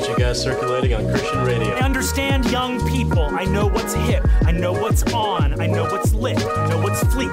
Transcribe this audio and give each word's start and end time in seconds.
get 0.00 0.08
you 0.10 0.16
guys 0.16 0.42
circulating 0.42 0.92
on 0.92 1.08
Christian 1.08 1.42
radio. 1.42 1.74
I 1.74 1.80
understand 1.80 2.50
young 2.50 2.86
people. 2.86 3.22
I 3.22 3.46
know 3.46 3.66
what's 3.66 3.94
hip. 3.94 4.28
I 4.44 4.52
know 4.52 4.74
what's 4.74 5.02
on. 5.14 5.58
I 5.58 5.66
know 5.66 5.84
what's 5.84 6.12
lit. 6.12 6.36
I 6.36 6.68
know 6.68 6.82
what's 6.82 7.00
fleet. 7.14 7.28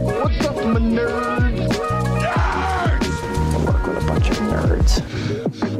What's 0.00 0.46
up, 0.46 0.56
my 0.56 0.80
nerds? 0.80 1.68
work 3.66 3.86
with 3.86 4.02
a 4.02 4.06
bunch 4.06 4.30
of 4.30 4.38
nerds. 4.38 5.02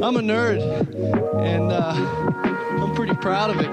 I'm 0.03 0.15
a 0.15 0.21
nerd, 0.21 0.61
and 1.43 1.71
uh, 1.71 1.93
I'm 2.83 2.93
pretty 2.93 3.15
proud 3.15 3.49
of 3.49 3.59
it. 3.61 3.69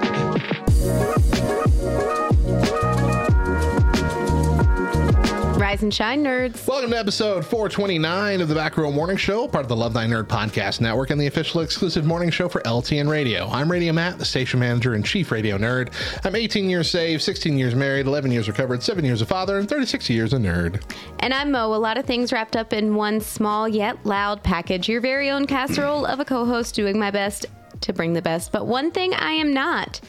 Rise 5.77 5.83
and 5.83 5.93
shine, 5.93 6.23
nerds. 6.23 6.67
Welcome 6.67 6.89
to 6.89 6.97
episode 6.97 7.45
429 7.45 8.41
of 8.41 8.47
the 8.47 8.55
Back 8.55 8.77
Row 8.77 8.91
Morning 8.91 9.15
Show, 9.15 9.47
part 9.47 9.63
of 9.63 9.69
the 9.69 9.75
Love 9.75 9.93
Thy 9.93 10.07
Nerd 10.07 10.23
Podcast 10.23 10.81
Network 10.81 11.11
and 11.11 11.21
the 11.21 11.27
official 11.27 11.61
exclusive 11.61 12.03
morning 12.03 12.31
show 12.31 12.49
for 12.49 12.61
LTN 12.61 13.07
Radio. 13.07 13.47
I'm 13.49 13.71
Radio 13.71 13.93
Matt, 13.93 14.17
the 14.17 14.25
station 14.25 14.59
manager 14.59 14.95
and 14.95 15.05
chief 15.05 15.31
radio 15.31 15.55
nerd. 15.59 15.93
I'm 16.25 16.35
18 16.35 16.67
years 16.67 16.89
saved, 16.89 17.21
16 17.21 17.59
years 17.59 17.75
married, 17.75 18.07
11 18.07 18.31
years 18.31 18.47
recovered, 18.47 18.81
7 18.81 19.05
years 19.05 19.21
a 19.21 19.27
father, 19.27 19.59
and 19.59 19.69
36 19.69 20.09
years 20.09 20.33
a 20.33 20.37
nerd. 20.37 20.81
And 21.19 21.31
I'm 21.31 21.51
Mo. 21.51 21.75
A 21.75 21.77
lot 21.77 21.99
of 21.99 22.05
things 22.05 22.33
wrapped 22.33 22.55
up 22.55 22.73
in 22.73 22.95
one 22.95 23.21
small 23.21 23.69
yet 23.69 24.03
loud 24.03 24.41
package. 24.41 24.89
Your 24.89 24.99
very 24.99 25.29
own 25.29 25.45
casserole 25.45 26.07
of 26.07 26.19
a 26.19 26.25
co 26.25 26.43
host 26.43 26.73
doing 26.73 26.97
my 26.97 27.11
best 27.11 27.45
to 27.81 27.93
bring 27.93 28.13
the 28.13 28.21
best. 28.23 28.51
But 28.51 28.65
one 28.65 28.89
thing 28.89 29.13
I 29.13 29.33
am 29.33 29.53
not 29.53 30.01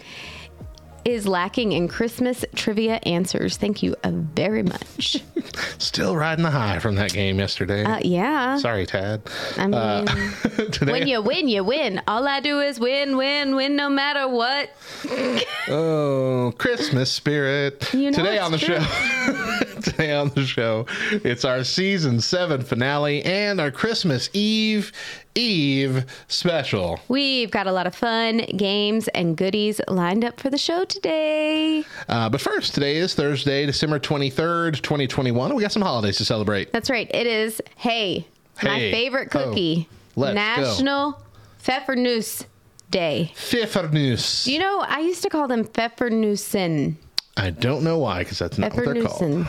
is 1.08 1.26
lacking 1.26 1.72
in 1.72 1.88
Christmas 1.88 2.44
trivia 2.54 3.00
answers. 3.04 3.56
Thank 3.56 3.82
you 3.82 3.96
uh, 4.04 4.10
very 4.12 4.62
much. 4.62 5.22
Still 5.78 6.16
riding 6.16 6.42
the 6.44 6.50
high 6.50 6.78
from 6.78 6.94
that 6.96 7.12
game 7.12 7.38
yesterday. 7.38 7.84
Uh, 7.84 7.98
yeah. 8.02 8.56
Sorry, 8.58 8.86
Tad. 8.86 9.22
I 9.56 9.66
mean, 9.66 9.74
Uh, 9.74 10.05
today, 10.70 10.92
when 10.92 11.06
you 11.08 11.22
win, 11.22 11.48
you 11.48 11.64
win. 11.64 12.02
All 12.06 12.27
I 12.28 12.41
do 12.41 12.60
is 12.60 12.78
win, 12.78 13.16
win, 13.16 13.56
win 13.56 13.77
no 13.77 13.88
matter 13.88 14.28
what. 14.28 14.70
Oh, 15.70 16.55
Christmas 16.56 17.12
spirit. 17.12 17.92
You 17.92 18.11
know 18.11 18.16
Today 18.16 18.38
on 18.38 18.52
the 18.52 18.58
true. 18.58 18.80
show. 18.80 19.80
Today 19.83 20.14
on 20.14 20.30
the 20.30 20.46
show, 20.46 20.86
it's 21.12 21.44
our 21.44 21.62
season 21.62 22.20
7 22.22 22.62
finale 22.62 23.22
and 23.22 23.61
our 23.61 23.70
Christmas 23.70 24.30
Eve 24.33 24.92
Eve 25.34 26.04
special. 26.26 26.98
We've 27.08 27.50
got 27.50 27.66
a 27.66 27.72
lot 27.72 27.86
of 27.86 27.94
fun, 27.94 28.38
games, 28.56 29.08
and 29.08 29.36
goodies 29.36 29.80
lined 29.88 30.24
up 30.24 30.40
for 30.40 30.50
the 30.50 30.58
show 30.58 30.84
today. 30.84 31.84
Uh, 32.08 32.28
but 32.28 32.40
first, 32.40 32.74
today 32.74 32.96
is 32.96 33.14
Thursday, 33.14 33.64
December 33.66 34.00
23rd, 34.00 34.80
2021. 34.82 35.54
We 35.54 35.62
got 35.62 35.72
some 35.72 35.82
holidays 35.82 36.16
to 36.18 36.24
celebrate. 36.24 36.72
That's 36.72 36.90
right. 36.90 37.08
It 37.14 37.26
is, 37.26 37.60
hey, 37.76 38.26
my 38.62 38.78
Hey. 38.78 38.90
favorite 38.90 39.28
Oh, 39.34 39.44
cookie, 39.50 39.88
let's 40.16 40.30
go. 40.34 40.34
National 40.34 41.22
Pfeffernuss 41.62 42.46
Day. 42.90 43.32
Pfeffernuss. 43.36 44.46
You 44.46 44.58
know, 44.58 44.80
I 44.88 45.00
used 45.00 45.22
to 45.22 45.28
call 45.28 45.46
them 45.46 45.64
Pfeffernussen. 45.64 46.96
I 47.36 47.50
don't 47.50 47.84
know 47.84 47.98
why, 47.98 48.20
because 48.20 48.40
that's 48.40 48.58
not 48.58 48.74
what 48.74 48.84
they're 48.84 49.04
called. 49.04 49.46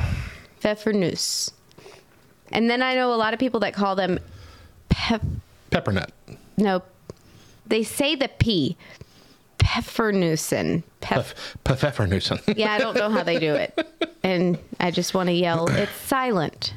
Pfeffernuss. 0.61 1.51
And 2.51 2.69
then 2.69 2.81
I 2.83 2.93
know 2.95 3.13
a 3.13 3.15
lot 3.15 3.33
of 3.33 3.39
people 3.39 3.59
that 3.61 3.73
call 3.73 3.95
them 3.95 4.19
pep. 4.89 5.23
Peppernut. 5.69 6.11
No, 6.57 6.81
they 7.65 7.83
say 7.83 8.15
the 8.15 8.29
P. 8.39 8.77
Pfeffernussen. 9.59 10.83
Pef- 11.01 11.33
yeah, 12.57 12.73
I 12.73 12.79
don't 12.79 12.95
know 12.95 13.09
how 13.09 13.23
they 13.23 13.39
do 13.39 13.53
it. 13.53 13.87
And 14.21 14.59
I 14.81 14.91
just 14.91 15.13
want 15.13 15.27
to 15.27 15.33
yell, 15.33 15.69
it's 15.69 15.93
silent. 15.93 16.73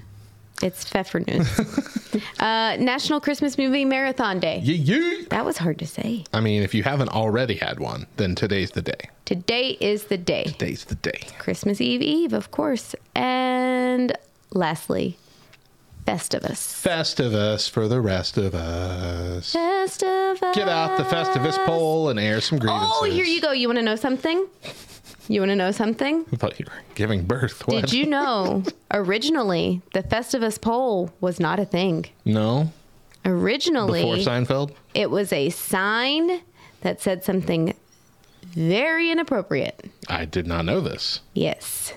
It's 0.63 0.89
Pfeffernuss. 0.89 2.23
uh, 2.41 2.77
National 2.77 3.21
Christmas 3.21 3.59
Movie 3.59 3.85
Marathon 3.85 4.39
Day. 4.39 4.61
Yee 4.61 4.75
yee. 4.75 5.25
That 5.25 5.45
was 5.45 5.59
hard 5.59 5.81
to 5.81 5.87
say. 5.87 6.25
I 6.33 6.39
mean, 6.39 6.63
if 6.63 6.73
you 6.73 6.85
haven't 6.85 7.09
already 7.09 7.57
had 7.57 7.81
one, 7.81 8.07
then 8.17 8.37
today's 8.37 8.71
the 8.71 8.81
day. 8.81 9.11
Today 9.25 9.77
is 9.81 10.05
the 10.05 10.17
day. 10.17 10.45
Today's 10.45 10.85
the 10.85 10.95
day. 10.95 11.27
Christmas 11.41 11.81
Eve 11.81 12.01
Eve, 12.01 12.33
of 12.33 12.53
course. 12.53 12.95
And 13.17 14.17
lastly, 14.53 15.19
Festivus. 16.07 16.83
Festivus 16.83 17.71
for 17.71 17.87
the 17.89 18.01
rest 18.01 18.37
of 18.37 18.55
us. 18.55 19.53
Festivus. 19.55 20.55
Get 20.55 20.69
out 20.69 20.97
the 20.99 21.05
Festivus 21.05 21.57
pole 21.65 22.09
and 22.09 22.19
air 22.19 22.41
some 22.41 22.59
grievances. 22.59 22.91
Oh, 23.01 23.05
here 23.05 23.25
you 23.25 23.41
go. 23.41 23.53
You 23.53 23.69
want 23.69 23.79
to 23.79 23.85
know 23.85 23.97
something? 23.97 24.47
You 25.29 25.41
want 25.41 25.51
to 25.51 25.57
know 25.57 25.71
something? 25.71 26.25
I 26.33 26.37
thought 26.37 26.59
you 26.59 26.67
were 26.69 26.81
giving 26.97 27.25
birth. 27.25 27.67
What? 27.69 27.83
Did 27.83 27.93
you 27.93 28.07
know 28.07 28.65
originally 28.91 29.81
the 29.95 30.03
Festivus 30.03 30.61
pole 30.61 31.13
was 31.21 31.39
not 31.39 31.61
a 31.61 31.65
thing? 31.65 32.07
No. 32.25 32.73
Originally, 33.25 34.03
Before 34.03 34.17
Seinfeld? 34.17 34.73
it 34.95 35.09
was 35.11 35.33
a 35.33 35.51
sign 35.51 36.41
that 36.81 37.01
said 37.01 37.23
something 37.23 37.75
very 38.43 39.11
inappropriate. 39.13 39.85
I 40.09 40.25
did 40.25 40.49
not 40.49 40.65
know 40.65 40.81
this. 40.81 41.21
Yes. 41.33 41.95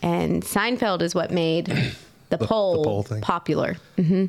And 0.00 0.44
Seinfeld 0.44 1.02
is 1.02 1.16
what 1.16 1.32
made 1.32 1.68
the, 2.30 2.38
poll, 2.38 2.82
the 2.82 2.88
poll 2.88 3.02
thing. 3.02 3.20
popular. 3.20 3.76
Mm-hmm. 3.96 4.26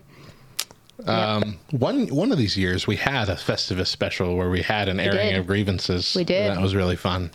Um, 1.10 1.58
one 1.72 2.08
one 2.08 2.32
of 2.34 2.38
these 2.38 2.58
years, 2.58 2.86
we 2.86 2.98
had 2.98 3.30
a 3.30 3.36
Festivus 3.36 3.88
special 3.88 4.36
where 4.36 4.50
we 4.50 4.62
had 4.62 4.90
an 4.90 5.00
airing 5.00 5.30
did. 5.30 5.36
of 5.40 5.48
grievances. 5.48 6.14
We 6.14 6.26
did. 6.26 6.52
That 6.52 6.62
was 6.62 6.76
really 6.76 6.98
fun. 6.98 7.32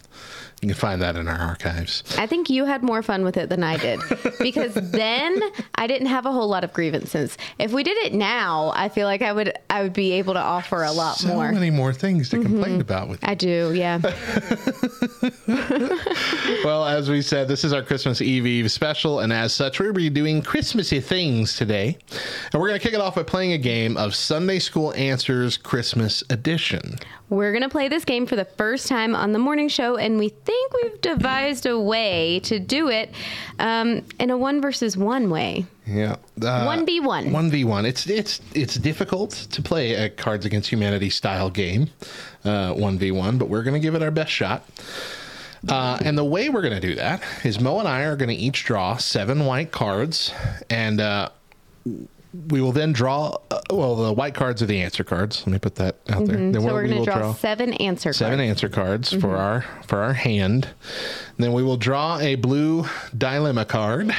You 0.61 0.69
can 0.69 0.77
find 0.77 1.03
that 1.03 1.17
in 1.17 1.29
our 1.29 1.37
archives. 1.39 2.03
I 2.17 2.27
think 2.27 2.49
you 2.49 2.65
had 2.65 2.83
more 2.83 3.03
fun 3.03 3.23
with 3.23 3.37
it 3.37 3.51
than 3.51 3.63
I 3.63 3.77
did 3.77 4.01
because 4.41 4.73
then 4.75 5.39
I 5.75 5.87
didn't 5.87 6.07
have 6.07 6.25
a 6.25 6.33
whole 6.33 6.49
lot 6.49 6.65
of 6.65 6.73
grievances. 6.73 7.37
If 7.59 7.73
we 7.73 7.83
did 7.83 7.97
it 7.99 8.15
now, 8.15 8.73
I 8.75 8.89
feel 8.89 9.07
like 9.07 9.21
I 9.21 9.33
would 9.33 9.53
I 9.69 9.83
would 9.83 9.93
be 9.93 10.13
able 10.13 10.35
to 10.35 10.41
offer 10.41 10.83
a 10.83 10.93
lot 10.93 11.17
So 11.17 11.29
more. 11.29 11.51
many 11.53 11.71
more 11.71 11.93
things 11.93 12.29
to 12.31 12.37
mm-hmm. 12.37 12.47
complain 12.47 12.81
about 12.81 13.09
with 13.09 13.23
you. 13.23 13.29
I 13.29 13.35
do, 13.35 13.73
yeah. 13.75 13.99
Well, 16.65 16.85
as 16.87 17.11
we 17.11 17.21
said, 17.21 17.47
this 17.49 17.62
is 17.65 17.73
our 17.73 17.83
Christmas 17.83 18.23
Eve 18.23 18.47
Eve 18.47 18.71
special, 18.71 19.21
and 19.21 19.33
as 19.33 19.53
such, 19.53 19.81
we're 19.81 19.93
be 19.93 20.09
doing 20.09 20.41
Christmassy 20.41 21.01
things 21.01 21.57
today. 21.57 21.99
And 22.53 22.61
we're 22.61 22.69
going 22.69 22.81
to 22.81 22.83
kick 22.83 22.95
it 22.95 23.01
off 23.01 23.17
by 23.17 23.23
playing 23.23 23.53
a 23.53 23.59
game 23.59 23.97
of 23.97 24.15
Sunday 24.15 24.59
School 24.59 24.95
Answers 24.95 25.57
Christmas 25.59 26.23
Edition. 26.31 26.99
We're 27.29 27.53
going 27.53 27.63
to 27.63 27.69
play 27.69 27.89
this 27.89 28.05
game 28.05 28.27
for 28.27 28.37
the 28.37 28.45
first 28.45 28.87
time 28.89 29.15
on 29.15 29.33
the 29.33 29.39
morning 29.39 29.69
show, 29.69 29.97
and 29.97 30.19
we 30.19 30.31
think 30.31 30.73
we've 30.75 31.01
devised 31.01 31.67
a 31.67 31.79
way 31.79 32.41
to 32.41 32.59
do 32.59 32.89
it 32.89 33.11
um, 33.59 34.05
in 34.19 34.31
a 34.31 34.37
one 34.37 34.61
versus 34.61 34.97
one 34.97 35.29
way. 35.31 35.67
Yeah, 35.87 36.17
uh, 36.41 36.67
1v1. 36.67 37.31
One 37.31 37.51
v 37.51 37.65
one. 37.65 37.84
It's 37.84 38.07
it's 38.07 38.41
it's 38.55 38.77
difficult 38.77 39.33
to 39.51 39.61
play 39.61 39.95
a 39.95 40.09
Cards 40.09 40.47
Against 40.47 40.71
Humanity 40.71 41.11
style 41.11 41.51
game, 41.51 41.91
one 42.44 42.99
v 42.99 43.10
one. 43.10 43.38
But 43.38 43.49
we're 43.49 43.62
going 43.62 43.75
to 43.75 43.81
give 43.81 43.94
it 43.94 44.03
our 44.03 44.10
best 44.10 44.31
shot. 44.32 44.65
Uh, 45.69 45.99
and 46.05 46.19
the 46.19 46.25
way 46.25 46.50
we're 46.50 46.60
going 46.60 46.78
to 46.78 46.87
do 46.87 46.94
that 46.94 47.22
is 47.43 47.59
Mo 47.59 47.78
and 47.78 47.88
I 47.88 48.03
are 48.03 48.16
going 48.16 48.28
to 48.28 48.34
each 48.34 48.65
draw 48.65 48.99
seven 48.99 49.47
white 49.47 49.72
cards, 49.72 50.31
and 50.69 51.00
uh, 51.00 51.31
we 52.49 52.60
will 52.60 52.72
then 52.72 52.93
draw. 52.93 53.38
Uh, 53.50 53.60
well, 53.71 53.97
the 53.97 54.12
white 54.12 54.34
cards 54.34 54.60
are 54.62 54.66
the 54.66 54.83
answer 54.83 55.04
cards. 55.04 55.43
Let 55.47 55.53
me 55.53 55.59
put 55.59 55.77
that 55.77 55.97
out 56.10 56.27
there. 56.27 56.37
Then 56.37 56.53
Mm-hmm. 56.53 56.60
so 56.60 56.75
we're 56.75 56.83
we 56.83 56.88
going 56.91 57.04
to 57.04 57.10
will 57.10 57.19
draw, 57.19 57.33
seven 57.34 57.72
answer 57.75 58.12
seven 58.12 58.38
cards. 58.41 58.50
answer 58.50 58.69
cards 58.69 59.12
for 59.15 59.37
our 59.38 59.65
for 59.87 60.00
our 60.03 60.12
hand. 60.12 60.69
then 61.38 61.53
we 61.54 61.62
will 61.62 61.78
draw 61.78 62.19
a 62.19 62.34
blue 62.34 62.84
dilemma 63.16 63.65
card 63.65 64.15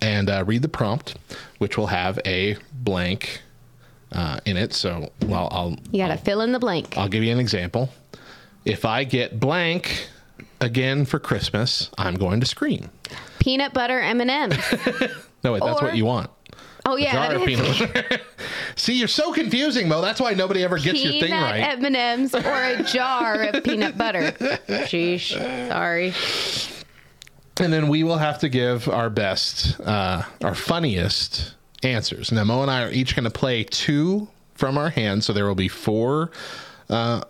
and 0.00 0.30
uh, 0.30 0.44
read 0.46 0.62
the 0.62 0.68
prompt, 0.68 1.16
which 1.58 1.76
will 1.76 1.88
have 1.88 2.20
a 2.24 2.56
blank 2.72 3.42
uh, 4.12 4.40
in 4.44 4.56
it. 4.56 4.72
So, 4.74 5.10
well, 5.26 5.48
I'll 5.50 5.76
You 5.92 5.98
got 6.06 6.08
to 6.08 6.16
fill 6.16 6.40
in 6.40 6.52
the 6.52 6.58
blank. 6.58 6.96
I'll 6.96 7.08
give 7.08 7.22
you 7.22 7.32
an 7.32 7.38
example. 7.40 7.90
If 8.64 8.84
I 8.84 9.04
get 9.04 9.40
blank 9.40 10.08
again 10.60 11.04
for 11.04 11.18
Christmas, 11.18 11.90
I'm 11.96 12.14
going 12.16 12.40
to 12.40 12.46
scream. 12.46 12.90
Peanut 13.38 13.72
butter 13.72 14.00
M&Ms. 14.00 14.58
No, 15.42 15.54
wait, 15.54 15.62
that's 15.64 15.80
Or- 15.80 15.86
what 15.86 15.96
you 15.96 16.04
want. 16.04 16.28
Oh, 16.84 16.96
yeah. 16.96 17.12
Jar 17.12 17.34
of 17.34 17.42
is- 17.42 17.46
peanut 17.46 17.78
butter. 17.94 18.20
See, 18.76 18.92
you're 18.98 19.08
so 19.08 19.32
confusing, 19.32 19.88
Mo. 19.88 20.02
That's 20.02 20.20
why 20.20 20.32
nobody 20.34 20.62
ever 20.64 20.78
gets 20.78 21.02
your 21.02 21.12
thing 21.14 21.32
right. 21.32 21.60
M&Ms 21.82 22.34
or 22.34 22.40
a 22.40 22.82
jar 22.82 23.44
of 23.44 23.64
peanut 23.64 23.96
butter. 23.96 24.32
Sheesh. 24.68 25.32
Sorry. 25.68 26.12
And 27.58 27.72
then 27.72 27.88
we 27.88 28.02
will 28.04 28.16
have 28.18 28.38
to 28.40 28.48
give 28.48 28.88
our 28.88 29.08
best, 29.10 29.78
uh, 29.80 30.22
our 30.42 30.54
funniest 30.54 31.54
answers. 31.82 32.32
Now, 32.32 32.44
Mo 32.44 32.62
and 32.62 32.70
I 32.70 32.82
are 32.84 32.90
each 32.90 33.14
going 33.14 33.24
to 33.24 33.30
play 33.30 33.64
two 33.64 34.28
from 34.54 34.76
our 34.76 34.90
hands, 34.90 35.26
so 35.26 35.32
there 35.32 35.46
will 35.46 35.54
be 35.54 35.68
four, 35.68 36.30
uh, 36.88 37.22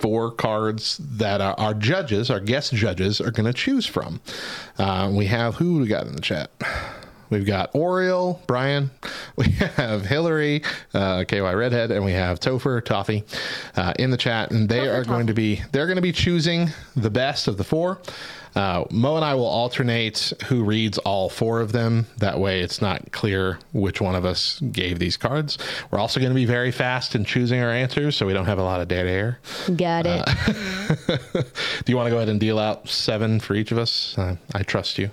four 0.00 0.30
cards 0.30 0.98
that 0.98 1.40
our, 1.40 1.54
our 1.58 1.74
judges, 1.74 2.30
our 2.30 2.40
guest 2.40 2.72
judges, 2.74 3.20
are 3.20 3.30
going 3.30 3.46
to 3.46 3.52
choose 3.52 3.86
from. 3.86 4.20
Uh, 4.78 5.12
we 5.14 5.26
have 5.26 5.56
who 5.56 5.80
we 5.80 5.86
got 5.86 6.06
in 6.06 6.14
the 6.14 6.22
chat. 6.22 6.50
We've 7.30 7.46
got 7.46 7.74
Oriole, 7.74 8.42
Brian. 8.46 8.90
We 9.36 9.52
have 9.52 10.04
Hillary, 10.04 10.62
uh, 10.92 11.24
KY 11.24 11.40
Redhead, 11.40 11.90
and 11.92 12.04
we 12.04 12.12
have 12.12 12.40
Topher, 12.40 12.84
Toffee 12.84 13.24
uh, 13.74 13.94
in 13.98 14.10
the 14.10 14.18
chat. 14.18 14.50
And 14.50 14.68
they 14.68 14.86
are 14.86 15.02
going 15.02 15.28
to 15.28 15.32
be 15.32 15.62
they're 15.72 15.86
going 15.86 15.96
to 15.96 16.02
be 16.02 16.12
choosing 16.12 16.68
the 16.94 17.08
best 17.08 17.48
of 17.48 17.56
the 17.56 17.64
four. 17.64 18.00
Uh, 18.54 18.84
Mo 18.90 19.16
and 19.16 19.24
I 19.24 19.34
will 19.34 19.46
alternate 19.46 20.32
who 20.46 20.64
reads 20.64 20.98
all 20.98 21.28
four 21.28 21.60
of 21.60 21.72
them. 21.72 22.06
That 22.18 22.38
way, 22.38 22.60
it's 22.60 22.80
not 22.82 23.12
clear 23.12 23.58
which 23.72 24.00
one 24.00 24.14
of 24.14 24.24
us 24.24 24.60
gave 24.72 24.98
these 24.98 25.16
cards. 25.16 25.58
We're 25.90 25.98
also 25.98 26.20
going 26.20 26.30
to 26.30 26.34
be 26.34 26.44
very 26.46 26.72
fast 26.72 27.14
in 27.14 27.24
choosing 27.24 27.60
our 27.60 27.70
answers, 27.70 28.16
so 28.16 28.26
we 28.26 28.32
don't 28.32 28.46
have 28.46 28.58
a 28.58 28.62
lot 28.64 28.80
of 28.80 28.88
dead 28.88 29.06
air. 29.06 29.38
Got 29.76 30.06
it. 30.06 30.24
Do 31.84 31.92
you 31.92 31.96
want 31.96 32.06
to 32.06 32.10
go 32.10 32.16
ahead 32.16 32.28
and 32.28 32.40
deal 32.40 32.58
out 32.58 32.88
seven 32.88 33.40
for 33.40 33.54
each 33.54 33.72
of 33.72 33.78
us? 33.78 34.16
Uh, 34.18 34.36
I 34.54 34.62
trust 34.62 34.98
you. 34.98 35.10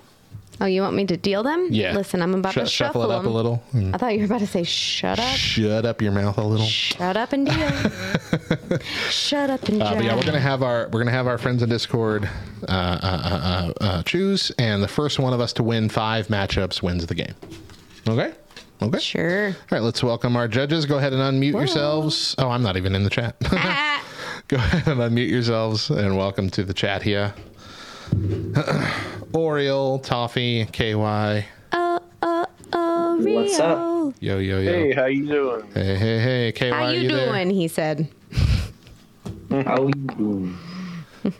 Oh, 0.60 0.66
you 0.66 0.82
want 0.82 0.96
me 0.96 1.06
to 1.06 1.16
deal 1.16 1.42
them? 1.42 1.68
Yeah. 1.70 1.92
Listen, 1.94 2.20
I'm 2.22 2.34
about 2.34 2.52
Sh- 2.52 2.56
to 2.56 2.66
shuffle, 2.66 3.02
shuffle 3.02 3.10
it 3.10 3.14
up 3.14 3.22
them. 3.22 3.32
a 3.32 3.34
little. 3.34 3.62
and 3.72 3.94
I 3.94 3.98
thought 3.98 4.12
you 4.14 4.20
were 4.20 4.24
about 4.26 4.40
to 4.40 4.46
say 4.46 4.62
shut 4.64 5.18
up. 5.18 5.24
Shut 5.36 5.84
up 5.86 6.00
your 6.02 6.12
mouth 6.12 6.38
a 6.38 6.42
little. 6.44 6.66
Shut 6.66 7.16
up 7.16 7.32
and 7.32 7.46
deal. 7.46 7.70
shut 9.10 9.50
up 9.50 9.62
and 9.68 9.82
Uh, 9.82 9.88
deal. 9.90 9.96
but 9.96 10.04
yeah, 10.04 10.14
we're 10.16 10.22
gonna 10.24 10.40
have 10.40 10.62
our 10.62 10.88
we're 10.92 11.00
gonna 11.00 11.10
have 11.10 11.26
our 11.26 11.38
friends 11.38 11.62
in 11.62 11.68
Discord 11.68 12.28
uh, 12.68 12.72
uh, 12.72 12.98
uh, 13.02 13.72
uh, 13.80 13.84
uh, 13.84 14.02
choose, 14.02 14.50
and 14.58 14.82
the 14.82 14.88
first 14.88 15.18
one 15.18 15.32
of 15.32 15.40
us 15.40 15.52
to 15.54 15.62
win 15.62 15.88
five 15.88 16.28
matchups 16.28 16.82
wins 16.82 17.06
the 17.06 17.14
game. 17.14 17.34
Okay. 18.08 18.32
Okay. 18.80 18.98
Sure. 19.00 19.48
All 19.48 19.54
right. 19.72 19.82
Let's 19.82 20.02
welcome 20.04 20.36
our 20.36 20.46
judges. 20.48 20.86
Go 20.86 20.98
ahead 20.98 21.12
and 21.12 21.20
unmute 21.20 21.52
yourselves. 21.52 22.34
Oh, 22.38 22.48
I'm 22.50 22.62
not 22.62 22.76
even 22.76 22.94
in 22.94 23.02
the 23.04 23.10
chat. 23.10 23.36
Ah. 23.52 24.04
Go 24.46 24.56
ahead 24.56 24.86
and 24.88 25.00
unmute 25.00 25.28
yourselves 25.28 25.90
and 25.90 26.16
welcome 26.16 26.48
to 26.50 26.62
the 26.64 26.72
chat 26.72 27.02
here. 27.02 27.34
Oriole, 29.34 29.98
Toffee, 29.98 30.66
KY. 30.72 30.94
Uh, 31.72 31.98
uh, 32.22 32.46
uh, 32.72 33.16
Rio. 33.20 33.40
What's 33.42 33.58
up? 33.60 34.14
Yo, 34.20 34.38
yo, 34.38 34.58
yo. 34.60 34.72
Hey, 34.72 34.92
how 34.92 35.06
you 35.06 35.26
doing? 35.26 35.70
Hey, 35.72 35.96
hey, 35.96 36.18
hey. 36.18 36.52
KY, 36.52 36.70
How 36.70 36.84
are 36.84 36.94
you, 36.94 37.08
there? 37.08 37.26
doing? 37.32 37.50
He 37.50 37.68
said. 37.68 38.08
How 39.50 39.82
you 39.82 39.92
doing? 40.16 40.56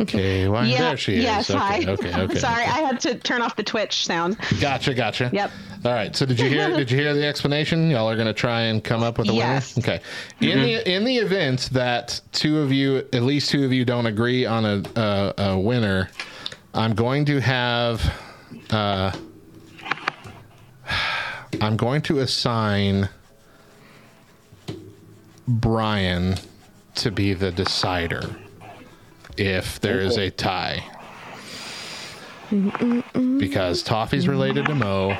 KY. 0.06 0.18
Yeah, 0.20 0.78
there 0.78 0.96
she 0.96 1.14
is. 1.16 1.22
yes, 1.22 1.50
okay, 1.50 1.58
hi. 1.84 1.90
okay, 1.92 2.14
okay. 2.22 2.34
Sorry, 2.38 2.62
okay. 2.62 2.70
I 2.70 2.80
had 2.80 3.00
to 3.00 3.14
turn 3.18 3.40
off 3.40 3.56
the 3.56 3.62
Twitch 3.62 4.04
sound. 4.04 4.36
Gotcha, 4.60 4.92
gotcha. 4.92 5.30
Yep. 5.32 5.50
All 5.84 5.92
right. 5.92 6.14
So 6.14 6.26
did 6.26 6.38
you 6.40 6.48
hear? 6.48 6.68
did 6.76 6.90
you 6.90 6.98
hear 6.98 7.14
the 7.14 7.24
explanation? 7.24 7.88
Y'all 7.90 8.08
are 8.10 8.16
going 8.16 8.26
to 8.26 8.34
try 8.34 8.62
and 8.62 8.82
come 8.84 9.02
up 9.02 9.16
with 9.18 9.30
a 9.30 9.32
Yes. 9.32 9.76
winner. 9.76 9.88
Okay. 9.88 10.04
In 10.40 10.60
the 10.60 10.90
in 10.92 11.04
the 11.04 11.16
event 11.16 11.70
that 11.72 12.20
two 12.32 12.58
of 12.58 12.70
you, 12.72 12.98
at 13.12 13.22
least 13.22 13.50
two 13.50 13.64
of 13.64 13.72
you, 13.72 13.84
don't 13.84 14.06
agree 14.06 14.44
on 14.44 14.64
a 14.66 14.82
a, 14.96 15.34
a 15.38 15.58
winner, 15.58 16.10
I'm 16.78 16.94
going 16.94 17.24
to 17.24 17.40
have. 17.40 18.14
Uh, 18.70 19.10
I'm 21.60 21.76
going 21.76 22.02
to 22.02 22.20
assign 22.20 23.08
Brian 25.48 26.36
to 26.94 27.10
be 27.10 27.34
the 27.34 27.50
decider 27.50 28.22
if 29.36 29.80
there 29.80 29.98
is 29.98 30.16
a 30.18 30.30
tie. 30.30 30.84
Because 32.48 33.82
Toffee's 33.82 34.28
related 34.28 34.66
to 34.66 34.76
Mo, 34.76 35.18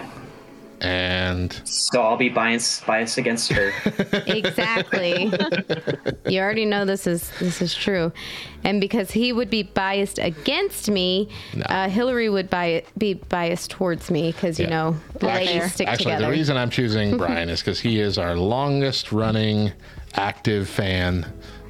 and 0.81 1.61
So 1.65 2.01
I'll 2.03 2.17
be 2.17 2.29
biased 2.29 2.87
biased 2.87 3.19
against 3.19 3.53
her. 3.53 3.73
Exactly. 4.27 5.31
you 6.29 6.41
already 6.41 6.65
know 6.65 6.85
this 6.85 7.07
is 7.07 7.31
this 7.41 7.61
is 7.63 7.75
true, 7.75 8.13
and 8.65 8.81
because 8.81 9.11
he 9.11 9.33
would 9.33 9.51
be 9.51 9.63
biased 9.63 10.19
against 10.19 10.91
me, 10.91 11.29
No. 11.55 11.63
uh, 11.65 11.89
Hillary 11.89 12.29
would 12.29 12.51
bi- 12.51 12.83
be 12.97 13.15
biased 13.15 13.71
towards 13.71 14.11
me 14.11 14.33
because 14.33 14.59
you 14.61 14.67
know 14.67 14.97
the 15.19 15.31
Actually- 15.31 15.47
ladies 15.55 15.75
stick 15.75 15.89
Actually, 15.89 16.05
together. 16.13 16.25
the 16.27 16.31
reason 16.31 16.57
I'm 16.57 16.71
choosing 16.71 17.17
Brian 17.19 17.49
is 17.49 17.61
because 17.61 17.81
he 17.81 18.01
is 18.01 18.19
our 18.19 18.37
longest 18.37 19.13
running 19.13 19.73
active 20.15 20.69
fan 20.69 21.27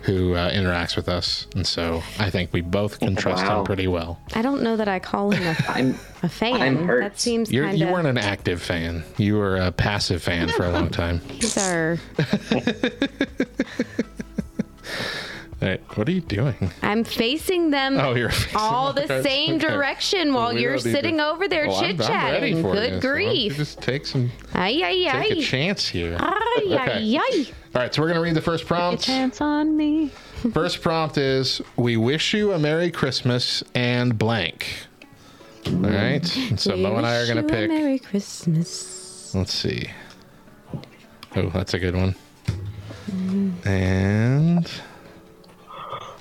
who 0.09 0.33
uh, 0.35 0.51
interacts 0.51 0.97
with 0.97 1.07
us, 1.07 1.47
and 1.55 1.67
so 1.67 2.03
I 2.19 2.31
think 2.31 2.51
we 2.55 2.63
both 2.63 2.99
can 2.99 3.15
trust 3.15 3.45
him 3.45 3.63
pretty 3.65 3.87
well. 3.87 4.19
I 4.35 4.41
don't 4.41 4.63
know 4.63 4.75
that 4.77 4.89
I 4.89 4.99
call 4.99 5.31
him 5.31 5.43
a, 5.47 5.55
I'm 5.71 5.91
a 6.23 6.29
fan. 6.31 6.63
I'm 6.63 6.87
hurt. 6.87 7.03
That 7.03 7.21
seems 7.21 7.53
You're, 7.53 7.67
kind 7.67 7.79
you 7.79 7.87
weren't 7.89 8.07
an 8.09 8.17
active 8.17 8.63
fan; 8.63 9.05
you 9.19 9.37
were 9.37 9.57
a 9.59 9.71
passive 9.71 10.23
fan 10.23 10.49
for 10.49 10.65
a 10.65 10.71
long 10.71 10.89
time. 10.89 11.21
These 11.39 11.59
are. 11.59 11.99
All 15.61 15.67
right, 15.69 15.81
what 15.99 16.09
are 16.09 16.13
you 16.13 16.21
doing? 16.21 16.71
I'm 16.83 17.03
facing 17.03 17.71
them. 17.71 17.99
Oh, 17.99 18.15
you're 18.15 18.31
all 18.55 18.93
the 18.93 19.03
Okay. 19.05 19.23
same 19.23 19.57
Okay. 19.57 19.67
direction 19.67 20.33
while 20.33 20.55
We 20.55 20.63
you're 20.63 20.79
sitting 20.79 21.17
to- 21.19 21.27
over 21.27 21.49
there 21.49 21.69
I'm- 21.69 21.81
chit 21.97 21.99
chatting. 22.07 22.41
Good 22.41 22.57
you, 22.59 22.63
so 22.63 22.69
why 22.69 22.75
don't 22.77 22.95
you 22.95 23.01
grief. 23.01 23.57
just 23.57 23.81
take 23.83 24.07
some, 24.07 24.31
Ay, 24.55 24.81
ay, 24.85 25.21
take 25.23 25.39
a 25.39 25.43
chance 25.43 25.89
here. 25.89 26.17
Ay, 26.21 26.63
Okay. 26.65 26.77
ay, 26.77 27.21
ay. 27.21 27.47
All 27.75 27.83
right, 27.83 27.95
so 27.95 28.01
we're 28.03 28.09
gonna 28.09 28.21
read 28.21 28.35
the 28.35 28.41
first 28.41 28.67
prompt. 28.67 29.03
Chance 29.05 29.41
on 29.41 29.77
me. 29.77 30.09
First 30.53 30.83
prompt 30.83 31.19
is 31.19 31.61
We 31.77 31.97
wish 31.97 32.33
you 32.33 32.53
a 32.53 32.59
Merry 32.59 32.91
Christmas 32.91 33.63
and 33.75 34.17
blank. 34.17 34.87
All 35.67 35.81
right. 35.81 36.25
So 36.57 36.77
Mo 36.77 36.97
and 36.97 37.07
I 37.07 37.17
are 37.17 37.27
going 37.27 37.45
to 37.45 37.53
pick. 37.53 37.69
Merry 37.69 37.99
Christmas. 37.99 39.35
Let's 39.35 39.53
see. 39.53 39.91
Oh, 41.37 41.51
that's 41.51 41.75
a 41.75 41.79
good 41.79 41.95
one. 41.95 42.15
And. 43.65 44.71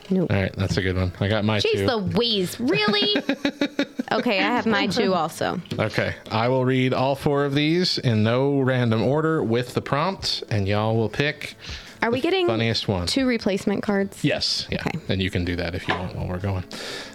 Nope. 0.09 0.31
All 0.31 0.41
right, 0.41 0.53
that's 0.55 0.77
a 0.77 0.81
good 0.81 0.95
one. 0.95 1.11
I 1.19 1.27
got 1.27 1.43
my 1.43 1.59
Jeez 1.59 1.71
two. 1.79 1.85
Louise, 1.85 2.59
really? 2.59 3.15
okay, 4.11 4.39
I 4.39 4.43
have 4.43 4.65
my 4.65 4.87
two 4.87 5.13
also. 5.13 5.61
Okay, 5.77 6.15
I 6.31 6.47
will 6.47 6.65
read 6.65 6.93
all 6.93 7.15
four 7.15 7.43
of 7.45 7.53
these 7.53 7.97
in 7.97 8.23
no 8.23 8.59
random 8.61 9.03
order 9.03 9.43
with 9.43 9.73
the 9.73 9.81
prompt, 9.81 10.43
and 10.49 10.67
y'all 10.67 10.95
will 10.95 11.09
pick 11.09 11.55
Are 12.01 12.09
we 12.11 12.21
getting 12.21 12.47
funniest 12.47 12.87
one. 12.87 13.07
two 13.07 13.25
replacement 13.25 13.83
cards? 13.83 14.23
Yes, 14.23 14.67
yeah. 14.71 14.81
Okay. 14.85 14.99
And 15.09 15.21
you 15.21 15.29
can 15.29 15.43
do 15.43 15.55
that 15.57 15.75
if 15.75 15.87
you 15.87 15.93
want 15.93 16.15
while 16.15 16.27
we're 16.27 16.39
going. 16.39 16.63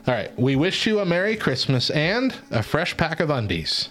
All 0.07 0.15
right. 0.15 0.37
We 0.39 0.57
wish 0.57 0.87
you 0.87 1.01
a 1.01 1.07
Merry 1.07 1.37
Christmas 1.37 1.89
and 1.91 2.35
a 2.51 2.63
fresh 2.63 2.97
pack 2.97 3.21
of 3.21 3.31
undies. 3.31 3.89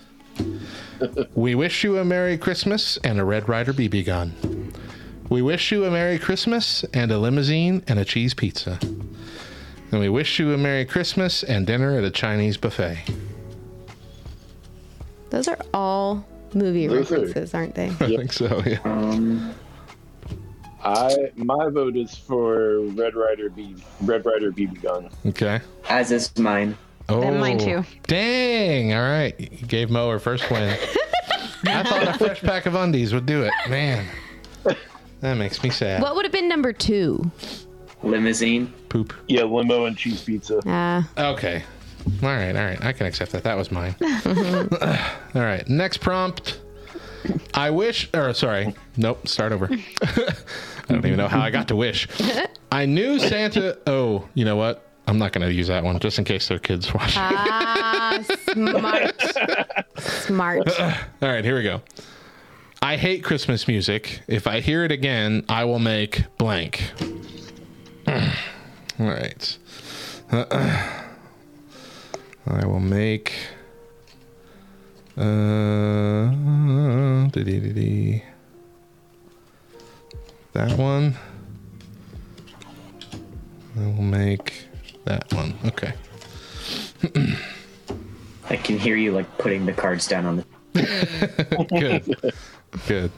we 1.35 1.55
wish 1.55 1.83
you 1.83 1.97
a 1.97 2.05
Merry 2.05 2.37
Christmas 2.37 2.97
and 3.03 3.19
a 3.19 3.25
Red 3.25 3.49
Ryder 3.49 3.73
BB 3.73 4.05
gun. 4.05 4.33
We 5.31 5.41
wish 5.41 5.71
you 5.71 5.85
a 5.85 5.89
Merry 5.89 6.19
Christmas 6.19 6.83
and 6.93 7.09
a 7.09 7.17
limousine 7.17 7.85
and 7.87 7.97
a 7.97 8.03
cheese 8.03 8.33
pizza. 8.33 8.77
And 8.81 10.01
we 10.01 10.09
wish 10.09 10.39
you 10.39 10.51
a 10.53 10.57
Merry 10.57 10.83
Christmas 10.83 11.41
and 11.41 11.65
dinner 11.65 11.97
at 11.97 12.03
a 12.03 12.11
Chinese 12.11 12.57
buffet. 12.57 12.97
Those 15.29 15.47
are 15.47 15.57
all 15.73 16.27
movie 16.53 16.85
Those 16.87 17.09
references, 17.09 17.53
aren't 17.53 17.75
they? 17.75 17.87
I 17.87 18.17
think 18.17 18.33
so, 18.33 18.61
yeah. 18.65 18.79
um 18.83 19.55
I 20.83 21.15
my 21.37 21.69
vote 21.69 21.95
is 21.95 22.13
for 22.13 22.81
Red 22.87 23.15
Ryder 23.15 23.51
B 23.51 23.77
Red 24.01 24.25
Ryder 24.25 24.51
BB 24.51 24.81
gun. 24.81 25.09
Okay. 25.27 25.61
as 25.87 26.11
is 26.11 26.37
mine. 26.39 26.77
Oh, 27.07 27.21
And 27.21 27.39
mine 27.39 27.57
too. 27.57 27.85
Dang. 28.05 28.93
All 28.93 28.99
right. 28.99 29.39
You 29.39 29.65
gave 29.65 29.89
Mo 29.89 30.09
her 30.09 30.19
first 30.19 30.51
win. 30.51 30.77
I 31.63 31.83
thought 31.83 32.05
a 32.05 32.17
fresh 32.17 32.41
pack 32.41 32.65
of 32.65 32.75
undies 32.75 33.13
would 33.13 33.25
do 33.25 33.43
it. 33.43 33.53
Man. 33.69 34.05
That 35.21 35.35
makes 35.37 35.63
me 35.63 35.69
sad. 35.69 36.01
What 36.01 36.15
would 36.15 36.25
have 36.25 36.31
been 36.31 36.49
number 36.49 36.73
two? 36.73 37.31
Limousine. 38.03 38.73
Poop. 38.89 39.13
Yeah, 39.27 39.43
limo 39.43 39.85
and 39.85 39.95
cheese 39.97 40.21
pizza. 40.23 40.57
Uh, 40.67 41.03
Okay. 41.33 41.63
All 42.23 42.29
right. 42.29 42.55
All 42.55 42.63
right. 42.63 42.83
I 42.83 42.91
can 42.93 43.05
accept 43.05 43.31
that. 43.33 43.43
That 43.43 43.55
was 43.55 43.71
mine. 43.71 43.95
all 45.35 45.41
right. 45.41 45.67
Next 45.69 45.97
prompt. 45.97 46.59
I 47.53 47.69
wish, 47.69 48.09
or 48.15 48.33
sorry. 48.33 48.73
Nope. 48.97 49.27
Start 49.27 49.51
over. 49.51 49.69
I 50.01 50.33
don't 50.89 51.05
even 51.05 51.17
know 51.17 51.27
how 51.27 51.39
I 51.41 51.51
got 51.51 51.67
to 51.67 51.75
wish. 51.75 52.07
I 52.71 52.87
knew 52.87 53.19
Santa. 53.19 53.77
Oh, 53.85 54.27
you 54.33 54.43
know 54.45 54.55
what? 54.55 54.87
I'm 55.07 55.19
not 55.19 55.31
going 55.31 55.45
to 55.47 55.53
use 55.53 55.67
that 55.67 55.83
one 55.83 55.99
just 55.99 56.17
in 56.17 56.25
case 56.25 56.47
there 56.47 56.57
are 56.57 56.59
kids 56.59 56.91
watching. 56.93 57.21
ah, 57.21 58.23
smart. 58.53 59.21
Smart. 59.99 60.79
All 60.79 60.93
right, 61.21 61.43
here 61.45 61.55
we 61.55 61.63
go. 61.63 61.81
I 62.83 62.97
hate 62.97 63.23
Christmas 63.23 63.67
music. 63.67 64.21
If 64.27 64.47
I 64.47 64.59
hear 64.59 64.83
it 64.83 64.91
again, 64.91 65.45
I 65.47 65.65
will 65.65 65.77
make 65.77 66.23
blank. 66.39 66.83
All 68.07 68.17
right. 68.97 69.57
I 70.31 71.05
will 72.65 72.79
make. 72.79 73.33
Uh, 75.15 76.31
that 80.53 80.75
one. 80.75 81.15
I 83.77 83.85
will 83.85 84.01
make 84.01 84.65
that 85.05 85.31
one. 85.33 85.53
Okay. 85.65 85.93
I 88.49 88.55
can 88.57 88.79
hear 88.79 88.95
you 88.95 89.11
like 89.11 89.37
putting 89.37 89.67
the 89.67 89.73
cards 89.73 90.07
down 90.07 90.25
on 90.25 90.37
the. 90.37 90.45
Good. 91.79 92.33
Good. 92.87 93.11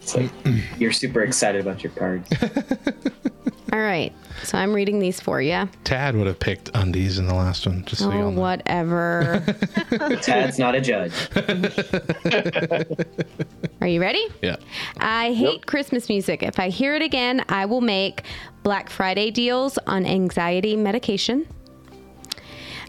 It's 0.00 0.14
like 0.16 0.30
you're 0.78 0.92
super 0.92 1.22
excited 1.22 1.60
about 1.60 1.82
your 1.82 1.92
cards. 1.92 2.28
All 3.72 3.78
right. 3.80 4.12
So 4.44 4.56
I'm 4.56 4.72
reading 4.72 4.98
these 4.98 5.20
for 5.20 5.42
you. 5.42 5.68
Tad 5.84 6.16
would 6.16 6.26
have 6.26 6.38
picked 6.40 6.70
undies 6.74 7.18
in 7.18 7.26
the 7.26 7.34
last 7.34 7.66
one, 7.66 7.84
just 7.84 8.00
so 8.02 8.10
you 8.12 8.18
Oh, 8.20 8.24
all 8.26 8.30
know. 8.30 8.40
whatever. 8.40 9.44
Tad's 10.22 10.58
not 10.58 10.74
a 10.74 10.80
judge. 10.80 11.12
Are 13.82 13.86
you 13.86 14.00
ready? 14.00 14.26
Yeah. 14.42 14.56
I 14.98 15.32
hate 15.34 15.66
Christmas 15.66 16.08
music. 16.08 16.42
If 16.42 16.58
I 16.58 16.70
hear 16.70 16.94
it 16.94 17.02
again, 17.02 17.44
I 17.48 17.66
will 17.66 17.80
make 17.82 18.22
Black 18.62 18.88
Friday 18.90 19.30
deals 19.30 19.76
on 19.86 20.06
anxiety 20.06 20.76
medication. 20.76 21.46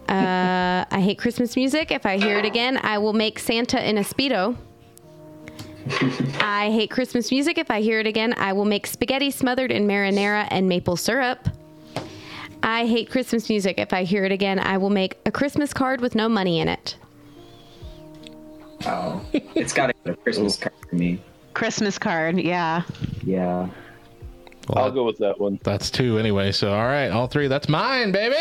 Uh, 0.08 0.86
I 0.90 1.02
hate 1.02 1.18
Christmas 1.18 1.56
music. 1.56 1.92
If 1.92 2.06
I 2.06 2.18
hear 2.18 2.40
it 2.40 2.46
again, 2.46 2.80
I 2.82 2.98
will 3.00 3.14
make 3.14 3.38
Santa 3.40 3.88
in 3.88 3.98
a 3.98 4.02
Speedo. 4.02 4.56
I 6.42 6.70
hate 6.72 6.92
Christmas 6.92 7.32
music. 7.32 7.58
If 7.58 7.72
I 7.72 7.82
hear 7.82 8.00
it 8.00 8.08
again, 8.08 8.34
I 8.38 8.54
will 8.54 8.66
make 8.66 8.88
spaghetti 8.88 9.32
smothered 9.32 9.72
in 9.72 9.88
marinara 9.88 10.48
and 10.52 10.70
maple 10.70 10.98
syrup. 10.98 11.48
I 12.62 12.86
hate 12.86 13.10
Christmas 13.10 13.50
music. 13.50 13.80
If 13.80 13.94
I 13.94 14.04
hear 14.04 14.26
it 14.26 14.32
again, 14.32 14.60
I 14.60 14.78
will 14.78 14.90
make 14.90 15.18
a 15.26 15.32
Christmas 15.32 15.74
card 15.74 16.02
with 16.02 16.16
no 16.16 16.28
money 16.28 16.60
in 16.60 16.68
it. 16.68 16.96
Oh, 18.86 19.26
it's 19.34 19.74
got 19.74 19.94
a 20.06 20.16
Christmas 20.16 20.58
card 20.58 20.76
for 20.90 20.96
me. 20.96 21.22
Christmas 21.54 21.98
card. 21.98 22.40
Yeah. 22.40 22.84
Yeah. 23.24 23.70
I'll 24.76 24.92
go 24.92 25.04
with 25.04 25.18
that 25.18 25.40
one. 25.40 25.60
That's 25.64 25.90
two 25.90 26.20
anyway. 26.20 26.52
So 26.52 26.72
all 26.72 26.86
right, 26.86 27.10
all 27.10 27.28
three. 27.28 27.48
That's 27.48 27.68
mine, 27.68 28.12
baby. 28.12 28.36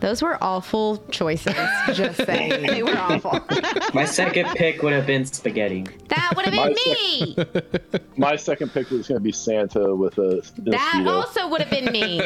Those 0.00 0.22
were 0.22 0.38
awful 0.42 0.96
choices. 1.10 1.54
Just 1.94 2.16
saying. 2.26 2.66
They 2.66 2.82
were 2.82 2.96
awful. 2.96 3.38
My 3.94 4.04
second 4.04 4.46
pick 4.56 4.82
would 4.82 4.92
have 4.92 5.06
been 5.06 5.24
spaghetti. 5.26 5.84
That 6.08 6.32
would 6.36 6.46
have 6.46 6.54
My 6.54 6.68
been 6.72 6.74
me. 6.74 7.36
My 8.16 8.36
second 8.36 8.72
pick 8.72 8.88
was 8.90 9.08
going 9.08 9.18
to 9.20 9.22
be 9.22 9.32
Santa 9.32 9.94
with 9.94 10.16
a. 10.18 10.38
a 10.38 10.60
That 10.70 11.02
Speedo. 11.04 11.10
also 11.12 11.48
would 11.48 11.60
have 11.62 11.70
been 11.70 11.92
me. 11.92 12.20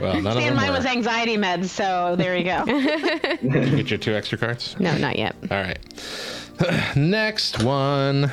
Well, 0.00 0.20
none 0.20 0.26
of 0.38 0.42
and 0.42 0.46
them 0.46 0.56
mine 0.56 0.70
were. 0.70 0.76
was 0.76 0.86
anxiety 0.86 1.36
meds, 1.36 1.66
so 1.66 2.16
there 2.16 2.36
you 2.36 2.44
go. 2.44 2.64
You 3.42 3.76
get 3.76 3.90
your 3.90 3.98
two 3.98 4.14
extra 4.14 4.38
cards. 4.38 4.76
No, 4.80 4.96
not 4.98 5.16
yet. 5.18 5.34
All 5.50 5.60
right. 5.62 5.78
Next 6.96 7.62
one. 7.62 8.30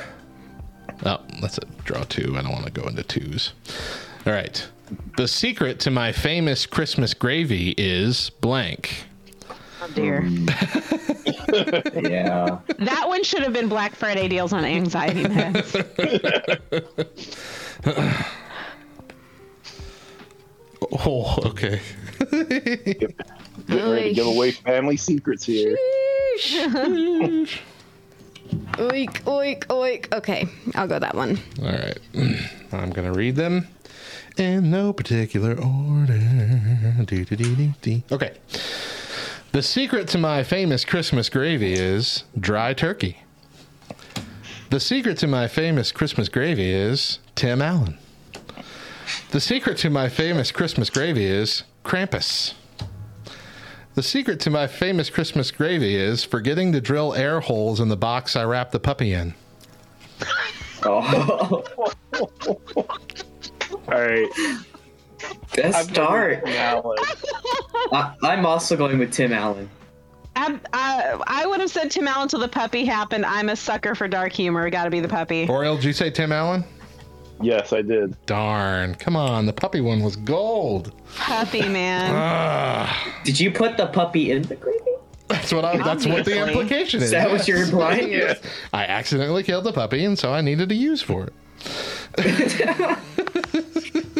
Oh, 1.05 1.19
let's 1.41 1.59
draw 1.83 2.03
two. 2.03 2.35
I 2.37 2.41
don't 2.41 2.51
want 2.51 2.65
to 2.65 2.71
go 2.71 2.87
into 2.87 3.03
twos. 3.03 3.53
All 4.27 4.33
right. 4.33 4.67
The 5.15 5.25
secret 5.25 5.79
to 5.81 5.89
my 5.89 6.11
famous 6.11 6.65
Christmas 6.65 7.13
gravy 7.13 7.73
is 7.77 8.29
blank. 8.41 9.05
Oh 9.81 9.89
dear. 9.95 10.27
Yeah. 11.95 12.59
That 12.79 13.07
one 13.07 13.23
should 13.23 13.41
have 13.41 13.53
been 13.53 13.69
Black 13.69 13.95
Friday 13.95 14.27
deals 14.27 14.51
on 14.51 14.65
anxiety 14.65 15.23
meds. 15.23 15.73
Oh, 21.05 21.37
okay. 21.47 21.81
Getting 22.31 23.15
ready 23.67 24.09
to 24.09 24.13
give 24.13 24.27
away 24.27 24.51
family 24.51 24.97
secrets 24.97 25.43
here. 25.45 25.75
Oink, 28.73 29.21
oink, 29.23 29.65
oink. 29.65 30.13
Okay, 30.13 30.47
I'll 30.75 30.87
go 30.87 30.99
that 30.99 31.15
one. 31.15 31.39
All 31.61 31.71
right. 31.71 31.97
I'm 32.71 32.91
going 32.91 33.11
to 33.11 33.17
read 33.17 33.35
them 33.35 33.67
in 34.39 34.69
no 34.71 34.93
particular 34.93 35.51
order. 35.51 36.19
Okay. 38.11 38.33
The 39.51 39.61
secret 39.61 40.07
to 40.09 40.17
my 40.17 40.43
famous 40.43 40.85
Christmas 40.85 41.29
gravy 41.29 41.73
is 41.73 42.23
dry 42.39 42.73
turkey. 42.73 43.17
The 44.69 44.79
secret 44.79 45.17
to 45.19 45.27
my 45.27 45.47
famous 45.47 45.91
Christmas 45.91 46.29
gravy 46.29 46.71
is 46.71 47.19
Tim 47.35 47.61
Allen. 47.61 47.97
The 49.31 49.39
secret 49.39 49.77
to 49.79 49.89
my 49.89 50.09
famous 50.09 50.51
Christmas 50.51 50.89
gravy 50.89 51.25
is 51.25 51.63
Krampus. 51.83 52.53
The 53.95 54.03
secret 54.03 54.39
to 54.41 54.49
my 54.49 54.67
famous 54.67 55.09
Christmas 55.09 55.49
gravy 55.49 55.95
is 55.95 56.23
forgetting 56.23 56.71
to 56.73 56.81
drill 56.81 57.13
air 57.15 57.39
holes 57.39 57.79
in 57.79 57.89
the 57.89 57.97
box 57.97 58.35
I 58.35 58.43
wrap 58.43 58.71
the 58.71 58.79
puppy 58.79 59.13
in. 59.13 59.33
Oh, 60.83 61.63
All 63.87 64.01
right. 64.01 64.29
best 65.55 65.89
start. 65.89 66.43
I, 66.45 68.13
I'm 68.23 68.45
also 68.45 68.75
going 68.75 68.99
with 68.99 69.11
Tim 69.11 69.33
Allen. 69.33 69.69
I, 70.35 70.59
I, 70.71 71.03
uh, 71.03 71.23
I 71.25 71.47
would 71.47 71.61
have 71.61 71.71
said 71.71 71.89
Tim 71.89 72.07
Allen 72.07 72.27
till 72.27 72.39
the 72.39 72.47
puppy 72.47 72.85
happened. 72.85 73.25
I'm 73.25 73.49
a 73.49 73.55
sucker 73.55 73.95
for 73.95 74.07
dark 74.07 74.33
humor. 74.33 74.69
Got 74.69 74.83
to 74.83 74.89
be 74.91 74.99
the 74.99 75.07
puppy. 75.07 75.47
Oriole, 75.47 75.77
did 75.77 75.85
you 75.85 75.93
say 75.93 76.11
Tim 76.11 76.31
Allen? 76.31 76.63
Yes, 77.41 77.73
I 77.73 77.81
did. 77.81 78.15
Darn. 78.25 78.95
Come 78.95 79.15
on. 79.15 79.45
The 79.45 79.53
puppy 79.53 79.81
one 79.81 80.01
was 80.01 80.15
gold. 80.15 80.93
Puppy 81.15 81.67
man. 81.69 82.11
Ah. 82.15 83.13
Did 83.23 83.39
you 83.39 83.51
put 83.51 83.77
the 83.77 83.87
puppy 83.87 84.31
in 84.31 84.43
the 84.43 84.55
gravy? 84.55 84.79
That's 85.27 85.51
what 85.51 85.65
I, 85.65 85.77
that's 85.77 86.05
what 86.05 86.23
the 86.23 86.47
implication 86.47 86.99
is. 86.99 87.05
Is 87.05 87.11
that 87.11 87.29
what 87.29 87.39
yes. 87.39 87.47
you're 87.47 87.63
implying? 87.63 88.13
I 88.73 88.85
accidentally 88.85 89.43
killed 89.43 89.65
the 89.65 89.73
puppy 89.73 90.05
and 90.05 90.17
so 90.17 90.31
I 90.31 90.39
needed 90.41 90.69
to 90.69 90.75
use 90.75 91.01
for 91.01 91.27
it. 91.27 91.33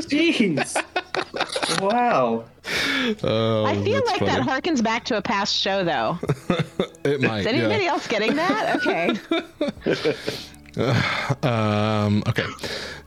Jeez. 0.09 0.83
Wow. 1.81 2.45
Oh, 3.23 3.65
I 3.65 3.75
feel 3.83 4.01
that's 4.05 4.21
like 4.21 4.25
that 4.25 4.41
harkens 4.41 4.83
back 4.83 5.05
to 5.05 5.17
a 5.17 5.21
past 5.21 5.55
show, 5.55 5.83
though. 5.83 6.17
It 7.03 7.21
might. 7.21 7.41
Is 7.41 7.47
anybody 7.47 7.85
yeah. 7.85 7.91
else 7.91 8.07
getting 8.07 8.35
that? 8.35 8.75
Okay. 8.77 9.15
Um, 11.43 12.21
okay. 12.27 12.45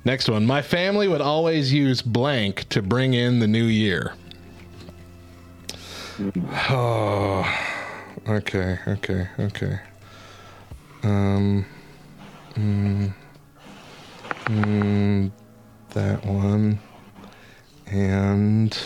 Next 0.04 0.28
one. 0.28 0.44
My 0.44 0.60
family 0.60 1.06
would 1.06 1.20
always 1.20 1.72
use 1.72 2.02
blank 2.02 2.68
to 2.70 2.82
bring 2.82 3.14
in 3.14 3.38
the 3.38 3.46
new 3.46 3.64
year. 3.64 4.14
Oh. 6.68 7.46
Okay. 8.28 8.78
Okay. 8.86 9.26
Okay. 9.38 9.80
Um. 11.02 11.64
Mm, 12.54 13.14
mm, 14.46 15.30
that 15.90 16.24
one. 16.26 16.78
And 17.90 18.76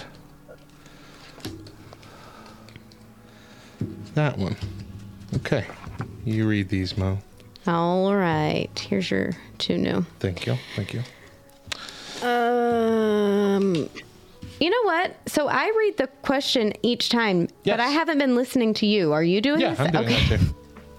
that 4.14 4.38
one. 4.38 4.56
Okay. 5.36 5.66
You 6.24 6.48
read 6.48 6.68
these, 6.68 6.96
Mo. 6.96 7.18
All 7.66 8.14
right, 8.14 8.68
here's 8.78 9.10
your 9.10 9.32
two 9.58 9.78
new. 9.78 10.04
Thank 10.20 10.46
you. 10.46 10.56
Thank 10.76 10.92
you. 10.94 11.02
Um, 12.26 13.88
you 14.60 14.70
know 14.70 14.82
what? 14.84 15.14
So 15.26 15.48
I 15.48 15.72
read 15.76 15.96
the 15.96 16.06
question 16.22 16.72
each 16.82 17.08
time, 17.08 17.48
Yes. 17.64 17.74
but 17.74 17.80
I 17.80 17.88
haven't 17.88 18.18
been 18.18 18.34
listening 18.36 18.74
to 18.74 18.86
you. 18.86 19.12
Are 19.12 19.22
you 19.24 19.40
doing 19.40 19.60
Yeah, 19.60 19.70
this? 19.70 19.80
I'm 19.80 19.90
doing 19.92 20.04
okay. 20.06 20.38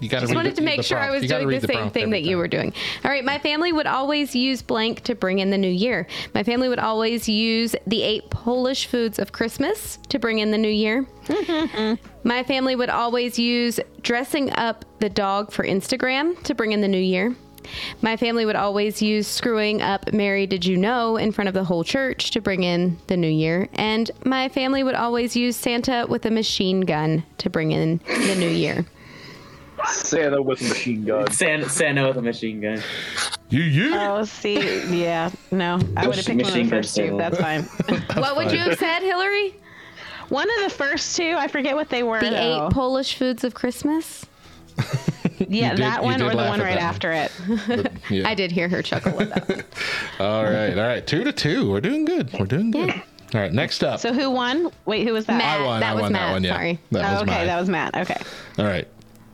too. 0.00 0.04
You 0.04 0.10
got 0.10 0.20
to 0.20 0.26
Just 0.26 0.34
wanted 0.34 0.56
to 0.56 0.62
make 0.62 0.82
sure 0.82 0.98
I 0.98 1.10
was 1.10 1.26
doing 1.26 1.48
the 1.48 1.60
same 1.66 1.90
thing 1.90 2.10
that 2.10 2.22
you 2.22 2.36
were 2.36 2.48
doing. 2.48 2.72
All 3.04 3.10
right, 3.10 3.24
my 3.24 3.38
family 3.38 3.72
would 3.72 3.86
always 3.86 4.34
use 4.34 4.62
blank 4.62 5.02
to 5.04 5.14
bring 5.14 5.38
in 5.38 5.50
the 5.50 5.58
new 5.58 5.70
year. 5.70 6.06
My 6.34 6.42
family 6.42 6.68
would 6.68 6.78
always 6.78 7.28
use 7.28 7.74
the 7.86 8.02
eight 8.02 8.30
Polish 8.30 8.86
foods 8.86 9.18
of 9.18 9.32
Christmas 9.32 9.98
to 10.08 10.18
bring 10.18 10.38
in 10.38 10.50
the 10.50 10.58
new 10.58 10.68
year. 10.68 11.06
my 12.24 12.42
family 12.42 12.76
would 12.76 12.90
always 12.90 13.38
use 13.38 13.80
dressing 14.02 14.52
up 14.56 14.84
the 15.00 15.08
dog 15.08 15.52
for 15.52 15.64
Instagram 15.64 16.40
to 16.44 16.54
bring 16.54 16.72
in 16.72 16.80
the 16.80 16.88
new 16.88 16.98
year. 16.98 17.34
My 18.00 18.16
family 18.16 18.44
would 18.46 18.56
always 18.56 19.02
use 19.02 19.26
screwing 19.26 19.82
up 19.82 20.12
Mary 20.12 20.46
Did 20.46 20.64
You 20.64 20.76
Know 20.76 21.16
in 21.16 21.32
front 21.32 21.48
of 21.48 21.54
the 21.54 21.64
whole 21.64 21.84
church 21.84 22.30
to 22.32 22.40
bring 22.40 22.62
in 22.62 22.98
the 23.08 23.16
new 23.16 23.28
year. 23.28 23.68
And 23.74 24.10
my 24.24 24.48
family 24.48 24.82
would 24.84 24.94
always 24.94 25.36
use 25.36 25.56
Santa 25.56 26.06
with 26.08 26.24
a 26.26 26.30
machine 26.30 26.82
gun 26.82 27.24
to 27.38 27.50
bring 27.50 27.72
in 27.72 28.00
the 28.06 28.36
new 28.36 28.48
year. 28.48 28.84
Santa 29.90 30.40
with 30.42 30.60
a 30.60 30.64
machine 30.64 31.04
gun. 31.04 31.30
Santa, 31.30 31.68
Santa 31.68 32.06
with 32.08 32.16
a 32.16 32.22
machine 32.22 32.60
gun. 32.60 32.82
You, 33.48 33.62
you. 33.62 33.94
Oh, 33.94 34.24
see, 34.24 34.82
yeah, 35.02 35.30
no, 35.50 35.78
I 35.96 36.06
would 36.06 36.16
have 36.16 36.26
picked 36.26 36.42
one 36.42 36.48
of 36.48 36.54
the 36.54 36.64
first 36.68 36.96
two. 36.96 37.06
sale. 37.08 37.16
That's 37.18 37.38
fine. 37.38 37.62
What 38.16 38.36
would 38.36 38.52
you 38.52 38.58
have 38.58 38.78
said, 38.78 39.00
Hillary? 39.00 39.54
one 40.28 40.48
of 40.58 40.64
the 40.64 40.70
first 40.70 41.16
two, 41.16 41.34
I 41.38 41.46
forget 41.46 41.76
what 41.76 41.88
they 41.88 42.02
were. 42.02 42.20
The 42.20 42.30
though. 42.30 42.66
eight 42.66 42.72
Polish 42.72 43.16
foods 43.16 43.44
of 43.44 43.54
Christmas? 43.54 44.26
yeah, 45.38 45.70
did- 45.70 45.78
that 45.84 46.02
one 46.02 46.20
or 46.20 46.30
the 46.30 46.36
one 46.36 46.60
right 46.60 46.74
that 46.74 46.82
after 46.82 47.12
it. 47.12 47.30
Yeah. 48.10 48.28
I 48.28 48.34
did 48.34 48.50
hear 48.50 48.68
her 48.68 48.82
chuckle 48.82 49.20
at 49.22 49.28
that 49.30 49.48
one. 49.48 49.64
All 50.18 50.44
right, 50.44 50.76
all 50.76 50.86
right. 50.86 51.06
Two 51.06 51.22
to 51.24 51.32
two. 51.32 51.70
We're 51.70 51.80
doing 51.80 52.04
good. 52.04 52.32
We're 52.38 52.46
doing 52.46 52.70
good. 52.72 52.90
All 53.34 53.40
right, 53.40 53.52
next 53.52 53.82
up. 53.84 54.00
So 54.00 54.12
who 54.12 54.30
won? 54.30 54.70
Wait, 54.84 55.06
who 55.06 55.12
was 55.12 55.26
that? 55.26 55.38
Matt. 55.38 55.60
I 55.60 55.64
won. 55.64 55.80
that 55.80 55.90
I 55.90 55.94
was 55.94 56.02
won 56.02 56.12
Matt, 56.12 56.20
that 56.28 56.32
one. 56.32 56.44
Yeah. 56.44 56.52
sorry. 56.54 56.78
That 56.90 57.04
Oh, 57.08 57.12
was 57.14 57.22
okay, 57.22 57.30
mine. 57.38 57.46
that 57.46 57.60
was 57.60 57.68
Matt. 57.68 57.94
Okay. 57.96 58.20
All 58.58 58.64
right. 58.64 58.88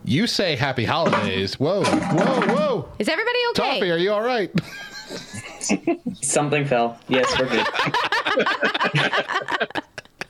You 0.04 0.26
say 0.26 0.56
happy 0.56 0.84
holidays. 0.84 1.58
Whoa, 1.60 1.84
whoa, 1.84 2.40
whoa. 2.54 2.88
Is 2.98 3.08
everybody 3.08 3.38
okay? 3.50 3.78
Toffee, 3.78 3.90
are 3.90 3.98
you 3.98 4.12
all 4.12 4.22
right? 4.22 4.50
Something 6.20 6.64
fell. 6.64 6.98
Yes, 7.08 7.32
we're 7.38 7.48
good. 7.48 7.66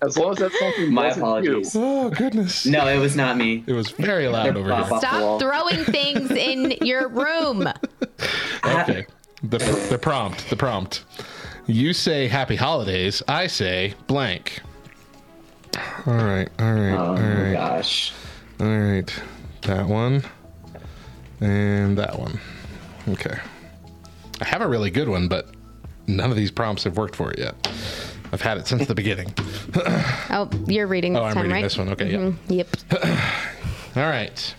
As 0.03 0.19
long 0.19 0.33
as 0.33 0.39
that's 0.39 0.59
something. 0.59 0.93
My 0.93 1.05
wasn't 1.05 1.23
apologies. 1.23 1.77
Oh, 1.77 2.11
goodness. 2.11 2.67
No, 2.67 2.89
it 2.89 2.99
was 2.99 3.15
not 3.15 3.37
me. 3.37 3.63
It 3.69 3.73
was 3.73 3.91
very 3.93 4.27
loud 4.29 4.57
over 4.57 4.75
here. 4.75 4.99
Stop 4.99 5.41
throwing 5.41 5.85
things 5.85 6.31
in 6.33 6.73
your 6.83 7.09
room. 7.09 7.69
Okay. 8.65 9.07
The, 9.43 9.59
the 9.91 9.99
prompt. 9.99 10.49
The 10.49 10.55
prompt. 10.57 11.05
You 11.67 11.93
say 11.93 12.29
happy 12.29 12.55
holidays. 12.55 13.21
I 13.27 13.49
say 13.49 13.95
blank. 14.07 14.61
All 16.07 16.15
right. 16.15 16.49
All 16.61 16.73
right. 16.73 16.93
Oh 16.93 17.05
all 17.07 17.17
my 17.17 17.43
right. 17.43 17.53
gosh. 17.53 18.13
All 18.61 18.67
right. 18.69 19.23
That 19.63 19.87
one. 19.87 20.23
And 21.41 21.97
that 21.99 22.19
one. 22.19 22.39
Okay. 23.09 23.37
I 24.41 24.45
have 24.45 24.61
a 24.61 24.69
really 24.69 24.91
good 24.91 25.09
one, 25.09 25.29
but 25.29 25.49
none 26.07 26.31
of 26.31 26.37
these 26.37 26.51
prompts 26.51 26.85
have 26.85 26.97
worked 26.97 27.17
for 27.17 27.31
it 27.33 27.39
yet. 27.39 27.55
I've 28.33 28.41
had 28.43 28.57
it 28.59 28.67
since 28.67 28.87
the 28.87 28.95
beginning. 28.95 29.35
Oh, 30.35 30.49
you're 30.67 30.87
reading 30.87 31.13
this 31.13 31.21
Oh, 31.21 31.25
I'm 31.25 31.35
time, 31.35 31.43
reading 31.45 31.55
right? 31.57 31.63
this 31.63 31.77
one. 31.77 31.89
Okay, 31.91 32.11
yeah. 32.13 32.19
Mhm. 32.19 32.37
Yep. 32.49 32.77
All 33.97 34.03
right. 34.09 34.55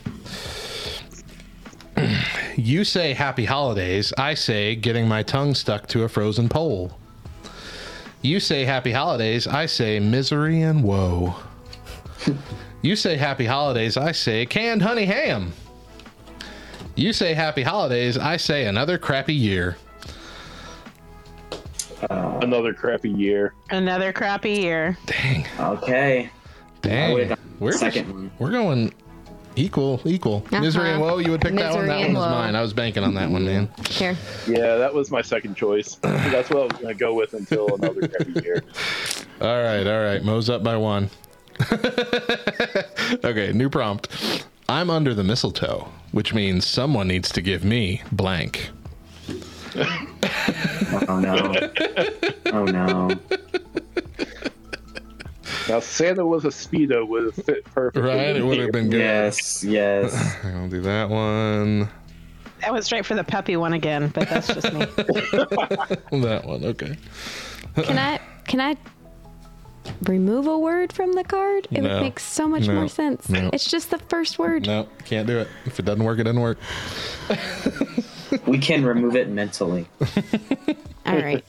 You 2.55 2.83
say 2.83 3.13
happy 3.13 3.45
holidays. 3.45 4.13
I 4.15 4.36
say 4.36 4.75
getting 4.75 5.07
my 5.07 5.24
tongue 5.24 5.55
stuck 5.55 5.88
to 5.88 6.03
a 6.03 6.10
frozen 6.10 6.48
pole. 6.50 6.98
You 8.22 8.39
say 8.39 8.63
happy 8.65 8.91
holidays. 8.91 9.48
I 9.48 9.65
say 9.65 10.00
misery 10.00 10.62
and 10.62 10.83
woe. 10.83 11.36
You 12.84 12.96
say 12.96 13.16
happy 13.18 13.46
holidays. 13.46 13.96
I 13.98 14.12
say 14.12 14.46
canned 14.46 14.82
honey 14.84 15.06
ham. 15.06 15.54
You 16.96 17.13
say 17.13 17.34
happy 17.34 17.63
holidays. 17.63 18.18
I 18.18 18.38
say 18.38 18.66
another 18.66 18.98
crappy 19.00 19.34
year. 19.34 19.78
Another 22.10 22.74
crappy 22.74 23.10
year. 23.10 23.54
Another 23.70 24.12
crappy 24.12 24.52
year. 24.52 24.98
Dang. 25.06 25.48
Okay. 25.58 26.30
Dang. 26.82 27.36
We're 27.60 27.72
second 27.72 28.04
just- 28.04 28.13
one. 28.13 28.32
We're 28.38 28.52
going 28.52 28.94
equal, 29.56 30.02
equal. 30.04 30.46
Misery 30.52 30.90
and 30.92 31.02
Uh-huh. 31.02 31.13
woe. 31.13 31.18
You 31.20 31.32
would 31.32 31.40
pick 31.42 31.56
that 31.56 31.74
one. 31.74 31.88
That 31.88 32.00
one 32.02 32.13
was 32.16 32.24
woe. 32.25 32.30
mine. 32.30 32.56
I 32.56 32.62
was 32.62 32.74
banking 32.74 33.04
on 33.06 33.13
that 33.13 33.30
one, 33.30 33.46
man. 33.46 33.70
Here. 33.90 34.18
Yeah, 34.46 34.75
that 34.75 34.94
was 34.94 35.10
my 35.10 35.22
second 35.22 35.56
choice. 35.56 35.96
That's 36.02 36.50
what 36.50 36.60
I 36.60 36.63
was 36.63 36.74
going 36.74 36.88
to 36.88 36.94
go 37.00 37.13
with 37.13 37.34
until 37.34 37.74
another 37.75 38.06
crappy 38.10 38.42
year. 38.44 38.62
All 39.42 39.62
right, 39.63 39.86
all 39.88 40.02
right. 40.04 40.24
Mo's 40.24 40.50
up 40.50 40.63
by 40.63 40.78
one. 40.78 41.10
okay, 43.24 43.51
new 43.53 43.70
prompt. 43.70 44.46
I'm 44.70 44.89
under 44.89 45.13
the 45.13 45.24
mistletoe, 45.24 45.88
which 46.12 46.34
means 46.34 46.65
someone 46.65 47.08
needs 47.08 47.32
to 47.32 47.41
give 47.41 47.63
me 47.63 48.01
blank. 48.12 48.70
Oh 51.10 51.20
no. 51.20 51.70
Oh 52.53 52.65
no. 52.65 53.10
Now, 55.67 55.79
Santa 55.79 56.25
was 56.25 56.46
a 56.46 56.50
speedo 56.50 57.08
would 57.08 57.24
have 57.24 57.36
fit 57.36 57.65
perfectly. 57.65 58.10
Right? 58.10 58.36
It 58.36 58.46
would 58.46 58.60
have 58.60 58.72
been 58.72 58.89
good. 58.89 59.00
Yes. 59.00 59.63
Yes. 59.63 60.38
I'll 60.43 60.70
do 60.70 60.82
that 60.82 61.10
one. 61.10 61.89
I 62.65 62.72
went 62.72 62.86
straight 62.86 63.05
for 63.05 63.15
the 63.15 63.24
puppy 63.24 63.55
one 63.55 63.74
again, 63.74 64.10
but 64.10 64.29
that's 64.29 64.48
just 64.48 64.72
me. 64.74 64.86
That 64.86 66.41
one. 66.46 66.63
Okay. 66.63 66.98
Can 67.82 67.98
I 67.98 68.20
can 68.46 68.62
I 68.62 68.75
remove 70.04 70.48
a 70.48 70.58
word 70.58 70.94
from 70.94 71.13
the 71.13 71.24
card? 71.24 71.68
It 71.72 71.82
No. 71.82 71.90
would 71.96 72.02
make 72.02 72.20
so 72.20 72.48
much 72.48 72.68
No. 72.68 72.74
more 72.75 72.88
sense. 72.88 73.30
No. 73.30 73.50
It's 73.54 73.70
just 73.70 73.90
the 73.92 73.98
first 74.00 74.40
word. 74.40 74.66
No, 74.68 74.88
can't 75.06 75.28
do 75.28 75.40
it. 75.40 75.48
If 75.66 75.80
it 75.80 75.86
doesn't 75.86 76.04
work, 76.04 76.20
it 76.20 76.24
doesn't 76.24 76.42
work. 76.42 76.58
We 78.48 78.58
can 78.58 78.84
remove 78.84 79.16
it 79.16 79.30
mentally. 79.30 79.86
All 81.06 81.16
right. 81.16 81.44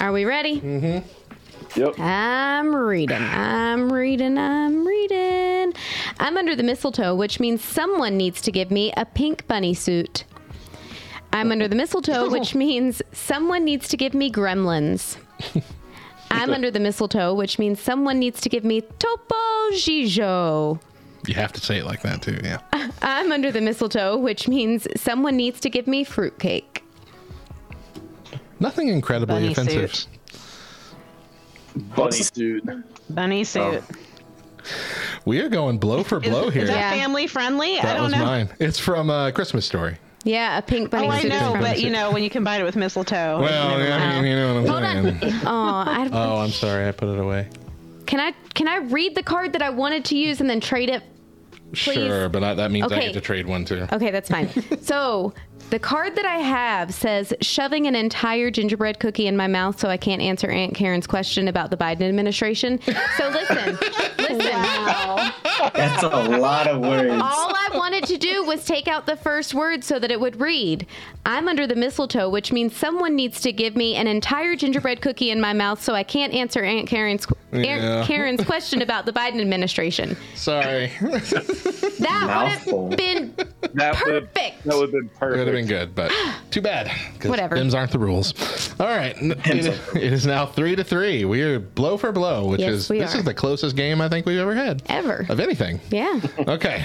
Are 0.00 0.12
we 0.12 0.24
ready? 0.24 0.60
Mm-hmm. 0.60 1.80
Yep. 1.80 1.98
I'm 1.98 2.74
reading. 2.76 3.16
I'm 3.20 3.92
reading. 3.92 4.38
I'm 4.38 4.86
reading. 4.86 5.72
I'm 6.20 6.36
under 6.36 6.54
the 6.54 6.62
mistletoe, 6.62 7.16
which 7.16 7.40
means 7.40 7.62
someone 7.64 8.16
needs 8.16 8.40
to 8.42 8.52
give 8.52 8.70
me 8.70 8.92
a 8.96 9.04
pink 9.04 9.48
bunny 9.48 9.74
suit. 9.74 10.24
I'm 11.32 11.50
under 11.50 11.66
the 11.66 11.74
mistletoe, 11.74 12.30
which 12.30 12.54
means 12.64 13.02
someone 13.12 13.64
needs 13.64 13.88
to 13.88 13.96
give 13.96 14.14
me 14.14 14.30
gremlins. 14.30 15.16
I'm 16.30 16.50
under 16.52 16.70
the 16.70 16.80
mistletoe, 16.80 17.34
which 17.34 17.58
means 17.58 17.80
someone 17.80 18.18
needs 18.18 18.40
to 18.42 18.48
give 18.48 18.64
me 18.64 18.80
Topo 18.82 19.34
Gigio. 19.72 20.80
You 21.26 21.34
have 21.34 21.52
to 21.54 21.60
say 21.60 21.78
it 21.78 21.84
like 21.84 22.02
that 22.02 22.22
too. 22.22 22.38
Yeah. 22.42 22.58
I'm 23.02 23.32
under 23.32 23.50
the 23.50 23.60
mistletoe, 23.60 24.16
which 24.16 24.46
means 24.48 24.86
someone 24.96 25.36
needs 25.36 25.60
to 25.60 25.70
give 25.70 25.86
me 25.86 26.04
fruitcake. 26.04 26.84
Nothing 28.60 28.88
incredibly 28.88 29.34
Bunny 29.36 29.52
offensive. 29.52 29.94
suit. 29.94 30.08
Bunny 31.96 32.12
suit. 32.22 32.64
Bunny 33.10 33.44
suit. 33.44 33.82
We 35.24 35.40
are 35.40 35.48
going 35.48 35.78
blow 35.78 36.02
for 36.02 36.22
Is, 36.22 36.28
blow 36.30 36.50
here. 36.50 36.62
is 36.64 36.68
that 36.68 36.76
Yeah. 36.76 36.90
family 37.02 37.26
friendly? 37.26 37.78
I 37.78 37.82
that 37.82 37.94
don't 37.94 38.04
was 38.04 38.12
know. 38.12 38.24
mine. 38.24 38.48
It's 38.58 38.78
from 38.78 39.10
uh, 39.10 39.30
Christmas 39.30 39.64
Story. 39.64 39.96
Yeah, 40.28 40.58
a 40.58 40.62
pink 40.62 40.90
bunny 40.90 41.06
Oh, 41.06 41.10
I 41.10 41.20
suit. 41.22 41.32
is 41.32 41.40
know, 41.40 41.52
from- 41.52 41.60
but 41.62 41.80
you 41.80 41.88
know, 41.90 42.10
when 42.12 42.22
you 42.22 42.28
combine 42.28 42.60
it 42.60 42.64
with 42.64 42.76
mistletoe. 42.76 43.40
Well, 43.40 43.68
never 43.70 43.82
yeah, 43.84 43.98
mind. 43.98 44.26
you 44.26 44.34
know 44.36 44.54
what 44.62 44.74
I'm 44.76 45.02
Hold 45.06 45.22
saying. 45.22 45.34
on. 45.46 45.46
Oh, 45.46 45.90
I, 45.90 46.08
Oh, 46.12 46.36
I'm 46.40 46.50
sorry. 46.50 46.86
I 46.86 46.92
put 46.92 47.08
it 47.08 47.18
away. 47.18 47.48
can 48.06 48.20
I 48.20 48.32
can 48.54 48.68
I 48.68 48.76
read 48.76 49.14
the 49.14 49.22
card 49.22 49.54
that 49.54 49.62
I 49.62 49.70
wanted 49.70 50.04
to 50.06 50.16
use 50.18 50.40
and 50.42 50.48
then 50.50 50.60
trade 50.60 50.90
it? 50.90 51.02
Sure, 51.72 52.28
but 52.28 52.42
I, 52.44 52.54
that 52.54 52.70
means 52.70 52.90
I 52.92 52.96
Okay. 52.96 53.06
get 53.06 53.12
to 53.14 53.20
trade 53.20 53.46
one 53.46 53.64
too. 53.64 53.86
Okay, 53.92 54.10
that's 54.10 54.28
fine. 54.28 54.48
so 54.82 55.32
the 55.70 55.78
card 55.78 56.16
that 56.16 56.24
I 56.24 56.38
have 56.38 56.94
says 56.94 57.34
shoving 57.42 57.86
an 57.86 57.94
entire 57.94 58.50
gingerbread 58.50 58.98
cookie 58.98 59.26
in 59.26 59.36
my 59.36 59.46
mouth 59.46 59.78
so 59.78 59.88
I 59.88 59.98
can't 59.98 60.22
answer 60.22 60.48
Aunt 60.50 60.74
Karen's 60.74 61.06
question 61.06 61.48
about 61.48 61.70
the 61.70 61.76
Biden 61.76 62.02
administration. 62.02 62.80
So 63.16 63.28
listen, 63.28 63.78
listen. 64.18 64.38
That's 65.74 66.02
a 66.02 66.08
lot 66.38 66.66
of 66.68 66.80
words. 66.80 67.10
All 67.10 67.52
I 67.54 67.68
wanted 67.74 68.04
to 68.04 68.16
do 68.16 68.44
was 68.44 68.64
take 68.64 68.88
out 68.88 69.04
the 69.06 69.16
first 69.16 69.52
word 69.54 69.84
so 69.84 69.98
that 69.98 70.10
it 70.10 70.18
would 70.18 70.40
read. 70.40 70.86
I'm 71.26 71.48
under 71.48 71.66
the 71.66 71.74
mistletoe, 71.74 72.30
which 72.30 72.52
means 72.52 72.74
someone 72.74 73.14
needs 73.14 73.40
to 73.42 73.52
give 73.52 73.76
me 73.76 73.96
an 73.96 74.06
entire 74.06 74.56
gingerbread 74.56 75.02
cookie 75.02 75.30
in 75.30 75.40
my 75.40 75.52
mouth 75.52 75.82
so 75.82 75.94
I 75.94 76.02
can't 76.02 76.32
answer 76.32 76.62
Aunt 76.64 76.88
Karen's 76.88 77.26
Yeah. 77.52 77.98
Aunt 77.98 78.06
Karen's 78.06 78.44
question 78.46 78.80
about 78.80 79.04
the 79.04 79.12
Biden 79.12 79.40
administration. 79.40 80.16
Sorry. 80.34 80.90
That 81.98 82.64
would 82.66 82.90
have 82.90 82.96
been 82.96 83.34
That 83.74 84.02
would 84.06 84.28
that 84.34 84.64
would 84.64 84.80
have 84.82 84.92
been 84.92 85.08
perfect. 85.10 85.57
Would 85.62 85.68
been 85.68 85.78
good, 85.78 85.94
but 85.94 86.12
too 86.50 86.60
bad. 86.60 86.90
'cause 87.18 87.30
Whatever. 87.30 87.56
Them's 87.56 87.74
aren't 87.74 87.92
the 87.92 87.98
rules. 87.98 88.34
All 88.80 88.86
right. 88.86 89.16
It, 89.20 89.66
it 89.96 90.12
is 90.12 90.26
now 90.26 90.46
three 90.46 90.76
to 90.76 90.84
three. 90.84 91.24
We 91.24 91.42
are 91.42 91.58
blow 91.58 91.96
for 91.96 92.12
blow, 92.12 92.46
which 92.48 92.60
Yes, 92.60 92.72
is 92.74 92.88
we 92.90 92.98
this 93.00 93.14
are. 93.14 93.18
is 93.18 93.24
the 93.24 93.34
closest 93.34 93.76
game 93.76 94.00
I 94.00 94.08
think 94.08 94.26
we've 94.26 94.38
ever 94.38 94.54
had. 94.54 94.82
Ever. 94.86 95.26
Of 95.28 95.40
anything. 95.40 95.80
yeah. 95.90 96.20
Okay. 96.48 96.84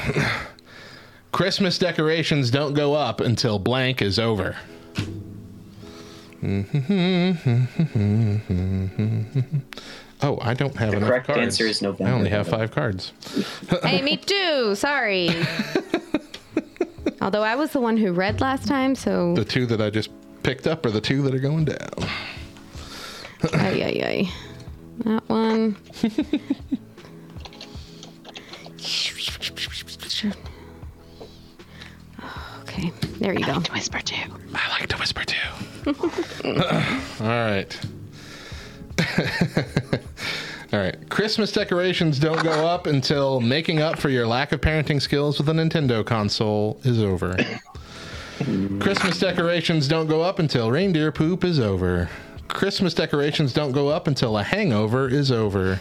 Christmas 1.31 1.79
decorations 1.79 2.51
don't 2.51 2.75
go 2.75 2.93
up 2.93 3.19
until 3.19 3.57
blank 3.57 4.03
is 4.03 4.19
over. 4.19 4.55
Oh, 10.25 10.39
I 10.41 10.53
don't 10.53 10.75
have 10.77 10.93
enough 10.93 11.09
correct 11.09 11.27
cards. 11.27 11.41
answer 11.41 11.65
is 11.65 11.81
November. 11.81 12.12
I 12.12 12.15
only 12.15 12.29
have 12.29 12.47
five 12.47 12.71
cards. 12.71 13.12
hey, 13.83 14.01
me 14.01 14.15
too. 14.17 14.73
Sorry. 14.75 15.29
Although 17.23 17.43
I 17.43 17.55
was 17.55 17.71
the 17.71 17.79
one 17.79 17.95
who 17.95 18.12
read 18.12 18.41
last 18.41 18.67
time, 18.67 18.95
so 18.95 19.33
The 19.33 19.45
two 19.45 19.65
that 19.67 19.79
I 19.79 19.89
just 19.89 20.09
picked 20.43 20.67
up 20.67 20.86
are 20.86 20.91
the 20.91 20.99
two 20.99 21.21
that 21.21 21.33
are 21.33 21.39
going 21.39 21.63
down. 21.63 22.09
ay 23.53 23.81
ay 23.81 24.01
ay. 24.03 24.29
That 25.05 25.23
one. 25.29 25.77
Okay, 32.63 32.91
there 33.19 33.33
you 33.33 33.45
go. 33.45 33.53
Whisper 33.71 33.99
too. 34.01 34.29
I 34.53 34.69
like 34.79 34.88
to 34.89 34.97
whisper 34.97 35.23
too. 35.23 35.38
All 37.21 37.27
right. 37.27 37.79
All 40.73 40.79
right. 40.79 41.07
Christmas 41.07 41.51
decorations 41.51 42.17
don't 42.17 42.41
go 42.41 42.65
up 42.67 42.88
until 42.88 43.39
making 43.39 43.79
up 43.79 43.99
for 43.99 44.09
your 44.09 44.25
lack 44.25 44.51
of 44.53 44.59
parenting 44.59 44.99
skills 44.99 45.38
with 45.38 45.47
a 45.47 45.51
Nintendo 45.51 46.03
console 46.03 46.79
is 46.83 46.99
over. 46.99 47.38
Christmas 48.79 49.19
decorations 49.19 49.88
don't 49.88 50.07
go 50.07 50.23
up 50.23 50.39
until 50.39 50.71
reindeer 50.71 51.12
poop 51.12 51.43
is 51.43 51.59
over. 51.59 52.09
Christmas 52.47 52.95
decorations 52.95 53.53
don't 53.53 53.71
go 53.71 53.89
up 53.89 54.07
until 54.07 54.36
a 54.39 54.43
hangover 54.43 55.07
is 55.07 55.31
over. 55.31 55.79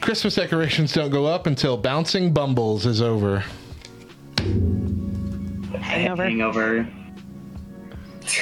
Christmas 0.00 0.34
decorations 0.34 0.94
don't 0.94 1.10
go 1.10 1.26
up 1.26 1.46
until 1.46 1.76
bouncing 1.76 2.32
bumbles 2.32 2.86
is 2.86 3.02
over. 3.02 3.44
Hangover. 5.78 6.24
Hangover. 6.24 6.88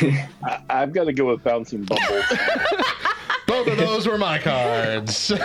I, 0.45 0.61
I've 0.71 0.93
got 0.93 1.05
to 1.05 1.13
go 1.13 1.25
with 1.25 1.43
bouncing 1.43 1.83
bumbles. 1.83 2.25
Both 3.49 3.67
of 3.67 3.79
those 3.79 4.07
were 4.07 4.19
my 4.19 4.39
cards. 4.39 5.33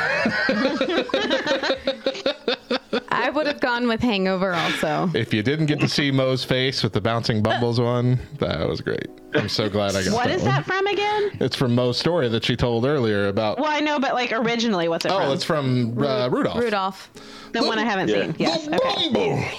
I 3.10 3.30
would 3.34 3.48
have 3.48 3.60
gone 3.62 3.88
with 3.88 4.02
Hangover 4.02 4.54
also. 4.54 5.10
If 5.14 5.34
you 5.34 5.42
didn't 5.42 5.68
get 5.68 5.80
to 5.80 5.88
see 5.88 6.12
Mo's 6.12 6.44
face 6.44 6.84
with 6.84 6.92
the 6.94 7.00
bouncing 7.02 7.42
bumbles 7.42 7.80
one, 7.80 8.20
that 8.40 8.68
was 8.68 8.82
great. 8.82 9.08
I'm 9.36 9.48
so 9.50 9.70
glad 9.70 9.96
I 9.96 10.04
got 10.04 10.14
What 10.14 10.26
that 10.28 10.36
is 10.36 10.42
one. 10.44 10.52
that 10.52 10.66
from 10.66 10.86
again? 10.88 11.32
It's 11.40 11.56
from 11.56 11.74
Mo's 11.76 11.98
story 11.98 12.28
that 12.30 12.44
she 12.44 12.56
told 12.58 12.86
earlier 12.86 13.30
about. 13.30 13.58
Well, 13.58 13.72
I 13.72 13.80
know, 13.80 14.00
but 14.00 14.14
like 14.16 14.32
originally, 14.34 14.88
what's 14.90 15.06
it 15.06 15.10
from? 15.10 15.18
oh, 15.22 15.24
from? 15.26 15.34
it's 15.34 15.44
from 15.46 15.98
uh, 16.04 16.28
Rudolph. 16.30 16.60
Rudolph. 16.60 17.10
the 17.54 17.64
one 17.64 17.80
I 17.80 17.84
haven't 17.86 18.10
Yeah. 18.10 18.24
seen. 18.24 18.36
Yes. 18.38 18.68
Okay. 18.68 19.50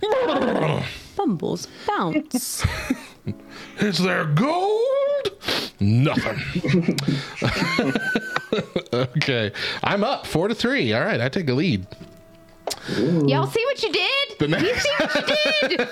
Bumble. 0.00 0.82
Bumbles 1.16 1.66
bounce. 1.86 2.64
Is 3.80 3.98
there 3.98 4.24
gold? 4.24 4.80
Nothing. 5.80 6.98
okay, 8.92 9.52
I'm 9.82 10.02
up 10.02 10.26
four 10.26 10.48
to 10.48 10.54
three. 10.54 10.92
All 10.92 11.04
right, 11.04 11.20
I 11.20 11.28
take 11.28 11.48
a 11.48 11.54
lead. 11.54 11.86
Y'all 13.26 13.46
see 13.46 13.64
what 13.64 13.82
you 13.82 13.92
did? 13.92 14.38
The 14.38 14.44
You 14.46 14.48
next, 14.48 14.82
see 14.82 14.90
what 14.98 15.14
you 15.70 15.76
did? 15.76 15.88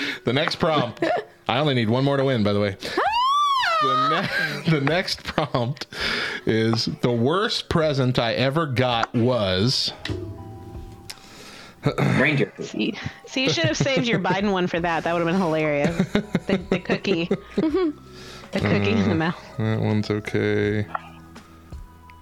the 0.24 0.32
next 0.32 0.56
prompt. 0.56 1.04
I 1.48 1.58
only 1.58 1.74
need 1.74 1.88
one 1.90 2.04
more 2.04 2.16
to 2.16 2.24
win, 2.24 2.42
by 2.42 2.52
the 2.52 2.60
way. 2.60 2.76
Ah! 2.84 3.00
The, 3.82 4.20
ne- 4.20 4.70
the 4.78 4.80
next 4.82 5.22
prompt 5.24 5.86
is 6.44 6.86
the 7.00 7.10
worst 7.12 7.68
present 7.70 8.18
I 8.18 8.34
ever 8.34 8.66
got 8.66 9.14
was 9.14 9.92
Ranger. 12.18 12.46
poop. 12.54 12.66
See, 12.66 12.94
see, 13.26 13.44
you 13.44 13.50
should 13.50 13.64
have 13.64 13.76
saved 13.78 14.06
your 14.06 14.18
Biden 14.18 14.52
one 14.52 14.66
for 14.66 14.80
that. 14.80 15.04
That 15.04 15.14
would 15.14 15.20
have 15.20 15.28
been 15.28 15.40
hilarious. 15.40 15.96
The, 16.46 16.60
the 16.68 16.78
cookie. 16.78 17.30
the 18.52 18.60
cookie 18.60 18.90
in 18.90 19.08
the 19.08 19.14
mouth. 19.14 19.40
that 19.58 19.80
one's 19.80 20.10
okay. 20.10 20.86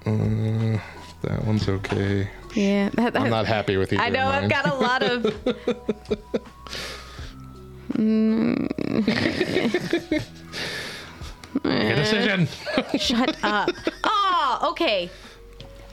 Uh, 0.07 0.79
that 1.23 1.45
one's 1.45 1.69
okay. 1.69 2.31
Yeah. 2.55 2.91
That, 2.91 3.17
I'm 3.17 3.31
not 3.31 3.47
happy 3.47 3.77
with 3.77 3.93
either. 3.93 4.03
I 4.03 4.09
know 4.09 4.29
of 4.29 4.35
I've 4.35 4.51
got 4.51 4.67
a 4.67 4.75
lot 4.75 5.03
of. 5.03 5.25
Your 11.65 11.95
decision. 11.97 12.49
Shut 12.99 13.37
up. 13.43 13.71
Oh, 14.05 14.69
okay. 14.71 15.11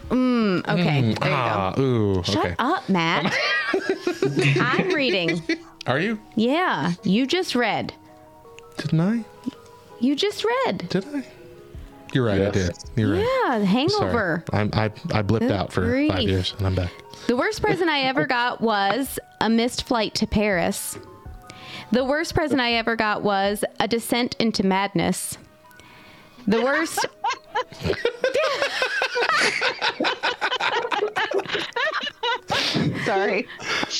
Mm, 0.09 0.67
okay. 0.67 0.83
There 0.83 1.03
you 1.03 1.13
go. 1.15 1.29
Ah, 1.31 1.79
ooh. 1.79 2.23
Shut 2.23 2.37
okay. 2.37 2.55
up, 2.59 2.87
Matt. 2.89 3.33
I'm 4.59 4.89
reading. 4.89 5.41
Are 5.87 5.99
you? 5.99 6.19
Yeah, 6.35 6.93
you 7.03 7.25
just 7.25 7.55
read. 7.55 7.93
Didn't 8.77 8.99
I? 8.99 9.25
You 9.99 10.15
just 10.15 10.43
read. 10.43 10.89
Did 10.89 11.05
I? 11.13 11.25
You're 12.13 12.25
right. 12.25 12.41
I 12.43 12.49
did. 12.49 12.71
You're 12.95 13.13
right. 13.13 13.27
Yeah, 13.45 13.59
hangover. 13.59 14.43
I'm, 14.53 14.69
I 14.73 14.85
I 14.85 15.21
blipped 15.21 15.39
Good 15.39 15.51
out 15.51 15.73
for 15.73 15.81
grief. 15.81 16.11
five 16.11 16.23
years 16.23 16.53
and 16.57 16.67
I'm 16.67 16.75
back. 16.75 16.91
The 17.27 17.35
worst 17.35 17.61
present 17.61 17.89
I 17.89 18.01
ever 18.03 18.25
got 18.25 18.61
was 18.61 19.19
a 19.41 19.49
missed 19.49 19.83
flight 19.83 20.15
to 20.15 20.27
Paris. 20.27 20.97
The 21.91 22.05
worst 22.05 22.33
present 22.33 22.61
I 22.61 22.73
ever 22.73 22.95
got 22.95 23.23
was 23.23 23.63
a 23.79 23.87
descent 23.87 24.35
into 24.39 24.65
madness. 24.65 25.37
The 26.47 26.61
worst. 26.61 27.05
Sorry. 33.05 33.47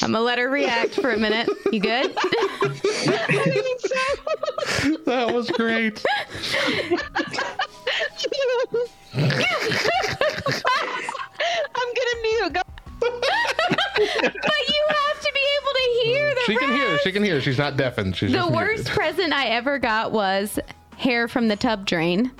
I'm 0.01 0.11
gonna 0.11 0.21
let 0.21 0.37
her 0.39 0.49
react 0.49 0.95
for 0.95 1.11
a 1.11 1.17
minute. 1.17 1.49
You 1.71 1.79
good? 1.79 2.15
That 5.05 5.33
was 5.33 5.49
great. 5.51 6.03
I'm 10.55 11.93
gonna 11.93 12.21
mute. 12.21 12.53
Go. 12.53 12.61
but 12.99 13.11
you 13.11 14.85
have 14.89 15.19
to 15.21 15.31
be 15.33 15.45
able 15.57 15.73
to 15.73 16.03
hear 16.03 16.33
the 16.35 16.41
She 16.45 16.55
can 16.55 16.71
hear. 16.71 16.97
She 16.99 17.11
can 17.11 17.23
hear. 17.23 17.41
She's 17.41 17.57
not 17.57 17.77
deafened. 17.77 18.15
She's 18.15 18.31
The 18.31 18.37
just 18.39 18.51
worst 18.51 18.77
muted. 18.85 18.93
present 18.93 19.33
I 19.33 19.47
ever 19.49 19.77
got 19.79 20.11
was 20.11 20.59
hair 20.97 21.27
from 21.27 21.47
the 21.47 21.55
tub 21.55 21.85
drain. 21.85 22.31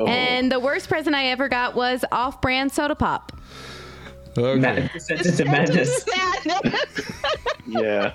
Oh, 0.00 0.06
And 0.06 0.50
the 0.52 0.60
worst 0.60 0.88
present 0.88 1.14
I 1.16 1.26
ever 1.26 1.48
got 1.48 1.74
was 1.74 2.04
off 2.12 2.40
brand 2.40 2.72
soda 2.72 2.94
pop. 2.94 3.32
Okay. 4.36 4.60
Mad- 4.60 4.90
Descent 4.92 5.26
into 5.26 5.44
madness. 5.44 6.04
Yeah. 7.66 8.14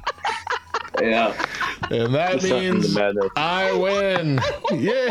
Yeah. 1.02 1.34
And 1.92 2.14
that 2.14 2.40
Something 2.42 2.74
means 2.76 2.96
madness. 2.96 3.30
I 3.36 3.72
win. 3.74 4.40
Yeah. 4.72 5.10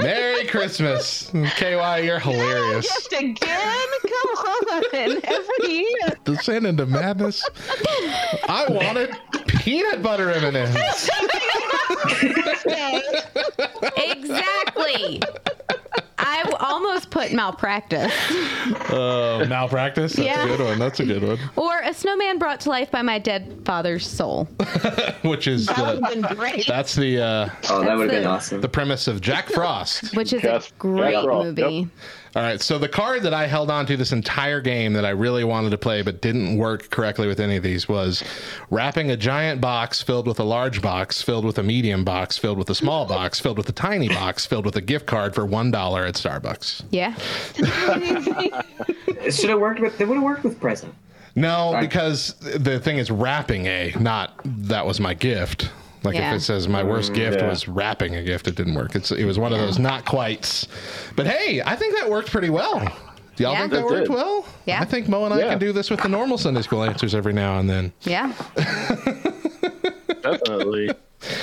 Merry 0.00 0.46
Christmas. 0.46 1.30
KY, 1.30 2.00
you're 2.04 2.18
hilarious. 2.18 2.86
Just 2.86 3.12
again? 3.12 3.36
Come 4.02 4.36
on. 4.36 4.84
Every 5.24 5.68
year. 5.72 6.16
Descend 6.24 6.66
into 6.66 6.86
madness. 6.86 7.44
I 8.48 8.66
wanted 8.68 9.16
peanut 9.46 10.02
butter 10.02 10.30
M&Ms. 10.30 11.10
Exactly. 13.96 15.20
I 16.18 16.40
w- 16.44 16.56
almost 16.58 17.10
put 17.10 17.32
malpractice. 17.32 18.12
Uh, 18.90 19.44
malpractice. 19.48 20.14
That's 20.14 20.26
Yeah. 20.26 20.44
a 20.44 20.46
good 20.56 20.60
one. 20.60 20.78
That's 20.78 21.00
a 21.00 21.04
good 21.04 21.22
one. 21.22 21.38
Or 21.56 21.80
a 21.80 21.94
snowman 21.94 22.38
brought 22.38 22.60
to 22.60 22.70
life 22.70 22.90
by 22.90 23.02
my 23.02 23.18
dead 23.18 23.60
father's 23.64 24.06
soul. 24.06 24.44
Which 25.22 25.46
is 25.46 25.66
That 25.66 26.00
the, 26.00 26.08
been 26.20 26.36
great. 26.36 26.66
that's 26.66 26.94
the 26.94 27.20
uh, 27.22 27.48
Oh, 27.70 27.82
that 27.84 27.96
would 27.96 28.10
have 28.10 28.20
been 28.22 28.26
awesome. 28.26 28.60
the 28.60 28.68
premise 28.68 29.06
of 29.08 29.20
Jack 29.20 29.48
Frost. 29.48 30.16
Which 30.16 30.32
is 30.32 30.42
Yes, 30.42 30.68
a 30.70 30.72
great 30.78 31.22
Frost, 31.22 31.44
movie. 31.56 31.62
yep. 31.62 31.88
All 32.36 32.42
right, 32.42 32.60
so 32.60 32.78
the 32.78 32.88
card 32.88 33.22
that 33.22 33.32
I 33.32 33.46
held 33.46 33.70
on 33.70 33.86
to 33.86 33.96
this 33.96 34.12
entire 34.12 34.60
game 34.60 34.92
that 34.92 35.04
I 35.04 35.10
really 35.10 35.44
wanted 35.44 35.70
to 35.70 35.78
play 35.78 36.02
but 36.02 36.20
didn't 36.20 36.58
work 36.58 36.90
correctly 36.90 37.26
with 37.26 37.40
any 37.40 37.56
of 37.56 37.62
these 37.62 37.88
was 37.88 38.22
wrapping 38.70 39.10
a 39.10 39.16
giant 39.16 39.60
box 39.60 40.02
filled 40.02 40.26
with 40.26 40.38
a 40.38 40.44
large 40.44 40.82
box, 40.82 41.22
filled 41.22 41.44
with 41.44 41.58
a 41.58 41.62
medium 41.62 42.04
box, 42.04 42.36
filled 42.36 42.58
with 42.58 42.68
a 42.70 42.74
small 42.74 43.06
box, 43.06 43.40
filled 43.40 43.56
with 43.56 43.68
a 43.68 43.72
tiny 43.72 44.08
box, 44.08 44.44
filled 44.44 44.66
with 44.66 44.76
a 44.76 44.80
gift 44.82 45.06
card 45.06 45.34
for 45.34 45.46
$1 45.46 46.08
at 46.08 46.14
Starbucks. 46.14 46.84
Yeah. 46.90 47.14
It 47.56 49.32
should 49.34 49.50
have 49.50 49.60
worked 49.60 49.80
with. 49.80 50.00
It 50.00 50.06
would 50.06 50.16
have 50.16 50.24
worked 50.24 50.44
with 50.44 50.60
present. 50.60 50.94
No, 51.34 51.76
because 51.80 52.34
the 52.34 52.80
thing 52.80 52.98
is 52.98 53.10
wrapping 53.10 53.66
a, 53.66 53.94
not 53.98 54.38
that 54.44 54.84
was 54.84 55.00
my 55.00 55.14
gift. 55.14 55.70
Like 56.08 56.16
Yeah. 56.16 56.30
if 56.32 56.38
it 56.38 56.44
says 56.44 56.68
my 56.68 56.82
worst 56.82 57.12
gift 57.12 57.38
yeah. 57.40 57.48
was 57.48 57.68
wrapping 57.68 58.16
a 58.16 58.22
gift, 58.22 58.48
it 58.48 58.54
didn't 58.54 58.74
work. 58.74 58.94
It's 58.94 59.10
it 59.12 59.24
was 59.26 59.38
one 59.38 59.52
of 59.52 59.58
those 59.58 59.78
not 59.78 60.06
quites. 60.06 60.66
But 61.16 61.26
hey, 61.26 61.60
I 61.64 61.76
think 61.76 61.94
that 61.96 62.08
worked 62.08 62.30
pretty 62.30 62.48
well. 62.50 62.80
Do 63.36 63.44
y'all 63.44 63.52
Yeah. 63.52 63.58
think 63.60 63.72
that 63.72 63.80
It 63.80 63.84
worked 63.84 64.06
did. 64.06 64.14
well? 64.14 64.46
Yeah. 64.64 64.80
I 64.80 64.86
think 64.86 65.06
Mo 65.08 65.24
and 65.26 65.34
I 65.34 65.38
Yeah. 65.40 65.48
can 65.50 65.58
do 65.58 65.70
this 65.72 65.90
with 65.90 66.00
the 66.00 66.08
normal 66.08 66.38
Sunday 66.38 66.62
school 66.62 66.82
answers 66.82 67.14
every 67.14 67.34
now 67.34 67.58
and 67.58 67.68
then. 67.68 67.92
Yeah. 68.02 68.32
Definitely. 70.22 70.90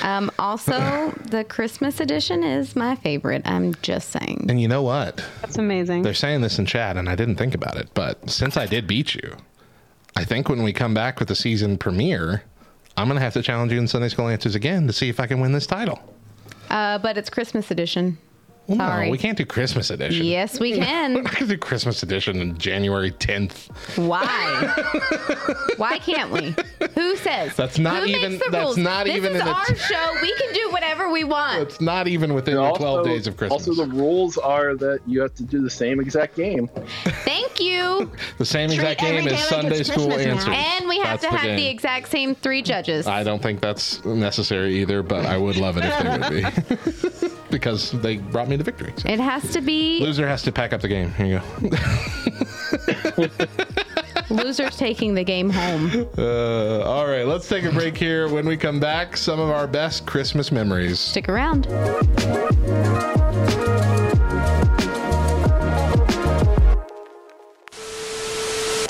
Um, 0.02 0.30
also, 0.38 1.12
the 1.30 1.44
Christmas 1.44 2.00
edition 2.00 2.42
is 2.42 2.74
my 2.74 2.96
favorite. 2.96 3.42
I'm 3.44 3.74
just 3.82 4.10
saying. 4.10 4.46
And 4.48 4.60
you 4.60 4.68
know 4.68 4.82
what? 4.82 5.24
That's 5.42 5.58
amazing. 5.58 6.02
They're 6.02 6.14
saying 6.14 6.40
this 6.40 6.58
in 6.58 6.66
chat, 6.66 6.96
and 6.96 7.08
I 7.08 7.14
didn't 7.14 7.36
think 7.36 7.54
about 7.54 7.76
it. 7.76 7.88
But 7.94 8.28
since 8.30 8.56
I 8.56 8.66
did 8.66 8.86
beat 8.86 9.14
you, 9.14 9.36
I 10.16 10.24
think 10.24 10.48
when 10.48 10.62
we 10.62 10.72
come 10.72 10.94
back 10.94 11.18
with 11.18 11.28
the 11.28 11.34
season 11.36 11.76
premiere, 11.78 12.42
I'm 12.96 13.08
going 13.08 13.16
to 13.16 13.22
have 13.22 13.34
to 13.34 13.42
challenge 13.42 13.72
you 13.72 13.78
in 13.78 13.86
Sunday 13.86 14.08
school 14.08 14.28
answers 14.28 14.54
again 14.54 14.86
to 14.86 14.92
see 14.92 15.08
if 15.08 15.20
I 15.20 15.26
can 15.26 15.40
win 15.40 15.52
this 15.52 15.66
title. 15.66 16.00
Uh, 16.70 16.98
but 16.98 17.18
it's 17.18 17.30
Christmas 17.30 17.70
edition. 17.70 18.18
Well, 18.68 18.78
Sorry. 18.78 19.06
no, 19.06 19.12
we 19.12 19.18
can't 19.18 19.38
do 19.38 19.46
Christmas 19.46 19.90
edition. 19.90 20.24
Yes, 20.26 20.58
we 20.58 20.72
can. 20.76 21.14
We're 21.14 21.22
can. 21.22 21.24
not 21.24 21.32
going 21.34 21.48
to 21.48 21.54
do 21.54 21.58
Christmas 21.58 22.02
edition 22.02 22.40
on 22.40 22.58
January 22.58 23.12
10th. 23.12 23.68
Why? 23.96 24.24
Why 25.76 25.98
can't 25.98 26.32
we? 26.32 26.54
Who 26.94 27.16
says? 27.16 27.54
That's 27.54 27.78
not 27.78 28.02
Who 28.02 28.08
even- 28.08 28.32
Makes 28.32 28.44
the 28.44 28.50
that's 28.50 28.64
rules? 28.64 28.76
not 28.78 29.04
this 29.06 29.16
even 29.16 29.34
is 29.34 29.40
in 29.40 29.46
the 29.46 29.52
our 29.52 29.64
t- 29.66 29.74
show. 29.76 30.12
We 30.20 30.34
can 30.34 30.52
do 30.52 30.70
whatever 30.70 31.10
we 31.10 31.22
want. 31.24 31.62
It's 31.62 31.80
not 31.80 32.08
even 32.08 32.34
within 32.34 32.56
And 32.56 32.66
the 32.74 32.78
12 32.78 33.04
days 33.06 33.26
of 33.26 33.36
Christmas. 33.36 33.68
Also, 33.68 33.84
the 33.84 33.90
rules 33.92 34.36
are 34.38 34.74
that 34.76 35.00
you 35.06 35.20
have 35.20 35.34
to 35.36 35.42
do 35.44 35.62
the 35.62 35.70
same 35.70 36.00
exact 36.00 36.34
game. 36.36 36.68
Thank 37.24 37.60
you. 37.60 38.10
the 38.38 38.44
same 38.44 38.70
exact 38.72 39.00
game 39.00 39.24
day 39.24 39.34
as 39.34 39.40
like 39.40 39.48
Sunday 39.62 39.82
school 39.84 40.06
Christmas 40.08 40.44
now. 40.46 40.52
And 40.52 40.88
we 40.88 40.96
have 40.98 41.20
That's 41.20 41.32
to 41.34 41.38
have 41.38 41.50
the 41.56 41.62
game. 41.62 41.70
exact 41.74 42.08
same 42.08 42.34
three 42.34 42.62
judges. 42.62 43.06
I 43.06 43.22
don't 43.22 43.42
think 43.42 43.60
that's 43.60 44.04
necessary 44.04 44.76
either, 44.80 45.02
but 45.02 45.24
I 45.24 45.36
would 45.36 45.56
love 45.56 45.76
it 45.78 45.84
if 45.84 45.98
they 46.32 47.08
would 47.20 47.20
be. 47.20 47.28
because 47.50 47.92
they 47.92 48.16
brought 48.16 48.48
me 48.48 48.55
the 48.58 48.64
victory. 48.64 48.92
So. 48.96 49.08
it 49.08 49.20
has 49.20 49.52
to 49.52 49.60
be 49.60 50.00
Loser 50.00 50.26
has 50.26 50.42
to 50.42 50.52
pack 50.52 50.72
up 50.72 50.80
the 50.80 50.88
game. 50.88 51.12
Here 51.12 51.26
you 51.26 51.40
go. 53.18 53.28
losers 54.30 54.76
taking 54.76 55.14
the 55.14 55.24
game 55.24 55.50
home. 55.50 56.08
Uh, 56.16 56.80
all 56.82 57.06
right, 57.06 57.26
let's 57.26 57.48
take 57.48 57.64
a 57.64 57.72
break 57.72 57.96
here. 57.96 58.28
When 58.28 58.46
we 58.46 58.56
come 58.56 58.80
back, 58.80 59.16
some 59.16 59.40
of 59.40 59.50
our 59.50 59.66
best 59.66 60.06
Christmas 60.06 60.52
memories. 60.52 60.98
Stick 61.00 61.28
around. 61.28 61.66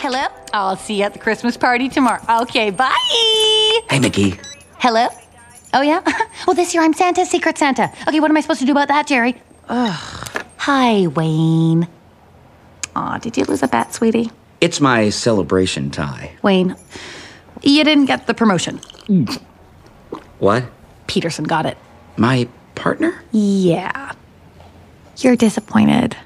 Hello? 0.01 0.27
I'll 0.53 0.77
see 0.77 0.99
you 0.99 1.03
at 1.03 1.13
the 1.13 1.19
Christmas 1.19 1.57
party 1.57 1.89
tomorrow. 1.89 2.23
Okay, 2.43 2.71
bye. 2.71 2.95
Hey, 3.91 3.99
Mickey. 4.01 4.39
Hello? 4.79 5.09
Oh, 5.75 5.83
yeah? 5.83 6.01
well, 6.47 6.55
this 6.55 6.73
year 6.73 6.83
I'm 6.83 6.93
Santa's 6.93 7.29
Secret 7.29 7.59
Santa. 7.59 7.93
Okay, 8.09 8.21
what 8.21 8.31
am 8.31 8.37
I 8.37 8.41
supposed 8.41 8.61
to 8.61 8.67
do 8.67 8.73
about 8.73 8.89
that, 8.89 9.07
Jerry? 9.07 9.35
Ugh. 9.69 10.45
Hi, 10.59 11.07
Wayne. 11.09 11.89
Aw, 12.95 13.19
did 13.19 13.37
you 13.37 13.45
lose 13.45 13.63
a 13.63 13.69
bet, 13.69 13.95
sweetie? 13.95 14.31
It's 14.61 14.81
my 14.81 15.11
celebration 15.11 15.91
tie. 15.91 16.33
Wayne, 16.43 16.77
you 17.63 17.85
didn't 17.85 18.07
get 18.07 18.27
the 18.27 18.35
promotion. 18.35 18.81
What? 20.39 20.65
Peterson 21.07 21.45
got 21.45 21.67
it. 21.67 21.77
My 22.17 22.49
partner? 22.75 23.23
Yeah. 23.33 24.13
You're 25.19 25.37
disappointed. 25.37 26.17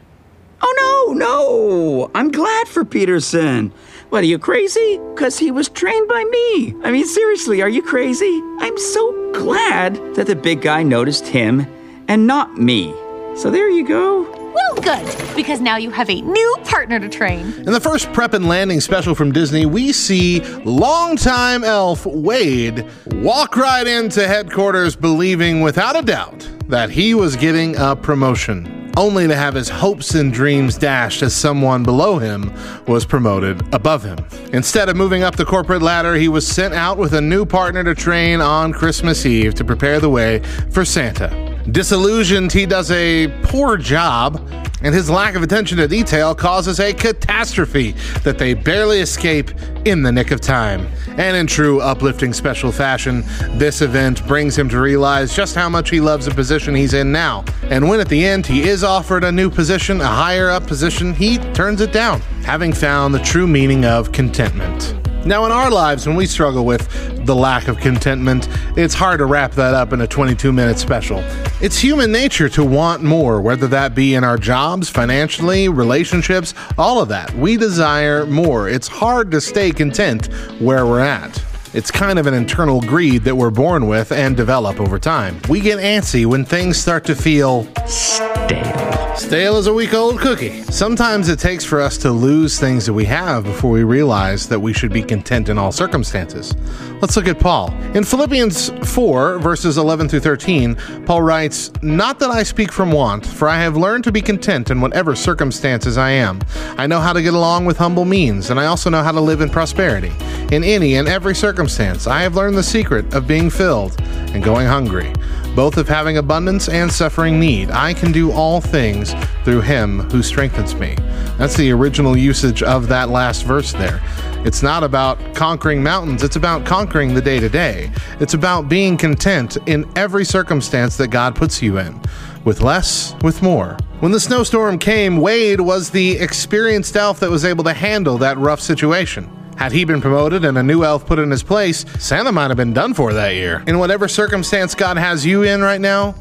Oh, 0.63 1.13
no, 1.13 1.15
no. 1.15 2.11
I'm 2.15 2.31
glad 2.31 2.69
for 2.69 2.85
Peterson. 2.85 3.73
What, 4.11 4.23
are 4.23 4.27
you 4.27 4.39
crazy? 4.39 5.01
Because 5.15 5.39
he 5.39 5.51
was 5.51 5.69
trained 5.69 6.09
by 6.09 6.25
me. 6.25 6.75
I 6.83 6.91
mean, 6.91 7.07
seriously, 7.07 7.63
are 7.63 7.69
you 7.69 7.83
crazy? 7.83 8.41
I'm 8.59 8.77
so 8.79 9.33
glad 9.33 9.97
that 10.15 10.27
the 10.27 10.37
big 10.37 10.63
guy 10.63 10.83
noticed 10.83 11.27
him 11.27 11.67
and 12.09 12.27
not 12.27 12.59
me. 12.59 12.95
So 13.41 13.51
there 13.51 13.71
you 13.71 13.87
go. 13.87 14.31
Well, 14.53 14.75
good, 14.83 15.35
because 15.35 15.63
now 15.63 15.79
you 15.79 15.91
have 15.91 16.11
a 16.11 16.21
new 16.21 16.57
partner 16.65 17.01
to 17.01 17.09
train. 17.09 17.55
In 17.61 17.73
the 17.73 17.81
first 17.81 18.13
prep 18.13 18.35
and 18.35 18.47
landing 18.47 18.83
special 18.83 19.15
from 19.15 19.33
Disney, 19.33 19.65
we 19.65 19.93
see 19.93 20.41
longtime 20.67 21.65
elf 21.65 22.05
Wade 22.05 22.87
walk 23.07 23.57
right 23.57 23.87
into 23.87 24.29
headquarters 24.29 24.95
believing 24.95 25.63
without 25.63 25.99
a 25.99 26.03
doubt 26.03 26.47
that 26.69 26.91
he 26.91 27.15
was 27.15 27.35
getting 27.35 27.77
a 27.79 27.97
promotion, 27.97 28.93
only 28.99 29.27
to 29.27 29.35
have 29.35 29.55
his 29.55 29.71
hopes 29.71 30.15
and 30.15 30.35
dreams 30.35 30.77
dashed 30.77 31.23
as 31.23 31.35
someone 31.35 31.83
below 31.83 32.19
him 32.19 32.53
was 32.87 33.07
promoted 33.07 33.63
above 33.73 34.05
him. 34.05 34.19
Instead 34.53 34.91
of 34.91 34.97
moving 34.97 35.23
up 35.23 35.37
the 35.37 35.47
corporate 35.47 35.81
ladder, 35.81 36.15
he 36.15 36.29
was 36.29 36.47
sent 36.47 36.75
out 36.75 36.99
with 36.99 37.15
a 37.15 37.21
new 37.23 37.47
partner 37.47 37.83
to 37.85 37.95
train 37.95 38.43
on 38.43 38.71
Christmas 38.71 39.25
Eve 39.25 39.55
to 39.55 39.65
prepare 39.65 39.99
the 39.99 40.11
way 40.11 40.43
for 40.71 40.85
Santa. 40.85 41.50
Disillusioned, 41.71 42.53
he 42.53 42.67
does 42.67 42.91
a 42.91 43.29
poor 43.43 43.77
job, 43.77 44.41
and 44.83 44.95
his 44.95 45.11
lack 45.11 45.35
of 45.35 45.43
attention 45.43 45.77
to 45.79 45.87
detail 45.87 46.35
causes 46.35 46.81
a 46.81 46.93
catastrophe 46.93 47.95
that 48.25 48.39
they 48.39 48.55
barely 48.55 49.01
escape 49.01 49.51
in 49.85 50.03
the 50.03 50.11
nick 50.11 50.31
of 50.31 50.41
time. 50.41 50.89
And 51.19 51.37
in 51.37 51.47
true 51.47 51.81
uplifting 51.81 52.33
special 52.33 52.73
fashion, 52.73 53.25
this 53.59 53.83
event 53.83 54.27
brings 54.27 54.57
him 54.57 54.69
to 54.71 54.81
realize 54.81 55.37
just 55.37 55.55
how 55.55 55.69
much 55.69 55.91
he 55.91 56.01
loves 56.01 56.27
the 56.27 56.35
position 56.35 56.75
he's 56.75 56.95
in 56.95 57.13
now. 57.13 57.45
And 57.65 57.89
when 57.89 58.01
at 58.01 58.09
the 58.09 58.25
end 58.25 58.47
he 58.47 58.67
is 58.67 58.83
offered 58.83 59.25
a 59.25 59.33
new 59.33 59.51
position, 59.51 60.01
a 60.01 60.07
higher 60.07 60.49
up 60.49 60.67
position, 60.67 61.13
he 61.13 61.37
turns 61.53 61.83
it 61.83 61.93
down, 61.93 62.21
having 62.43 62.73
found 62.73 63.15
the 63.15 63.21
true 63.21 63.47
meaning 63.47 63.85
of 63.85 64.13
contentment. 64.13 64.95
Now, 65.25 65.45
in 65.45 65.53
our 65.53 65.71
lives, 65.71 66.07
when 66.07 66.17
we 66.17 66.25
struggle 66.25 66.65
with 66.65 67.27
the 67.27 67.37
lack 67.37 67.69
of 67.69 67.79
contentment, 67.79 68.49
it's 68.77 68.95
hard 68.95 69.19
to 69.19 69.27
wrap 69.27 69.53
that 69.53 69.75
up 69.75 69.93
in 69.93 70.01
a 70.01 70.07
22 70.07 70.51
minute 70.51 70.79
special. 70.79 71.19
It's 71.61 71.79
human 71.79 72.11
nature 72.11 72.49
to 72.49 72.65
want 72.65 73.03
more, 73.03 73.41
whether 73.43 73.67
that 73.69 73.95
be 73.95 74.15
in 74.15 74.25
our 74.25 74.39
jobs, 74.39 74.89
financially, 74.89 75.69
relationships, 75.69 76.55
all 76.79 77.03
of 77.03 77.09
that. 77.09 77.33
We 77.35 77.59
desire 77.59 78.25
more. 78.25 78.69
It's 78.69 78.89
hard 78.89 79.31
to 79.33 79.43
stay 79.43 79.73
content 79.73 80.33
where 80.59 80.87
we're 80.87 81.01
at. 81.01 81.43
It's 81.75 81.91
kind 81.91 82.19
of 82.19 82.27
an 82.27 82.35
internal 82.35 82.81
greed 82.81 83.23
that 83.25 83.37
we're 83.37 83.51
born 83.51 83.87
with 83.87 84.13
and 84.13 84.37
develop 84.37 84.81
over 84.81 84.99
time. 84.99 85.39
We 85.51 85.61
get 85.61 85.79
antsy 85.79 86.25
when 86.25 86.47
things 86.47 86.79
start 86.79 87.05
to 87.05 87.15
feel 87.15 87.69
stale. 87.87 89.10
Stale 89.21 89.57
as 89.57 89.67
a 89.67 89.73
week 89.73 89.93
old 89.93 90.19
cookie. 90.19 90.63
Sometimes 90.63 91.29
it 91.29 91.39
takes 91.39 91.63
for 91.63 91.79
us 91.79 91.99
to 91.99 92.11
lose 92.11 92.59
things 92.59 92.87
that 92.87 92.95
we 92.95 93.05
have 93.05 93.45
before 93.45 93.71
we 93.71 93.85
realize 93.85 94.49
that 94.49 94.59
we 94.59 94.73
should 94.73 94.93
be 94.95 95.03
content 95.03 95.51
in 95.51 95.59
all 95.59 95.71
circumstances. 95.71 96.55
Let's 97.03 97.17
look 97.17 97.29
at 97.29 97.39
Paul. 97.39 97.71
In 97.95 98.03
Philippians 98.03 98.71
4, 98.91 99.39
verses 99.39 99.77
11 99.77 100.09
through 100.09 100.21
13, 100.21 100.75
Paul 101.05 101.21
writes, 101.21 101.71
Not 101.83 102.19
that 102.19 102.31
I 102.31 102.43
speak 102.43 102.73
from 102.73 102.93
want, 102.93 103.27
for 103.27 103.47
I 103.47 103.59
have 103.59 103.77
learned 103.77 104.05
to 104.05 104.13
be 104.13 104.23
content 104.23 104.71
in 104.71 104.81
whatever 104.81 105.15
circumstances 105.15 105.99
I 105.99 106.13
am. 106.13 106.41
I 106.79 106.87
know 106.87 106.99
how 106.99 107.13
to 107.13 107.21
get 107.21 107.35
along 107.35 107.67
with 107.67 107.77
humble 107.77 108.07
means, 108.07 108.49
and 108.49 108.59
I 108.59 108.67
also 108.67 108.89
know 108.89 109.03
how 109.03 109.13
to 109.13 109.21
live 109.21 109.43
in 109.43 109.51
prosperity. 109.51 110.13
In 110.51 110.65
any 110.65 110.95
and 110.95 111.07
every 111.07 111.35
circumstance, 111.35 112.07
I 112.07 112.23
have 112.23 112.37
learned 112.37 112.57
the 112.57 112.63
secret 112.63 113.15
of 113.15 113.29
being 113.29 113.51
filled 113.51 114.01
and 114.01 114.43
going 114.43 114.67
hungry, 114.67 115.13
both 115.55 115.77
of 115.77 115.89
having 115.89 116.17
abundance 116.17 116.69
and 116.69 116.91
suffering 116.91 117.41
need. 117.41 117.71
I 117.71 117.95
can 117.95 118.13
do 118.13 118.31
all 118.33 118.61
things 118.61 119.15
through 119.45 119.63
him 119.63 120.01
who 120.11 120.23
strengthens 120.23 120.75
me. 120.75 120.95
That's 121.39 121.57
the 121.57 121.71
original 121.73 122.17
usage 122.17 122.63
of 122.63 122.89
that 122.89 123.09
last 123.09 123.45
verse 123.45 123.73
there. 123.73 124.01
It's 124.45 124.63
not 124.63 124.83
about 124.85 125.35
conquering 125.35 125.83
mountains, 125.83 126.23
it's 126.23 126.37
about 126.37 126.65
conquering 126.65 127.15
the 127.15 127.21
day 127.21 127.41
to 127.41 127.49
day. 127.49 127.91
It's 128.21 128.35
about 128.35 128.69
being 128.69 128.97
content 128.97 129.59
in 129.67 129.91
every 129.97 130.25
circumstance 130.25 130.97
that 130.97 131.09
God 131.09 131.35
puts 131.35 131.63
you 131.63 131.79
in, 131.79 132.01
with 132.45 132.63
less, 132.63 133.15
with 133.23 133.43
more. 133.43 133.77
When 134.01 134.13
the 134.13 134.21
snowstorm 134.21 134.79
came, 134.79 135.19
Wade 135.19 135.61
was 135.61 135.91
the 135.91 136.13
experienced 136.13 136.97
elf 136.97 137.21
that 137.21 137.31
was 137.31 137.45
able 137.45 137.65
to 137.65 137.75
handle 137.75 138.17
that 138.19 138.39
rough 138.39 138.61
situation. 138.61 139.31
Had 139.61 139.73
he 139.73 139.85
been 139.85 140.01
promoted 140.01 140.47
and 140.47 140.57
a 140.57 140.63
new 140.63 140.85
elf 140.85 141.05
put 141.05 141.19
in 141.19 141.31
his 141.31 141.43
place, 141.43 141.85
Santa 141.99 142.33
might 142.33 142.49
have 142.49 142.57
been 142.57 142.73
done 142.73 142.95
for 142.95 143.13
that 143.13 143.35
year. 143.35 143.63
In 143.67 143.79
whatever 143.79 144.09
circumstance 144.09 144.75
God 144.75 144.97
has 144.97 145.27
you 145.27 145.43
in 145.43 145.61
right 145.61 145.83
now, 145.83 146.15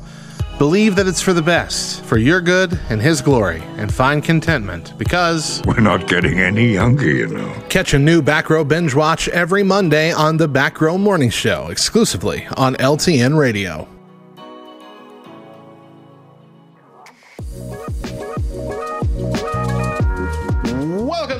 believe 0.57 0.97
that 0.97 1.07
it's 1.07 1.21
for 1.21 1.31
the 1.31 1.41
best, 1.41 2.03
for 2.03 2.17
your 2.17 2.41
good 2.41 2.77
and 2.89 3.01
His 3.01 3.21
glory, 3.21 3.63
and 3.77 3.93
find 3.93 4.21
contentment 4.21 4.93
because 4.97 5.61
We're 5.65 5.79
not 5.79 6.05
getting 6.05 6.41
any 6.41 6.73
younger, 6.73 7.09
you 7.09 7.27
know. 7.27 7.63
Catch 7.69 7.93
a 7.93 7.99
new 7.99 8.21
Back 8.21 8.49
Row 8.49 8.65
Binge 8.65 8.93
Watch 8.93 9.29
every 9.29 9.63
Monday 9.63 10.11
on 10.11 10.35
the 10.35 10.49
Back 10.49 10.81
Row 10.81 10.97
Morning 10.97 11.29
Show, 11.29 11.69
exclusively 11.69 12.45
on 12.57 12.75
LTN 12.75 13.39
Radio. 13.39 13.87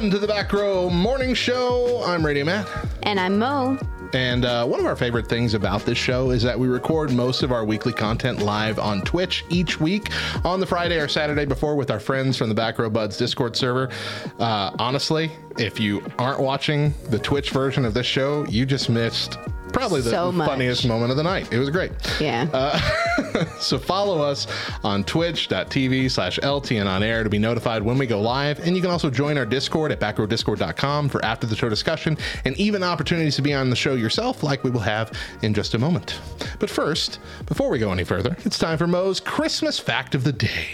Welcome 0.09 0.21
to 0.21 0.27
the 0.27 0.33
Back 0.33 0.51
Row 0.53 0.89
Morning 0.89 1.35
Show. 1.35 2.01
I'm 2.03 2.25
Radio 2.25 2.43
Matt. 2.43 2.67
And 3.03 3.19
I'm 3.19 3.37
Mo. 3.37 3.77
And 4.13 4.43
uh, 4.43 4.65
one 4.65 4.79
of 4.79 4.87
our 4.87 4.95
favorite 4.95 5.27
things 5.27 5.53
about 5.53 5.85
this 5.85 5.99
show 5.99 6.31
is 6.31 6.41
that 6.41 6.59
we 6.59 6.67
record 6.67 7.11
most 7.11 7.43
of 7.43 7.51
our 7.51 7.63
weekly 7.63 7.93
content 7.93 8.39
live 8.41 8.79
on 8.79 9.03
Twitch 9.03 9.45
each 9.49 9.79
week 9.79 10.09
on 10.43 10.59
the 10.59 10.65
Friday 10.65 10.97
or 10.97 11.07
Saturday 11.07 11.45
before 11.45 11.75
with 11.75 11.91
our 11.91 11.99
friends 11.99 12.37
from 12.37 12.49
the 12.49 12.55
Back 12.55 12.79
Row 12.79 12.89
Buds 12.89 13.17
Discord 13.17 13.55
server. 13.55 13.91
Uh, 14.39 14.75
honestly, 14.79 15.31
if 15.59 15.79
you 15.79 16.03
aren't 16.17 16.39
watching 16.39 16.91
the 17.09 17.19
Twitch 17.19 17.51
version 17.51 17.85
of 17.85 17.93
this 17.93 18.07
show, 18.07 18.47
you 18.47 18.65
just 18.65 18.89
missed 18.89 19.37
probably 19.73 20.01
the 20.01 20.09
So 20.09 20.31
funniest 20.31 20.87
moment 20.87 21.11
of 21.11 21.17
the 21.17 21.23
night. 21.23 21.51
It 21.51 21.59
was 21.59 21.69
great. 21.69 21.91
Yeah. 22.19 22.47
Uh, 22.53 23.45
so 23.59 23.77
follow 23.77 24.21
us 24.21 24.47
on 24.83 25.03
twitch.tv 25.03 26.11
slash 26.11 26.39
LTN 26.39 26.87
on 26.87 27.03
air 27.03 27.23
to 27.23 27.29
be 27.29 27.39
notified 27.39 27.81
when 27.83 27.97
we 27.97 28.07
go 28.07 28.21
live. 28.21 28.59
And 28.59 28.75
you 28.75 28.81
can 28.81 28.91
also 28.91 29.09
join 29.09 29.37
our 29.37 29.45
Discord 29.45 29.91
at 29.91 29.99
backrowdiscord.com 29.99 31.09
for 31.09 31.23
after 31.23 31.47
the 31.47 31.55
show 31.55 31.69
discussion 31.69 32.17
and 32.45 32.57
even 32.57 32.83
opportunities 32.83 33.35
to 33.35 33.41
be 33.41 33.53
on 33.53 33.69
the 33.69 33.75
show 33.75 33.95
yourself, 33.95 34.43
like 34.43 34.63
we 34.63 34.69
will 34.69 34.79
have 34.79 35.11
in 35.41 35.53
just 35.53 35.73
a 35.73 35.79
moment. 35.79 36.19
But 36.59 36.69
first, 36.69 37.19
before 37.45 37.69
we 37.69 37.79
go 37.79 37.91
any 37.91 38.03
further, 38.03 38.35
it's 38.45 38.59
time 38.59 38.77
for 38.77 38.87
Mo's 38.87 39.19
Christmas 39.19 39.79
fact 39.79 40.15
of 40.15 40.23
the 40.23 40.33
day. 40.33 40.73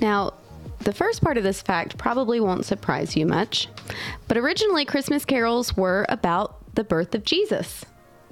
Now, 0.00 0.34
the 0.80 0.92
first 0.92 1.22
part 1.22 1.36
of 1.36 1.42
this 1.42 1.60
fact 1.60 1.98
probably 1.98 2.40
won't 2.40 2.64
surprise 2.64 3.14
you 3.14 3.26
much, 3.26 3.68
but 4.28 4.38
originally 4.38 4.84
Christmas 4.84 5.24
carols 5.26 5.76
were 5.76 6.06
about 6.08 6.74
the 6.74 6.84
birth 6.84 7.14
of 7.14 7.24
Jesus. 7.24 7.84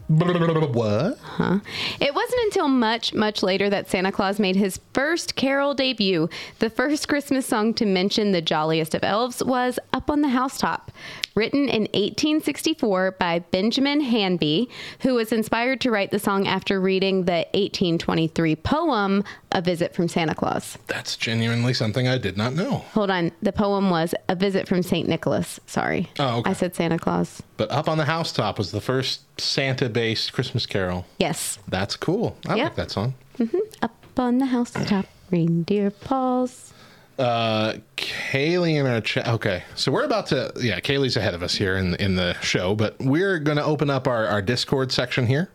What? 0.08 1.18
Huh? 1.18 1.58
It 2.00 2.14
wasn't 2.14 2.42
until 2.44 2.68
much, 2.68 3.12
much 3.12 3.42
later 3.42 3.68
that 3.68 3.90
Santa 3.90 4.10
Claus 4.10 4.40
made 4.40 4.56
his 4.56 4.80
first 4.94 5.36
carol 5.36 5.74
debut. 5.74 6.30
The 6.60 6.70
first 6.70 7.08
Christmas 7.08 7.46
song 7.46 7.74
to 7.74 7.84
mention 7.84 8.32
the 8.32 8.40
jolliest 8.40 8.94
of 8.94 9.04
elves 9.04 9.44
was 9.44 9.78
Up 9.92 10.10
on 10.10 10.22
the 10.22 10.28
Housetop, 10.28 10.90
written 11.38 11.68
in 11.68 11.82
1864 11.82 13.12
by 13.12 13.38
Benjamin 13.38 14.00
Hanby, 14.00 14.68
who 15.02 15.14
was 15.14 15.30
inspired 15.32 15.80
to 15.82 15.90
write 15.90 16.10
the 16.10 16.18
song 16.18 16.48
after 16.48 16.80
reading 16.80 17.24
the 17.26 17.46
1823 17.54 18.56
poem 18.56 19.22
A 19.52 19.62
Visit 19.62 19.94
from 19.94 20.08
Santa 20.08 20.34
Claus. 20.34 20.76
That's 20.88 21.16
genuinely 21.16 21.72
something 21.72 22.08
I 22.08 22.18
did 22.18 22.36
not 22.36 22.54
know. 22.54 22.78
Hold 22.92 23.10
on, 23.10 23.30
the 23.40 23.52
poem 23.52 23.88
was 23.88 24.14
A 24.28 24.34
Visit 24.34 24.66
from 24.66 24.82
St. 24.82 25.08
Nicholas. 25.08 25.60
Sorry. 25.66 26.10
Oh, 26.18 26.38
okay. 26.40 26.50
I 26.50 26.52
said 26.54 26.74
Santa 26.74 26.98
Claus. 26.98 27.40
But 27.56 27.70
Up 27.70 27.88
on 27.88 27.98
the 27.98 28.04
Housetop 28.04 28.58
was 28.58 28.72
the 28.72 28.80
first 28.80 29.20
Santa 29.40 29.88
based 29.88 30.32
Christmas 30.32 30.66
carol. 30.66 31.06
Yes. 31.18 31.58
That's 31.68 31.94
cool. 31.94 32.36
I 32.48 32.56
Yep. 32.56 32.64
like 32.64 32.74
that 32.76 32.90
song. 32.90 33.14
hmm 33.36 33.46
Up 33.80 33.94
on 34.16 34.38
the 34.38 34.46
housetop, 34.46 35.06
reindeer 35.30 35.90
paws. 35.92 36.72
Uh, 37.18 37.74
Kaylee 37.96 38.78
in 38.78 38.86
our 38.86 39.00
chat. 39.00 39.26
Okay, 39.26 39.64
so 39.74 39.90
we're 39.90 40.04
about 40.04 40.28
to. 40.28 40.52
Yeah, 40.60 40.78
Kaylee's 40.78 41.16
ahead 41.16 41.34
of 41.34 41.42
us 41.42 41.52
here 41.52 41.76
in 41.76 41.96
in 41.96 42.14
the 42.14 42.34
show, 42.40 42.76
but 42.76 42.96
we're 43.00 43.40
going 43.40 43.56
to 43.56 43.64
open 43.64 43.90
up 43.90 44.06
our 44.06 44.26
our 44.28 44.40
Discord 44.40 44.92
section 44.92 45.26
here 45.26 45.50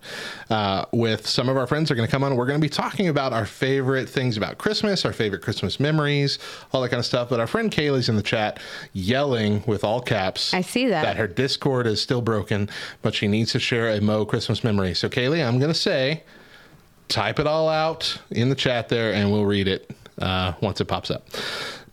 uh, 0.50 0.84
with 0.92 1.26
some 1.26 1.48
of 1.48 1.56
our 1.56 1.66
friends 1.66 1.90
are 1.90 1.96
going 1.96 2.06
to 2.06 2.12
come 2.12 2.22
on. 2.22 2.36
We're 2.36 2.48
going 2.48 2.60
to 2.60 2.66
be 2.66 2.70
talking 2.70 3.08
about 3.08 3.32
our 3.32 3.46
favorite 3.46 4.10
things 4.10 4.36
about 4.36 4.58
Christmas, 4.58 5.06
our 5.06 5.14
favorite 5.14 5.42
Christmas 5.42 5.80
memories, 5.80 6.38
all 6.74 6.82
that 6.82 6.90
kind 6.90 7.00
of 7.00 7.06
stuff. 7.06 7.30
But 7.30 7.40
our 7.40 7.48
friend 7.48 7.72
Kaylee's 7.72 8.10
in 8.10 8.18
the 8.18 8.24
chat 8.24 8.60
yelling 8.92 9.64
with 9.66 9.86
all 9.86 10.02
caps. 10.02 10.54
I 10.54 10.62
see 10.62 10.88
that. 10.88 11.04
That 11.04 11.16
her 11.16 11.28
Discord 11.28 11.88
is 11.88 12.02
still 12.02 12.22
broken, 12.22 12.70
but 13.02 13.16
she 13.16 13.30
needs 13.30 13.54
to 13.54 13.60
share 13.60 13.90
a 13.90 14.02
Mo 14.02 14.26
Christmas 14.26 14.66
memory. 14.66 14.94
So 14.94 15.08
Kaylee, 15.08 15.46
I'm 15.48 15.60
going 15.60 15.72
to 15.72 15.80
say 15.80 16.24
type 17.08 17.40
it 17.40 17.48
all 17.48 17.70
out 17.70 18.20
in 18.32 18.50
the 18.50 18.56
chat 18.56 18.90
there 18.90 19.14
and 19.14 19.32
we'll 19.32 19.46
read 19.46 19.68
it 19.68 19.92
uh, 20.20 20.54
once 20.62 20.80
it 20.82 20.86
pops 20.86 21.10
up. 21.12 21.28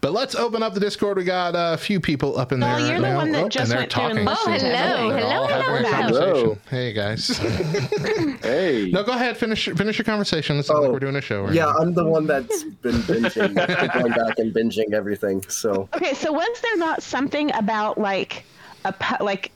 But 0.03 0.13
let's 0.13 0.35
open 0.35 0.63
up 0.63 0.73
the 0.73 0.81
Discord. 0.81 1.19
We 1.19 1.25
got 1.25 1.53
a 1.55 1.77
few 1.77 2.01
people 2.01 2.39
up 2.39 2.53
in 2.53 2.63
Oh, 2.63 2.67
there. 2.67 2.79
you're 2.89 3.01
the 3.01 3.09
now. 3.09 3.17
one 3.19 3.33
that 3.33 3.45
Oh, 3.45 3.49
just 3.51 3.71
and 3.71 3.73
they're 3.73 3.79
went 3.81 3.93
through 3.93 4.03
and 4.05 4.27
talking. 4.29 4.55
listened 4.55 4.61
to 4.61 4.67
They're 4.67 5.19
hello, 5.19 5.47
hello. 5.47 6.33
Hello. 6.43 6.59
Hey 6.71 6.93
guys. 6.95 7.39
Hey. 8.43 8.91
no, 8.93 9.03
go 9.05 9.13
ahead. 9.13 9.37
Finish 9.37 9.67
finish 9.67 9.99
your 9.99 10.05
conversation. 10.07 10.59
It's 10.59 10.69
not 10.71 10.81
like 10.81 10.89
Oh, 10.89 10.93
we're 10.93 10.99
doing 11.01 11.17
a 11.17 11.21
show. 11.21 11.43
Right 11.45 11.53
Yeah, 11.55 11.67
now. 11.67 11.77
I'm 11.79 11.93
the 11.95 12.05
one 12.07 12.27
that's 12.27 12.63
been 12.65 12.95
binging, 13.03 13.55
going 13.95 14.13
back 14.13 14.39
and 14.39 14.55
binging 14.55 14.95
everything. 14.95 15.43
So 15.49 15.89
Okay, 15.95 16.15
so 16.15 16.33
was 16.33 16.61
there 16.63 16.77
not 16.79 17.03
something 17.03 17.53
about 17.55 17.99
like 17.99 18.45
a 18.87 18.93
pu- 18.95 19.23
like 19.23 19.53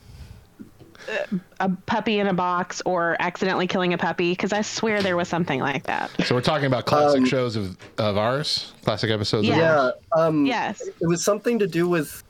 a 1.60 1.68
puppy 1.86 2.18
in 2.18 2.26
a 2.26 2.34
box 2.34 2.82
or 2.86 3.16
accidentally 3.20 3.66
killing 3.66 3.92
a 3.92 3.98
puppy 3.98 4.32
because 4.32 4.52
I 4.52 4.62
swear 4.62 5.02
there 5.02 5.16
was 5.16 5.28
something 5.28 5.60
like 5.60 5.84
that. 5.84 6.10
So 6.24 6.34
we're 6.34 6.40
talking 6.40 6.66
about 6.66 6.86
classic 6.86 7.18
Um, 7.20 7.26
shows 7.26 7.56
of, 7.56 7.76
of 7.98 8.16
ours, 8.16 8.72
classic 8.82 9.10
episodes 9.10 9.48
of 9.48 9.56
Yeah. 9.56 9.80
ours. 9.80 9.92
Um, 10.16 10.46
Yes. 10.46 10.80
It 10.80 11.06
was 11.06 11.24
something 11.24 11.58
to 11.58 11.66
do 11.66 11.88
with 11.88 12.22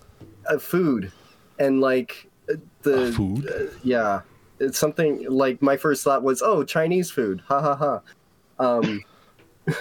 uh, 0.50 0.58
food 0.58 1.10
and 1.58 1.80
like 1.80 2.28
uh, 2.50 2.54
the 2.82 3.12
food. 3.12 3.48
uh, 3.48 3.72
yeah, 3.82 4.20
it's 4.60 4.78
something 4.78 5.26
like 5.30 5.60
my 5.62 5.76
first 5.76 6.04
thought 6.04 6.22
was, 6.22 6.42
oh, 6.42 6.64
Chinese 6.64 7.10
food. 7.10 7.42
Ha 7.48 7.60
ha 7.60 7.74
ha. 7.74 8.00
Um, 8.58 9.02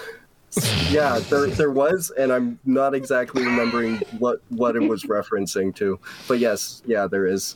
yeah, 0.89 1.19
there 1.29 1.47
there 1.47 1.71
was, 1.71 2.11
and 2.17 2.31
I'm 2.31 2.59
not 2.65 2.93
exactly 2.93 3.43
remembering 3.43 3.97
what 4.19 4.39
what 4.49 4.75
it 4.75 4.81
was 4.87 5.03
referencing 5.03 5.75
to, 5.75 5.99
but 6.27 6.39
yes, 6.39 6.81
yeah, 6.85 7.07
there 7.07 7.25
is. 7.27 7.55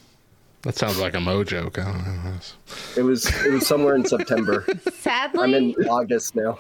That 0.64 0.76
sounds 0.76 1.00
like 1.00 1.16
a 1.16 1.20
mo 1.20 1.44
joke. 1.44 1.80
I 1.80 1.86
don't 1.86 2.24
know. 2.24 2.34
It 2.98 3.04
was 3.04 3.26
it 3.46 3.52
was 3.52 3.66
somewhere 3.68 3.96
in 3.96 4.06
September. 4.06 4.66
Sadly, 4.94 5.44
I'm 5.44 5.54
in 5.54 5.74
August 5.88 6.36
now. 6.36 6.60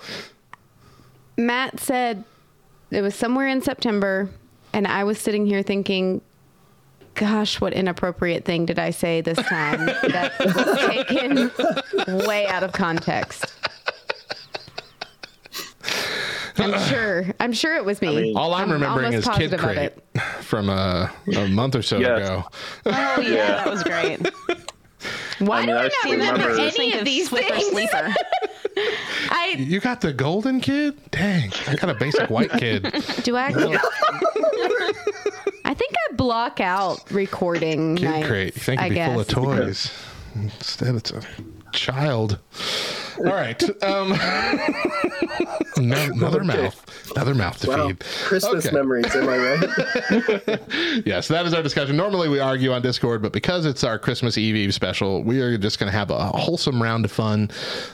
Matt 1.37 1.79
said 1.79 2.23
it 2.91 3.01
was 3.01 3.15
somewhere 3.15 3.47
in 3.47 3.61
September, 3.61 4.29
and 4.73 4.87
I 4.87 5.03
was 5.03 5.19
sitting 5.19 5.45
here 5.45 5.61
thinking, 5.61 6.21
gosh, 7.15 7.59
what 7.59 7.73
inappropriate 7.73 8.45
thing 8.45 8.65
did 8.65 8.79
I 8.79 8.91
say 8.91 9.21
this 9.21 9.37
time 9.39 9.87
that 9.87 10.33
was 10.39 10.79
taken 10.87 11.51
way 12.27 12.47
out 12.47 12.63
of 12.63 12.71
context? 12.71 13.56
I'm 16.59 16.79
sure. 16.89 17.25
I'm 17.39 17.53
sure 17.53 17.75
it 17.75 17.85
was 17.85 18.01
me. 18.01 18.33
All 18.35 18.53
I'm, 18.53 18.71
remembering 18.71 19.05
almost 19.07 19.27
is 19.29 19.35
Kid 19.37 19.51
positive 19.51 19.53
of 19.53 19.59
Crate 19.59 19.77
it. 19.77 20.21
from 20.43 20.69
a, 20.69 21.11
a 21.35 21.47
month 21.47 21.75
or 21.75 21.81
so 21.81 21.97
Yes. 21.99 22.27
ago. 22.27 22.43
Oh 22.85 23.21
yeah, 23.21 23.47
that 23.63 23.69
was 23.69 23.83
great. 23.83 24.19
Why 25.39 25.57
I 25.61 25.65
mean, 25.65 25.69
do 25.69 25.73
I 25.75 25.79
I 25.79 25.83
not 25.83 25.91
still 25.93 26.11
remember 26.13 26.41
remember- 26.41 26.61
any 26.61 26.71
Think 26.71 26.93
of 26.95 26.99
of 27.01 27.05
these 27.05 27.29
things? 27.29 27.65
Sleeper. 27.67 28.13
I 29.29 29.55
You 29.57 29.79
got 29.79 30.01
the 30.01 30.13
golden 30.13 30.59
kid? 30.61 30.97
Dang, 31.11 31.51
I 31.67 31.75
got 31.75 31.89
a 31.89 31.95
basic 31.95 32.29
white 32.29 32.51
kid. 32.51 32.83
do. 33.23 33.35
I. 33.35 33.79
I 35.65 35.73
think 35.73 35.93
I 36.09 36.13
block 36.13 36.59
out 36.59 37.11
recording 37.11 37.95
Kid 37.97 38.05
nights, 38.05 38.27
Crate. 38.27 38.55
You 38.55 38.61
think 38.61 38.81
I 38.81 38.85
it'd 38.85 38.89
be 38.91 38.95
guess. 38.95 39.11
full 39.11 39.19
of 39.19 39.27
toys. 39.27 39.91
Instead, 40.35 40.95
it's 40.95 41.11
a 41.11 41.21
child. 41.73 42.39
All 43.19 43.23
right. 43.25 43.61
Um, 43.83 44.09
no, 45.77 45.95
another 46.13 46.43
mouth. 46.43 47.11
Another 47.15 47.33
mouth 47.35 47.59
to 47.61 47.67
Wow, 47.69 47.87
feed. 47.87 47.99
Christmas 48.25 48.65
Okay. 48.65 48.75
memories. 48.75 49.15
Am 49.15 49.27
I 49.29 49.37
right? 49.37 50.59
Yes, 51.05 51.27
that 51.29 51.45
is 51.45 51.53
our 51.53 51.63
discussion. 51.63 51.95
Normally 51.95 52.29
we 52.29 52.39
argue 52.39 52.71
on 52.73 52.81
Discord, 52.81 53.21
but 53.21 53.31
because 53.33 53.65
it's 53.65 53.83
our 53.83 53.97
Christmas 53.97 54.37
Eve 54.37 54.55
Eve 54.55 54.73
special, 54.73 55.23
we 55.23 55.41
are 55.41 55.57
just 55.57 55.79
going 55.79 55.91
to 55.91 55.97
have 55.97 56.11
a 56.11 56.25
wholesome 56.27 56.81
round 56.81 57.05
of 57.05 57.11
fun. 57.11 57.49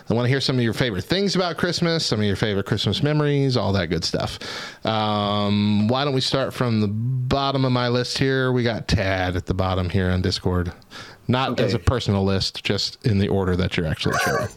I 0.09 0.13
want 0.13 0.25
to 0.25 0.29
hear 0.29 0.41
some 0.41 0.57
of 0.57 0.63
your 0.63 0.73
favorite 0.73 1.03
things 1.03 1.35
about 1.35 1.57
Christmas, 1.57 2.05
some 2.05 2.19
of 2.19 2.25
your 2.25 2.35
favorite 2.35 2.65
Christmas 2.65 3.03
memories, 3.03 3.55
all 3.57 3.71
that 3.73 3.87
good 3.87 4.03
stuff. 4.03 4.39
Um, 4.85 5.87
why 5.87 6.03
don't 6.05 6.13
we 6.13 6.21
start 6.21 6.53
from 6.53 6.81
the 6.81 6.87
bottom 6.87 7.65
of 7.65 7.71
my 7.71 7.87
list 7.89 8.17
here? 8.17 8.51
We 8.51 8.63
got 8.63 8.87
Tad 8.87 9.35
at 9.35 9.45
the 9.45 9.53
bottom 9.53 9.89
here 9.89 10.09
on 10.09 10.21
Discord. 10.21 10.71
Not 11.27 11.59
as 11.59 11.73
a 11.73 11.79
personal 11.79 12.23
list, 12.25 12.63
just 12.63 13.05
in 13.05 13.17
the 13.17 13.29
order 13.29 13.55
that 13.55 13.77
you're 13.77 13.85
actually 13.85 14.17
showing. 14.25 14.49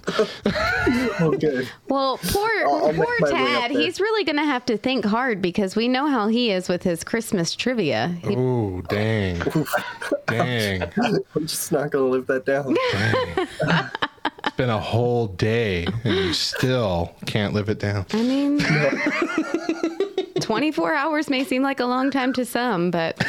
okay. 1.35 1.68
Well, 1.88 2.18
poor 2.18 2.50
oh, 2.64 2.87
I'll 2.88 2.92
poor 2.92 3.16
my 3.20 3.33
way 3.33 3.55
up 3.55 3.62
Tad. 3.62 3.70
He's 3.70 4.00
really 4.00 4.24
going 4.24 4.37
to 4.37 4.44
have 4.44 4.66
to 4.66 4.76
think 4.76 5.05
hard 5.05 5.40
because 5.40 5.76
we 5.76 5.87
know 5.87 6.07
how 6.07 6.26
he 6.29 6.50
is 6.50 6.68
with 6.68 6.83
his 6.83 7.05
Christmas 7.05 7.55
trivia. 7.55 8.09
He- 8.24 8.37
Oh, 8.37 8.83
dang. 8.88 9.40
dang. 10.26 10.83
I'm 10.83 11.46
just 11.46 11.70
not 11.72 11.90
gonna 11.90 12.07
live 12.07 12.26
that 12.26 12.44
down. 12.44 12.76
It's 14.44 14.55
been 14.57 14.70
a 14.70 14.79
whole 14.79 15.26
day 15.26 15.87
and 16.05 16.14
you 16.14 16.33
still 16.33 17.14
can't 17.26 17.52
live 17.52 17.68
it 17.68 17.81
down. 17.81 18.07
I 18.12 18.22
mean, 18.22 18.61
24 20.40 20.94
hours 20.94 21.29
may 21.29 21.42
seem 21.42 21.62
like 21.62 21.81
a 21.81 21.85
long 21.85 22.12
time 22.12 22.33
to 22.35 22.44
some, 22.44 22.92
but 22.92 23.20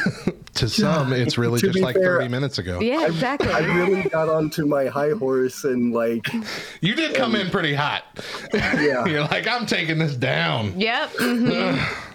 To 0.58 0.68
some, 0.68 1.14
it's 1.14 1.38
really 1.38 1.60
just 1.62 1.80
like 1.80 1.96
fair, 1.96 2.18
30 2.18 2.30
minutes 2.30 2.58
ago. 2.58 2.80
yeah, 2.82 3.06
exactly. 3.06 3.50
I 3.50 3.60
really 3.60 4.10
got 4.10 4.28
onto 4.28 4.66
my 4.66 4.86
high 4.88 5.12
horse 5.12 5.64
and 5.66 5.94
like, 5.94 6.26
You 6.82 6.96
did 6.96 7.16
come 7.16 7.36
in 7.36 7.50
pretty 7.50 7.74
hot. 7.76 8.04
yeah. 8.54 9.06
You're 9.08 9.22
like, 9.22 9.48
I'm 9.48 9.66
taking 9.66 10.00
this 10.00 10.16
down. 10.16 10.80
Yep. 10.80 11.12
mhm. 11.14 12.04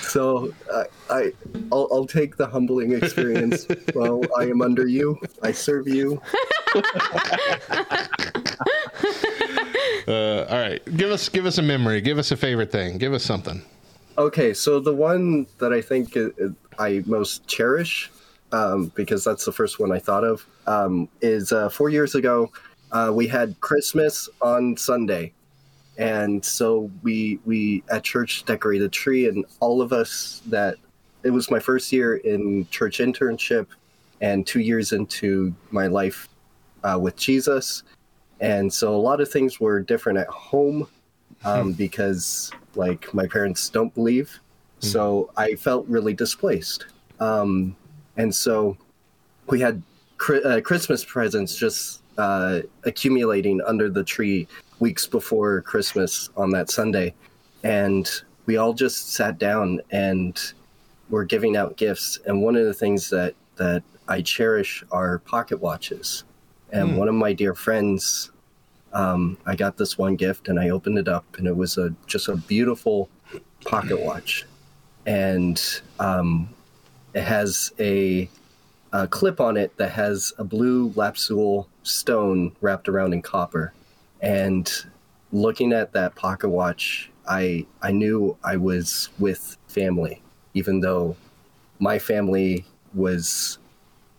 So 0.00 0.52
I, 0.74 0.84
I 1.10 1.32
I'll, 1.70 1.86
I'll 1.92 2.06
take 2.08 2.36
the 2.36 2.46
humbling 2.48 2.90
experience. 2.92 3.68
well, 3.94 4.20
I 4.36 4.42
am 4.46 4.60
under 4.60 4.88
you. 4.88 5.16
I 5.44 5.52
serve 5.52 5.86
you. 5.86 6.20
Uh, 10.08 10.44
all 10.48 10.58
right, 10.58 10.80
give 10.96 11.10
us 11.10 11.28
give 11.28 11.46
us 11.46 11.58
a 11.58 11.62
memory. 11.62 12.00
Give 12.00 12.18
us 12.18 12.30
a 12.32 12.36
favorite 12.36 12.70
thing. 12.72 12.98
Give 12.98 13.12
us 13.12 13.22
something. 13.24 13.62
Okay, 14.18 14.54
so 14.54 14.80
the 14.80 14.94
one 14.94 15.46
that 15.58 15.72
I 15.72 15.80
think 15.80 16.16
i- 16.78 17.02
most 17.06 17.46
cherish, 17.46 18.10
um, 18.52 18.92
because 18.94 19.24
that's 19.24 19.44
the 19.44 19.52
first 19.52 19.78
one 19.78 19.92
I 19.92 19.98
thought 19.98 20.24
of, 20.24 20.46
um, 20.66 21.08
is 21.20 21.52
uh, 21.52 21.68
four 21.68 21.88
years 21.88 22.14
ago. 22.14 22.50
Uh, 22.92 23.10
we 23.12 23.26
had 23.26 23.60
Christmas 23.60 24.28
on 24.40 24.76
Sunday, 24.76 25.32
and 25.98 26.44
so 26.44 26.90
we 27.02 27.40
we 27.44 27.82
at 27.90 28.04
church 28.04 28.44
decorated 28.44 28.84
a 28.84 28.88
tree, 28.88 29.28
and 29.28 29.44
all 29.60 29.82
of 29.82 29.92
us 29.92 30.42
that 30.46 30.76
it 31.22 31.30
was 31.30 31.50
my 31.50 31.58
first 31.58 31.92
year 31.92 32.16
in 32.16 32.66
church 32.70 32.98
internship, 32.98 33.66
and 34.20 34.46
two 34.46 34.60
years 34.60 34.92
into 34.92 35.52
my 35.70 35.88
life 35.88 36.28
uh, 36.84 36.98
with 37.00 37.16
Jesus, 37.16 37.82
and 38.40 38.72
so 38.72 38.94
a 38.94 38.96
lot 38.96 39.20
of 39.20 39.28
things 39.30 39.58
were 39.58 39.80
different 39.80 40.18
at 40.18 40.28
home 40.28 40.86
um, 41.44 41.72
because 41.72 42.52
like 42.76 43.12
my 43.12 43.26
parents 43.26 43.68
don't 43.68 43.92
believe 43.94 44.38
so 44.80 45.30
i 45.36 45.54
felt 45.54 45.86
really 45.88 46.14
displaced. 46.14 46.86
Um, 47.18 47.74
and 48.16 48.34
so 48.34 48.76
we 49.46 49.60
had 49.60 49.82
cri- 50.18 50.42
uh, 50.42 50.60
christmas 50.60 51.04
presents 51.04 51.56
just 51.56 52.02
uh, 52.18 52.60
accumulating 52.84 53.60
under 53.66 53.88
the 53.90 54.04
tree 54.04 54.46
weeks 54.80 55.06
before 55.06 55.62
christmas 55.62 56.30
on 56.36 56.50
that 56.50 56.70
sunday. 56.70 57.14
And 57.64 58.08
we 58.46 58.58
all 58.58 58.74
just 58.74 59.12
sat 59.14 59.38
down 59.38 59.80
and 59.90 60.40
were 61.10 61.24
giving 61.24 61.56
out 61.56 61.76
gifts. 61.76 62.18
And 62.26 62.42
one 62.42 62.56
of 62.56 62.64
the 62.64 62.74
things 62.74 63.10
that 63.10 63.34
that 63.56 63.82
i 64.08 64.20
cherish 64.20 64.84
are 64.90 65.18
pocket 65.20 65.60
watches. 65.60 66.24
And 66.72 66.98
one 66.98 67.08
of 67.08 67.14
my 67.14 67.32
dear 67.32 67.54
friends 67.54 68.30
um, 68.96 69.36
I 69.44 69.54
got 69.54 69.76
this 69.76 69.98
one 69.98 70.16
gift 70.16 70.48
and 70.48 70.58
I 70.58 70.70
opened 70.70 70.98
it 70.98 71.06
up 71.06 71.24
and 71.36 71.46
it 71.46 71.54
was 71.54 71.76
a 71.76 71.94
just 72.06 72.28
a 72.28 72.36
beautiful 72.36 73.10
pocket 73.64 74.00
watch, 74.00 74.46
and 75.06 75.80
um, 76.00 76.48
it 77.14 77.22
has 77.22 77.72
a, 77.78 78.28
a 78.92 79.06
clip 79.08 79.40
on 79.40 79.56
it 79.56 79.76
that 79.78 79.92
has 79.92 80.32
a 80.36 80.44
blue 80.44 80.92
lapis 80.96 81.30
stone 81.84 82.52
wrapped 82.60 82.88
around 82.88 83.14
in 83.14 83.22
copper, 83.22 83.72
and 84.20 84.70
looking 85.32 85.72
at 85.72 85.92
that 85.92 86.14
pocket 86.14 86.48
watch, 86.48 87.10
I 87.28 87.66
I 87.80 87.92
knew 87.92 88.36
I 88.44 88.56
was 88.56 89.08
with 89.18 89.56
family, 89.68 90.20
even 90.54 90.80
though 90.80 91.16
my 91.78 91.98
family 91.98 92.64
was 92.94 93.58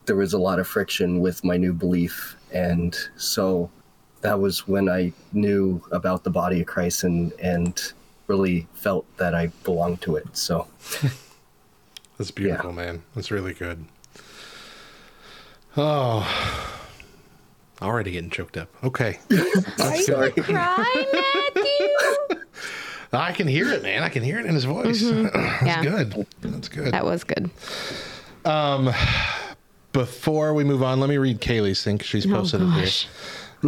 there 0.06 0.16
was 0.16 0.34
a 0.34 0.40
lot 0.40 0.60
of 0.60 0.68
friction 0.68 1.20
with 1.20 1.44
my 1.44 1.58
new 1.58 1.74
belief, 1.74 2.38
and 2.54 2.98
so 3.18 3.70
that 4.22 4.40
was 4.40 4.68
when 4.68 4.90
I 4.90 5.12
knew 5.34 5.82
about 5.92 6.24
the 6.24 6.30
body 6.30 6.62
of 6.62 6.68
Christ 6.68 7.04
and 7.04 7.34
and 7.34 7.94
really 8.28 8.68
felt 8.74 9.06
that 9.18 9.34
I 9.34 9.48
belonged 9.64 10.02
to 10.02 10.16
it. 10.18 10.36
So 10.38 10.68
That's 12.18 12.32
beautiful, 12.32 12.74
man. 12.74 13.04
That's 13.16 13.32
really 13.32 13.54
good. 13.54 13.86
Oh, 15.76 16.26
already 17.82 18.12
getting 18.12 18.30
choked 18.32 18.58
up. 18.58 18.70
Okay, 18.84 19.20
That's 19.30 20.06
sorry. 20.06 20.32
good. 20.32 20.46
Cry, 20.46 21.06
Matthew. 21.56 22.40
I 23.14 23.32
can 23.32 23.48
hear 23.48 23.72
it, 23.72 23.84
man. 23.84 24.04
I 24.04 24.10
can 24.10 24.24
hear 24.24 24.40
it 24.40 24.46
in 24.46 24.54
his 24.56 24.66
voice. 24.66 25.02
That's 25.04 25.34
Yeah. 25.66 25.82
good. 25.84 26.28
That's 26.42 26.68
good. 26.70 26.92
That 26.94 27.06
was 27.06 27.24
good. 27.24 27.50
Um, 28.44 28.90
before 29.94 30.54
we 30.54 30.64
move 30.64 30.84
on, 30.84 31.00
let 31.00 31.10
me 31.10 31.18
read 31.18 31.40
Kaylee's 31.40 31.84
thing. 31.84 31.98
'cause 32.00 32.08
She's 32.08 32.26
posted 32.26 32.62
it 32.62 32.70
here. 32.70 32.90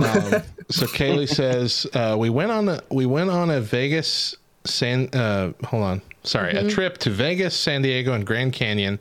Um, 0.03 0.43
so 0.69 0.85
Kaylee 0.87 1.27
says 1.29 1.87
uh, 1.93 2.15
we 2.19 2.29
went 2.29 2.51
on 2.51 2.69
a, 2.69 2.81
we 2.91 3.05
went 3.05 3.29
on 3.29 3.49
a 3.49 3.59
Vegas 3.61 4.35
San 4.65 5.09
uh, 5.13 5.53
hold 5.65 5.83
on 5.83 6.01
sorry 6.23 6.51
a 6.55 6.69
trip 6.69 6.97
to 6.99 7.09
Vegas, 7.09 7.55
San 7.55 7.81
Diego, 7.81 8.13
and 8.13 8.25
Grand 8.25 8.53
Canyon 8.53 8.99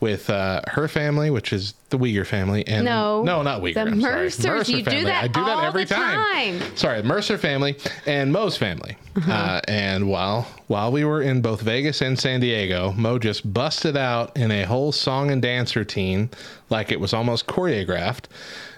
with 0.00 0.30
uh, 0.30 0.60
her 0.68 0.86
family, 0.86 1.28
which 1.28 1.52
is 1.52 1.74
the 1.90 1.98
Uyghur 1.98 2.24
family, 2.24 2.64
and 2.68 2.84
No. 2.84 3.24
no, 3.24 3.42
not 3.42 3.62
Uyghur. 3.62 3.74
The 3.74 3.80
I'm. 3.80 3.98
Mercers. 3.98 4.68
You 4.68 4.78
do 4.78 4.84
family. 4.84 5.04
that 5.06 5.24
I 5.24 5.26
do 5.26 5.44
that 5.44 5.64
every 5.64 5.84
the 5.84 5.94
time. 5.94 6.76
Sorry, 6.76 7.02
Mercer 7.02 7.36
family 7.36 7.76
and 8.06 8.32
Mo's 8.32 8.56
family. 8.56 8.96
Uh-huh. 9.16 9.32
Uh, 9.32 9.60
and 9.66 10.08
while 10.08 10.46
while 10.68 10.92
we 10.92 11.04
were 11.04 11.22
in 11.22 11.42
both 11.42 11.62
Vegas 11.62 12.00
and 12.00 12.16
San 12.18 12.38
Diego, 12.40 12.92
Mo 12.92 13.18
just 13.18 13.52
busted 13.52 13.96
out 13.96 14.36
in 14.36 14.52
a 14.52 14.62
whole 14.64 14.92
song 14.92 15.30
and 15.32 15.42
dance 15.42 15.74
routine, 15.74 16.30
like 16.70 16.92
it 16.92 17.00
was 17.00 17.12
almost 17.12 17.46
choreographed. 17.48 18.26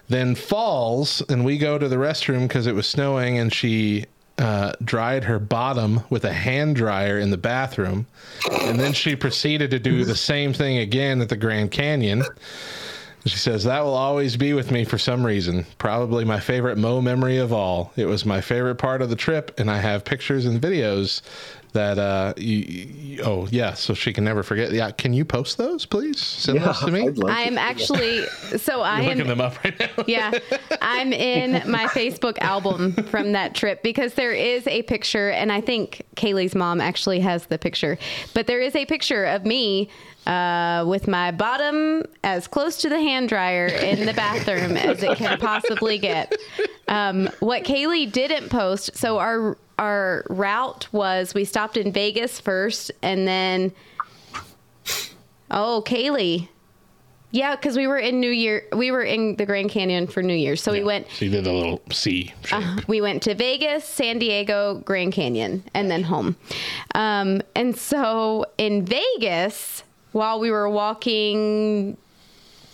Then 0.09 0.35
falls, 0.35 1.23
and 1.29 1.45
we 1.45 1.59
go 1.59 1.79
to 1.79 1.87
the 1.89 1.97
restroom 1.97 2.49
because 2.49 2.67
it 2.67 2.75
was 2.75 2.87
snowing, 2.89 3.37
and 3.39 3.53
she 3.53 4.07
uh, 4.41 4.73
dried 4.83 5.25
her 5.25 5.39
bottom 5.39 6.01
with 6.09 6.25
a 6.25 6.33
hand 6.33 6.75
dryer 6.75 7.19
in 7.19 7.31
the 7.31 7.37
bathroom, 7.37 8.07
and 8.63 8.81
then 8.81 8.95
she 8.95 9.15
proceeded 9.15 9.71
to 9.71 9.79
do 9.79 10.05
the 10.05 10.17
same 10.17 10.55
thing 10.55 10.79
again 10.79 11.21
at 11.21 11.29
the 11.29 11.37
Grand 11.37 11.71
Canyon. 11.71 12.25
She 13.27 13.37
says, 13.37 13.65
That 13.65 13.85
will 13.85 13.95
always 13.95 14.39
be 14.39 14.55
with 14.55 14.71
me 14.71 14.87
for 14.87 14.97
some 14.97 15.27
reason. 15.27 15.67
Probably 15.77 16.25
my 16.25 16.41
favorite 16.41 16.79
Mo 16.79 17.03
memory 17.03 17.37
of 17.37 17.53
all. 17.53 17.93
It 17.97 18.07
was 18.07 18.25
my 18.25 18.41
favorite 18.41 18.77
part 18.77 19.03
of 19.03 19.11
the 19.11 19.17
trip, 19.17 19.61
and 19.61 19.71
I 19.71 19.77
have 19.77 20.07
pictures 20.07 20.47
and 20.47 20.59
videos 20.59 21.21
that, 21.71 21.99
uh, 21.99 22.35
you, 22.37 22.57
you- 22.59 23.23
oh, 23.23 23.49
yeah, 23.51 23.75
so 23.75 23.95
she 23.95 24.13
can 24.13 24.25
never 24.25 24.43
forget. 24.43 24.73
Yeah, 24.73 24.91
can 24.91 25.13
you 25.13 25.25
post 25.25 25.59
those, 25.59 25.87
please? 25.87 26.21
Send 26.21 26.61
those 26.61 26.81
to 26.81 26.91
me. 26.91 27.09
I 27.29 27.43
am 27.43 27.59
actually 27.59 28.27
so 28.59 28.81
i 28.83 29.01
am 29.01 29.07
looking 29.07 29.27
them 29.27 29.41
up 29.41 29.63
right 29.65 29.79
now. 29.79 29.89
yeah, 30.07 30.33
I'm 30.81 31.13
in 31.13 31.53
my 31.71 31.87
Facebook 31.87 32.39
album 32.39 32.93
from 33.05 33.33
that 33.33 33.55
trip 33.55 33.83
because 33.83 34.15
there 34.15 34.33
is 34.33 34.67
a 34.67 34.83
picture, 34.83 35.31
and 35.31 35.53
I 35.53 35.61
think 35.61 36.03
Kaylee's 36.17 36.55
mom 36.55 36.81
actually 36.81 37.21
has 37.21 37.47
the 37.47 37.59
picture, 37.59 37.99
but 38.35 38.47
there 38.47 38.61
is 38.61 38.75
a 38.77 38.87
picture 38.87 39.25
of 39.25 39.45
me 39.45 39.89
uh, 40.27 40.85
with 40.87 41.09
my 41.09 41.31
bottom 41.31 42.05
as 42.25 42.47
close 42.47 42.77
to 42.79 42.89
the 42.89 43.01
hand 43.01 43.29
dryer 43.29 43.67
in 43.67 44.07
the 44.07 44.13
bathroom 44.13 44.77
as 44.77 45.03
it 45.03 45.17
can 45.17 45.39
possibly 45.39 45.99
get. 45.99 46.35
Um, 46.89 47.29
what 47.41 47.65
Kaylee 47.65 48.11
didn't 48.11 48.51
post, 48.51 48.97
so 48.97 49.19
our 49.19 49.57
our 49.81 50.25
route 50.29 50.87
was 50.93 51.33
we 51.33 51.45
stopped 51.45 51.79
in 51.79 51.91
Vegas 51.91 52.39
first, 52.39 52.93
and 53.03 53.27
then 53.27 53.73
oh, 55.51 55.83
Kaylee. 55.85 56.49
Yeah, 57.33 57.55
because 57.55 57.77
we 57.77 57.87
were 57.87 57.97
in 57.97 58.21
New 58.21 58.31
Year. 58.31 58.65
We 58.73 58.91
were 58.91 59.03
in 59.03 59.37
the 59.37 59.47
Grand 59.47 59.71
Canyon 59.71 60.07
for 60.09 60.23
New 60.23 60.35
Year's, 60.35 60.61
so 60.61 60.73
we 60.73 60.83
went. 60.83 61.09
She 61.11 61.29
did 61.29 61.47
a 61.47 61.53
little 61.53 61.81
C. 61.91 62.35
Uh, 62.53 62.81
we 62.89 63.01
went 63.01 63.23
to 63.23 63.35
Vegas, 63.35 63.85
San 63.85 64.19
Diego, 64.19 64.83
Grand 64.85 65.13
Canyon, 65.13 65.65
and 65.73 65.91
then 65.91 66.03
home. 66.03 66.37
Um, 66.95 67.41
and 67.55 67.77
so 67.77 68.47
in 68.59 68.85
Vegas, 68.85 69.85
while 70.13 70.41
we 70.41 70.51
were 70.51 70.69
walking, 70.69 71.97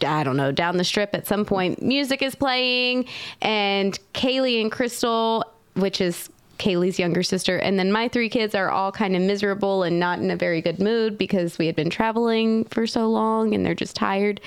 I 0.05 0.25
don't 0.25 0.39
know, 0.39 0.53
down 0.53 0.79
the 0.79 0.85
strip 0.85 1.15
at 1.15 1.27
some 1.27 1.45
point, 1.45 1.83
music 1.83 2.23
is 2.23 2.35
playing, 2.35 3.05
and 3.43 3.99
Kaylee 4.15 4.63
and 4.63 4.73
Crystal, 4.73 5.45
which 5.75 6.01
is 6.01 6.31
Kaylee's 6.59 6.99
younger 6.99 7.23
sister, 7.23 7.59
and 7.59 7.79
then 7.79 7.93
my 7.93 8.09
three 8.09 8.29
kids 8.29 8.55
are 8.55 8.71
all 8.71 8.93
kind 8.93 9.15
of 9.17 9.23
miserable 9.23 9.83
and 9.83 9.99
not 10.01 10.19
in 10.19 10.31
a 10.31 10.37
very 10.37 10.61
good 10.61 10.79
mood 10.81 11.19
because 11.19 11.59
we 11.59 11.67
had 11.67 11.77
been 11.77 11.91
traveling 11.91 12.65
for 12.65 12.87
so 12.87 13.09
long 13.09 13.55
and 13.55 13.65
they're 13.65 13.75
just 13.75 13.97
tired. 13.97 14.41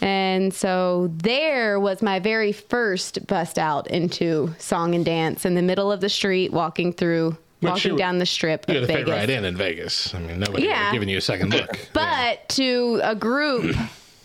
And 0.00 0.54
so 0.54 1.10
there 1.12 1.80
was 1.80 2.02
my 2.02 2.20
very 2.20 2.52
first 2.52 3.26
bust 3.26 3.58
out 3.58 3.88
into 3.88 4.54
song 4.58 4.94
and 4.94 5.04
dance 5.04 5.44
in 5.44 5.54
the 5.54 5.62
middle 5.62 5.90
of 5.90 6.00
the 6.00 6.08
street, 6.08 6.52
walking 6.52 6.92
through, 6.92 7.36
Which 7.60 7.70
walking 7.72 7.92
you- 7.92 7.98
down 7.98 8.18
the 8.18 8.26
strip 8.26 8.64
You 8.68 8.74
had 8.76 8.86
to 8.86 8.92
fit 8.92 9.08
right 9.08 9.28
in 9.28 9.44
in 9.44 9.56
Vegas. 9.56 10.14
I 10.14 10.20
mean, 10.20 10.38
nobody 10.38 10.64
Yeah. 10.66 10.70
yeah. 10.86 10.92
giving 10.92 11.08
you 11.08 11.18
a 11.18 11.20
second 11.20 11.52
look. 11.52 11.76
But 11.92 12.48
to 12.50 13.00
a 13.02 13.16
group 13.16 13.74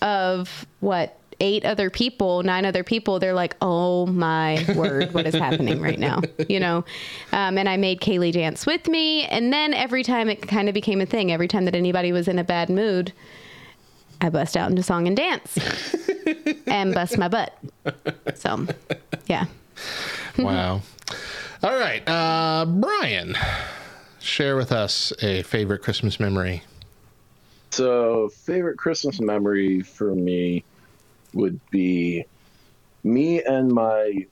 of 0.03 0.65
what 0.79 1.17
eight 1.43 1.65
other 1.65 1.89
people, 1.89 2.41
nine 2.41 2.65
other 2.65 2.83
people, 2.83 3.19
they're 3.19 3.33
like, 3.33 3.55
"Oh 3.61 4.07
my 4.07 4.65
word, 4.75 5.13
what 5.13 5.27
is 5.27 5.35
happening 5.35 5.81
right 5.81 5.99
now?" 5.99 6.21
You 6.49 6.59
know. 6.59 6.85
Um, 7.31 7.57
and 7.57 7.69
I 7.69 7.77
made 7.77 7.99
Kaylee 7.99 8.31
dance 8.31 8.65
with 8.65 8.87
me, 8.87 9.25
and 9.25 9.53
then 9.53 9.73
every 9.73 10.03
time 10.03 10.29
it 10.29 10.41
kind 10.47 10.67
of 10.67 10.73
became 10.73 11.01
a 11.01 11.05
thing. 11.05 11.31
Every 11.31 11.47
time 11.47 11.65
that 11.65 11.75
anybody 11.75 12.11
was 12.11 12.27
in 12.27 12.39
a 12.39 12.43
bad 12.43 12.69
mood, 12.69 13.13
I 14.21 14.29
bust 14.29 14.55
out 14.55 14.69
into 14.69 14.81
song 14.81 15.05
and 15.05 15.17
dance 15.17 15.57
and 16.67 16.93
bust 16.93 17.17
my 17.17 17.27
butt. 17.27 17.53
So, 18.35 18.65
yeah. 19.27 19.45
wow. 20.39 20.81
All 21.61 21.77
right. 21.77 22.07
Uh, 22.07 22.65
Brian, 22.65 23.35
share 24.19 24.55
with 24.55 24.71
us 24.71 25.11
a 25.21 25.43
favorite 25.43 25.81
Christmas 25.81 26.19
memory. 26.19 26.63
So, 27.71 28.29
favorite 28.29 28.77
Christmas 28.77 29.19
memory 29.19 29.81
for 29.81 30.15
me 30.15 30.63
would 31.33 31.59
be 31.69 32.25
me 33.03 33.43
and 33.43 33.71
my 33.71 34.25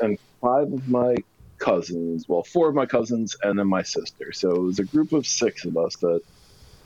and 0.00 0.18
five 0.40 0.72
of 0.72 0.88
my 0.88 1.16
cousins. 1.58 2.28
Well, 2.28 2.42
four 2.42 2.68
of 2.68 2.74
my 2.74 2.86
cousins 2.86 3.36
and 3.42 3.58
then 3.58 3.66
my 3.68 3.82
sister. 3.82 4.32
So 4.32 4.50
it 4.50 4.60
was 4.60 4.78
a 4.78 4.84
group 4.84 5.12
of 5.12 5.26
six 5.26 5.64
of 5.64 5.76
us 5.76 5.96
that 5.96 6.22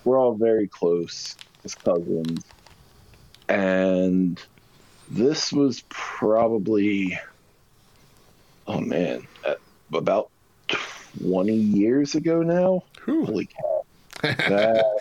we're 0.04 0.18
all 0.18 0.34
very 0.34 0.68
close 0.68 1.36
as 1.64 1.74
cousins. 1.74 2.44
And 3.48 4.40
this 5.08 5.52
was 5.52 5.84
probably, 5.88 7.18
oh 8.66 8.80
man, 8.80 9.26
about 9.92 10.30
20 11.22 11.52
years 11.54 12.14
ago 12.14 12.42
now. 12.42 12.84
Holy 13.04 13.46
cow. 13.46 13.84
That, 14.22 15.00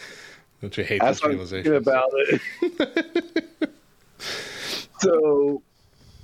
Don't 0.61 0.77
you 0.77 0.83
hate 0.83 1.01
this 1.01 1.23
realization? 1.23 1.75
about 1.75 2.09
it. 2.13 3.45
so, 4.99 5.61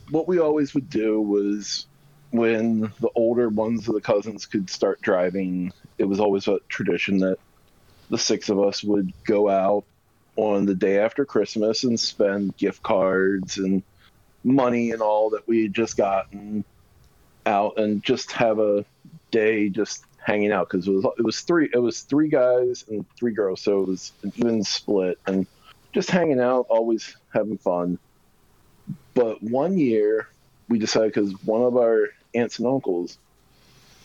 what 0.09 0.27
we 0.27 0.39
always 0.39 0.73
would 0.73 0.89
do 0.89 1.21
was 1.21 1.85
when 2.31 2.81
the 2.99 3.09
older 3.15 3.49
ones 3.49 3.87
of 3.87 3.95
the 3.95 4.01
cousins 4.01 4.45
could 4.45 4.69
start 4.69 5.01
driving, 5.01 5.71
it 5.97 6.05
was 6.05 6.19
always 6.19 6.47
a 6.47 6.59
tradition 6.69 7.19
that 7.19 7.37
the 8.09 8.17
six 8.17 8.49
of 8.49 8.59
us 8.59 8.83
would 8.83 9.13
go 9.23 9.49
out 9.49 9.83
on 10.35 10.65
the 10.65 10.75
day 10.75 10.99
after 10.99 11.25
Christmas 11.25 11.83
and 11.83 11.99
spend 11.99 12.55
gift 12.57 12.81
cards 12.81 13.57
and 13.57 13.83
money 14.43 14.91
and 14.91 15.01
all 15.01 15.31
that 15.31 15.47
we 15.47 15.63
had 15.63 15.73
just 15.73 15.97
gotten 15.97 16.63
out 17.45 17.77
and 17.77 18.03
just 18.03 18.31
have 18.31 18.59
a 18.59 18.85
day 19.31 19.69
just 19.69 20.03
hanging 20.17 20.51
out 20.51 20.69
because 20.69 20.87
it 20.87 20.91
was 20.91 21.05
it 21.17 21.23
was 21.23 21.41
three 21.41 21.69
it 21.73 21.79
was 21.79 22.01
three 22.01 22.29
guys 22.29 22.85
and 22.89 23.05
three 23.17 23.33
girls. 23.33 23.61
So 23.61 23.81
it 23.81 23.87
was 23.87 24.11
an 24.23 24.33
even 24.35 24.63
split 24.63 25.19
and 25.27 25.45
just 25.99 26.11
hanging 26.11 26.39
out 26.39 26.65
always 26.69 27.13
having 27.33 27.57
fun. 27.57 27.99
But 29.13 29.43
one 29.43 29.77
year 29.77 30.29
we 30.69 30.79
decided 30.79 31.13
because 31.13 31.33
one 31.43 31.61
of 31.61 31.75
our 31.75 32.07
aunts 32.33 32.57
and 32.57 32.67
uncles 32.69 33.17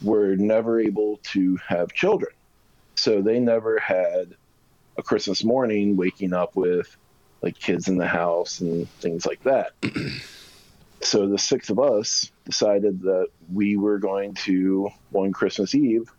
were 0.02 0.34
never 0.34 0.80
able 0.80 1.18
to 1.34 1.56
have 1.68 1.92
children. 1.92 2.32
So 2.96 3.22
they 3.22 3.38
never 3.38 3.78
had 3.78 4.34
a 4.98 5.04
christmas 5.04 5.44
morning 5.44 5.96
waking 5.96 6.32
up 6.32 6.56
with 6.56 6.96
like 7.42 7.56
kids 7.60 7.86
in 7.86 7.96
the 7.96 8.08
house 8.08 8.60
and 8.60 8.88
things 9.00 9.24
like 9.24 9.42
that. 9.44 9.72
So 11.00 11.28
the 11.28 11.36
six 11.36 11.68
of 11.68 11.78
us 11.78 12.32
decided 12.46 13.02
that 13.02 13.26
we 13.52 13.76
were 13.76 13.98
going 13.98 14.32
to 14.46 14.88
one 15.10 15.32
christmas 15.32 15.74
eve 15.74 16.10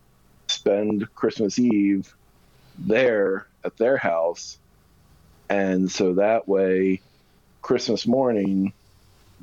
spend 0.46 1.12
christmas 1.16 1.58
eve 1.58 2.14
there 2.78 3.48
at 3.64 3.76
their 3.78 3.96
house 3.96 4.58
and 5.48 5.90
so 5.90 6.14
that 6.14 6.48
way 6.48 7.00
christmas 7.62 8.06
morning 8.06 8.72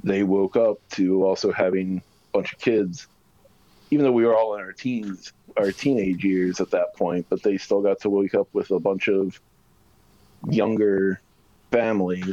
they 0.03 0.23
woke 0.23 0.55
up 0.55 0.77
to 0.91 1.25
also 1.25 1.51
having 1.51 1.97
a 1.97 2.37
bunch 2.37 2.53
of 2.53 2.59
kids. 2.59 3.07
Even 3.91 4.05
though 4.05 4.11
we 4.11 4.25
were 4.25 4.35
all 4.35 4.55
in 4.55 4.61
our 4.61 4.71
teens 4.71 5.33
our 5.55 5.71
teenage 5.71 6.23
years 6.23 6.59
at 6.59 6.71
that 6.71 6.95
point 6.95 7.27
but 7.29 7.43
they 7.43 7.57
still 7.57 7.81
got 7.81 7.99
to 7.99 8.09
wake 8.09 8.33
up 8.33 8.47
with 8.53 8.71
a 8.71 8.79
bunch 8.79 9.07
of 9.07 9.39
younger 10.49 11.21
family 11.69 12.23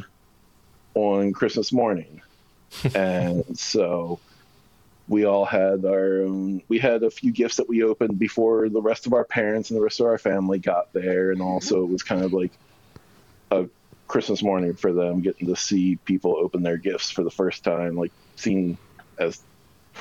on 0.95 1.33
christmas 1.33 1.73
morning. 1.73 2.23
And 2.95 3.59
so 3.59 4.21
we 5.09 5.25
all 5.25 5.45
had 5.45 5.85
our 5.85 6.23
own 6.23 6.63
we 6.69 6.79
had 6.79 7.03
a 7.03 7.11
few 7.11 7.33
gifts 7.33 7.57
that 7.57 7.69
we 7.69 7.83
opened 7.83 8.19
before 8.19 8.69
the 8.69 8.81
rest 8.81 9.07
of 9.07 9.13
our 9.13 9.25
parents 9.25 9.71
and 9.71 9.77
the 9.77 9.83
rest 9.83 10.01
of 10.01 10.07
our 10.07 10.19
family 10.19 10.61
got 10.61 10.93
there. 10.93 11.33
And 11.33 11.43
also 11.43 11.83
it 11.83 11.91
was 11.91 12.03
kind 12.03 12.25
of 12.25 12.33
like 12.33 12.53
a 13.51 13.67
christmas 14.09 14.43
morning 14.43 14.75
for 14.75 14.93
them 14.93 15.21
getting 15.21 15.47
to 15.47 15.55
see 15.57 15.97
people 16.05 16.37
open 16.37 16.63
their 16.63 16.77
gifts 16.77 17.11
for 17.11 17.23
the 17.23 17.31
first 17.31 17.63
time 17.65 17.97
like 17.97 18.13
seen 18.37 18.77
as 19.19 19.41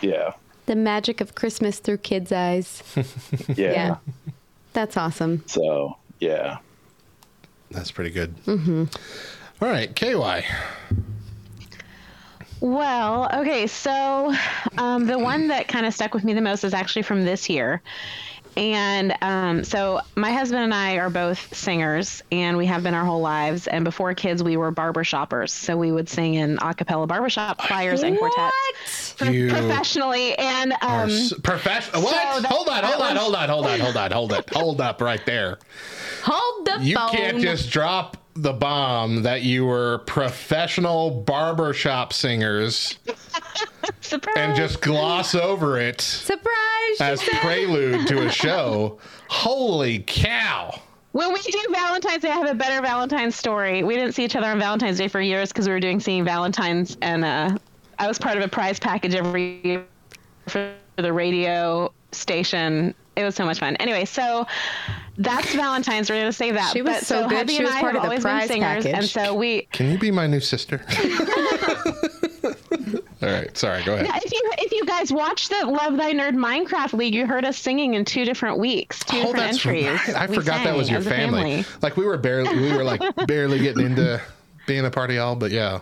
yeah 0.02 0.32
The 0.66 0.76
magic 0.76 1.20
of 1.22 1.34
Christmas 1.36 1.80
through 1.80 1.98
kids' 1.98 2.32
eyes. 2.32 2.84
yeah, 3.56 3.98
That's 4.74 4.96
awesome. 4.98 5.44
so 5.48 5.98
yeah 6.20 6.58
That's 7.72 7.92
pretty 7.92 8.12
good. 8.12 8.30
hmm 8.46 8.86
All 9.62 9.68
right, 9.68 9.94
KY. 9.96 10.46
Well, 12.62 13.30
okay, 13.42 13.68
so 13.68 14.34
um, 14.78 15.06
the 15.06 15.18
one 15.18 15.48
that 15.48 15.68
kind 15.70 15.86
of 15.86 15.94
stuck 15.94 16.14
with 16.14 16.24
me 16.26 16.34
the 16.34 16.42
most 16.42 16.64
is 16.64 16.74
actually 16.74 17.04
from 17.04 17.24
this 17.24 17.50
year. 17.50 17.82
And 18.60 19.16
um, 19.22 19.64
so 19.64 20.02
my 20.18 20.32
husband 20.34 20.62
and 20.64 20.74
I 20.74 20.98
are 20.98 21.10
both 21.10 21.56
singers, 21.56 22.22
and 22.30 22.58
we 22.58 22.66
have 22.66 22.84
been 22.84 22.94
our 22.94 23.06
whole 23.06 23.22
lives. 23.22 23.68
And 23.68 23.86
before 23.86 24.14
kids, 24.14 24.44
we 24.44 24.58
were 24.58 24.70
barber 24.70 25.06
shoppers, 25.06 25.54
so 25.54 25.78
we 25.78 25.94
would 25.94 26.10
sing 26.10 26.34
in 26.34 26.58
a 26.62 26.74
cappella 26.74 27.08
barbershop 27.08 27.58
choirs 27.58 28.04
and 28.04 28.18
quartets 28.18 29.14
pro- 29.18 29.30
You 29.30 29.48
professionally. 29.50 30.38
And 30.38 30.74
um, 30.82 31.10
s- 31.10 31.34
professional. 31.42 32.02
What? 32.04 32.42
so 32.42 32.48
hold 32.50 32.68
on, 32.68 32.84
hold 32.84 33.02
on, 33.02 33.16
hold 33.16 33.36
on, 33.36 33.48
hold 33.50 33.66
on, 33.66 33.80
hold 33.80 33.96
on, 33.98 34.12
hold 34.12 34.34
it, 34.34 34.50
hold 34.54 34.82
up 34.82 35.02
right 35.02 35.26
there. 35.26 35.58
Hold 36.24 36.66
the 36.66 36.80
You 36.84 36.96
phone. 36.98 37.12
can't 37.12 37.40
just 37.40 37.70
drop 37.72 38.18
the 38.42 38.54
bomb 38.54 39.24
that 39.24 39.44
you 39.44 39.66
were 39.66 40.00
professional 40.06 41.12
barbershop 41.12 42.14
singers 42.14 42.98
surprise. 44.02 44.36
and 44.38 44.56
just 44.56 44.82
gloss 44.82 45.36
over 45.36 45.80
it 45.80 46.02
Surprise! 46.02 47.02
as 47.02 47.22
said. 47.22 47.40
prelude 47.42 48.08
to 48.08 48.26
a 48.26 48.32
show. 48.32 49.00
Holy 49.30 50.00
cow! 50.00 50.80
When 51.12 51.34
we 51.34 51.42
do 51.42 51.60
Valentine's 51.72 52.22
Day, 52.22 52.30
I 52.30 52.36
have 52.36 52.50
a 52.50 52.54
better 52.54 52.82
Valentine's 52.82 53.36
story. 53.36 53.84
We 53.84 53.96
didn't 53.96 54.14
see 54.14 54.24
each 54.24 54.36
other 54.36 54.48
on 54.48 54.60
Valentine's 54.60 54.98
Day 55.00 55.08
for 55.08 55.20
years 55.20 55.50
because 55.52 55.68
we 55.68 55.74
were 55.74 55.80
doing 55.80 56.00
singing 56.00 56.24
Valentine's, 56.24 56.98
and 57.02 57.26
uh, 57.26 57.58
I 57.98 58.08
was 58.08 58.20
part 58.20 58.38
of 58.38 58.44
a 58.44 58.48
prize 58.48 58.80
package 58.80 59.16
every 59.16 59.60
year 59.64 59.86
for 60.48 60.74
the 60.98 61.12
radio 61.12 61.92
station. 62.12 62.94
It 63.16 63.24
was 63.24 63.36
so 63.36 63.44
much 63.44 63.60
fun. 63.60 63.76
Anyway, 63.78 64.06
so 64.06 64.46
that's 65.20 65.54
Valentine's. 65.54 66.10
We're 66.10 66.20
gonna 66.22 66.34
save 66.34 66.56
that. 66.56 66.74
She 66.74 66.82
was 66.82 66.96
But, 66.96 67.06
so 67.06 67.28
good, 67.30 67.38
Heavy 67.38 67.54
she 67.54 67.58
and 67.60 67.66
was 67.68 67.76
I 67.76 67.80
part 67.82 67.94
have 67.94 67.98
of 67.98 68.02
the 68.04 68.08
always 68.10 68.22
prize 68.24 68.48
been 68.48 68.62
singers, 68.62 68.84
package. 68.86 68.94
and 68.96 69.06
so 69.06 69.36
we. 69.36 69.62
Can 69.72 69.92
you 69.92 69.98
be 70.00 70.10
my 70.12 70.26
new 70.26 70.40
sister? 70.40 70.82
All 73.22 73.28
right, 73.30 73.56
sorry, 73.58 73.84
go 73.84 73.96
ahead. 73.96 74.06
Yeah, 74.08 74.18
if 74.24 74.32
you 74.32 74.42
if 74.60 74.72
you 74.72 74.86
guys 74.86 75.12
watched 75.12 75.50
the 75.50 75.66
Love 75.68 75.98
Thy 75.98 76.14
Nerd 76.14 76.36
Minecraft 76.36 76.94
League, 76.94 77.14
you 77.14 77.26
heard 77.28 77.44
us 77.44 77.58
singing 77.58 77.96
in 77.96 78.06
two 78.06 78.24
different 78.24 78.58
weeks, 78.60 79.04
two 79.04 79.18
Oh, 79.18 79.34
different 79.34 79.38
that's 79.38 79.66
entries. 79.66 79.86
right. 79.88 80.16
I 80.16 80.26
We 80.28 80.36
forgot 80.36 80.64
that 80.64 80.76
was 80.78 80.90
your 80.90 81.00
as 81.00 81.08
a 81.08 81.10
family. 81.10 81.66
Like 81.82 81.98
we 81.98 82.06
were 82.06 82.18
barely, 82.18 82.58
we 82.58 82.74
were 82.74 82.84
like 82.86 83.02
barely 83.28 83.60
getting 83.60 83.86
into 83.88 84.22
being 84.68 84.86
a 84.86 84.90
party 84.92 85.18
all, 85.18 85.36
but 85.36 85.52
yeah, 85.52 85.82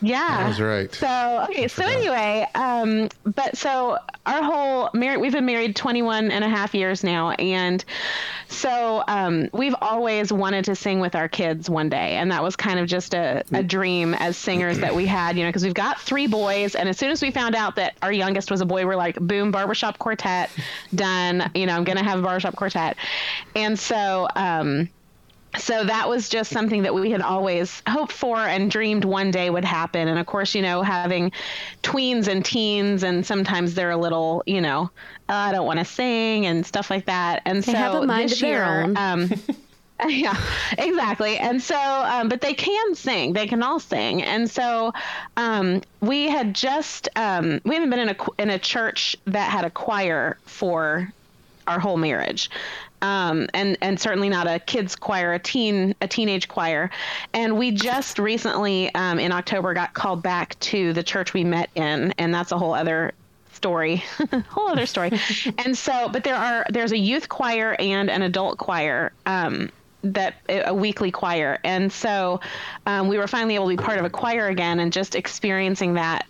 Yeah, 0.00 0.38
that 0.38 0.48
was 0.48 0.60
right. 0.60 0.94
So 0.94 1.46
okay, 1.50 1.68
so 1.68 1.84
anyway, 1.84 2.46
um, 2.54 3.08
but 3.24 3.56
so 3.56 3.98
our 4.26 4.42
whole 4.42 4.90
married, 4.92 5.20
we've 5.20 5.32
been 5.32 5.46
married 5.46 5.76
21 5.76 6.30
and 6.30 6.44
a 6.44 6.48
half 6.48 6.74
years 6.74 7.02
now, 7.02 7.30
and 7.30 7.84
so 8.48 9.02
um, 9.08 9.48
we've 9.52 9.74
always 9.80 10.32
wanted 10.32 10.64
to 10.66 10.76
sing 10.76 11.00
with 11.00 11.14
our 11.14 11.28
kids 11.28 11.70
one 11.70 11.88
day, 11.88 12.16
and 12.16 12.30
that 12.30 12.42
was 12.42 12.56
kind 12.56 12.78
of 12.78 12.86
just 12.86 13.14
a, 13.14 13.42
a 13.52 13.62
dream 13.62 14.14
as 14.14 14.36
singers 14.36 14.78
that 14.78 14.94
we 14.94 15.06
had, 15.06 15.36
you 15.36 15.44
know, 15.44 15.48
because 15.48 15.64
we've 15.64 15.74
got 15.74 16.00
three 16.00 16.26
boys, 16.26 16.74
and 16.74 16.88
as 16.88 16.98
soon 16.98 17.10
as 17.10 17.22
we 17.22 17.30
found 17.30 17.54
out 17.54 17.76
that 17.76 17.96
our 18.02 18.12
youngest 18.12 18.50
was 18.50 18.60
a 18.60 18.66
boy, 18.66 18.84
we're 18.86 18.96
like, 18.96 19.16
boom, 19.16 19.50
barbershop 19.50 19.98
quartet, 19.98 20.50
done. 20.94 21.50
You 21.54 21.66
know, 21.66 21.74
I'm 21.74 21.84
gonna 21.84 22.04
have 22.04 22.18
a 22.18 22.22
barbershop 22.22 22.56
quartet, 22.56 22.96
and 23.54 23.78
so. 23.78 24.28
Um, 24.36 24.90
so 25.58 25.84
that 25.84 26.08
was 26.08 26.28
just 26.28 26.50
something 26.50 26.82
that 26.82 26.94
we 26.94 27.10
had 27.10 27.22
always 27.22 27.82
hoped 27.88 28.12
for 28.12 28.36
and 28.38 28.70
dreamed 28.70 29.04
one 29.04 29.30
day 29.30 29.50
would 29.50 29.64
happen. 29.64 30.08
And 30.08 30.18
of 30.18 30.26
course 30.26 30.54
you 30.54 30.62
know 30.62 30.82
having 30.82 31.32
tweens 31.82 32.28
and 32.28 32.44
teens 32.44 33.02
and 33.02 33.24
sometimes 33.24 33.74
they're 33.74 33.90
a 33.90 33.96
little 33.96 34.42
you 34.46 34.60
know 34.60 34.90
"Uh, 35.28 35.32
i 35.32 35.52
don't 35.52 35.66
want 35.66 35.78
to 35.78 35.84
sing 35.84 36.46
and 36.46 36.64
stuff 36.66 36.90
like 36.90 37.06
that. 37.06 37.42
And 37.44 37.62
They 37.62 37.72
so 37.72 37.78
have 37.78 37.94
a 37.94 38.06
mind 38.06 38.30
this 38.30 38.34
of 38.38 38.40
their 38.40 38.50
year 38.50 38.82
own. 38.84 38.96
um 38.96 39.30
yeah 40.08 40.36
exactly. 40.76 41.38
And 41.38 41.62
so 41.62 41.74
um, 41.76 42.28
but 42.28 42.40
they 42.42 42.52
can 42.54 42.94
sing. 42.94 43.32
They 43.32 43.46
can 43.46 43.62
all 43.62 43.80
sing. 43.80 44.22
And 44.22 44.50
so 44.50 44.92
um, 45.38 45.80
we 46.00 46.28
had 46.28 46.54
just 46.54 47.08
um, 47.16 47.60
we 47.64 47.74
haven't 47.74 47.90
been 47.90 48.00
in 48.00 48.08
a 48.10 48.16
in 48.38 48.50
a 48.50 48.58
church 48.58 49.16
that 49.26 49.50
had 49.50 49.64
a 49.64 49.70
choir 49.70 50.36
for 50.44 51.10
our 51.66 51.80
whole 51.80 51.96
marriage 51.96 52.50
um, 53.06 53.46
and 53.54 53.78
and 53.80 54.00
certainly 54.00 54.28
not 54.28 54.48
a 54.48 54.58
kids 54.58 54.96
choir 54.96 55.32
a 55.32 55.38
teen 55.38 55.94
a 56.00 56.08
teenage 56.08 56.48
choir. 56.48 56.90
And 57.32 57.56
we 57.56 57.70
just 57.70 58.18
recently 58.18 58.92
um, 58.94 59.18
in 59.20 59.30
october 59.30 59.74
got 59.74 59.94
called 59.94 60.22
back 60.22 60.58
to 60.60 60.92
the 60.92 61.02
church 61.02 61.32
we 61.32 61.44
met 61.44 61.70
in 61.74 62.12
and 62.18 62.34
that's 62.34 62.50
a 62.50 62.58
whole 62.58 62.74
other 62.74 63.12
story 63.52 64.02
whole 64.48 64.68
other 64.68 64.86
story. 64.86 65.12
And 65.58 65.78
so 65.78 66.08
but 66.08 66.24
there 66.24 66.34
are 66.34 66.66
there's 66.68 66.92
a 66.92 66.98
youth 66.98 67.28
choir 67.28 67.76
and 67.78 68.10
an 68.10 68.22
adult 68.22 68.58
choir 68.58 69.12
um, 69.24 69.70
that 70.02 70.34
a 70.48 70.74
weekly 70.74 71.10
choir. 71.10 71.58
And 71.64 71.92
so 71.92 72.40
um, 72.86 73.08
we 73.08 73.18
were 73.18 73.28
finally 73.28 73.54
able 73.54 73.70
to 73.70 73.76
be 73.76 73.82
part 73.82 73.98
of 73.98 74.04
a 74.04 74.10
choir 74.10 74.48
again 74.48 74.80
and 74.80 74.92
just 74.92 75.14
experiencing 75.14 75.94
that 75.94 76.26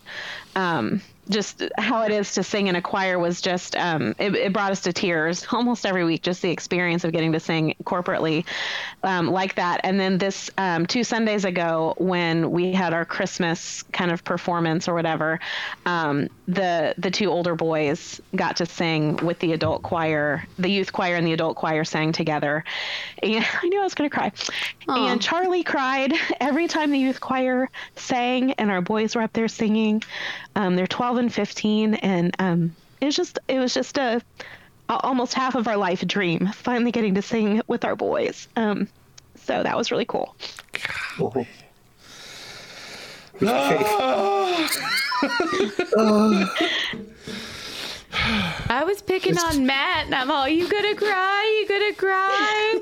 um, 0.54 1.00
just 1.28 1.62
how 1.76 2.02
it 2.02 2.12
is 2.12 2.34
to 2.34 2.42
sing 2.42 2.68
in 2.68 2.76
a 2.76 2.82
choir 2.82 3.18
was 3.18 3.40
just 3.40 3.74
um, 3.76 4.14
it, 4.18 4.34
it 4.34 4.52
brought 4.52 4.70
us 4.70 4.80
to 4.82 4.92
tears 4.92 5.46
almost 5.52 5.84
every 5.84 6.04
week 6.04 6.22
just 6.22 6.42
the 6.42 6.50
experience 6.50 7.04
of 7.04 7.12
getting 7.12 7.32
to 7.32 7.40
sing 7.40 7.74
corporately 7.84 8.44
um, 9.02 9.28
like 9.28 9.54
that. 9.56 9.80
And 9.84 9.98
then 9.98 10.18
this 10.18 10.50
um, 10.58 10.86
two 10.86 11.04
sundays 11.04 11.44
ago 11.44 11.94
when 11.98 12.50
we 12.50 12.72
had 12.72 12.92
our 12.92 13.04
christmas 13.04 13.82
kind 13.92 14.10
of 14.10 14.24
performance 14.24 14.88
or 14.88 14.94
whatever 14.94 15.40
um, 15.84 16.28
the 16.46 16.94
the 16.98 17.10
two 17.10 17.30
older 17.30 17.54
boys 17.54 18.20
got 18.34 18.56
to 18.56 18.66
sing 18.66 19.16
with 19.16 19.38
the 19.40 19.52
adult 19.52 19.82
choir 19.82 20.46
the 20.58 20.68
youth 20.68 20.92
choir 20.92 21.16
and 21.16 21.26
the 21.26 21.32
adult 21.32 21.56
choir 21.56 21.84
sang 21.84 22.12
together. 22.12 22.64
And 23.22 23.44
i 23.62 23.68
knew 23.68 23.80
i 23.80 23.84
was 23.84 23.94
going 23.94 24.08
to 24.08 24.14
cry 24.16 24.32
and 24.88 25.20
charlie 25.20 25.64
cried 25.64 26.12
every 26.40 26.68
time 26.68 26.90
the 26.90 26.98
youth 26.98 27.20
choir 27.20 27.68
sang 27.96 28.52
and 28.52 28.70
our 28.70 28.80
boys 28.80 29.16
were 29.16 29.22
up 29.22 29.32
there 29.32 29.48
singing 29.48 30.02
um, 30.56 30.74
they're 30.74 30.86
12 30.86 31.18
and 31.18 31.32
15 31.32 31.94
and 31.94 32.34
um, 32.40 32.74
it 33.00 33.04
was 33.04 33.14
just 33.14 33.38
it 33.46 33.60
was 33.60 33.72
just 33.72 33.96
a, 33.98 34.20
a 34.88 34.96
almost 35.00 35.34
half 35.34 35.54
of 35.54 35.68
our 35.68 35.76
life 35.76 36.04
dream 36.06 36.48
finally 36.48 36.90
getting 36.90 37.14
to 37.14 37.22
sing 37.22 37.62
with 37.68 37.84
our 37.84 37.94
boys 37.94 38.48
um, 38.56 38.88
so 39.36 39.62
that 39.62 39.76
was 39.76 39.92
really 39.92 40.06
cool 40.06 40.34
I 48.68 48.82
was 48.84 49.02
picking 49.02 49.36
on 49.36 49.66
Matt, 49.66 50.06
and 50.06 50.14
I'm 50.14 50.30
all, 50.30 50.48
"You 50.48 50.66
gonna 50.68 50.94
cry? 50.94 51.60
You 51.60 51.68
gonna 51.68 51.94
cry?" 51.94 52.80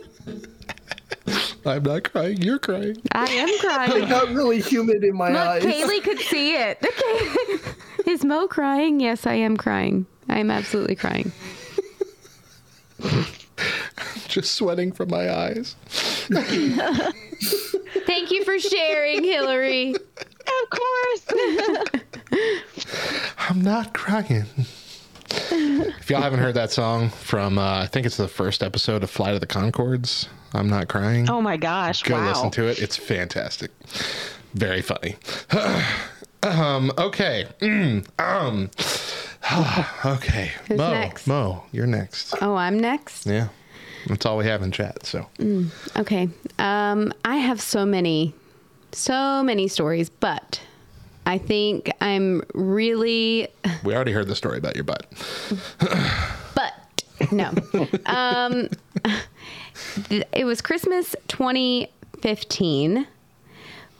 I'm 1.66 1.82
not 1.82 2.12
crying. 2.12 2.42
You're 2.42 2.58
crying. 2.58 2.96
I 3.12 3.24
am 3.26 3.58
crying. 3.58 3.80
I 3.80 3.86
crying. 3.88 4.08
not 4.08 4.28
really 4.30 4.60
humid 4.60 5.02
in 5.02 5.16
my 5.16 5.28
Look, 5.30 5.38
eyes. 5.38 5.62
Kaylee 5.62 6.02
could 6.02 6.18
see 6.20 6.54
it. 6.56 6.78
Okay. 6.84 7.70
Is 8.10 8.24
Mo 8.24 8.46
crying? 8.46 9.00
Yes, 9.00 9.26
I 9.26 9.34
am 9.34 9.56
crying. 9.56 10.06
I 10.28 10.38
am 10.38 10.50
absolutely 10.50 10.94
crying. 10.96 11.32
Just 14.28 14.54
sweating 14.56 14.92
from 14.92 15.08
my 15.10 15.32
eyes. 15.34 15.76
Thank 18.06 18.30
you 18.30 18.44
for 18.44 18.58
sharing, 18.58 19.24
Hillary. 19.24 19.94
of 19.94 20.70
course 20.70 21.26
I'm 23.38 23.62
not 23.62 23.94
crying. 23.94 24.44
if 25.30 26.10
y'all 26.10 26.20
haven't 26.22 26.40
heard 26.40 26.54
that 26.54 26.72
song 26.72 27.10
from, 27.10 27.58
uh, 27.58 27.82
I 27.82 27.86
think 27.86 28.06
it's 28.06 28.16
the 28.16 28.28
first 28.28 28.62
episode 28.62 29.02
of 29.02 29.10
Flight 29.10 29.34
of 29.34 29.40
the 29.40 29.46
Conchords, 29.46 30.28
I'm 30.54 30.68
not 30.68 30.88
crying. 30.88 31.28
oh 31.28 31.40
my 31.42 31.56
gosh 31.56 32.02
Go 32.02 32.14
wow 32.14 32.28
listen 32.28 32.50
to 32.52 32.66
it. 32.68 32.80
It's 32.80 32.96
fantastic. 32.96 33.70
Very 34.54 34.82
funny. 34.82 35.16
um, 36.42 36.92
okay. 36.96 37.46
Mm, 37.60 38.06
um, 38.20 38.70
okay. 40.16 40.52
Who's 40.68 40.78
Mo, 40.78 40.90
next? 40.92 41.26
Mo, 41.26 41.64
you're 41.72 41.86
next. 41.88 42.34
Oh, 42.40 42.54
I'm 42.54 42.78
next. 42.78 43.26
Yeah. 43.26 43.48
That's 44.06 44.24
all 44.26 44.36
we 44.36 44.44
have 44.46 44.62
in 44.62 44.70
chat. 44.70 45.04
So 45.06 45.26
Okay. 45.96 46.28
Um, 46.58 47.12
I 47.24 47.36
have 47.36 47.60
so 47.60 47.84
many, 47.84 48.34
so 48.92 49.42
many 49.42 49.66
stories, 49.66 50.08
but 50.08 50.60
I 51.26 51.38
think 51.38 51.90
I'm 52.00 52.42
really, 52.54 53.48
we 53.82 53.94
already 53.94 54.12
heard 54.12 54.28
the 54.28 54.36
story 54.36 54.58
about 54.58 54.76
your 54.76 54.84
butt. 54.84 55.06
but 56.54 57.04
no. 57.32 57.52
um, 58.06 58.68
th- 59.04 59.14
it 60.32 60.44
was 60.44 60.60
Christmas 60.60 61.14
2015 61.28 63.06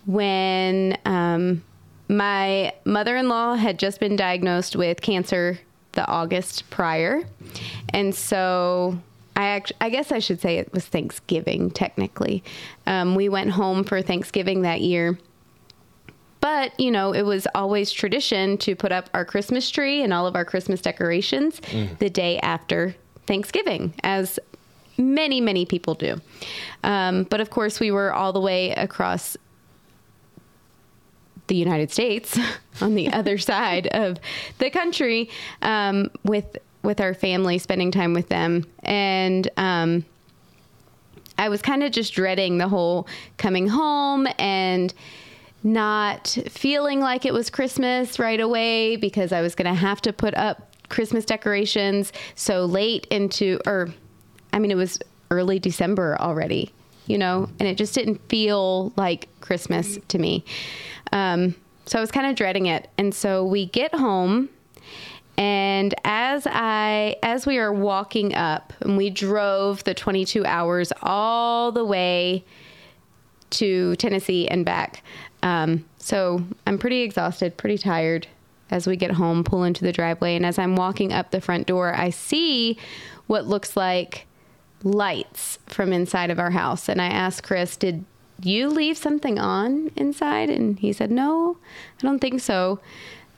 when 0.07 0.99
um, 1.05 1.65
my 2.09 2.73
mother 2.85 3.17
in 3.17 3.29
law 3.29 3.55
had 3.55 3.79
just 3.79 4.01
been 4.01 4.17
diagnosed 4.17 4.77
with 4.77 5.01
cancer 5.01 5.59
the 5.93 6.07
August 6.07 6.69
prior. 6.71 7.23
And 7.91 8.15
so 8.15 8.99
I 9.37 9.47
act- 9.47 9.73
I 9.81 9.91
guess 9.91 10.13
I 10.13 10.19
should 10.19 10.41
say 10.41 10.59
it 10.59 10.73
was 10.73 10.85
Thanksgiving, 10.85 11.71
technically. 11.71 12.43
Um, 12.87 13.15
we 13.15 13.29
went 13.29 13.51
home 13.51 13.85
for 13.85 14.03
Thanksgiving 14.03 14.63
that 14.63 14.81
year. 14.81 15.19
But, 16.41 16.79
you 16.79 16.91
know, 16.91 17.15
it 17.15 17.23
was 17.23 17.47
always 17.55 17.91
tradition 17.91 18.59
to 18.59 18.77
put 18.77 18.93
up 18.93 19.09
our 19.15 19.25
Christmas 19.25 19.71
tree 19.71 20.03
and 20.03 20.13
all 20.13 20.27
of 20.27 20.37
our 20.37 20.45
Christmas 20.45 20.83
decorations 20.83 21.61
the 22.01 22.11
day 22.11 22.39
after 22.41 22.95
Thanksgiving, 23.27 23.95
as 24.05 24.39
many, 24.97 25.41
many 25.41 25.65
people 25.67 25.95
do. 25.95 26.21
Um, 26.83 27.25
but 27.25 27.41
of 27.41 27.51
course, 27.51 27.81
we 27.81 27.91
were 27.91 28.13
all 28.13 28.33
the 28.33 28.41
way 28.41 28.71
across 28.73 29.37
the 31.47 31.57
United 31.57 31.91
States 31.91 32.39
on 32.81 32.95
the 32.95 33.13
other 33.13 33.39
side 33.51 33.87
of 33.89 34.19
the 34.59 34.71
country 34.71 35.31
um, 35.63 36.11
with 36.25 36.57
with 36.83 37.01
our 37.01 37.15
family, 37.15 37.57
spending 37.57 37.91
time 37.91 38.13
with 38.13 38.29
them, 38.29 38.67
and 38.83 39.49
um, 39.57 40.05
I 41.39 41.49
was 41.49 41.63
kind 41.63 41.83
of 41.83 41.93
just 41.93 42.13
dreading 42.13 42.59
the 42.59 42.69
whole 42.69 43.09
coming 43.39 43.67
home 43.69 44.29
and 44.39 44.93
not 45.63 46.29
feeling 46.51 47.01
like 47.01 47.25
it 47.25 47.33
was 47.33 47.49
Christmas 47.49 48.19
right 48.19 48.39
away 48.39 48.97
because 48.97 49.33
I 49.33 49.41
was 49.41 49.55
going 49.55 49.73
to 49.73 49.79
have 49.79 50.03
to 50.03 50.13
put 50.13 50.35
up 50.35 50.75
Christmas 50.91 51.25
decorations 51.25 52.13
so 52.35 52.67
late 52.67 53.07
into, 53.11 53.59
or 53.67 53.89
I 54.55 54.61
mean, 54.61 54.71
it 54.71 54.77
was 54.77 54.99
early 55.31 55.59
December 55.59 56.17
already, 56.21 56.73
you 57.07 57.19
know, 57.19 57.51
and 57.59 57.69
it 57.69 57.77
just 57.77 57.95
didn't 57.95 58.27
feel 58.29 58.93
like 58.97 59.29
Christmas 59.41 59.99
to 60.09 60.19
me. 60.19 60.45
Um, 61.13 61.57
so 61.87 61.99
I 61.99 62.01
was 62.01 62.11
kind 62.11 62.27
of 62.27 62.37
dreading 62.37 62.67
it. 62.67 62.89
And 62.97 63.15
so 63.15 63.45
we 63.45 63.67
get 63.67 63.95
home 63.95 64.49
and 65.37 65.93
as 66.05 66.47
I 66.49 67.17
as 67.23 67.45
we 67.45 67.59
are 67.59 67.73
walking 67.73 68.35
up 68.35 68.73
and 68.81 68.97
we 68.97 69.11
drove 69.11 69.83
the 69.83 69.93
22 69.93 70.47
hours 70.47 70.93
all 71.03 71.73
the 71.73 71.85
way 71.85 72.45
to 73.51 73.97
Tennessee 73.97 74.47
and 74.49 74.65
back. 74.65 75.03
Um, 75.43 75.85
so 75.99 76.43
I'm 76.67 76.79
pretty 76.79 77.03
exhausted, 77.03 77.57
pretty 77.57 77.79
tired 77.79 78.29
as 78.71 78.87
we 78.87 78.97
get 78.97 79.11
home, 79.11 79.45
pull 79.45 79.65
into 79.65 79.85
the 79.85 79.93
driveway. 79.93 80.37
And 80.37 80.47
as 80.47 80.59
I'm 80.59 80.77
walking 80.77 81.13
up 81.13 81.31
the 81.31 81.41
front 81.41 81.67
door, 81.67 81.95
I 81.95 82.11
see 82.11 82.79
what 83.27 83.47
looks 83.47 83.77
like 83.77 84.27
lights 84.85 85.59
from 85.67 85.93
inside 85.93 86.31
of 86.31 86.39
our 86.39 86.51
house. 86.51 86.89
And 86.89 87.01
I 87.01 87.07
asked 87.07 87.43
Chris, 87.43 87.77
Did 87.77 88.05
you 88.43 88.69
leave 88.69 88.97
something 88.97 89.39
on 89.39 89.91
inside? 89.97 90.51
And 90.51 90.79
he 90.79 90.93
said, 90.93 91.11
No, 91.11 91.57
I 91.99 92.03
don't 92.03 92.21
think 92.21 92.41
so. 92.41 92.81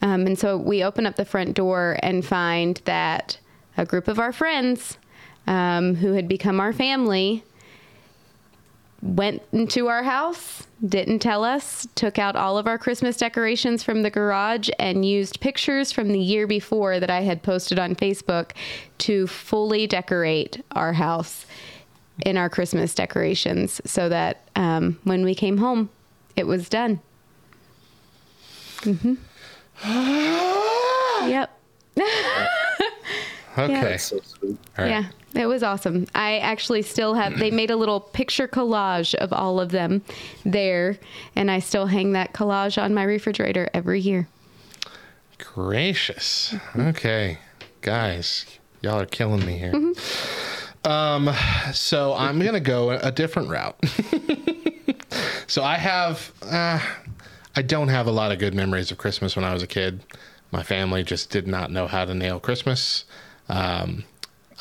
Um, 0.02 0.26
and 0.26 0.38
so 0.38 0.56
we 0.56 0.84
open 0.84 1.06
up 1.06 1.16
the 1.16 1.24
front 1.24 1.54
door 1.54 1.96
and 2.02 2.24
find 2.24 2.80
that 2.84 3.38
a 3.76 3.86
group 3.86 4.08
of 4.08 4.18
our 4.18 4.32
friends 4.32 4.98
um, 5.46 5.94
who 5.94 6.12
had 6.12 6.28
become 6.28 6.60
our 6.60 6.72
family 6.72 7.44
went 9.06 9.42
into 9.52 9.88
our 9.88 10.02
house, 10.02 10.66
didn't 10.86 11.20
tell 11.20 11.44
us, 11.44 11.86
took 11.94 12.18
out 12.18 12.36
all 12.36 12.58
of 12.58 12.66
our 12.66 12.78
Christmas 12.78 13.16
decorations 13.16 13.82
from 13.82 14.02
the 14.02 14.10
garage, 14.10 14.68
and 14.78 15.04
used 15.04 15.40
pictures 15.40 15.92
from 15.92 16.08
the 16.08 16.18
year 16.18 16.46
before 16.46 17.00
that 17.00 17.10
I 17.10 17.22
had 17.22 17.42
posted 17.42 17.78
on 17.78 17.94
Facebook 17.94 18.50
to 18.98 19.26
fully 19.26 19.86
decorate 19.86 20.62
our 20.72 20.92
house 20.92 21.46
in 22.24 22.36
our 22.36 22.48
Christmas 22.48 22.94
decorations 22.94 23.80
so 23.84 24.08
that 24.08 24.42
um, 24.56 24.98
when 25.04 25.24
we 25.24 25.34
came 25.34 25.58
home, 25.58 25.90
it 26.34 26.46
was 26.46 26.68
done. 26.68 27.00
Mm-hmm. 28.80 29.14
yep. 31.30 31.58
Okay. 33.58 33.98
Yeah. 34.78 34.86
Yeah, 34.86 35.04
it 35.42 35.46
was 35.46 35.62
awesome. 35.62 36.06
I 36.14 36.38
actually 36.38 36.82
still 36.82 37.14
have, 37.14 37.38
they 37.38 37.50
made 37.50 37.70
a 37.70 37.76
little 37.76 38.00
picture 38.00 38.46
collage 38.46 39.14
of 39.14 39.32
all 39.32 39.60
of 39.60 39.70
them 39.70 40.02
there, 40.44 40.98
and 41.34 41.50
I 41.50 41.60
still 41.60 41.86
hang 41.86 42.12
that 42.12 42.32
collage 42.32 42.80
on 42.82 42.94
my 42.94 43.02
refrigerator 43.02 43.68
every 43.72 44.00
year. 44.00 44.28
Gracious. 45.38 46.54
Okay. 46.76 47.38
Guys, 47.82 48.46
y'all 48.82 49.00
are 49.00 49.06
killing 49.06 49.44
me 49.44 49.58
here. 49.58 49.72
Um, 50.84 51.30
so 51.72 52.14
I'm 52.14 52.38
going 52.38 52.54
to 52.54 52.60
go 52.60 52.90
a 52.90 53.10
different 53.10 53.48
route. 53.48 53.76
so 55.46 55.62
I 55.62 55.76
have, 55.76 56.32
uh, 56.42 56.80
I 57.54 57.62
don't 57.62 57.88
have 57.88 58.06
a 58.06 58.12
lot 58.12 58.32
of 58.32 58.38
good 58.38 58.54
memories 58.54 58.90
of 58.90 58.98
Christmas 58.98 59.34
when 59.34 59.44
I 59.44 59.52
was 59.52 59.62
a 59.62 59.66
kid. 59.66 60.02
My 60.52 60.62
family 60.62 61.02
just 61.02 61.30
did 61.30 61.46
not 61.48 61.70
know 61.70 61.86
how 61.86 62.04
to 62.04 62.14
nail 62.14 62.38
Christmas. 62.38 63.04
Um, 63.48 64.04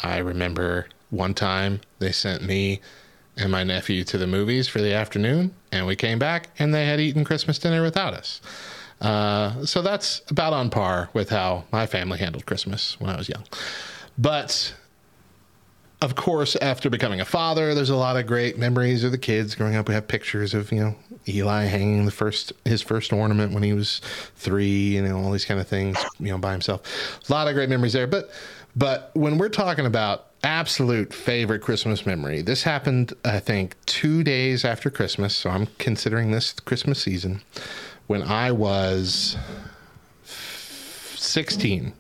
I 0.03 0.17
remember 0.17 0.88
one 1.09 1.33
time 1.33 1.81
they 1.99 2.11
sent 2.11 2.43
me 2.43 2.81
and 3.38 3.51
my 3.51 3.63
nephew 3.63 4.03
to 4.05 4.17
the 4.17 4.27
movies 4.27 4.67
for 4.67 4.81
the 4.81 4.93
afternoon, 4.93 5.53
and 5.71 5.86
we 5.86 5.95
came 5.95 6.19
back 6.19 6.49
and 6.57 6.73
they 6.73 6.86
had 6.86 6.99
eaten 6.99 7.23
Christmas 7.23 7.59
dinner 7.59 7.81
without 7.81 8.13
us. 8.13 8.41
Uh, 9.01 9.65
so 9.65 9.81
that's 9.81 10.21
about 10.29 10.53
on 10.53 10.69
par 10.69 11.09
with 11.13 11.29
how 11.29 11.65
my 11.71 11.86
family 11.86 12.17
handled 12.17 12.45
Christmas 12.45 12.99
when 12.99 13.09
I 13.09 13.17
was 13.17 13.27
young. 13.27 13.43
But 14.17 14.73
of 16.01 16.15
course, 16.15 16.55
after 16.57 16.89
becoming 16.89 17.19
a 17.19 17.25
father, 17.25 17.73
there's 17.73 17.89
a 17.89 17.95
lot 17.95 18.15
of 18.15 18.27
great 18.27 18.57
memories 18.57 19.03
of 19.03 19.11
the 19.11 19.17
kids 19.17 19.55
growing 19.55 19.75
up. 19.75 19.88
We 19.88 19.93
have 19.93 20.07
pictures 20.07 20.53
of 20.53 20.71
you 20.71 20.79
know 20.79 20.95
Eli 21.27 21.65
hanging 21.65 22.05
the 22.05 22.11
first 22.11 22.53
his 22.63 22.81
first 22.81 23.11
ornament 23.11 23.53
when 23.53 23.63
he 23.63 23.73
was 23.73 24.01
three, 24.36 24.95
you 24.95 25.01
know 25.01 25.17
all 25.17 25.31
these 25.31 25.45
kind 25.45 25.59
of 25.59 25.67
things, 25.67 25.97
you 26.19 26.27
know 26.27 26.38
by 26.38 26.51
himself. 26.51 27.19
A 27.27 27.33
lot 27.33 27.47
of 27.47 27.53
great 27.53 27.69
memories 27.69 27.93
there. 27.93 28.07
But 28.07 28.29
but 28.76 29.11
when 29.13 29.38
we're 29.38 29.49
talking 29.49 29.86
about 29.86 30.28
absolute 30.43 31.13
favorite 31.13 31.61
Christmas 31.61 32.05
memory, 32.05 32.41
this 32.41 32.63
happened 32.63 33.13
I 33.23 33.39
think 33.39 33.76
two 33.86 34.23
days 34.23 34.65
after 34.65 34.89
Christmas, 34.89 35.36
so 35.36 35.49
I'm 35.49 35.67
considering 35.78 36.32
this 36.32 36.53
Christmas 36.53 37.01
season 37.01 37.41
when 38.07 38.21
I 38.21 38.51
was 38.51 39.38
16. 40.23 41.93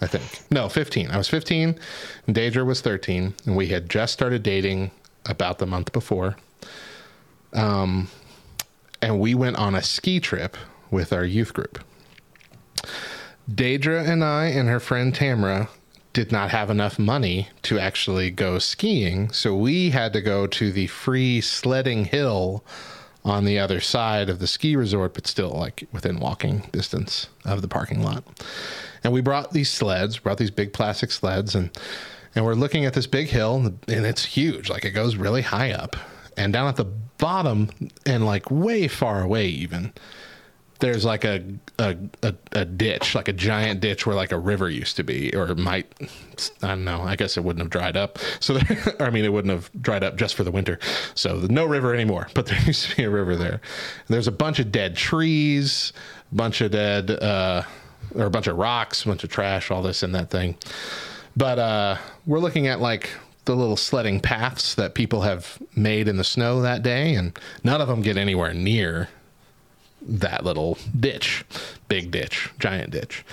I 0.00 0.06
think. 0.06 0.50
No, 0.50 0.68
15. 0.68 1.10
I 1.10 1.16
was 1.16 1.28
15 1.28 1.78
and 2.26 2.36
Deidre 2.36 2.64
was 2.64 2.80
13 2.80 3.34
and 3.44 3.56
we 3.56 3.66
had 3.66 3.90
just 3.90 4.12
started 4.12 4.42
dating 4.42 4.92
about 5.26 5.58
the 5.58 5.66
month 5.66 5.92
before. 5.92 6.36
Um, 7.52 8.08
and 9.02 9.18
we 9.18 9.34
went 9.34 9.56
on 9.56 9.74
a 9.74 9.82
ski 9.82 10.20
trip 10.20 10.56
with 10.90 11.12
our 11.12 11.24
youth 11.24 11.52
group. 11.52 11.80
Deidre 13.50 14.06
and 14.06 14.22
I 14.22 14.46
and 14.46 14.68
her 14.68 14.80
friend 14.80 15.14
Tamara 15.14 15.68
did 16.12 16.32
not 16.32 16.50
have 16.50 16.70
enough 16.70 16.98
money 16.98 17.48
to 17.62 17.78
actually 17.78 18.30
go 18.30 18.58
skiing, 18.58 19.30
so 19.30 19.54
we 19.54 19.90
had 19.90 20.12
to 20.14 20.20
go 20.20 20.46
to 20.46 20.72
the 20.72 20.86
free 20.86 21.40
sledding 21.40 22.06
hill 22.06 22.64
on 23.24 23.44
the 23.44 23.58
other 23.58 23.80
side 23.80 24.28
of 24.28 24.38
the 24.38 24.46
ski 24.46 24.74
resort, 24.74 25.14
but 25.14 25.26
still 25.26 25.50
like 25.50 25.86
within 25.92 26.18
walking 26.18 26.68
distance 26.72 27.28
of 27.44 27.62
the 27.62 27.68
parking 27.68 28.02
lot. 28.02 28.24
And 29.04 29.12
we 29.12 29.20
brought 29.20 29.52
these 29.52 29.70
sleds, 29.70 30.18
brought 30.18 30.38
these 30.38 30.50
big 30.50 30.72
plastic 30.72 31.10
sleds, 31.10 31.54
and 31.54 31.70
and 32.34 32.44
we're 32.44 32.54
looking 32.54 32.84
at 32.84 32.94
this 32.94 33.06
big 33.06 33.28
hill, 33.28 33.56
and 33.56 34.06
it's 34.06 34.24
huge. 34.24 34.68
Like 34.70 34.84
it 34.84 34.90
goes 34.92 35.16
really 35.16 35.42
high 35.42 35.72
up, 35.72 35.96
and 36.36 36.52
down 36.52 36.68
at 36.68 36.76
the 36.76 36.84
bottom, 36.84 37.70
and 38.06 38.24
like 38.24 38.50
way 38.50 38.88
far 38.88 39.22
away, 39.22 39.46
even 39.48 39.92
there's 40.80 41.04
like 41.04 41.24
a 41.24 41.42
a, 41.78 41.96
a, 42.22 42.34
a 42.52 42.64
ditch, 42.64 43.14
like 43.14 43.28
a 43.28 43.32
giant 43.32 43.80
ditch 43.80 44.06
where 44.06 44.16
like 44.16 44.32
a 44.32 44.38
river 44.38 44.68
used 44.70 44.96
to 44.96 45.02
be, 45.02 45.34
or 45.34 45.54
might, 45.54 45.92
I 46.62 46.68
don't 46.68 46.84
know. 46.84 47.02
I 47.02 47.16
guess 47.16 47.36
it 47.36 47.44
wouldn't 47.44 47.62
have 47.62 47.70
dried 47.70 47.96
up. 47.96 48.18
So, 48.40 48.54
there, 48.54 48.96
I 49.00 49.10
mean, 49.10 49.24
it 49.24 49.32
wouldn't 49.32 49.52
have 49.52 49.70
dried 49.80 50.04
up 50.04 50.16
just 50.16 50.34
for 50.34 50.44
the 50.44 50.50
winter. 50.50 50.78
So, 51.14 51.46
no 51.50 51.64
river 51.64 51.94
anymore, 51.94 52.28
but 52.34 52.46
there 52.46 52.60
used 52.62 52.90
to 52.90 52.96
be 52.96 53.04
a 53.04 53.10
river 53.10 53.36
there. 53.36 53.54
And 53.54 54.08
there's 54.08 54.28
a 54.28 54.32
bunch 54.32 54.58
of 54.58 54.72
dead 54.72 54.96
trees, 54.96 55.92
a 56.32 56.34
bunch 56.34 56.60
of 56.60 56.70
dead, 56.72 57.10
uh, 57.10 57.62
or 58.14 58.26
a 58.26 58.30
bunch 58.30 58.46
of 58.46 58.56
rocks, 58.56 59.04
a 59.04 59.08
bunch 59.08 59.24
of 59.24 59.30
trash, 59.30 59.70
all 59.70 59.82
this 59.82 60.02
in 60.02 60.12
that 60.12 60.30
thing. 60.30 60.56
But 61.36 61.58
uh, 61.58 61.96
we're 62.26 62.40
looking 62.40 62.66
at 62.66 62.80
like 62.80 63.10
the 63.44 63.54
little 63.54 63.76
sledding 63.76 64.20
paths 64.20 64.74
that 64.74 64.94
people 64.94 65.22
have 65.22 65.58
made 65.74 66.08
in 66.08 66.16
the 66.16 66.24
snow 66.24 66.60
that 66.62 66.82
day, 66.82 67.14
and 67.14 67.38
none 67.64 67.80
of 67.80 67.88
them 67.88 68.02
get 68.02 68.16
anywhere 68.16 68.52
near 68.52 69.08
that 70.02 70.44
little 70.44 70.78
ditch, 70.98 71.44
big 71.88 72.10
ditch, 72.10 72.50
giant 72.58 72.90
ditch. 72.90 73.24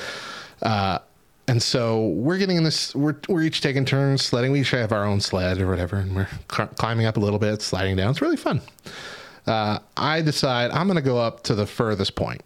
Uh, 0.62 1.00
and 1.48 1.62
so 1.62 2.08
we're 2.08 2.38
getting 2.38 2.58
in 2.58 2.64
this. 2.64 2.96
We're 2.96 3.16
we're 3.30 3.44
each 3.44 3.62
taking 3.62 3.86
turns 3.86 4.24
sledding. 4.24 4.52
We 4.52 4.62
each 4.62 4.72
have 4.72 4.92
our 4.92 5.06
own 5.06 5.22
sled 5.22 5.60
or 5.60 5.68
whatever, 5.68 5.98
and 5.98 6.16
we're 6.16 6.30
cl- 6.52 6.70
climbing 6.70 7.06
up 7.06 7.18
a 7.18 7.20
little 7.20 7.40
bit, 7.40 7.62
sliding 7.62 7.96
down. 7.96 8.12
It's 8.12 8.22
really 8.22 8.38
fun. 8.38 8.62
Uh, 9.46 9.80
I 9.96 10.22
decide 10.22 10.72
I'm 10.72 10.88
going 10.88 10.96
to 10.96 11.04
go 11.04 11.20
up 11.20 11.44
to 11.44 11.56
the 11.56 11.68
furthest 11.68 12.16
point 12.16 12.42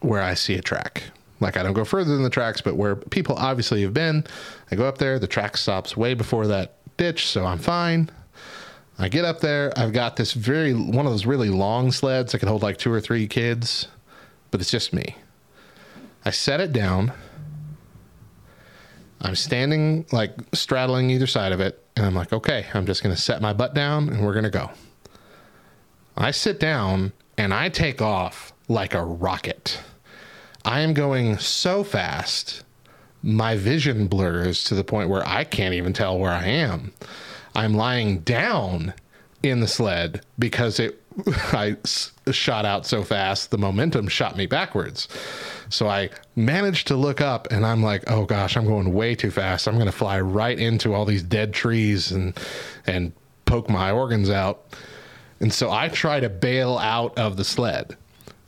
where 0.00 0.22
I 0.22 0.34
see 0.34 0.54
a 0.54 0.62
track. 0.62 1.02
Like 1.40 1.56
I 1.56 1.62
don't 1.62 1.72
go 1.72 1.84
further 1.84 2.14
than 2.14 2.22
the 2.22 2.30
tracks, 2.30 2.60
but 2.60 2.76
where 2.76 2.96
people 2.96 3.34
obviously 3.36 3.82
have 3.82 3.92
been, 3.92 4.24
I 4.70 4.76
go 4.76 4.86
up 4.86 4.98
there. 4.98 5.18
The 5.18 5.26
track 5.26 5.56
stops 5.56 5.96
way 5.96 6.14
before 6.14 6.46
that 6.46 6.76
ditch, 6.96 7.26
so 7.26 7.44
I'm 7.44 7.58
fine. 7.58 8.08
I 8.98 9.08
get 9.08 9.24
up 9.24 9.40
there. 9.40 9.72
I've 9.76 9.92
got 9.92 10.16
this 10.16 10.32
very 10.32 10.72
one 10.72 11.06
of 11.06 11.12
those 11.12 11.26
really 11.26 11.50
long 11.50 11.92
sleds 11.92 12.32
that 12.32 12.38
can 12.38 12.48
hold 12.48 12.62
like 12.62 12.78
two 12.78 12.92
or 12.92 13.00
three 13.00 13.26
kids, 13.26 13.88
but 14.50 14.60
it's 14.60 14.70
just 14.70 14.92
me. 14.92 15.16
I 16.24 16.30
set 16.30 16.60
it 16.60 16.72
down. 16.72 17.12
I'm 19.20 19.34
standing 19.34 20.06
like 20.12 20.32
straddling 20.52 21.10
either 21.10 21.26
side 21.26 21.52
of 21.52 21.60
it, 21.60 21.82
and 21.94 22.06
I'm 22.06 22.14
like, 22.14 22.32
okay, 22.32 22.66
I'm 22.72 22.86
just 22.86 23.02
gonna 23.02 23.16
set 23.16 23.42
my 23.42 23.52
butt 23.52 23.74
down 23.74 24.08
and 24.08 24.24
we're 24.24 24.34
gonna 24.34 24.50
go. 24.50 24.70
I 26.16 26.30
sit 26.30 26.58
down 26.58 27.12
and 27.36 27.52
I 27.52 27.68
take 27.68 28.00
off 28.00 28.54
like 28.68 28.94
a 28.94 29.04
rocket. 29.04 29.78
I 30.64 30.80
am 30.80 30.94
going 30.94 31.38
so 31.38 31.84
fast, 31.84 32.64
my 33.22 33.56
vision 33.56 34.06
blurs 34.06 34.64
to 34.64 34.74
the 34.74 34.84
point 34.84 35.10
where 35.10 35.26
I 35.26 35.44
can't 35.44 35.74
even 35.74 35.92
tell 35.92 36.18
where 36.18 36.32
I 36.32 36.46
am. 36.46 36.92
I'm 37.56 37.74
lying 37.74 38.18
down 38.20 38.94
in 39.42 39.60
the 39.60 39.66
sled 39.66 40.24
because 40.38 40.78
it 40.78 41.02
I 41.52 41.76
shot 42.30 42.66
out 42.66 42.86
so 42.86 43.02
fast, 43.02 43.50
the 43.50 43.58
momentum 43.58 44.08
shot 44.08 44.36
me 44.36 44.46
backwards. 44.46 45.08
So 45.70 45.88
I 45.88 46.10
managed 46.34 46.86
to 46.88 46.96
look 46.96 47.20
up 47.20 47.48
and 47.50 47.64
I'm 47.64 47.82
like, 47.82 48.04
oh 48.08 48.26
gosh, 48.26 48.56
I'm 48.56 48.66
going 48.66 48.92
way 48.92 49.14
too 49.14 49.30
fast. 49.30 49.66
I'm 49.66 49.74
going 49.74 49.86
to 49.86 49.92
fly 49.92 50.20
right 50.20 50.58
into 50.58 50.92
all 50.92 51.04
these 51.04 51.22
dead 51.22 51.54
trees 51.54 52.12
and, 52.12 52.38
and 52.86 53.12
poke 53.46 53.70
my 53.70 53.90
organs 53.90 54.28
out. 54.28 54.76
And 55.40 55.52
so 55.52 55.70
I 55.70 55.88
try 55.88 56.20
to 56.20 56.28
bail 56.28 56.78
out 56.78 57.18
of 57.18 57.36
the 57.36 57.44
sled. 57.44 57.96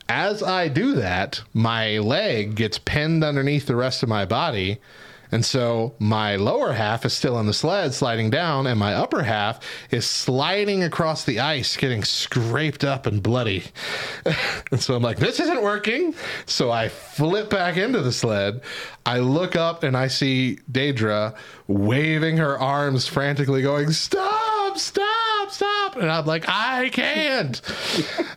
As 0.09 0.43
I 0.43 0.69
do 0.69 0.95
that, 0.95 1.43
my 1.53 1.99
leg 1.99 2.55
gets 2.55 2.79
pinned 2.79 3.25
underneath 3.25 3.67
the 3.67 3.77
rest 3.77 4.03
of 4.03 4.09
my 4.09 4.25
body. 4.25 4.79
And 5.31 5.45
so 5.45 5.95
my 5.99 6.37
lower 6.37 6.73
half 6.73 7.05
is 7.05 7.13
still 7.13 7.37
on 7.37 7.47
the 7.47 7.53
sled 7.53 7.95
sliding 7.95 8.31
down, 8.31 8.67
and 8.67 8.79
my 8.79 8.95
upper 8.95 9.23
half 9.23 9.61
is 9.91 10.07
sliding 10.07 10.83
across 10.83 11.25
the 11.25 11.41
ice, 11.41 11.77
getting 11.77 12.05
scraped 12.05 12.85
up 12.85 13.07
and 13.07 13.23
bloody. 13.23 13.65
and 14.71 14.81
so 14.81 14.95
I'm 14.95 15.03
like, 15.03 15.19
this 15.19 15.41
isn't 15.41 15.63
working. 15.63 16.15
So 16.47 16.71
I 16.71 16.89
flip 16.89 17.51
back 17.51 17.77
into 17.77 18.01
the 18.01 18.13
sled. 18.13 18.63
I 19.05 19.19
look 19.21 19.57
up 19.57 19.83
and 19.83 19.97
I 19.97 20.09
see 20.09 20.59
Deidre 20.71 21.35
waving 21.67 22.37
her 22.39 22.59
arms 22.59 23.07
frantically, 23.07 23.63
going, 23.63 23.91
Stop, 23.91 24.79
stop, 24.79 25.28
stop. 25.53 25.97
And 25.97 26.11
I'm 26.11 26.27
like, 26.27 26.45
I 26.49 26.89
can't. 26.91 27.61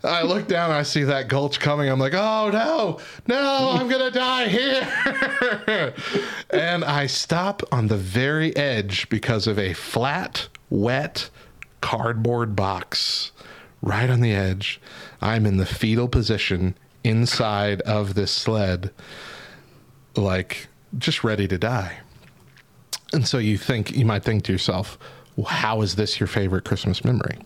I 0.04 0.24
look 0.24 0.48
down, 0.48 0.72
I 0.72 0.84
see 0.84 1.04
that 1.04 1.28
gulch 1.28 1.60
coming. 1.60 1.90
I'm 1.90 2.00
like, 2.00 2.14
oh 2.14 2.50
no, 2.52 3.00
no, 3.28 3.72
I'm 3.72 3.88
going 3.88 4.12
to 4.12 4.18
die 4.18 4.48
here. 4.48 5.94
and 6.50 6.84
I 6.84 7.08
stop 7.08 7.64
on 7.72 7.88
the 7.88 7.98
very 7.98 8.56
edge 8.56 9.10
because 9.10 9.48
of 9.48 9.58
a 9.60 9.74
flat, 9.74 10.48
wet 10.70 11.30
cardboard 11.82 12.56
box 12.56 13.32
right 13.82 14.10
on 14.10 14.22
the 14.22 14.34
edge. 14.34 14.80
I'm 15.22 15.46
in 15.46 15.58
the 15.58 15.66
fetal 15.66 16.08
position 16.08 16.76
inside 17.04 17.82
of 17.82 18.14
this 18.14 18.32
sled, 18.32 18.92
like 20.16 20.68
just 20.98 21.24
ready 21.24 21.48
to 21.48 21.58
die. 21.58 22.00
And 23.14 23.28
so 23.28 23.38
you 23.40 23.58
think, 23.58 23.92
you 23.92 24.06
might 24.06 24.24
think 24.24 24.44
to 24.46 24.52
yourself, 24.52 24.98
how 25.48 25.82
is 25.82 25.96
this 25.96 26.20
your 26.20 26.28
favorite 26.28 26.66
Christmas 26.66 27.04
memory? 27.04 27.38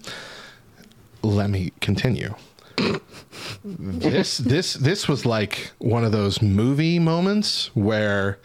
Let 1.22 1.50
me 1.50 1.72
continue. 1.82 2.36
this 3.64 4.38
this 4.38 4.74
this 4.74 5.08
was 5.08 5.26
like 5.26 5.72
one 5.78 6.04
of 6.04 6.12
those 6.12 6.42
movie 6.42 7.00
moments 7.00 7.74
where 7.74 8.38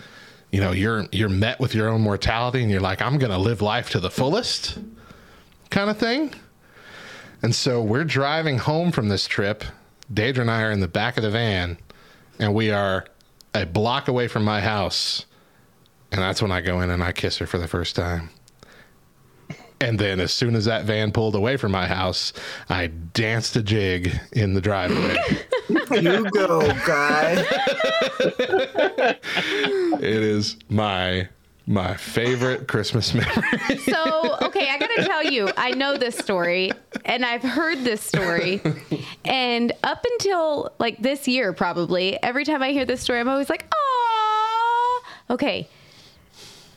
you 0.53 0.61
know 0.61 0.70
you're 0.70 1.07
you're 1.11 1.28
met 1.28 1.59
with 1.59 1.74
your 1.74 1.88
own 1.88 2.01
mortality 2.01 2.62
and 2.62 2.70
you're 2.70 2.80
like 2.80 3.03
I'm 3.03 3.18
going 3.18 3.32
to 3.32 3.38
live 3.38 3.61
life 3.61 3.91
to 3.91 4.01
the 4.01 4.11
fullest 4.11 4.78
kind 5.70 5.91
of 5.91 5.99
thing. 5.99 6.34
And 7.43 7.55
so 7.55 7.82
we're 7.82 8.05
driving 8.05 8.59
home 8.59 8.93
from 8.93 9.09
this 9.09 9.26
trip. 9.26 9.64
Deidre 10.12 10.41
and 10.41 10.51
I 10.51 10.62
are 10.62 10.70
in 10.70 10.80
the 10.80 10.88
back 10.88 11.16
of 11.16 11.22
the 11.22 11.30
van 11.30 11.78
and 12.38 12.55
we 12.55 12.70
are 12.70 13.07
a 13.55 13.66
block 13.66 14.09
away 14.09 14.28
from 14.28 14.45
my 14.45 14.61
house. 14.61 15.26
And 16.12 16.20
that's 16.20 16.43
when 16.43 16.51
I 16.51 16.61
go 16.61 16.80
in 16.80 16.91
and 16.91 17.03
I 17.03 17.12
kiss 17.12 17.38
her 17.38 17.47
for 17.47 17.59
the 17.59 17.68
first 17.68 17.95
time. 17.95 18.30
And 19.81 19.99
then 19.99 20.20
as 20.20 20.33
soon 20.33 20.55
as 20.55 20.66
that 20.66 20.85
van 20.85 21.11
pulled 21.11 21.35
away 21.35 21.57
from 21.57 21.72
my 21.72 21.87
house, 21.87 22.35
I 22.68 22.89
danced 22.89 23.57
a 23.57 23.62
jig 23.62 24.18
in 24.33 24.53
the 24.53 24.61
driveway. 24.61 25.16
you 25.91 26.31
go, 26.31 26.61
guy. 26.87 27.47
it 30.01 30.22
is 30.22 30.57
my 30.68 31.28
my 31.66 31.97
favorite 31.97 32.66
Christmas 32.66 33.14
memory. 33.14 33.78
So, 33.85 34.37
okay, 34.43 34.68
I 34.70 34.78
got 34.78 34.91
to 34.97 35.05
tell 35.05 35.24
you, 35.24 35.51
I 35.57 35.70
know 35.70 35.97
this 35.97 36.16
story 36.16 36.72
and 37.05 37.24
I've 37.24 37.43
heard 37.43 37.85
this 37.85 38.03
story. 38.03 38.61
And 39.24 39.72
up 39.85 40.05
until 40.12 40.72
like 40.81 40.99
this 40.99 41.28
year, 41.28 41.53
probably, 41.53 42.20
every 42.22 42.45
time 42.45 42.62
I 42.62 42.72
hear 42.72 42.85
this 42.85 43.01
story, 43.01 43.20
I'm 43.20 43.28
always 43.28 43.49
like, 43.49 43.66
oh, 43.72 45.03
okay. 45.31 45.68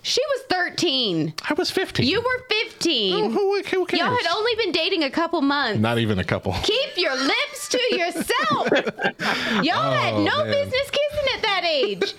She 0.06 0.22
was 0.36 0.42
13. 0.50 1.34
I 1.50 1.54
was 1.54 1.72
15. 1.72 2.06
You 2.06 2.22
were 2.22 2.46
15. 2.50 3.32
who, 3.32 3.62
who 3.64 3.86
cares? 3.86 4.00
Y'all 4.02 4.12
had 4.16 4.28
only 4.36 4.54
been 4.56 4.74
dating 4.74 5.04
a 5.04 5.10
couple 5.10 5.42
months. 5.42 5.80
Not 5.80 5.98
even 5.98 6.20
a 6.20 6.26
couple. 6.26 6.54
Keep 6.64 6.98
your 6.98 7.16
lips 7.16 7.70
to 7.70 7.82
yourself. 7.96 8.68
Y'all 9.64 9.92
had 9.92 10.14
Oh, 10.16 10.24
no 10.24 10.38
man. 10.44 10.52
business 10.52 10.90
kissing 10.92 11.28
at 11.36 11.42
that 11.44 11.64
age. 11.66 12.14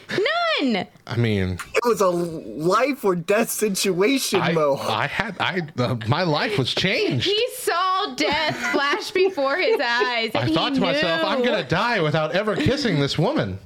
None. 0.63 0.87
I 1.07 1.17
mean, 1.17 1.59
It 1.75 1.85
was 1.85 2.01
a 2.01 2.09
life 2.09 3.05
or 3.05 3.15
death 3.15 3.51
situation, 3.51 4.41
I, 4.41 4.53
Mo. 4.53 4.77
I 4.77 5.07
had 5.07 5.37
I 5.39 5.61
uh, 5.77 5.97
my 6.09 6.23
life 6.23 6.57
was 6.57 6.75
changed. 6.75 7.27
He 7.27 7.49
saw 7.59 8.15
death 8.15 8.57
flash 8.73 9.11
before 9.11 9.57
his 9.59 9.79
eyes. 9.79 10.31
I 10.35 10.47
thought 10.51 10.75
to 10.77 10.81
myself, 10.81 11.23
I'm 11.23 11.43
going 11.45 11.63
to 11.63 11.69
die 11.69 12.01
without 12.01 12.33
ever 12.35 12.57
kissing 12.57 12.99
this 12.99 13.19
woman. 13.19 13.59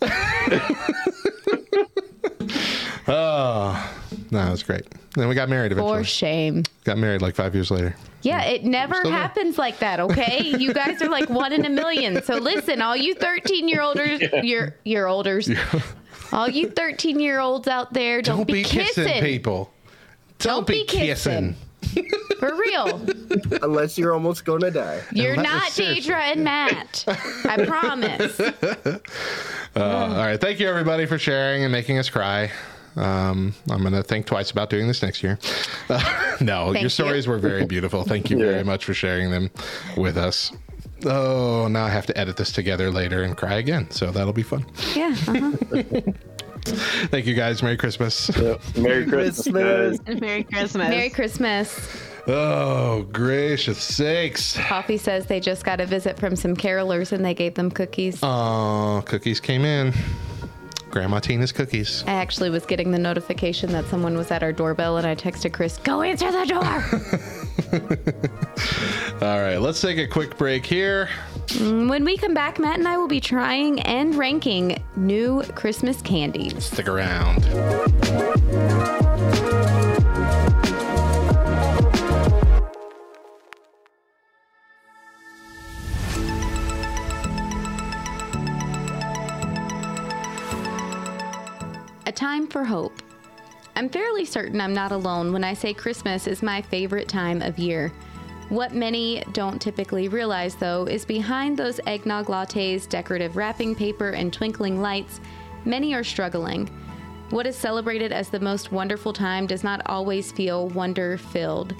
oh, 3.08 3.94
no, 4.30 4.46
it 4.46 4.50
was 4.50 4.62
great. 4.62 4.86
Then 5.14 5.28
we 5.28 5.34
got 5.34 5.48
married 5.48 5.72
eventually. 5.72 5.98
For 6.00 6.04
shame. 6.04 6.64
Got 6.84 6.98
married 6.98 7.22
like 7.22 7.34
five 7.34 7.54
years 7.54 7.70
later. 7.70 7.96
Yeah, 8.22 8.42
it 8.44 8.64
never 8.64 8.94
Still 8.96 9.10
there. 9.10 9.20
happens 9.20 9.56
like 9.58 9.78
that, 9.78 10.00
okay? 10.00 10.42
You 10.58 10.74
guys 10.74 11.00
are 11.00 11.08
like 11.08 11.30
one 11.30 11.52
in 11.52 11.64
a 11.64 11.70
million. 11.70 12.22
So 12.24 12.36
listen, 12.36 12.82
all 12.82 12.96
you 12.96 13.14
13 13.14 13.68
year 13.68 13.80
olders, 13.82 14.20
your 14.42 14.74
your 14.84 15.06
olders, 15.08 15.48
all 16.32 16.48
you 16.48 16.68
13 16.70 17.20
year 17.20 17.38
olds 17.40 17.68
out 17.68 17.92
there, 17.92 18.20
don't, 18.20 18.38
Don't 18.38 18.46
be 18.46 18.62
kissing, 18.64 19.22
people. 19.22 19.72
Don't, 20.38 20.66
be, 20.66 20.80
be 20.82 20.84
kissing. 20.86 21.54
kissing. 21.80 22.10
For 22.40 22.54
real. 22.54 23.00
Unless 23.62 23.96
you're 23.96 24.12
almost 24.12 24.44
gonna 24.44 24.70
die. 24.70 25.00
You're 25.12 25.32
Unless- 25.34 25.46
not 25.46 25.70
seriously. 25.70 26.12
Deidre 26.12 26.32
and 26.32 26.44
Matt. 26.44 27.04
I 27.48 27.64
promise. 27.64 28.40
Uh, 29.76 29.80
all 29.84 30.16
right. 30.16 30.40
Thank 30.40 30.58
you, 30.58 30.66
everybody, 30.70 31.04
for 31.04 31.18
sharing 31.18 31.62
and 31.62 31.70
making 31.70 31.98
us 31.98 32.08
cry. 32.08 32.50
Um, 32.96 33.54
I'm 33.70 33.80
going 33.82 33.92
to 33.92 34.02
think 34.02 34.26
twice 34.26 34.50
about 34.50 34.70
doing 34.70 34.86
this 34.86 35.02
next 35.02 35.22
year. 35.22 35.38
Uh, 35.88 36.36
no, 36.40 36.66
Thank 36.66 36.76
your 36.76 36.82
you. 36.84 36.88
stories 36.88 37.26
were 37.26 37.38
very 37.38 37.66
beautiful. 37.66 38.04
Thank 38.04 38.30
you 38.30 38.38
very 38.38 38.64
much 38.64 38.84
for 38.84 38.94
sharing 38.94 39.30
them 39.30 39.50
with 39.96 40.16
us. 40.16 40.52
Oh, 41.04 41.68
now 41.68 41.84
I 41.84 41.90
have 41.90 42.06
to 42.06 42.18
edit 42.18 42.36
this 42.36 42.52
together 42.52 42.90
later 42.90 43.22
and 43.22 43.36
cry 43.36 43.54
again. 43.56 43.90
So 43.90 44.10
that'll 44.10 44.32
be 44.32 44.42
fun. 44.42 44.64
Yeah. 44.94 45.14
Uh-huh. 45.28 46.00
Thank 47.10 47.26
you, 47.26 47.34
guys. 47.34 47.62
Merry 47.62 47.76
Christmas. 47.76 48.30
Merry 48.76 49.06
Christmas. 49.06 50.00
Merry 50.04 50.42
Christmas. 50.42 50.88
Merry 50.88 51.10
Christmas. 51.10 52.02
Oh, 52.26 53.02
gracious 53.12 53.78
sakes. 53.80 54.56
Coffee 54.56 54.96
says 54.96 55.26
they 55.26 55.38
just 55.38 55.64
got 55.64 55.80
a 55.80 55.86
visit 55.86 56.18
from 56.18 56.34
some 56.34 56.56
carolers 56.56 57.12
and 57.12 57.24
they 57.24 57.34
gave 57.34 57.54
them 57.54 57.70
cookies. 57.70 58.18
Oh, 58.22 59.02
cookies 59.06 59.38
came 59.38 59.64
in. 59.64 59.92
Grandma 60.96 61.18
Tina's 61.18 61.52
cookies. 61.52 62.02
I 62.06 62.12
actually 62.12 62.48
was 62.48 62.64
getting 62.64 62.90
the 62.90 62.98
notification 62.98 63.70
that 63.72 63.84
someone 63.84 64.16
was 64.16 64.30
at 64.30 64.42
our 64.42 64.50
doorbell 64.50 64.96
and 64.96 65.06
I 65.06 65.14
texted 65.14 65.52
Chris, 65.52 65.76
go 65.76 66.00
answer 66.00 66.32
the 66.32 66.46
door. 66.46 66.64
All 69.28 69.38
right, 69.38 69.58
let's 69.58 69.78
take 69.78 69.98
a 69.98 70.06
quick 70.06 70.38
break 70.38 70.64
here. 70.64 71.10
Mm, 71.48 71.90
when 71.90 72.02
we 72.02 72.16
come 72.16 72.32
back, 72.32 72.58
Matt 72.58 72.78
and 72.78 72.88
I 72.88 72.96
will 72.96 73.08
be 73.08 73.20
trying 73.20 73.78
and 73.80 74.14
ranking 74.14 74.82
new 74.96 75.42
Christmas 75.54 76.00
candies. 76.00 76.64
Stick 76.64 76.88
around. 76.88 77.44
Hope. 92.64 93.02
I'm 93.74 93.88
fairly 93.88 94.24
certain 94.24 94.60
I'm 94.60 94.72
not 94.72 94.92
alone 94.92 95.32
when 95.32 95.44
I 95.44 95.52
say 95.52 95.74
Christmas 95.74 96.26
is 96.26 96.42
my 96.42 96.62
favorite 96.62 97.08
time 97.08 97.42
of 97.42 97.58
year. 97.58 97.92
What 98.48 98.74
many 98.74 99.24
don't 99.32 99.60
typically 99.60 100.08
realize, 100.08 100.54
though, 100.54 100.84
is 100.84 101.04
behind 101.04 101.56
those 101.56 101.80
eggnog 101.86 102.26
lattes, 102.26 102.88
decorative 102.88 103.36
wrapping 103.36 103.74
paper, 103.74 104.10
and 104.10 104.32
twinkling 104.32 104.80
lights, 104.80 105.20
many 105.64 105.94
are 105.94 106.04
struggling. 106.04 106.70
What 107.30 107.46
is 107.46 107.56
celebrated 107.56 108.12
as 108.12 108.28
the 108.28 108.38
most 108.38 108.70
wonderful 108.70 109.12
time 109.12 109.48
does 109.48 109.64
not 109.64 109.82
always 109.86 110.30
feel 110.30 110.68
wonder 110.68 111.18
filled. 111.18 111.74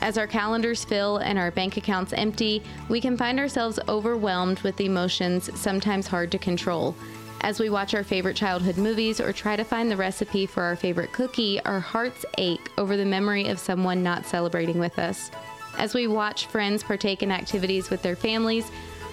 As 0.00 0.18
our 0.18 0.26
calendars 0.26 0.84
fill 0.84 1.18
and 1.18 1.38
our 1.38 1.50
bank 1.50 1.76
accounts 1.76 2.12
empty, 2.12 2.62
we 2.88 3.00
can 3.00 3.16
find 3.16 3.38
ourselves 3.38 3.78
overwhelmed 3.88 4.60
with 4.60 4.80
emotions 4.80 5.50
sometimes 5.58 6.08
hard 6.08 6.32
to 6.32 6.38
control. 6.38 6.96
As 7.40 7.60
we 7.60 7.70
watch 7.70 7.94
our 7.94 8.02
favorite 8.02 8.36
childhood 8.36 8.76
movies 8.76 9.20
or 9.20 9.32
try 9.32 9.56
to 9.56 9.64
find 9.64 9.90
the 9.90 9.96
recipe 9.96 10.44
for 10.44 10.62
our 10.62 10.76
favorite 10.76 11.12
cookie, 11.12 11.60
our 11.64 11.80
hearts 11.80 12.24
ache 12.36 12.70
over 12.76 12.96
the 12.96 13.04
memory 13.04 13.48
of 13.48 13.58
someone 13.58 14.02
not 14.02 14.26
celebrating 14.26 14.78
with 14.78 14.98
us. 14.98 15.30
As 15.78 15.94
we 15.94 16.08
watch 16.08 16.46
friends 16.46 16.82
partake 16.82 17.22
in 17.22 17.30
activities 17.30 17.90
with 17.90 18.02
their 18.02 18.16
families, 18.16 18.70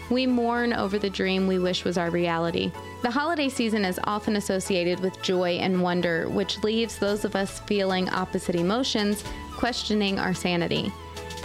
we 0.10 0.28
mourn 0.28 0.74
over 0.74 1.00
the 1.00 1.10
dream 1.10 1.48
we 1.48 1.60
wish 1.60 1.84
was 1.84 1.98
our 1.98 2.10
reality. 2.10 2.72
The 3.04 3.12
holiday 3.12 3.50
season 3.50 3.86
is 3.86 4.00
often 4.04 4.36
associated 4.36 5.00
with 5.00 5.22
joy 5.22 5.58
and 5.58 5.82
wonder, 5.82 6.28
which 6.30 6.64
leaves 6.64 6.98
those 6.98 7.26
of 7.26 7.36
us 7.36 7.60
feeling 7.62 8.10
opposite 8.10 8.56
emotions 8.56 9.24
questioning 9.56 10.20
our 10.20 10.34
sanity. 10.34 10.92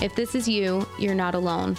If 0.02 0.14
this 0.14 0.34
is 0.34 0.48
you, 0.48 0.86
you're 0.98 1.14
not 1.14 1.34
alone. 1.34 1.76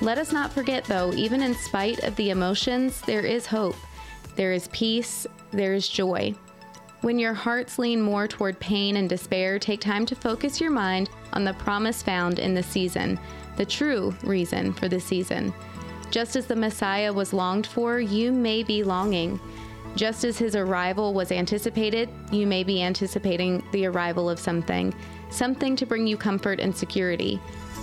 Let 0.00 0.18
us 0.18 0.32
not 0.32 0.52
forget, 0.52 0.84
though, 0.84 1.12
even 1.12 1.42
in 1.42 1.54
spite 1.54 2.00
of 2.00 2.16
the 2.16 2.30
emotions, 2.30 3.00
there 3.02 3.20
is 3.20 3.46
hope, 3.46 3.76
there 4.36 4.52
is 4.52 4.68
peace, 4.68 5.26
there 5.50 5.74
is 5.74 5.88
joy. 5.88 6.34
When 7.02 7.18
your 7.18 7.34
hearts 7.34 7.78
lean 7.78 8.00
more 8.00 8.28
toward 8.28 8.60
pain 8.60 8.96
and 8.96 9.08
despair, 9.08 9.58
take 9.58 9.80
time 9.80 10.06
to 10.06 10.14
focus 10.14 10.60
your 10.60 10.70
mind 10.70 11.10
on 11.32 11.44
the 11.44 11.54
promise 11.54 12.02
found 12.02 12.38
in 12.38 12.54
the 12.54 12.62
season, 12.62 13.18
the 13.56 13.66
true 13.66 14.14
reason 14.22 14.72
for 14.72 14.88
the 14.88 15.00
season. 15.00 15.52
Just 16.12 16.36
as 16.36 16.46
the 16.46 16.54
Messiah 16.54 17.12
was 17.12 17.32
longed 17.32 17.66
for, 17.66 17.98
you 17.98 18.30
may 18.30 18.62
be 18.62 18.84
longing. 18.84 19.40
Just 19.96 20.24
as 20.24 20.38
his 20.38 20.54
arrival 20.54 21.12
was 21.12 21.32
anticipated, 21.32 22.08
you 22.30 22.46
may 22.46 22.62
be 22.62 22.82
anticipating 22.82 23.62
the 23.72 23.86
arrival 23.86 24.30
of 24.30 24.38
something, 24.38 24.94
something 25.30 25.74
to 25.76 25.86
bring 25.86 26.06
you 26.06 26.16
comfort 26.16 26.60
and 26.60 26.74
security. 26.74 27.40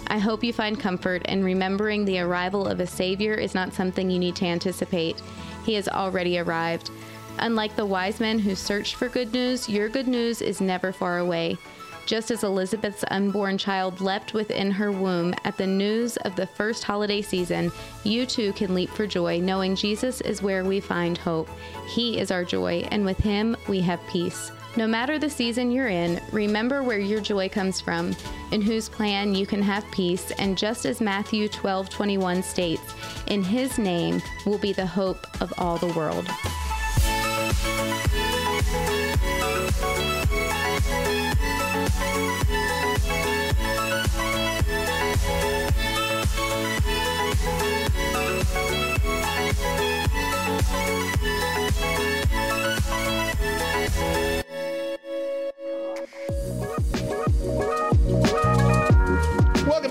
I 0.08 0.18
hope 0.18 0.44
you 0.44 0.54
find 0.54 0.80
comfort 0.80 1.26
in 1.28 1.44
remembering 1.44 2.06
the 2.06 2.20
arrival 2.20 2.68
of 2.68 2.80
a 2.80 2.88
Savior 2.88 3.36
is 3.36 3.54
not 3.54 3.74
something 3.74 4.10
you 4.10 4.18
need 4.18 4.36
to 4.38 4.46
anticipate. 4.46 5.22
He 5.70 5.76
has 5.76 5.88
already 5.88 6.40
arrived. 6.40 6.90
Unlike 7.38 7.76
the 7.76 7.86
wise 7.86 8.20
men 8.20 8.40
who 8.40 8.56
searched 8.56 8.96
for 8.96 9.08
good 9.08 9.32
news, 9.32 9.70
your 9.70 9.88
good 9.88 10.08
news 10.08 10.42
is 10.42 10.62
never 10.62 10.92
far 10.92 11.20
away. 11.20 11.60
Just 12.08 12.32
as 12.32 12.44
Elizabeth's 12.44 13.06
unborn 13.12 13.60
child 13.60 14.02
leapt 14.02 14.34
within 14.34 14.72
her 14.72 14.92
womb 14.92 15.36
at 15.44 15.58
the 15.58 15.68
news 15.68 16.18
of 16.18 16.36
the 16.36 16.48
first 16.48 16.84
holiday 16.84 17.22
season, 17.22 17.72
you 18.04 18.26
too 18.26 18.52
can 18.54 18.74
leap 18.74 18.90
for 18.90 19.06
joy, 19.06 19.40
knowing 19.42 19.76
Jesus 19.76 20.22
is 20.22 20.42
where 20.42 20.66
we 20.66 20.80
find 20.80 21.20
hope. 21.20 21.48
He 21.88 22.18
is 22.18 22.32
our 22.32 22.44
joy, 22.44 22.88
and 22.90 23.06
with 23.06 23.20
Him 23.20 23.56
we 23.68 23.80
have 23.82 24.02
peace. 24.08 24.52
No 24.78 24.88
matter 24.88 25.20
the 25.20 25.30
season 25.30 25.72
you're 25.72 25.88
in, 25.88 26.22
remember 26.32 26.84
where 26.84 27.00
your 27.00 27.20
joy 27.20 27.50
comes 27.50 27.82
from, 27.82 28.16
in 28.52 28.62
whose 28.62 28.88
plan 28.88 29.36
you 29.36 29.46
can 29.46 29.62
have 29.62 29.84
peace, 29.92 30.32
and 30.40 30.58
just 30.58 30.86
as 30.86 31.02
Matthew 31.02 31.50
12:21 31.50 32.44
states, 32.44 32.94
in 33.28 33.44
his 33.44 33.78
name 33.78 34.22
will 34.46 34.60
be 34.60 34.72
the 34.72 34.86
hope 34.86 35.28
of 35.42 35.54
all 35.58 35.78
the 35.78 35.94
world. 35.94 36.28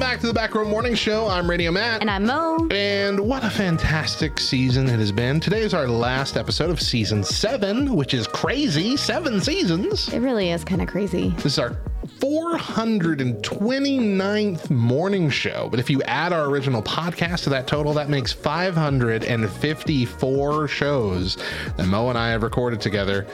Back 0.08 0.20
to 0.20 0.26
the 0.26 0.32
Back 0.32 0.54
Row 0.54 0.64
Morning 0.64 0.94
Show. 0.94 1.28
I'm 1.28 1.50
Radio 1.50 1.70
Matt. 1.70 2.00
And 2.00 2.10
I'm 2.10 2.24
Mo. 2.24 2.66
And 2.70 3.20
what 3.20 3.44
a 3.44 3.50
fantastic 3.50 4.40
season 4.40 4.88
it 4.88 4.98
has 4.98 5.12
been. 5.12 5.38
Today 5.38 5.60
is 5.60 5.74
our 5.74 5.86
last 5.86 6.38
episode 6.38 6.70
of 6.70 6.80
season 6.80 7.22
seven, 7.22 7.94
which 7.94 8.14
is 8.14 8.26
crazy. 8.26 8.96
Seven 8.96 9.38
seasons. 9.42 10.08
It 10.08 10.20
really 10.20 10.50
is 10.50 10.64
kind 10.64 10.80
of 10.80 10.88
crazy. 10.88 11.34
This 11.36 11.44
is 11.44 11.58
our 11.58 11.76
429th 12.20 14.70
morning 14.70 15.28
show. 15.28 15.68
But 15.70 15.78
if 15.78 15.90
you 15.90 16.02
add 16.04 16.32
our 16.32 16.46
original 16.46 16.82
podcast 16.82 17.42
to 17.42 17.50
that 17.50 17.66
total, 17.66 17.92
that 17.92 18.08
makes 18.08 18.32
554 18.32 20.68
shows 20.68 21.36
that 21.76 21.86
Mo 21.86 22.08
and 22.08 22.16
I 22.16 22.30
have 22.30 22.42
recorded 22.42 22.80
together. 22.80 23.26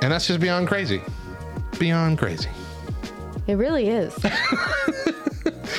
And 0.00 0.10
that's 0.10 0.26
just 0.26 0.40
beyond 0.40 0.68
crazy. 0.68 1.02
Beyond 1.78 2.16
crazy. 2.16 2.48
It 3.46 3.56
really 3.56 3.90
is. 3.90 4.18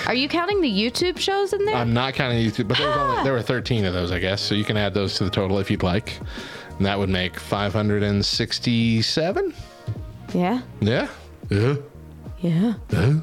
Are 0.07 0.13
you 0.13 0.27
counting 0.29 0.61
the 0.61 0.69
YouTube 0.71 1.17
shows 1.19 1.53
in 1.53 1.63
there? 1.65 1.75
I'm 1.75 1.93
not 1.93 2.13
counting 2.15 2.39
YouTube, 2.39 2.67
but 2.67 2.77
there, 2.77 2.87
was 2.87 2.97
only, 2.97 3.23
there 3.23 3.33
were 3.33 3.41
13 3.41 3.85
of 3.85 3.93
those, 3.93 4.11
I 4.11 4.19
guess. 4.19 4.41
So 4.41 4.55
you 4.55 4.63
can 4.63 4.77
add 4.77 4.93
those 4.93 5.15
to 5.15 5.23
the 5.23 5.29
total 5.29 5.59
if 5.59 5.69
you'd 5.69 5.83
like. 5.83 6.17
And 6.77 6.85
that 6.85 6.97
would 6.97 7.09
make 7.09 7.39
567. 7.39 9.53
yeah. 10.33 10.61
Yeah. 10.81 11.07
Uh-huh. 11.51 11.75
Yeah. 12.39 12.73
Yeah. 12.91 12.93
Uh-huh. 12.93 13.19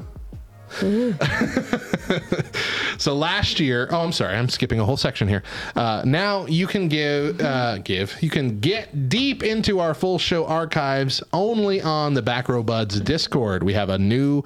Yeah. 0.81 1.13
Uh-huh. 1.21 2.79
so 2.97 3.15
last 3.15 3.59
year, 3.59 3.87
oh, 3.91 4.01
I'm 4.01 4.11
sorry, 4.11 4.35
I'm 4.35 4.49
skipping 4.49 4.79
a 4.79 4.85
whole 4.85 4.97
section 4.97 5.27
here. 5.27 5.43
Uh, 5.75 6.03
now 6.05 6.45
you 6.45 6.67
can 6.67 6.87
give, 6.87 7.39
uh, 7.41 7.77
give, 7.79 8.15
you 8.21 8.29
can 8.29 8.59
get 8.59 9.09
deep 9.09 9.43
into 9.43 9.79
our 9.79 9.93
full 9.93 10.19
show 10.19 10.45
archives 10.45 11.21
only 11.33 11.81
on 11.81 12.13
the 12.13 12.21
Back 12.21 12.49
Row 12.49 12.63
Buds 12.63 12.99
Discord. 13.01 13.63
We 13.63 13.73
have 13.73 13.89
a 13.89 13.97
new 13.97 14.43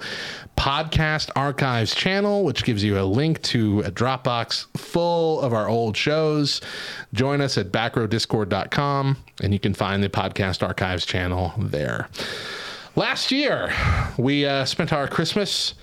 podcast 0.56 1.30
archives 1.34 1.94
channel, 1.94 2.44
which 2.44 2.64
gives 2.64 2.84
you 2.84 2.98
a 2.98 3.02
link 3.02 3.42
to 3.42 3.80
a 3.80 3.90
Dropbox 3.90 4.66
full 4.76 5.40
of 5.40 5.52
our 5.52 5.68
old 5.68 5.96
shows. 5.96 6.60
Join 7.12 7.40
us 7.40 7.58
at 7.58 7.72
backrowdiscord.com 7.72 9.16
and 9.42 9.52
you 9.52 9.58
can 9.58 9.74
find 9.74 10.02
the 10.02 10.08
podcast 10.08 10.62
archives 10.62 11.04
channel 11.04 11.52
there. 11.58 12.08
Last 12.94 13.32
year, 13.32 13.72
we 14.18 14.44
uh, 14.44 14.66
spent 14.66 14.92
our 14.92 15.08
Christmas 15.08 15.74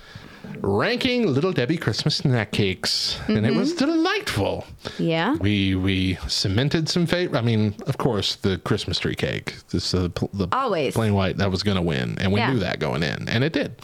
ranking 0.61 1.27
Little 1.33 1.51
Debbie 1.51 1.77
Christmas 1.77 2.15
snack 2.17 2.51
cakes, 2.51 3.19
and 3.27 3.45
it 3.45 3.53
was 3.55 3.73
delightful. 3.73 4.65
Yeah. 4.97 5.35
We 5.35 5.75
we 5.75 6.15
cemented 6.27 6.89
some 6.89 7.05
fate. 7.05 7.35
I 7.35 7.41
mean, 7.41 7.75
of 7.87 7.97
course, 7.97 8.35
the 8.35 8.57
Christmas 8.59 8.99
tree 8.99 9.15
cake, 9.15 9.55
this 9.69 9.93
uh, 9.93 10.09
pl- 10.09 10.29
the 10.33 10.47
Always. 10.51 10.93
plain 10.93 11.13
white, 11.13 11.37
that 11.37 11.51
was 11.51 11.63
going 11.63 11.77
to 11.77 11.81
win, 11.83 12.17
and 12.19 12.31
we 12.31 12.39
Yeah. 12.39 12.51
knew 12.53 12.59
that 12.59 12.79
going 12.79 13.03
in, 13.03 13.27
and 13.29 13.43
it 13.43 13.53
did. 13.53 13.75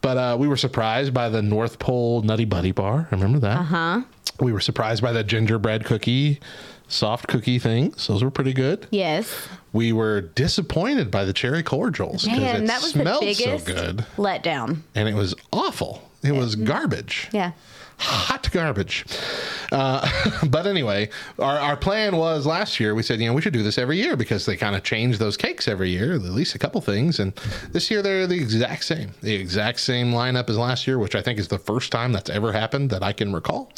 But 0.00 0.16
uh, 0.16 0.36
we 0.38 0.48
were 0.48 0.56
surprised 0.56 1.12
by 1.14 1.28
the 1.28 1.42
North 1.42 1.78
Pole 1.78 2.22
Nutty 2.22 2.44
Buddy 2.44 2.72
bar. 2.72 3.08
I 3.10 3.14
remember 3.14 3.38
that? 3.40 3.58
Uh 3.58 3.62
huh. 3.62 4.00
We 4.40 4.52
were 4.52 4.60
surprised 4.60 5.00
by 5.02 5.12
the 5.12 5.22
gingerbread 5.22 5.84
cookie, 5.84 6.40
soft 6.88 7.26
cookie 7.28 7.58
things. 7.58 8.06
Those 8.06 8.22
were 8.22 8.30
pretty 8.30 8.52
good. 8.52 8.86
Yes. 8.90 9.48
We 9.72 9.92
were 9.92 10.20
disappointed 10.20 11.10
by 11.10 11.24
the 11.24 11.32
cherry 11.32 11.62
cordials 11.62 12.24
because 12.24 12.38
it 12.60 12.66
that 12.66 12.82
was 12.82 12.92
the 12.92 13.00
smelled 13.00 13.20
biggest 13.22 13.66
so 13.66 13.72
good, 13.74 14.06
letdown. 14.16 14.80
and 14.94 15.08
it 15.08 15.14
was 15.14 15.34
awful. 15.52 16.08
It 16.22 16.32
was 16.32 16.54
garbage 16.56 17.28
Yeah. 17.32 17.52
Hot 17.98 18.50
garbage. 18.52 19.04
Uh, 19.72 20.08
but 20.48 20.66
anyway, 20.66 21.08
our, 21.38 21.58
our 21.58 21.76
plan 21.76 22.16
was 22.16 22.46
last 22.46 22.78
year, 22.78 22.94
we 22.94 23.02
said, 23.02 23.20
you 23.20 23.26
know, 23.26 23.34
we 23.34 23.40
should 23.42 23.52
do 23.52 23.62
this 23.62 23.78
every 23.78 23.96
year 23.98 24.16
because 24.16 24.46
they 24.46 24.56
kind 24.56 24.76
of 24.76 24.82
change 24.82 25.18
those 25.18 25.36
cakes 25.36 25.66
every 25.68 25.90
year, 25.90 26.14
at 26.14 26.20
least 26.22 26.54
a 26.54 26.58
couple 26.58 26.80
things. 26.80 27.18
And 27.20 27.34
this 27.72 27.90
year 27.90 28.02
they're 28.02 28.26
the 28.26 28.36
exact 28.36 28.84
same, 28.84 29.10
the 29.22 29.34
exact 29.34 29.80
same 29.80 30.12
lineup 30.12 30.48
as 30.48 30.56
last 30.58 30.86
year, 30.86 30.98
which 30.98 31.14
I 31.14 31.22
think 31.22 31.38
is 31.38 31.48
the 31.48 31.58
first 31.58 31.90
time 31.92 32.12
that's 32.12 32.30
ever 32.30 32.52
happened 32.52 32.90
that 32.90 33.02
I 33.02 33.12
can 33.12 33.32
recall. 33.32 33.72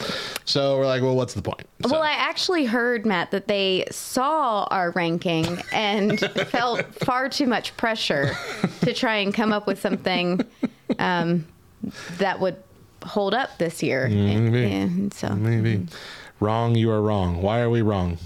So 0.45 0.79
we're 0.79 0.87
like, 0.87 1.03
well, 1.03 1.17
what's 1.17 1.35
the 1.35 1.43
point? 1.43 1.67
So- 1.83 1.91
Well, 1.93 2.03
I 2.03 2.13
actually 2.13 2.65
heard, 2.67 3.07
Matt, 3.07 3.31
that 3.31 3.49
they 3.49 3.87
saw 3.91 4.65
our 4.71 4.91
ranking 4.93 5.47
and 5.73 6.19
felt 6.49 6.85
far 7.05 7.29
too 7.29 7.47
much 7.47 7.77
pressure 7.77 8.37
to 8.83 8.93
try 8.93 9.17
and 9.17 9.33
come 9.33 9.53
up 9.53 9.67
with 9.67 9.81
something 9.81 10.41
um, 10.99 11.47
that 12.19 12.41
would 12.41 12.57
hold 13.07 13.35
up 13.35 13.57
this 13.59 13.83
year. 13.83 14.09
Maybe. 14.09 14.65
And 14.73 15.13
so, 15.15 15.31
Maybe. 15.35 15.87
Wrong, 16.41 16.75
you 16.75 16.91
are 16.91 17.01
wrong. 17.01 17.41
Why 17.41 17.61
are 17.61 17.71
we 17.71 17.81
wrong? 17.83 18.19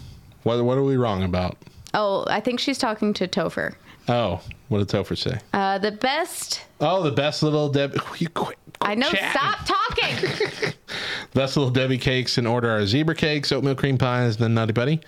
What, 0.43 0.65
what 0.65 0.77
are 0.79 0.83
we 0.83 0.97
wrong 0.97 1.23
about? 1.23 1.57
oh, 1.95 2.25
I 2.29 2.41
think 2.41 2.61
she's 2.61 2.79
talking 2.79 3.13
to 3.15 3.27
Topher. 3.29 3.75
Oh, 4.09 4.41
what 4.69 4.79
did 4.79 4.89
Topher 4.89 5.17
say? 5.19 5.39
Uh, 5.53 5.79
the 5.79 5.91
best. 5.93 6.63
Oh, 6.81 7.03
the 7.03 7.11
best 7.13 7.43
little 7.43 7.69
Deb. 7.69 7.97
You 8.19 8.29
quit. 8.29 8.59
I 8.81 8.95
know. 8.95 9.11
chatting. 9.11 9.31
Stop 9.31 9.67
talking. 9.67 10.73
Best 11.35 11.57
little 11.57 11.71
Debbie 11.71 11.99
cakes 11.99 12.39
in 12.39 12.47
order 12.47 12.71
are 12.71 12.85
zebra 12.87 13.15
cakes, 13.15 13.53
oatmeal 13.53 13.75
cream 13.77 13.99
pies, 13.99 14.37
and 14.37 14.45
then 14.45 14.55
Nutty 14.55 14.73
Buddy. 14.73 15.01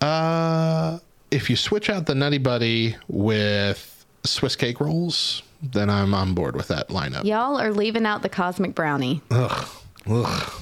Uh, 0.00 0.98
if 1.30 1.48
you 1.48 1.56
switch 1.56 1.88
out 1.88 2.06
the 2.06 2.14
Nutty 2.14 2.38
Buddy 2.38 2.96
with 3.08 4.04
Swiss 4.24 4.56
cake 4.56 4.80
rolls, 4.80 5.42
then 5.62 5.90
I'm 5.90 6.14
on 6.14 6.34
board 6.34 6.56
with 6.56 6.68
that 6.68 6.88
lineup. 6.88 7.24
Y'all 7.24 7.58
are 7.60 7.72
leaving 7.72 8.06
out 8.06 8.22
the 8.22 8.28
cosmic 8.28 8.74
brownie. 8.74 9.20
Ugh. 9.30 9.68
Ugh. 10.08 10.52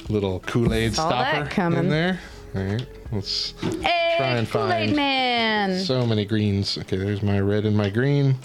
little 0.09 0.39
Kool-Aid 0.41 0.93
Saw 0.93 1.09
that 1.09 1.51
stopper 1.51 1.77
in 1.77 1.89
there. 1.89 2.19
All 2.55 2.63
right. 2.63 2.85
Let's 3.11 3.53
hey, 3.61 4.15
try 4.17 4.37
and 4.37 4.47
find 4.47 4.95
Man. 4.95 5.79
so 5.79 6.05
many 6.05 6.25
greens. 6.25 6.77
Okay, 6.77 6.97
there's 6.97 7.21
my 7.23 7.39
red 7.39 7.65
and 7.65 7.75
my 7.75 7.89
green. 7.89 8.35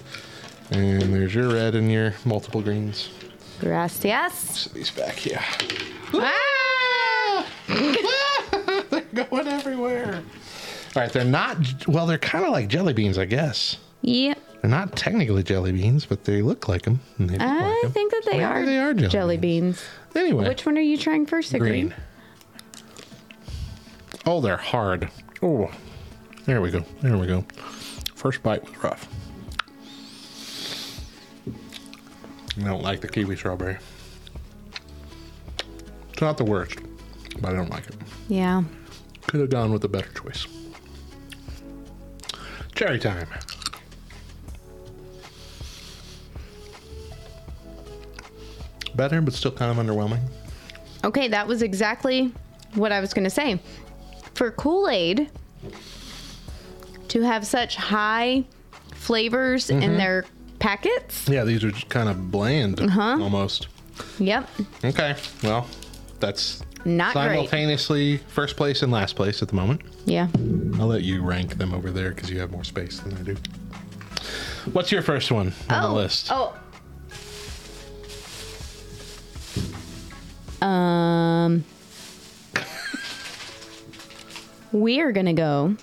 And 0.71 1.15
there's 1.15 1.35
your 1.35 1.53
red 1.53 1.75
and 1.75 1.91
your 1.91 2.15
multiple 2.25 2.61
greens. 2.61 3.11
Gracias. 3.61 4.67
These 4.75 4.91
back 4.91 5.15
here. 5.15 5.41
Ah! 6.15 7.47
they're 8.91 9.25
going 9.25 9.49
everywhere. 9.49 10.23
All 10.95 11.03
right, 11.03 11.13
they're 11.13 11.25
not. 11.25 11.87
Well, 11.87 12.07
they're 12.07 12.19
kind 12.19 12.45
of 12.45 12.53
like 12.53 12.69
jelly 12.69 12.93
beans, 12.93 13.19
I 13.19 13.25
guess. 13.25 13.77
Yep. 14.03 14.39
They're 14.63 14.71
not 14.71 14.97
technically 14.97 15.43
jelly 15.43 15.73
beans, 15.73 16.07
but 16.07 16.25
they 16.25 16.43
look 16.43 16.69
like 16.69 16.83
them. 16.83 17.01
And 17.19 17.29
they 17.29 17.35
look 17.35 17.43
I 17.43 17.81
like 17.83 17.93
think 17.93 18.13
that 18.13 18.23
they 18.25 18.33
Maybe 18.39 18.45
are, 18.45 18.67
they 18.67 18.79
are 18.79 18.95
jelly 18.95 19.09
jelly 19.09 19.37
beans. 19.37 19.83
Anyway, 20.15 20.49
Which 20.49 20.65
one 20.65 20.77
are 20.79 20.83
you 20.83 20.97
trying 20.97 21.27
first? 21.27 21.53
The 21.53 21.59
green. 21.59 21.89
green. 21.89 22.01
Oh, 24.27 24.41
they're 24.41 24.57
hard. 24.57 25.09
Oh, 25.41 25.71
there 26.47 26.61
we 26.61 26.71
go. 26.73 26.85
There 27.01 27.17
we 27.17 27.29
go. 27.29 27.45
First 28.15 28.43
bite 28.43 28.65
was 28.69 28.83
rough. 28.83 29.09
I 32.59 32.65
don't 32.65 32.83
like 32.83 33.01
the 33.01 33.09
kiwi 33.09 33.37
strawberry. 33.37 33.77
It's 36.11 36.21
not 36.21 36.39
the 36.39 36.45
worst, 36.45 36.79
but 37.41 37.51
I 37.51 37.53
don't 37.53 37.71
like 37.71 37.87
it. 37.87 37.95
Yeah. 38.29 38.65
Could 39.27 39.41
have 39.41 39.51
gone 39.51 39.73
with 39.73 39.85
a 39.85 39.89
better 39.89 40.11
choice. 40.13 40.47
Cherry 42.75 42.99
time. 42.99 43.29
Better, 48.95 49.21
but 49.21 49.35
still 49.35 49.53
kind 49.53 49.79
of 49.79 49.85
underwhelming. 49.85 50.21
Okay, 51.05 51.29
that 51.29 51.47
was 51.47 51.63
exactly 51.63 52.33
what 52.75 52.91
I 52.93 53.01
was 53.01 53.13
going 53.13 53.25
to 53.25 53.31
say. 53.31 53.61
For 54.37 54.51
Kool 54.51 54.89
Aid 54.91 55.31
to 57.09 57.23
have 57.23 57.47
such 57.47 57.77
high 57.77 58.45
flavors 58.95 59.71
in 59.71 59.81
Mhm. 59.81 59.97
their 59.97 60.25
packets. 60.59 61.27
Yeah, 61.27 61.45
these 61.45 61.65
are 61.65 61.71
just 61.71 61.89
kind 61.89 62.09
of 62.11 62.31
bland 62.31 62.79
Uh-huh. 62.81 63.17
almost. 63.23 63.69
Yep. 64.19 64.47
Okay, 64.85 65.17
well, 65.43 65.67
that's 66.21 66.63
Not 66.85 67.15
great. 67.15 67.25
simultaneously 67.25 68.19
first 68.29 68.57
place 68.59 68.83
and 68.83 68.93
last 68.93 69.17
place 69.17 69.41
at 69.41 69.49
the 69.49 69.55
moment. 69.55 69.81
Yeah. 70.05 70.27
I'll 70.79 70.87
let 70.87 71.03
you 71.03 71.23
rank 71.23 71.57
them 71.57 71.73
over 71.73 71.91
there 71.91 72.11
because 72.11 72.29
you 72.29 72.39
have 72.41 72.51
more 72.51 72.65
space 72.65 72.99
than 73.01 73.17
I 73.17 73.23
do. 73.23 73.37
What's 74.73 74.93
your 74.93 75.01
first 75.01 75.33
one 75.33 75.55
on 75.71 75.83
the 75.83 75.89
list? 75.97 76.29
Oh. 76.31 76.53
Um. 80.61 81.65
We 84.81 85.01
are 85.01 85.13
gonna 85.13 85.33
go 85.35 85.75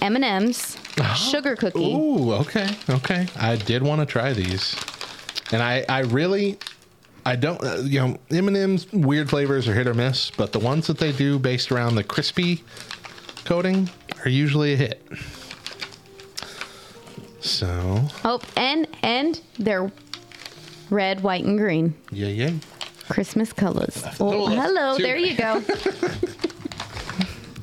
M 0.00 0.16
and 0.16 0.24
M's 0.24 0.76
sugar 1.16 1.56
cookie. 1.56 1.94
Ooh, 1.94 2.32
okay, 2.32 2.68
okay. 2.90 3.26
I 3.38 3.56
did 3.56 3.82
want 3.82 4.00
to 4.00 4.06
try 4.06 4.32
these, 4.32 4.76
and 5.52 5.62
I, 5.62 5.84
I 5.88 6.00
really, 6.00 6.58
I 7.24 7.36
don't, 7.36 7.62
uh, 7.62 7.76
you 7.84 8.00
know, 8.00 8.16
M 8.30 8.48
and 8.48 8.56
M's 8.56 8.90
weird 8.92 9.30
flavors 9.30 9.68
are 9.68 9.74
hit 9.74 9.86
or 9.86 9.94
miss, 9.94 10.30
but 10.30 10.52
the 10.52 10.58
ones 10.58 10.86
that 10.88 10.98
they 10.98 11.12
do 11.12 11.38
based 11.38 11.70
around 11.72 11.94
the 11.94 12.04
crispy 12.04 12.62
coating 13.44 13.88
are 14.24 14.28
usually 14.28 14.72
a 14.74 14.76
hit. 14.76 15.02
So, 17.40 18.02
Oh, 18.24 18.40
and 18.56 18.86
and 19.02 19.40
they're 19.58 19.90
red, 20.90 21.22
white, 21.22 21.44
and 21.44 21.58
green. 21.58 21.94
yeah, 22.10 22.28
yeah. 22.28 22.50
Christmas 23.08 23.52
colors. 23.52 24.02
Oh, 24.20 24.46
hello. 24.48 24.96
There 24.96 25.16
you 25.16 25.36
go. 25.36 25.62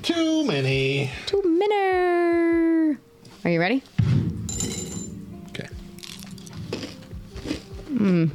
Too 0.09 0.43
many. 0.43 1.11
Too 1.27 1.39
minute. 1.43 2.97
Are 3.45 3.51
you 3.51 3.59
ready? 3.59 3.83
Okay. 5.49 5.67
Mm. 7.93 8.31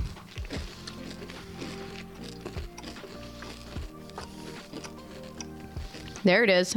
There 6.22 6.44
it 6.44 6.50
is. 6.50 6.76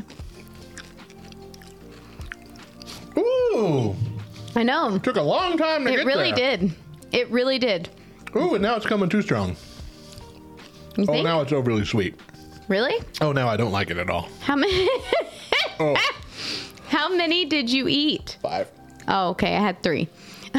Ooh, 3.18 3.95
I 4.56 4.64
know. 4.64 4.98
took 5.00 5.16
a 5.16 5.22
long 5.22 5.58
time 5.58 5.86
to. 5.86 5.93
It 5.93 5.98
get 5.98 6.06
really 6.06 6.32
there. 6.32 6.58
did. 6.58 6.74
It 7.12 7.30
really 7.30 7.58
did. 7.60 7.89
Ooh, 8.36 8.54
and 8.56 8.62
now 8.62 8.76
it's 8.76 8.86
coming 8.86 9.10
too 9.10 9.22
strong. 9.22 9.56
You 10.98 11.04
Oh, 11.04 11.14
think? 11.14 11.24
now 11.24 11.41
it's 11.41 11.54
overly 11.54 11.86
sweet. 11.86 12.20
Really? 12.68 12.95
Oh, 13.22 13.32
now 13.32 13.47
I 13.47 13.55
don't 13.57 13.72
like 13.72 13.89
it 13.89 13.97
at 13.97 14.09
all. 14.09 14.28
How 14.41 14.55
many? 14.55 14.88
Oh, 15.80 15.95
How 16.89 17.07
many 17.15 17.45
did 17.45 17.70
you 17.70 17.88
eat? 17.88 18.39
five. 18.41 18.68
Oh, 19.07 19.30
okay. 19.30 19.55
I 19.55 19.59
had 19.59 19.84
three. 19.84 20.07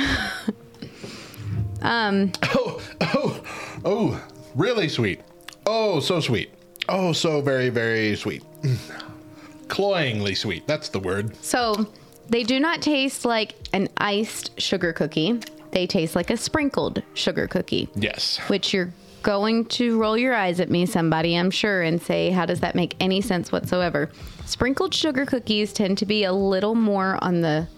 um. 1.83 2.33
Oh, 2.55 2.81
oh, 3.01 3.43
oh, 3.85 4.25
really 4.55 4.89
sweet. 4.89 5.21
Oh, 5.67 5.99
so 6.01 6.21
sweet. 6.21 6.51
Oh, 6.89 7.13
so 7.13 7.41
very, 7.41 7.69
very 7.69 8.15
sweet. 8.17 8.43
Cloyingly 9.69 10.35
sweet. 10.37 10.67
That's 10.67 10.89
the 10.89 10.99
word. 11.01 11.35
So 11.45 11.87
they 12.29 12.43
do 12.45 12.59
not 12.61 12.81
taste 12.81 13.25
like 13.25 13.55
an 13.73 13.89
iced 13.99 14.59
sugar 14.61 14.93
cookie. 14.93 15.41
They 15.73 15.87
taste 15.87 16.15
like 16.17 16.31
a 16.31 16.37
sprinkled 16.37 17.03
sugar 17.15 17.47
cookie, 17.49 17.89
Yes. 17.95 18.39
which 18.49 18.73
you're 18.73 18.93
going 19.29 19.63
to 19.67 19.99
roll 20.01 20.17
your 20.17 20.35
eyes 20.35 20.59
at 20.59 20.71
me, 20.71 20.87
somebody, 20.87 21.35
I'm 21.35 21.51
sure, 21.51 21.83
and 21.83 22.01
say, 22.01 22.31
How 22.31 22.47
does 22.47 22.61
that 22.61 22.75
make 22.75 22.97
any 22.99 23.21
sense 23.21 23.53
whatsoever? 23.53 24.11
Sprinkled 24.47 24.95
sugar 24.95 25.27
cookies 25.27 25.75
tend 25.75 25.99
to 25.99 26.07
be 26.07 26.25
a 26.25 26.33
little 26.33 26.75
more 26.75 27.23
on 27.23 27.43
the 27.43 27.69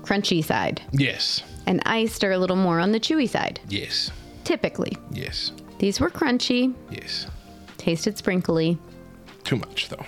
crunchy 0.00 0.42
side, 0.42 0.80
Yes. 0.92 1.42
and 1.66 1.82
iced 1.84 2.24
are 2.24 2.32
a 2.32 2.38
little 2.38 2.56
more 2.56 2.80
on 2.80 2.92
the 2.92 2.98
chewy 3.00 3.28
side, 3.28 3.60
Yes. 3.68 4.10
typically. 4.44 4.96
Yes. 5.12 5.52
These 5.78 6.00
were 6.00 6.08
crunchy, 6.08 6.72
Yes. 6.90 7.26
tasted 7.76 8.16
sprinkly. 8.16 8.78
Too 9.44 9.56
much, 9.56 9.90
though. 9.90 10.06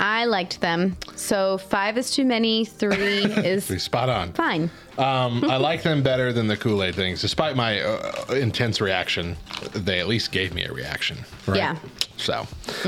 I 0.00 0.24
liked 0.24 0.60
them. 0.62 0.96
So 1.14 1.58
five 1.58 1.98
is 1.98 2.10
too 2.10 2.24
many, 2.24 2.64
three 2.64 2.94
is 3.24 3.66
spot 3.82 4.08
on. 4.08 4.32
fine. 4.32 4.70
Um, 4.96 5.44
I 5.50 5.58
like 5.58 5.82
them 5.82 6.02
better 6.02 6.32
than 6.32 6.46
the 6.46 6.56
Kool 6.56 6.82
Aid 6.82 6.94
things. 6.94 7.20
Despite 7.20 7.54
my 7.54 7.80
uh, 7.82 8.32
intense 8.32 8.80
reaction, 8.80 9.36
they 9.72 10.00
at 10.00 10.08
least 10.08 10.32
gave 10.32 10.54
me 10.54 10.64
a 10.64 10.72
reaction. 10.72 11.18
Right? 11.46 11.58
Yeah. 11.58 11.76
So 12.16 12.46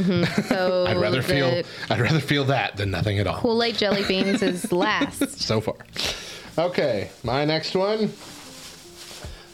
So 0.49 0.87
I'd 0.89 0.97
rather 0.99 1.23
feel 1.23 1.63
I'd 1.91 2.01
rather 2.01 2.21
feel 2.21 2.45
that 2.47 2.77
than 2.77 2.91
nothing 2.91 3.19
at 3.19 3.27
all. 3.27 3.41
Kool 3.41 3.63
Aid 3.63 3.77
jelly 3.77 4.05
beans 4.05 4.43
is 4.43 4.73
last. 4.73 5.39
so 5.41 5.61
far. 5.61 5.77
Okay, 6.59 7.11
my 7.23 7.45
next 7.45 7.75
one. 7.77 8.13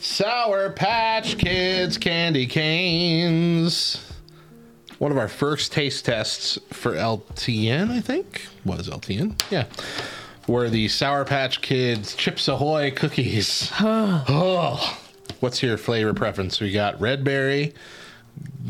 Sour 0.01 0.71
Patch 0.71 1.39
Kids 1.39 1.99
candy 1.99 2.47
canes. 2.47 4.05
One 4.99 5.13
of 5.13 5.19
our 5.19 5.29
first 5.29 5.73
taste 5.73 6.05
tests 6.05 6.59
for 6.71 6.93
LTN, 6.95 7.91
I 7.91 8.01
think, 8.01 8.47
was 8.65 8.89
LTN. 8.89 9.41
Yeah. 9.51 9.67
were 10.49 10.69
the 10.69 10.89
Sour 10.89 11.25
Patch 11.25 11.61
Kids 11.61 12.17
Chips 12.17 12.49
Ahoy 12.49 12.91
cookies. 12.91 13.71
oh, 13.81 14.99
what's 15.41 15.63
your 15.63 15.77
flavor 15.77 16.15
preference? 16.15 16.61
We 16.61 16.73
got 16.73 17.01
red 17.01 17.23
berry, 17.23 17.75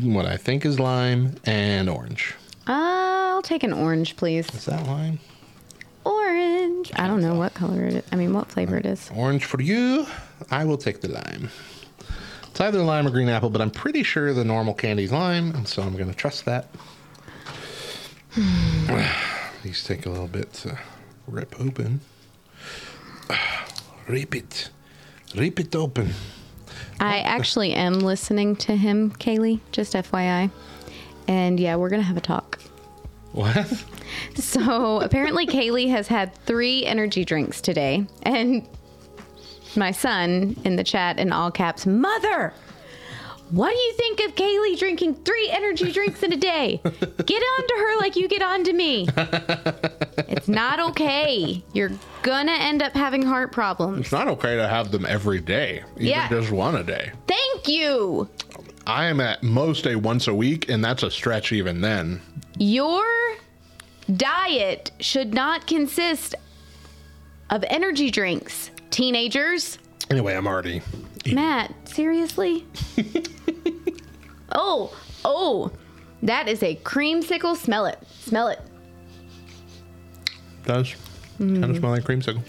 what 0.01 0.25
I 0.27 0.37
think 0.37 0.65
is 0.65 0.79
lime, 0.79 1.35
and 1.45 1.89
orange. 1.89 2.35
Uh, 2.67 2.73
I'll 3.33 3.41
take 3.41 3.63
an 3.63 3.73
orange, 3.73 4.15
please. 4.15 4.47
Is 4.53 4.65
that 4.65 4.85
lime? 4.85 5.17
Orange. 6.05 6.91
I 6.95 7.07
don't 7.07 7.21
know 7.21 7.35
what 7.35 7.55
color 7.55 7.85
it 7.85 7.93
is. 7.95 8.03
I 8.11 8.15
mean, 8.15 8.33
what 8.33 8.47
flavor 8.51 8.77
it 8.77 8.85
is. 8.85 9.09
Orange 9.15 9.45
for 9.45 9.61
you. 9.61 10.05
I 10.51 10.63
will 10.65 10.77
take 10.77 11.01
the 11.01 11.07
lime. 11.09 11.49
It's 12.51 12.61
either 12.61 12.81
lime 12.81 13.07
or 13.07 13.11
green 13.11 13.29
apple, 13.29 13.49
but 13.49 13.61
I'm 13.61 13.71
pretty 13.71 14.03
sure 14.03 14.33
the 14.33 14.43
normal 14.43 14.73
candy's 14.73 15.11
lime, 15.11 15.55
and 15.55 15.67
so 15.67 15.81
I'm 15.81 15.95
going 15.95 16.09
to 16.09 16.15
trust 16.15 16.45
that. 16.45 16.67
These 19.63 19.83
take 19.83 20.05
a 20.05 20.09
little 20.09 20.27
bit 20.27 20.53
to 20.53 20.77
rip 21.27 21.59
open. 21.59 22.01
Rip 24.07 24.35
it. 24.35 24.69
Rip 25.35 25.59
it 25.59 25.75
open. 25.75 26.13
I 26.99 27.19
actually 27.19 27.73
am 27.73 27.99
listening 27.99 28.55
to 28.57 28.75
him, 28.75 29.11
Kaylee, 29.11 29.59
just 29.71 29.93
FYI. 29.93 30.49
And 31.27 31.59
yeah, 31.59 31.75
we're 31.75 31.89
going 31.89 32.01
to 32.01 32.07
have 32.07 32.17
a 32.17 32.21
talk. 32.21 32.59
What? 33.31 33.85
So 34.33 35.01
apparently, 35.01 35.45
Kaylee 35.45 35.89
has 35.89 36.07
had 36.07 36.33
three 36.45 36.83
energy 36.83 37.23
drinks 37.23 37.61
today. 37.61 38.07
And 38.23 38.67
my 39.75 39.91
son 39.91 40.55
in 40.63 40.75
the 40.75 40.83
chat 40.83 41.19
in 41.19 41.31
all 41.31 41.51
caps, 41.51 41.85
Mother, 41.85 42.53
what 43.51 43.71
do 43.71 43.77
you 43.77 43.93
think 43.93 44.19
of 44.21 44.35
Kaylee 44.35 44.77
drinking 44.77 45.15
three 45.15 45.49
energy 45.51 45.91
drinks 45.91 46.21
in 46.21 46.31
a 46.33 46.37
day? 46.37 46.79
Get 46.83 47.41
on 47.41 47.67
to 47.67 47.73
her 47.77 47.97
like 47.99 48.15
you 48.15 48.27
get 48.27 48.41
on 48.41 48.63
to 48.65 48.73
me. 48.73 49.07
It's 50.31 50.47
not 50.47 50.79
okay. 50.91 51.63
You're 51.73 51.91
gonna 52.21 52.51
end 52.51 52.83
up 52.83 52.93
having 52.93 53.23
heart 53.23 53.51
problems. 53.51 54.01
It's 54.01 54.11
not 54.11 54.27
okay 54.27 54.55
to 54.57 54.67
have 54.67 54.91
them 54.91 55.05
every 55.07 55.39
day, 55.39 55.83
even 55.95 56.07
Yeah. 56.07 56.29
just 56.29 56.51
one 56.51 56.75
a 56.75 56.83
day. 56.83 57.11
Thank 57.27 57.67
you. 57.67 58.29
I 58.85 59.05
am 59.05 59.19
at 59.21 59.41
most 59.41 59.87
a 59.87 59.95
once 59.95 60.27
a 60.27 60.33
week, 60.33 60.69
and 60.69 60.85
that's 60.85 61.01
a 61.03 61.09
stretch 61.09 61.51
even 61.51 61.81
then. 61.81 62.21
Your 62.57 63.03
diet 64.15 64.91
should 64.99 65.33
not 65.33 65.65
consist 65.67 66.35
of 67.49 67.63
energy 67.69 68.11
drinks, 68.11 68.69
teenagers. 68.91 69.77
Anyway, 70.09 70.35
I'm 70.35 70.47
already. 70.47 70.81
Matt, 71.31 71.73
seriously? 71.87 72.65
oh, 74.51 74.95
oh, 75.23 75.71
that 76.23 76.47
is 76.47 76.63
a 76.63 76.75
creamsicle. 76.77 77.55
Smell 77.55 77.85
it. 77.85 77.99
Smell 78.19 78.47
it. 78.47 78.59
Does 80.65 80.95
kind 81.37 81.63
of 81.65 81.77
smell 81.77 81.91
like 81.91 82.03
creamsicle. 82.03 82.41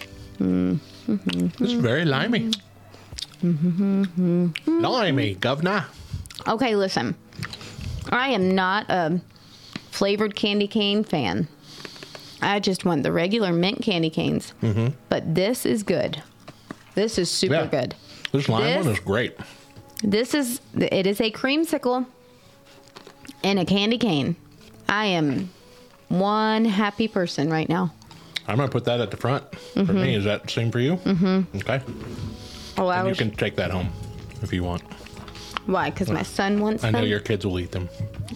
It's 1.59 1.73
very 1.73 2.05
limey. 2.05 2.51
Limey, 4.67 5.35
governor. 5.35 5.85
Okay, 6.47 6.75
listen. 6.75 7.15
I 8.09 8.29
am 8.29 8.53
not 8.53 8.89
a 8.89 9.21
flavored 9.91 10.35
candy 10.35 10.67
cane 10.67 11.03
fan. 11.03 11.47
I 12.41 12.59
just 12.59 12.85
want 12.85 13.03
the 13.03 13.11
regular 13.11 13.53
mint 13.53 13.81
candy 13.81 14.09
canes. 14.09 14.53
Mm-hmm. 14.61 14.95
But 15.09 15.35
this 15.35 15.65
is 15.65 15.83
good. 15.83 16.21
This 17.01 17.17
is 17.17 17.31
super 17.31 17.55
Yeah. 17.55 17.65
good. 17.65 17.95
This 18.31 18.47
lime 18.47 18.63
This- 18.63 18.85
one 18.85 18.93
is 18.93 18.99
great. 18.99 19.35
This 20.03 20.35
is 20.35 20.61
it 20.77 21.07
is 21.07 21.19
a 21.19 21.31
creamsicle 21.31 22.05
and 23.43 23.57
a 23.57 23.65
candy 23.65 23.97
cane. 23.97 24.35
I 24.87 25.05
am 25.07 25.49
one 26.09 26.63
happy 26.65 27.07
person 27.07 27.49
right 27.49 27.67
now. 27.67 27.91
I'm 28.47 28.57
gonna 28.57 28.69
put 28.69 28.85
that 28.85 28.99
at 29.01 29.09
the 29.09 29.17
front 29.17 29.43
for 29.73 29.79
Mhm. 29.79 29.95
me. 29.95 30.13
Is 30.15 30.25
that 30.25 30.43
the 30.43 30.51
same 30.51 30.69
for 30.71 30.79
you? 30.79 30.97
Mm-hmm. 30.97 31.57
Okay. 31.57 31.81
Oh, 32.77 32.85
I 32.87 32.99
And 32.99 33.09
you 33.09 33.15
can 33.15 33.31
take 33.31 33.55
that 33.55 33.71
home 33.71 33.89
if 34.43 34.53
you 34.53 34.63
want. 34.63 34.83
why? 35.65 35.89
Because 35.89 36.11
my 36.11 36.21
son 36.23 36.59
wants 36.59 36.83
I 36.83 36.91
know 36.91 37.01
your 37.01 37.19
kids 37.19 37.47
will 37.47 37.59
eat 37.59 37.71
them. 37.71 37.89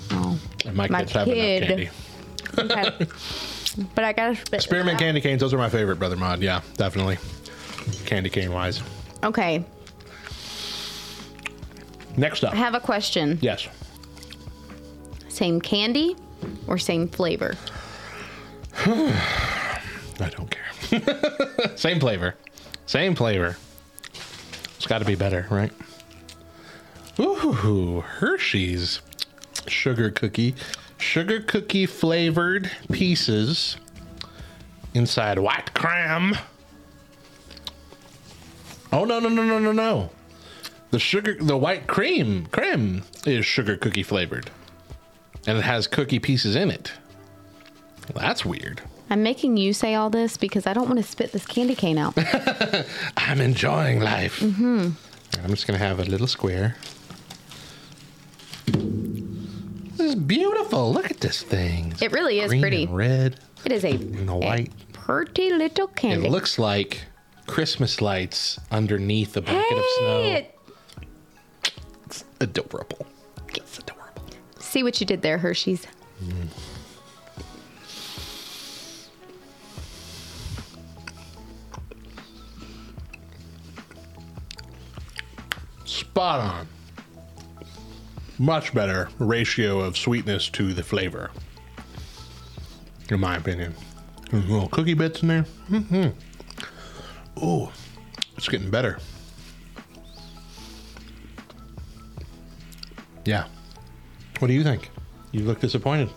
Oh, 0.09 0.39
And 0.66 0.76
my, 0.76 0.88
My 0.88 0.99
kids 1.01 1.11
have 1.11 1.26
kid. 1.28 1.63
enough 1.63 1.68
candy. 1.70 1.89
okay. 2.57 3.07
but 3.95 4.03
I 4.03 4.11
gotta 4.13 4.36
spit. 4.36 4.63
Spearmint 4.63 4.97
candy 4.97 5.22
canes, 5.22 5.39
those 5.41 5.53
are 5.53 5.57
my 5.59 5.70
favorite, 5.70 5.97
Brother 5.99 6.16
Mod. 6.16 6.41
Yeah, 6.41 6.61
definitely. 6.78 7.20
Candy 8.05 8.29
cane 8.29 8.51
wise. 8.51 8.81
Okay, 9.23 9.63
Next 12.17 12.43
up. 12.43 12.53
I 12.53 12.57
have 12.57 12.75
a 12.75 12.79
question. 12.79 13.38
Yes. 13.41 13.67
Same 15.27 15.59
candy 15.59 16.15
or 16.67 16.77
same 16.77 17.07
flavor? 17.07 17.55
I 18.86 20.29
don't 20.29 20.49
care. 20.49 21.75
Same 21.75 21.99
flavor. 21.99 22.36
Same 22.86 23.15
flavor. 23.15 23.57
It's 24.77 24.88
got 24.88 24.99
to 24.99 25.05
be 25.05 25.15
better, 25.15 25.45
right? 25.49 25.71
Ooh, 27.19 28.01
Hershey's 28.01 29.01
sugar 29.67 30.09
cookie. 30.11 30.55
Sugar 30.97 31.41
cookie 31.41 31.86
flavored 31.86 32.71
pieces 32.91 33.77
inside 34.93 35.39
white 35.39 35.73
crème. 35.73 36.38
Oh 38.91 39.03
no 39.05 39.19
no 39.19 39.29
no 39.29 39.43
no 39.43 39.59
no 39.59 39.71
no! 39.71 40.09
The 40.91 40.99
sugar, 40.99 41.36
the 41.39 41.57
white 41.57 41.88
cream 41.88 42.45
creme 42.47 43.03
is 43.25 43.45
sugar 43.45 43.75
cookie 43.75 44.03
flavored, 44.03 44.49
and 45.47 45.57
it 45.57 45.63
has 45.63 45.88
cookie 45.88 46.19
pieces 46.19 46.55
in 46.55 46.69
it. 46.71 46.93
That's 48.13 48.45
weird. 48.45 48.81
I'm 49.09 49.21
making 49.23 49.57
you 49.57 49.73
say 49.73 49.95
all 49.95 50.09
this 50.09 50.38
because 50.38 50.65
I 50.67 50.73
don't 50.73 50.88
want 50.88 50.97
to 50.97 51.03
spit 51.03 51.31
this 51.31 51.45
candy 51.45 51.75
cane 51.75 51.97
out. 51.97 52.13
I'm 53.17 53.41
enjoying 53.41 53.99
life. 53.99 54.39
Mm-hmm. 54.39 54.89
I'm 55.43 55.49
just 55.49 55.67
gonna 55.67 55.79
have 55.79 55.99
a 55.99 56.03
little 56.05 56.27
square. 56.27 56.75
This 58.67 59.99
is 60.11 60.15
beautiful. 60.15 60.91
Look 60.93 61.09
at 61.11 61.19
this 61.19 61.41
thing. 61.41 61.91
It's 61.91 62.01
It 62.01 62.11
really 62.11 62.39
is 62.39 62.49
pretty. 62.49 62.86
red 62.88 63.39
It 63.63 63.71
is 63.71 63.83
a, 63.83 63.91
and 63.91 64.29
a 64.29 64.36
white. 64.36 64.71
pretty 64.93 65.51
little 65.51 65.88
candy. 65.88 66.27
It 66.27 66.31
looks 66.31 66.57
like 66.59 67.03
Christmas 67.48 68.02
lights 68.02 68.60
underneath 68.72 69.38
a 69.38 69.41
bucket 69.41 69.56
of 69.58 69.64
Hey, 69.84 69.96
snow. 69.98 70.20
it- 70.22 70.52
It's 72.06 72.24
adorable. 72.39 73.06
See 74.60 74.84
what 74.84 75.00
you 75.00 75.06
did 75.08 75.22
there, 75.22 75.38
Hershey's. 75.38 75.88
Spot 85.86 86.39
on. 86.39 86.68
Much 88.38 88.74
better 88.74 89.10
ratio 89.20 89.80
of 89.80 89.98
sweetness 89.98 90.50
to 90.50 90.74
the 90.74 90.84
flavor, 90.84 91.32
in 93.10 93.20
my 93.20 93.38
opinion. 93.38 93.74
There's 94.32 94.46
little 94.50 94.68
cookie 94.68 94.93
bits 94.93 95.22
in 95.22 95.28
there. 95.30 95.46
Mm-hmm. 95.70 96.10
Oh, 97.41 97.71
it's 98.38 98.47
getting 98.47 98.69
better. 98.69 98.99
Yeah. 103.25 103.45
What 104.39 104.47
do 104.47 104.53
you 104.53 104.63
think? 104.63 104.89
You 105.31 105.41
look 105.45 105.59
disappointed. 105.59 106.09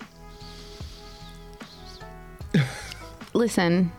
Listen, 3.35 3.93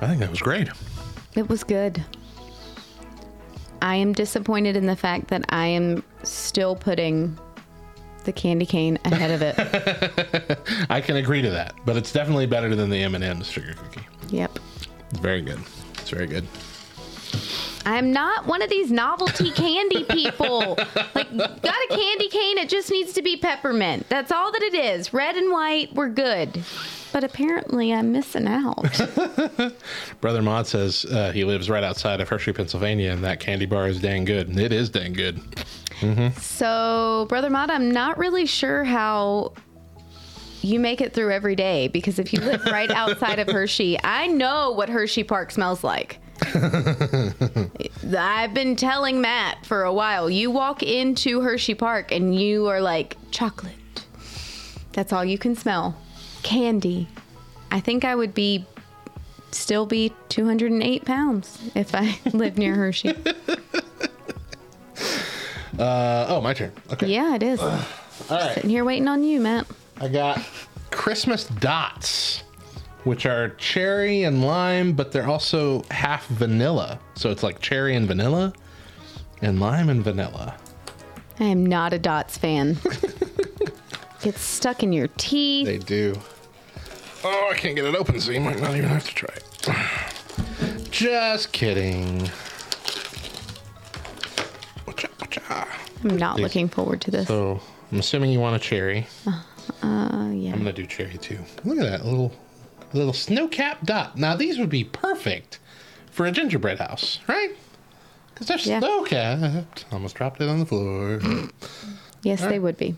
I 0.00 0.06
think 0.06 0.20
that 0.20 0.30
was 0.30 0.40
great. 0.40 0.68
it 1.34 1.48
was 1.48 1.64
good. 1.64 2.04
I 3.82 3.96
am 3.96 4.12
disappointed 4.12 4.76
in 4.76 4.86
the 4.86 4.96
fact 4.96 5.28
that 5.28 5.44
I 5.48 5.66
am 5.66 6.02
still 6.22 6.76
putting 6.76 7.38
the 8.24 8.32
candy 8.32 8.66
cane 8.66 8.98
ahead 9.04 9.30
of 9.30 9.42
it. 9.42 10.86
I 10.90 11.00
can 11.00 11.16
agree 11.16 11.42
to 11.42 11.50
that, 11.50 11.74
but 11.84 11.96
it's 11.96 12.12
definitely 12.12 12.46
better 12.46 12.74
than 12.74 12.88
the 12.88 13.02
M&M's 13.02 13.50
sugar 13.50 13.74
cookie. 13.74 14.06
yep. 14.30 14.58
It's 15.10 15.18
very 15.20 15.42
good. 15.42 15.58
It's 16.04 16.10
very 16.10 16.26
good. 16.26 16.46
I'm 17.86 18.12
not 18.12 18.46
one 18.46 18.60
of 18.60 18.68
these 18.68 18.90
novelty 18.90 19.50
candy 19.52 20.04
people. 20.04 20.76
Like, 21.14 21.34
got 21.34 21.64
a 21.64 21.86
candy 21.88 22.28
cane, 22.28 22.58
it 22.58 22.68
just 22.68 22.90
needs 22.90 23.14
to 23.14 23.22
be 23.22 23.38
peppermint. 23.38 24.06
That's 24.10 24.30
all 24.30 24.52
that 24.52 24.60
it 24.60 24.74
is. 24.74 25.14
Red 25.14 25.36
and 25.36 25.50
white, 25.50 25.94
we're 25.94 26.10
good. 26.10 26.62
But 27.10 27.24
apparently, 27.24 27.90
I'm 27.94 28.12
missing 28.12 28.46
out. 28.46 28.84
Brother 30.20 30.42
Mod 30.42 30.66
says 30.66 31.06
uh, 31.06 31.32
he 31.32 31.44
lives 31.44 31.70
right 31.70 31.82
outside 31.84 32.20
of 32.20 32.28
Hershey, 32.28 32.52
Pennsylvania, 32.52 33.10
and 33.12 33.24
that 33.24 33.40
candy 33.40 33.64
bar 33.64 33.88
is 33.88 33.98
dang 33.98 34.26
good. 34.26 34.58
It 34.58 34.72
is 34.74 34.90
dang 34.90 35.14
good. 35.14 35.40
hmm 36.00 36.28
So, 36.38 37.24
Brother 37.30 37.48
Mod, 37.48 37.70
I'm 37.70 37.90
not 37.90 38.18
really 38.18 38.44
sure 38.44 38.84
how 38.84 39.54
you 40.64 40.80
make 40.80 41.00
it 41.00 41.12
through 41.12 41.30
every 41.32 41.54
day 41.56 41.88
because 41.88 42.18
if 42.18 42.32
you 42.32 42.40
live 42.40 42.64
right 42.66 42.90
outside 42.90 43.38
of 43.38 43.48
Hershey, 43.48 43.98
I 44.02 44.26
know 44.26 44.72
what 44.72 44.88
Hershey 44.88 45.24
Park 45.24 45.50
smells 45.50 45.84
like. 45.84 46.18
I've 48.18 48.54
been 48.54 48.74
telling 48.76 49.20
Matt 49.20 49.64
for 49.64 49.84
a 49.84 49.92
while. 49.92 50.28
You 50.28 50.50
walk 50.50 50.82
into 50.82 51.40
Hershey 51.40 51.74
Park 51.74 52.10
and 52.10 52.38
you 52.38 52.66
are 52.68 52.80
like 52.80 53.16
chocolate. 53.30 53.72
That's 54.92 55.12
all 55.12 55.24
you 55.24 55.38
can 55.38 55.54
smell. 55.54 55.96
Candy. 56.42 57.08
I 57.70 57.80
think 57.80 58.04
I 58.04 58.14
would 58.14 58.34
be 58.34 58.66
still 59.50 59.86
be 59.86 60.12
208 60.28 61.04
pounds 61.04 61.58
if 61.74 61.94
I 61.94 62.18
lived 62.32 62.58
near 62.58 62.74
Hershey. 62.74 63.14
Uh, 65.78 66.26
oh, 66.28 66.40
my 66.40 66.54
turn. 66.54 66.72
Okay. 66.92 67.08
Yeah, 67.08 67.34
it 67.34 67.42
is. 67.42 67.60
All 67.60 67.80
right. 68.30 68.54
Sitting 68.54 68.70
here 68.70 68.84
waiting 68.84 69.08
on 69.08 69.24
you, 69.24 69.40
Matt. 69.40 69.66
I 70.00 70.08
got 70.08 70.40
Christmas 70.90 71.44
dots, 71.44 72.42
which 73.04 73.26
are 73.26 73.50
cherry 73.50 74.24
and 74.24 74.44
lime, 74.44 74.92
but 74.92 75.12
they're 75.12 75.26
also 75.28 75.82
half 75.90 76.26
vanilla. 76.28 76.98
So 77.14 77.30
it's 77.30 77.42
like 77.42 77.60
cherry 77.60 77.94
and 77.96 78.06
vanilla, 78.06 78.52
and 79.42 79.60
lime 79.60 79.88
and 79.88 80.02
vanilla. 80.02 80.56
I 81.40 81.44
am 81.44 81.66
not 81.66 81.92
a 81.92 81.98
Dots 81.98 82.38
fan. 82.38 82.76
Gets 84.22 84.40
stuck 84.40 84.82
in 84.82 84.92
your 84.92 85.08
teeth. 85.16 85.66
They 85.66 85.78
do. 85.78 86.14
Oh, 87.24 87.50
I 87.52 87.56
can't 87.56 87.74
get 87.74 87.84
it 87.84 87.94
open, 87.96 88.20
so 88.20 88.30
you 88.32 88.40
might 88.40 88.60
not 88.60 88.74
even 88.76 88.88
have 88.88 89.06
to 89.08 89.14
try 89.14 89.34
it. 89.34 90.90
Just 90.90 91.52
kidding. 91.52 92.20
Wacha, 94.86 95.08
wacha. 95.18 95.66
I'm 96.04 96.16
not 96.16 96.36
These- 96.36 96.42
looking 96.44 96.68
forward 96.68 97.00
to 97.02 97.10
this. 97.10 97.26
So 97.28 97.60
I'm 97.90 97.98
assuming 97.98 98.30
you 98.30 98.40
want 98.40 98.56
a 98.56 98.58
cherry. 98.60 99.06
Uh-huh. 99.26 99.42
Uh, 99.82 100.30
yeah. 100.32 100.52
I'm 100.52 100.58
gonna 100.58 100.72
do 100.72 100.86
cherry 100.86 101.16
too. 101.18 101.38
Look 101.64 101.78
at 101.78 101.84
that 101.84 102.04
little 102.04 102.32
little 102.92 103.12
snow 103.12 103.48
capped 103.48 103.84
dot. 103.86 104.16
Now 104.16 104.36
these 104.36 104.58
would 104.58 104.70
be 104.70 104.84
perfect 104.84 105.58
for 106.10 106.26
a 106.26 106.30
gingerbread 106.32 106.78
house, 106.78 107.18
right? 107.28 107.50
Because 108.32 108.46
they're 108.48 108.58
snow 108.58 109.02
capped. 109.04 109.84
Almost 109.92 110.14
dropped 110.16 110.40
it 110.40 110.48
on 110.48 110.58
the 110.60 110.66
floor. 110.66 111.20
Yes, 112.22 112.40
All 112.42 112.48
they 112.48 112.54
right. 112.54 112.62
would 112.62 112.78
be. 112.78 112.94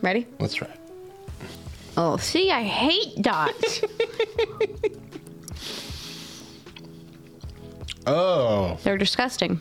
Ready? 0.00 0.26
Let's 0.40 0.54
try. 0.54 0.68
Oh, 1.94 2.16
see, 2.16 2.50
I 2.50 2.62
hate 2.62 3.20
dots. 3.20 3.82
Oh, 8.06 8.78
They're 8.82 8.98
disgusting. 8.98 9.60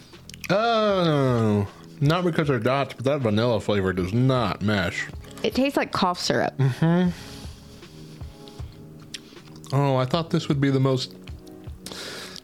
oh, 0.49 1.67
not 1.99 2.23
because 2.23 2.47
they're 2.47 2.59
dots, 2.59 2.93
but 2.95 3.05
that 3.05 3.21
vanilla 3.21 3.59
flavor 3.59 3.93
does 3.93 4.13
not 4.13 4.61
mesh. 4.61 5.07
It 5.43 5.55
tastes 5.55 5.77
like 5.77 5.91
cough 5.91 6.19
syrup. 6.19 6.57
Mm-hmm. 6.57 7.09
Oh, 9.73 9.95
I 9.95 10.05
thought 10.05 10.29
this 10.29 10.47
would 10.47 10.59
be 10.59 10.69
the 10.69 10.79
most 10.79 11.15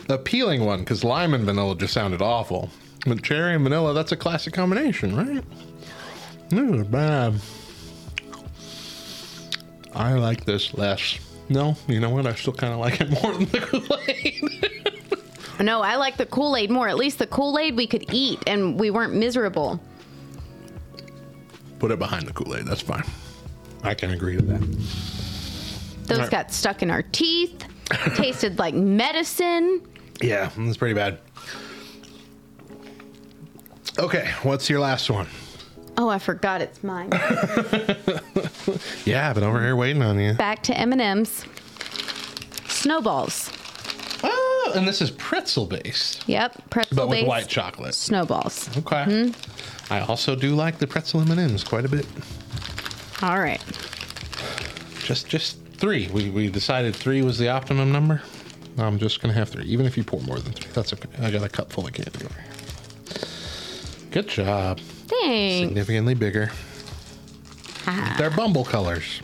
appealing 0.09 0.65
one 0.65 0.79
because 0.79 1.03
lime 1.03 1.33
and 1.33 1.43
vanilla 1.43 1.75
just 1.75 1.93
sounded 1.93 2.21
awful. 2.21 2.69
But 3.05 3.23
cherry 3.23 3.53
and 3.53 3.63
vanilla, 3.63 3.93
that's 3.93 4.11
a 4.11 4.17
classic 4.17 4.53
combination, 4.53 5.15
right? 5.15 5.43
This 6.49 6.71
is 6.81 6.87
bad. 6.87 7.35
I 9.93 10.13
like 10.13 10.45
this 10.45 10.73
less. 10.73 11.19
No, 11.49 11.75
you 11.87 11.99
know 11.99 12.09
what? 12.09 12.25
I 12.27 12.35
still 12.35 12.53
kind 12.53 12.73
of 12.73 12.79
like 12.79 13.01
it 13.01 13.09
more 13.09 13.33
than 13.37 13.45
the 13.45 13.59
Kool 13.59 13.97
Aid. 14.07 15.63
No, 15.63 15.81
I 15.81 15.95
like 15.95 16.17
the 16.17 16.25
Kool 16.25 16.55
Aid 16.55 16.69
more. 16.69 16.87
At 16.87 16.97
least 16.97 17.19
the 17.19 17.27
Kool 17.27 17.57
Aid 17.57 17.75
we 17.75 17.87
could 17.87 18.05
eat 18.13 18.39
and 18.47 18.79
we 18.79 18.91
weren't 18.91 19.13
miserable. 19.13 19.79
Put 21.79 21.91
it 21.91 21.99
behind 21.99 22.27
the 22.27 22.33
Kool 22.33 22.55
Aid. 22.55 22.65
That's 22.65 22.81
fine. 22.81 23.03
I 23.83 23.93
can 23.93 24.11
agree 24.11 24.35
to 24.37 24.41
that. 24.43 24.61
Those 26.07 26.17
Alright. 26.19 26.31
got 26.31 26.51
stuck 26.51 26.81
in 26.81 26.89
our 26.89 27.03
teeth. 27.03 27.63
tasted 28.15 28.59
like 28.59 28.73
medicine. 28.73 29.81
Yeah, 30.21 30.49
that's 30.57 30.77
pretty 30.77 30.93
bad. 30.93 31.19
Okay, 33.99 34.31
what's 34.43 34.69
your 34.69 34.79
last 34.79 35.09
one? 35.09 35.27
Oh, 35.97 36.09
I 36.09 36.19
forgot 36.19 36.61
it's 36.61 36.83
mine. 36.83 37.09
Yeah, 39.05 39.29
I've 39.29 39.35
been 39.35 39.45
over 39.45 39.61
here 39.61 39.75
waiting 39.77 40.01
on 40.03 40.19
you. 40.19 40.33
Back 40.33 40.61
to 40.63 40.77
M&M's. 40.77 41.45
Snowballs. 42.67 43.49
Oh, 44.23 44.73
and 44.75 44.85
this 44.85 45.01
is 45.01 45.09
pretzel 45.11 45.65
based, 45.65 46.27
Yep, 46.27 46.69
pretzel 46.69 46.95
based. 46.95 46.95
but 46.97 47.07
with 47.07 47.25
white 47.25 47.47
chocolate. 47.47 47.95
snowballs. 47.95 48.69
Okay. 48.77 49.03
Hmm? 49.05 49.29
I 49.89 50.01
also 50.01 50.35
do 50.35 50.55
like 50.55 50.77
the 50.79 50.87
pretzel 50.87 51.21
M&Ms 51.21 51.63
quite 51.63 51.85
a 51.85 51.89
bit. 51.89 52.05
All 53.21 53.39
right. 53.39 53.61
Just 55.03 55.27
just 55.27 55.57
three. 55.77 56.07
We 56.09 56.29
we 56.29 56.49
decided 56.49 56.95
three 56.95 57.21
was 57.21 57.37
the 57.37 57.49
optimum 57.49 57.91
number. 57.91 58.21
I'm 58.77 58.99
just 58.99 59.21
gonna 59.21 59.33
have 59.33 59.49
three, 59.49 59.63
even 59.65 59.85
if 59.85 59.97
you 59.97 60.03
pour 60.03 60.21
more 60.21 60.39
than 60.39 60.51
three. 60.53 60.69
That's 60.73 60.93
okay. 60.93 61.09
I 61.21 61.31
got 61.31 61.43
a 61.43 61.49
cup 61.49 61.71
full 61.71 61.87
of 61.87 61.93
candy. 61.93 62.11
over 62.25 62.33
here. 62.33 62.43
Good 64.11 64.27
job. 64.27 64.79
Thanks. 64.79 65.67
Significantly 65.67 66.13
bigger. 66.13 66.51
Ah. 67.87 68.15
They're 68.17 68.29
bumble 68.29 68.65
colors. 68.65 69.21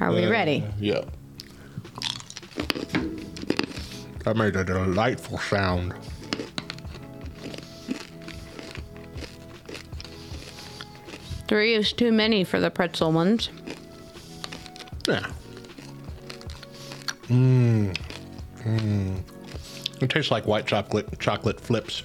Are 0.00 0.12
we 0.12 0.26
ready? 0.26 0.64
Yep. 0.80 1.10
That 4.24 4.36
made 4.36 4.56
a 4.56 4.64
delightful 4.64 5.38
sound. 5.38 5.94
Three 11.48 11.74
is 11.74 11.92
too 11.92 12.12
many 12.12 12.44
for 12.44 12.60
the 12.60 12.70
pretzel 12.70 13.12
ones. 13.12 13.50
Yeah. 15.08 15.26
Mmm. 17.28 17.96
Mmm. 18.58 19.22
It 20.02 20.10
tastes 20.10 20.30
like 20.30 20.46
white 20.46 20.66
chocolate 20.66 21.18
chocolate 21.18 21.60
flips. 21.60 22.02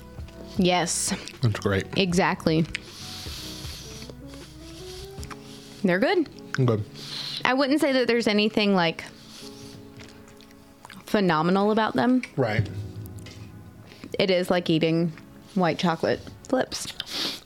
Yes, 0.58 1.14
That's 1.42 1.60
great. 1.60 1.86
exactly. 1.98 2.66
They're 5.84 6.00
good. 6.00 6.30
Good. 6.66 6.84
I 7.44 7.54
wouldn't 7.54 7.82
say 7.82 7.92
that 7.92 8.08
there's 8.08 8.28
anything 8.28 8.74
like 8.74 9.04
phenomenal 11.16 11.72
about 11.72 11.94
them. 11.94 12.22
Right. 12.36 12.68
It 14.20 14.30
is 14.30 14.50
like 14.50 14.70
eating 14.70 15.14
white 15.54 15.80
chocolate 15.80 16.20
flips. 16.50 16.88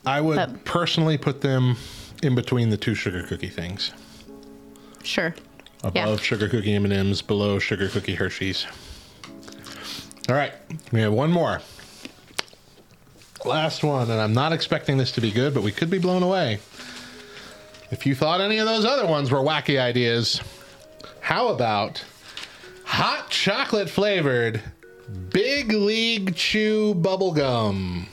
I 0.04 0.20
would 0.20 0.34
But- 0.34 0.64
personally 0.64 1.16
put 1.16 1.40
them 1.40 1.76
in 2.20 2.34
between 2.34 2.70
the 2.70 2.76
two 2.76 2.96
sugar 2.96 3.22
cookie 3.22 3.48
things. 3.48 3.92
Sure. 5.04 5.36
Above 5.84 5.94
Yeah. 5.94 6.16
sugar 6.16 6.48
cookie 6.48 6.74
M&Ms, 6.74 7.22
below 7.22 7.60
sugar 7.60 7.88
cookie 7.88 8.16
Hershey's. 8.16 8.66
All 10.28 10.34
right, 10.34 10.52
we 10.90 11.00
have 11.02 11.12
one 11.12 11.30
more. 11.30 11.62
Last 13.44 13.84
one, 13.84 14.10
and 14.10 14.20
I'm 14.20 14.34
not 14.34 14.52
expecting 14.52 14.96
this 14.98 15.12
to 15.12 15.20
be 15.20 15.30
good, 15.30 15.54
but 15.54 15.62
we 15.62 15.70
could 15.70 15.90
be 15.90 15.98
blown 15.98 16.24
away. 16.24 16.58
If 17.92 18.04
you 18.04 18.16
thought 18.16 18.40
any 18.40 18.58
of 18.58 18.66
those 18.66 18.84
other 18.84 19.06
ones 19.06 19.30
were 19.30 19.38
wacky 19.38 19.80
ideas, 19.80 20.40
how 21.20 21.48
about 21.48 22.02
hot 22.90 23.30
chocolate 23.30 23.88
flavored 23.88 24.60
Big 25.30 25.72
League 25.72 26.34
Chew 26.34 26.94
bubblegum? 26.94 28.04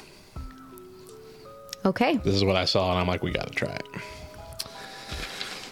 Okay. 1.85 2.17
This 2.17 2.35
is 2.35 2.43
what 2.43 2.55
I 2.55 2.65
saw, 2.65 2.91
and 2.91 2.99
I'm 2.99 3.07
like, 3.07 3.23
we 3.23 3.31
got 3.31 3.47
to 3.47 3.53
try 3.53 3.69
it. 3.75 3.85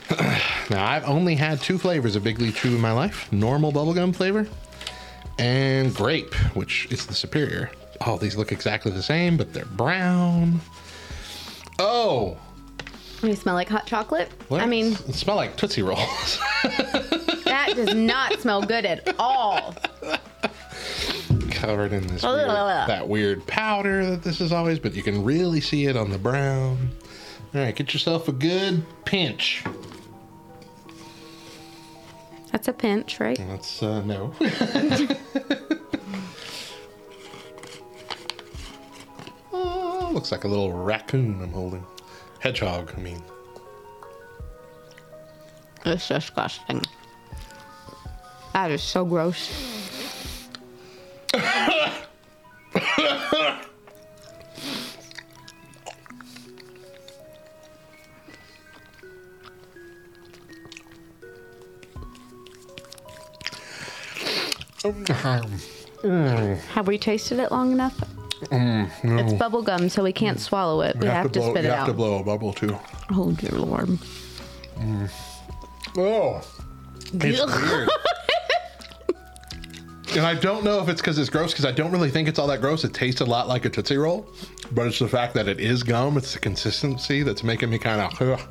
now, 0.69 0.86
I've 0.90 1.06
only 1.07 1.36
had 1.36 1.61
two 1.61 1.77
flavors 1.77 2.15
of 2.15 2.23
Big 2.23 2.40
League 2.40 2.56
Chew 2.56 2.69
in 2.76 2.82
my 2.82 2.91
life 2.91 3.32
normal 3.32 3.72
bubblegum 3.72 4.15
flavor 4.15 4.48
and 5.38 5.94
grape, 5.94 6.34
which 6.56 6.88
is 6.91 7.06
the 7.06 7.14
superior. 7.14 7.69
Oh, 8.06 8.18
these 8.18 8.36
look 8.36 8.52
exactly 8.52 8.91
the 8.91 9.03
same, 9.03 9.38
but 9.38 9.53
they're 9.53 9.65
brown. 9.65 10.60
Oh, 11.80 12.38
They 13.22 13.36
smell 13.36 13.56
like 13.56 13.68
hot 13.69 13.86
chocolate. 13.86 14.30
what? 14.48 14.61
I 14.61 14.65
mean, 14.65 14.94
it 14.94 15.14
smell 15.15 15.36
like 15.36 15.57
Tootsie 15.57 15.82
Rolls. 15.82 16.40
that 17.65 17.75
does 17.75 17.95
not 17.95 18.39
smell 18.39 18.61
good 18.61 18.85
at 18.85 19.15
all. 19.19 19.75
Covered 21.51 21.93
in 21.93 22.05
this 22.07 22.23
weird, 22.23 22.49
that 22.49 23.07
weird 23.07 23.45
powder 23.47 24.05
that 24.11 24.23
this 24.23 24.41
is 24.41 24.51
always, 24.51 24.79
but 24.79 24.93
you 24.93 25.01
can 25.01 25.23
really 25.23 25.61
see 25.61 25.85
it 25.85 25.95
on 25.97 26.11
the 26.11 26.17
brown. 26.17 26.89
All 27.53 27.61
right, 27.61 27.75
get 27.75 27.93
yourself 27.93 28.27
a 28.27 28.31
good 28.31 28.83
pinch. 29.05 29.63
That's 32.51 32.67
a 32.67 32.73
pinch, 32.73 33.19
right? 33.19 33.37
That's 33.37 33.81
uh, 33.81 34.01
no. 34.03 34.33
oh, 39.53 40.11
looks 40.13 40.31
like 40.31 40.43
a 40.43 40.47
little 40.47 40.71
raccoon 40.71 41.41
I'm 41.41 41.51
holding. 41.51 41.85
Hedgehog, 42.39 42.93
I 42.95 42.99
mean. 43.01 43.21
It's 45.85 46.07
disgusting. 46.07 46.81
That 48.56 48.72
is 48.72 48.82
so 48.82 49.03
gross. 49.03 49.49
Have 66.73 66.88
we 66.88 66.98
tasted 66.98 67.40
it 67.40 67.52
long 67.52 67.73
enough? 67.73 67.98
mm, 68.45 69.03
no. 69.03 69.18
It's 69.18 69.34
bubble 69.34 69.64
gum, 69.64 69.90
so 69.90 70.02
we 70.02 70.14
can't 70.14 70.40
swallow 70.40 70.80
it. 70.82 70.95
We 70.95 71.07
You 71.07 71.11
have, 71.11 71.32
to, 71.34 71.40
blow, 71.40 71.52
spit 71.52 71.65
it 71.65 71.72
out. 71.72 71.72
you 71.72 71.77
have 71.77 71.88
to 71.88 71.94
blow 71.94 72.19
a 72.19 72.23
bubble 72.23 72.53
too. 72.53 72.77
Oh 73.11 73.34
dear 73.34 73.52
lord. 73.60 73.90
Mm. 74.77 75.11
Oh, 75.98 76.41
it's 77.11 77.11
weird. 77.11 77.90
and 80.15 80.25
I 80.25 80.35
don't 80.35 80.63
know 80.63 80.81
if 80.81 80.89
it's 80.89 81.01
because 81.01 81.17
it's 81.17 81.29
gross, 81.29 81.51
because 81.51 81.65
I 81.65 81.71
don't 81.71 81.91
really 81.91 82.09
think 82.09 82.27
it's 82.27 82.39
all 82.39 82.47
that 82.47 82.61
gross. 82.61 82.83
It 82.83 82.93
tastes 82.93 83.21
a 83.21 83.25
lot 83.25 83.47
like 83.47 83.65
a 83.65 83.69
Tootsie 83.69 83.97
Roll, 83.97 84.27
but 84.71 84.87
it's 84.87 84.99
the 84.99 85.07
fact 85.07 85.33
that 85.35 85.47
it 85.47 85.59
is 85.59 85.83
gum. 85.83 86.17
It's 86.17 86.33
the 86.33 86.39
consistency 86.39 87.23
that's 87.23 87.43
making 87.43 87.69
me 87.69 87.77
kind 87.77 88.01
of. 88.01 88.47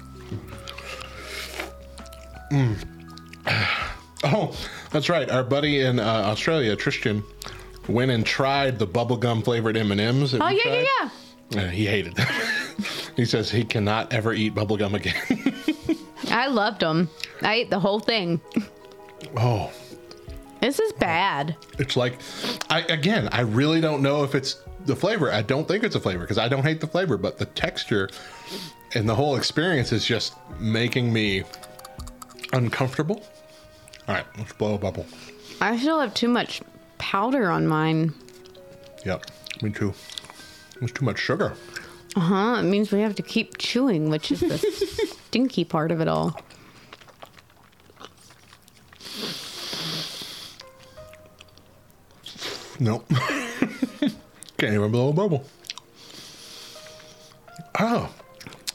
Mm. 2.51 2.77
Oh, 4.27 4.57
that's 4.91 5.11
right. 5.11 5.31
Our 5.31 5.45
buddy 5.45 5.83
in 5.83 6.01
uh, 6.01 6.03
Australia, 6.03 6.75
Tristan, 6.77 7.23
went 7.89 8.11
and 8.11 8.25
tried 8.25 8.79
the 8.79 8.87
bubblegum 8.87 9.45
flavored 9.45 9.77
M&Ms. 9.77 10.37
Oh 10.41 10.49
yeah, 10.49 10.63
yeah, 10.65 10.85
yeah. 11.51 11.61
Uh, 11.61 11.69
he 11.69 11.85
hated 11.85 12.15
them. 12.17 12.27
he 13.17 13.27
says 13.27 13.51
he 13.51 13.65
cannot 13.65 14.15
ever 14.15 14.33
eat 14.33 14.55
bubblegum 14.55 14.95
again. 14.95 15.99
I 16.31 16.47
loved 16.47 16.81
them. 16.81 17.11
I 17.43 17.57
ate 17.57 17.71
the 17.71 17.79
whole 17.79 18.01
thing. 18.01 18.41
oh, 19.37 19.71
This 20.65 20.79
is 20.79 20.95
bad. 20.95 21.57
it's 21.79 21.95
like, 21.95 22.19
I 22.71 22.81
again, 22.89 23.29
I 23.33 23.43
really 23.43 23.83
don't 23.83 24.01
know 24.01 24.25
if 24.25 24.35
it's 24.35 24.63
the 24.87 24.97
flavor. 24.97 25.31
I 25.31 25.43
don't 25.43 25.69
think 25.69 25.85
it's 25.85 25.95
a 25.95 26.01
flavor 26.01 26.21
because 26.23 26.39
I 26.39 26.49
don't 26.49 26.63
hate 26.63 26.81
the 26.81 26.87
flavor, 26.87 27.19
but 27.19 27.37
the 27.37 27.45
texture 27.45 28.09
and 28.95 29.07
the 29.07 29.15
whole 29.15 29.37
experience 29.37 29.93
is 29.93 30.07
just 30.07 30.33
making 30.59 31.13
me 31.13 31.43
uncomfortable. 32.55 33.23
All 34.09 34.15
right, 34.15 34.25
let's 34.39 34.55
blow 34.55 34.77
a 34.77 34.79
bubble. 34.79 35.05
I 35.61 35.77
still 35.77 36.01
have 36.01 36.15
too 36.15 36.29
much 36.29 36.63
powder 36.97 37.51
on 37.51 37.67
mine. 37.67 38.15
Yep, 39.05 39.27
me 39.61 39.71
too. 39.71 39.93
There's 40.81 40.93
too 40.93 41.05
much 41.05 41.19
sugar. 41.19 41.53
Uh 42.17 42.21
huh. 42.21 42.57
It 42.61 42.63
means 42.63 42.91
we 42.91 43.01
have 43.01 43.17
to 43.17 43.23
keep 43.23 43.59
chewing, 43.59 44.09
which 44.09 44.33
is 44.33 44.41
the 44.41 44.57
stinky 45.29 45.67
part 45.67 45.91
of 45.91 46.01
it 46.01 46.09
all. 46.09 46.41
Nope. 52.81 53.09
Can't 54.59 54.75
even 54.75 54.91
blow 54.91 55.11
a 55.11 55.13
bubble. 55.13 55.45
Oh, 57.79 58.13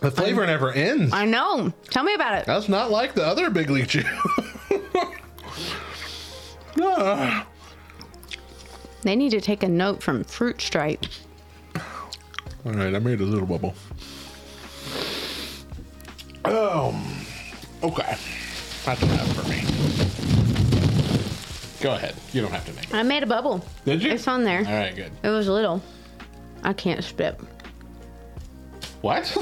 the 0.02 0.12
flavor 0.12 0.46
never 0.46 0.72
ends. 0.72 1.14
I 1.14 1.26
know. 1.26 1.74
Tell 1.90 2.04
me 2.04 2.14
about 2.14 2.36
it. 2.36 2.46
That's 2.46 2.70
not 2.70 2.92
like 2.92 3.14
the 3.14 3.26
other 3.26 3.50
Big 3.50 3.70
League 3.70 3.88
Chew. 3.88 4.04
Ah. 6.82 7.46
They 9.02 9.16
need 9.16 9.32
to 9.32 9.42
take 9.42 9.64
a 9.64 9.68
note 9.68 10.02
from 10.02 10.24
Fruit 10.24 10.62
Stripe. 10.62 11.06
All 12.66 12.72
right, 12.74 12.94
I 12.94 13.00
made 13.00 13.20
a 13.22 13.26
little 13.26 13.48
bubble. 13.48 13.74
Oh, 16.46 16.96
okay. 17.84 18.16
That's 18.86 19.02
enough 19.02 19.36
for 19.36 19.50
me. 19.50 20.49
Go 21.82 21.94
ahead. 21.94 22.16
You 22.34 22.42
don't 22.42 22.52
have 22.52 22.66
to 22.66 22.74
make 22.74 22.86
it. 22.86 22.94
I 22.94 23.04
made 23.04 23.24
a 23.24 23.28
bubble. 23.28 23.64
Did 23.86 24.04
you? 24.04 24.12
It's 24.12 24.28
on 24.28 24.44
there. 24.44 24.60
All 24.60 24.74
right, 24.74 24.96
good. 24.96 25.12
It 25.24 25.30
was 25.30 25.48
little. 25.48 25.82
I 26.64 26.74
can't 26.74 27.04
spit. 27.04 27.40
What? 29.02 29.36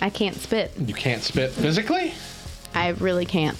I 0.00 0.10
can't 0.10 0.36
spit. 0.36 0.70
you 0.78 0.94
can't 0.94 1.22
spit 1.22 1.50
physically? 1.50 2.14
I 2.74 2.88
really 2.90 3.26
can't. 3.26 3.56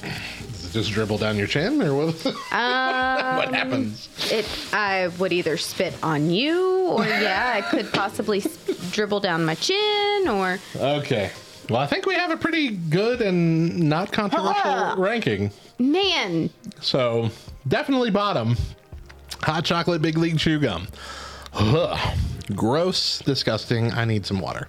Does 0.00 0.64
it 0.66 0.72
just 0.72 0.90
dribble 0.92 1.18
down 1.18 1.36
your 1.36 1.46
chin, 1.46 1.82
or 1.82 1.94
what? 1.94 2.26
Um, 2.52 3.36
what 3.36 3.54
happens? 3.54 4.08
It. 4.30 4.46
I 4.72 5.08
would 5.18 5.32
either 5.32 5.56
spit 5.58 5.94
on 6.02 6.30
you, 6.30 6.88
or 6.88 7.04
yeah, 7.06 7.52
I 7.54 7.60
could 7.60 7.92
possibly 7.92 8.38
s- 8.38 8.56
dribble 8.92 9.20
down 9.20 9.44
my 9.44 9.54
chin, 9.54 10.28
or 10.28 10.58
Okay. 10.76 11.30
Well, 11.68 11.80
I 11.80 11.86
think 11.86 12.06
we 12.06 12.14
have 12.14 12.30
a 12.30 12.36
pretty 12.36 12.70
good 12.70 13.20
and 13.22 13.78
not 13.88 14.12
controversial 14.12 14.96
ranking. 14.96 15.50
Man, 15.78 16.50
So 16.80 17.30
definitely 17.66 18.10
bottom. 18.10 18.56
Hot 19.42 19.64
chocolate 19.64 20.02
big 20.02 20.16
league 20.18 20.38
chew 20.38 20.58
gum. 20.60 20.86
Ugh. 21.54 22.16
Gross, 22.54 23.18
disgusting. 23.20 23.92
I 23.92 24.04
need 24.04 24.26
some 24.26 24.40
water. 24.40 24.68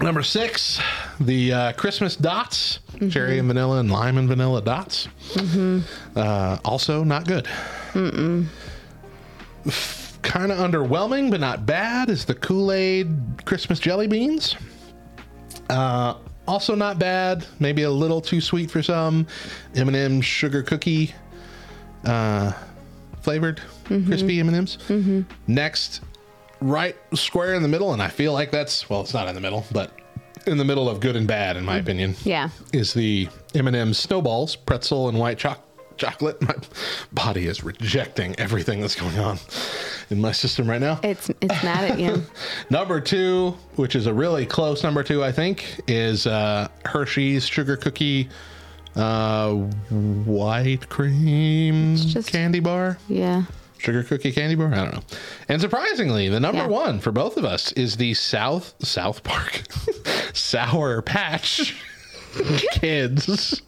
Number 0.00 0.22
six, 0.24 0.80
the 1.20 1.52
uh, 1.52 1.72
Christmas 1.74 2.16
dots, 2.16 2.80
cherry 3.10 3.38
and 3.38 3.46
vanilla 3.46 3.78
and 3.78 3.90
lime 3.90 4.18
and 4.18 4.26
vanilla 4.28 4.60
dots. 4.60 5.08
Uh, 6.16 6.58
also 6.64 7.04
not 7.04 7.26
good. 7.28 7.44
Mm-mm. 7.92 8.46
Kind 10.22 10.50
of 10.50 10.58
underwhelming, 10.58 11.30
but 11.30 11.38
not 11.38 11.66
bad. 11.66 12.10
Is 12.10 12.24
the 12.24 12.34
Kool 12.34 12.72
Aid 12.72 13.44
Christmas 13.44 13.78
jelly 13.78 14.08
beans? 14.08 14.56
Uh, 15.70 16.14
also 16.46 16.74
not 16.74 16.98
bad. 16.98 17.46
Maybe 17.60 17.82
a 17.82 17.90
little 17.90 18.20
too 18.20 18.40
sweet 18.40 18.70
for 18.70 18.82
some. 18.82 19.26
M&M 19.74 20.20
sugar 20.20 20.62
cookie 20.62 21.14
uh, 22.04 22.52
flavored 23.22 23.60
crispy 23.86 24.40
M&Ms. 24.40 24.78
Mm-hmm. 24.88 25.20
Next, 25.46 26.00
right 26.60 26.96
square 27.14 27.54
in 27.54 27.62
the 27.62 27.68
middle, 27.68 27.92
and 27.92 28.02
I 28.02 28.08
feel 28.08 28.32
like 28.32 28.50
that's 28.50 28.88
well, 28.90 29.00
it's 29.02 29.14
not 29.14 29.28
in 29.28 29.34
the 29.34 29.40
middle, 29.40 29.64
but 29.72 29.92
in 30.46 30.58
the 30.58 30.64
middle 30.64 30.88
of 30.88 30.98
good 31.00 31.14
and 31.14 31.26
bad, 31.28 31.56
in 31.56 31.64
my 31.64 31.76
opinion, 31.76 32.16
Yeah. 32.24 32.48
is 32.72 32.92
the 32.94 33.28
M&M 33.54 33.94
snowballs, 33.94 34.56
pretzel 34.56 35.08
and 35.08 35.18
white 35.18 35.38
choc- 35.38 35.62
chocolate. 36.02 36.42
My 36.42 36.54
body 37.12 37.46
is 37.46 37.62
rejecting 37.62 38.34
everything 38.38 38.80
that's 38.80 38.96
going 38.96 39.18
on 39.20 39.38
in 40.10 40.20
my 40.20 40.32
system 40.32 40.68
right 40.68 40.80
now. 40.80 40.98
It's 41.04 41.28
it's 41.40 41.62
mad 41.62 41.92
at 41.92 42.00
you. 42.00 42.22
Number 42.70 43.00
two, 43.00 43.56
which 43.76 43.94
is 43.94 44.06
a 44.06 44.12
really 44.12 44.44
close 44.44 44.82
number 44.82 45.04
two, 45.04 45.22
I 45.22 45.30
think, 45.30 45.80
is 45.86 46.26
uh, 46.26 46.66
Hershey's 46.84 47.46
sugar 47.46 47.76
cookie 47.76 48.28
uh, 48.96 49.52
white 49.52 50.88
cream 50.88 51.96
just, 51.96 52.28
candy 52.32 52.58
bar. 52.60 52.98
Yeah. 53.08 53.44
Sugar 53.78 54.02
cookie 54.02 54.32
candy 54.32 54.54
bar? 54.56 54.72
I 54.74 54.76
don't 54.84 54.94
know. 54.94 55.02
And 55.48 55.60
surprisingly, 55.60 56.28
the 56.28 56.40
number 56.40 56.62
Yeah. 56.62 56.66
one 56.68 56.98
for 57.00 57.12
both 57.12 57.36
of 57.36 57.44
us 57.44 57.70
is 57.72 57.96
the 57.96 58.14
South 58.14 58.74
South 58.80 59.22
Park 59.22 59.62
Sour 60.34 61.00
Patch 61.02 61.76
Kids. 62.72 63.62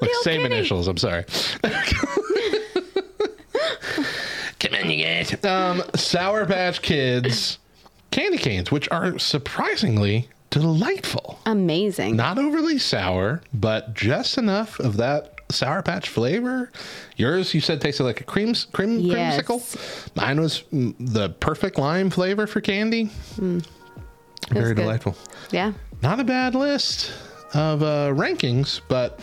Like, 0.00 0.10
same 0.22 0.44
initials. 0.46 0.88
I'm 0.88 0.96
sorry. 0.96 1.24
Come 4.60 4.74
on, 4.74 4.90
you 4.90 5.04
guys. 5.04 5.44
Um, 5.44 5.82
Sour 5.94 6.46
Patch 6.46 6.82
Kids 6.82 7.58
candy 8.10 8.38
canes, 8.38 8.70
which 8.72 8.88
are 8.90 9.18
surprisingly 9.18 10.28
delightful. 10.50 11.38
Amazing. 11.46 12.16
Not 12.16 12.38
overly 12.38 12.78
sour, 12.78 13.42
but 13.54 13.94
just 13.94 14.36
enough 14.38 14.80
of 14.80 14.96
that 14.96 15.34
Sour 15.50 15.82
Patch 15.82 16.08
flavor. 16.08 16.70
Yours, 17.16 17.54
you 17.54 17.60
said, 17.60 17.80
tasted 17.80 18.02
like 18.04 18.20
a 18.20 18.24
cream 18.24 18.52
cream 18.72 18.98
Yes. 18.98 19.40
creamsicle. 19.42 20.16
Mine 20.16 20.40
was 20.40 20.62
mm, 20.72 20.94
the 20.98 21.30
perfect 21.30 21.78
lime 21.78 22.10
flavor 22.10 22.46
for 22.46 22.60
candy. 22.60 23.10
Very 24.50 24.74
delightful. 24.74 25.14
Yeah. 25.52 25.72
Not 26.02 26.18
a 26.20 26.24
bad 26.24 26.54
list 26.54 27.12
of 27.54 27.82
uh, 27.82 28.08
rankings, 28.12 28.80
but 28.88 29.20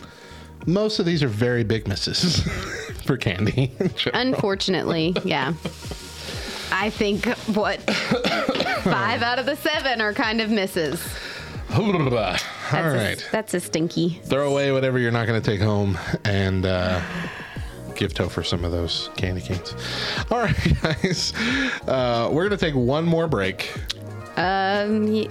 most 0.65 0.99
of 0.99 1.05
these 1.05 1.21
are 1.23 1.27
very 1.27 1.63
big 1.63 1.87
misses 1.87 2.41
for 3.05 3.17
candy. 3.17 3.71
Unfortunately, 4.13 5.15
yeah. 5.23 5.53
I 6.71 6.89
think 6.89 7.25
what 7.55 7.79
five 8.83 9.21
out 9.21 9.39
of 9.39 9.45
the 9.45 9.55
seven 9.55 10.01
are 10.01 10.13
kind 10.13 10.41
of 10.41 10.49
misses. 10.49 11.01
All 11.73 11.91
That's 12.71 13.23
a. 13.25 13.31
That's 13.31 13.53
a 13.53 13.59
stinky. 13.59 14.19
Throw 14.23 14.49
away 14.49 14.71
whatever 14.71 14.97
you're 14.99 15.11
not 15.11 15.27
going 15.27 15.41
to 15.41 15.45
take 15.51 15.61
home 15.61 15.97
and 16.23 16.65
uh, 16.65 17.01
give 17.95 18.13
Topher 18.13 18.45
some 18.45 18.63
of 18.63 18.71
those 18.71 19.09
candy 19.17 19.41
canes. 19.41 19.75
All 20.31 20.39
right, 20.39 20.55
guys. 20.81 21.33
Uh, 21.87 22.29
we're 22.31 22.47
going 22.47 22.57
to 22.57 22.65
take 22.65 22.75
one 22.75 23.05
more 23.05 23.27
break. 23.27 23.73
Um, 24.37 25.11
y- 25.11 25.27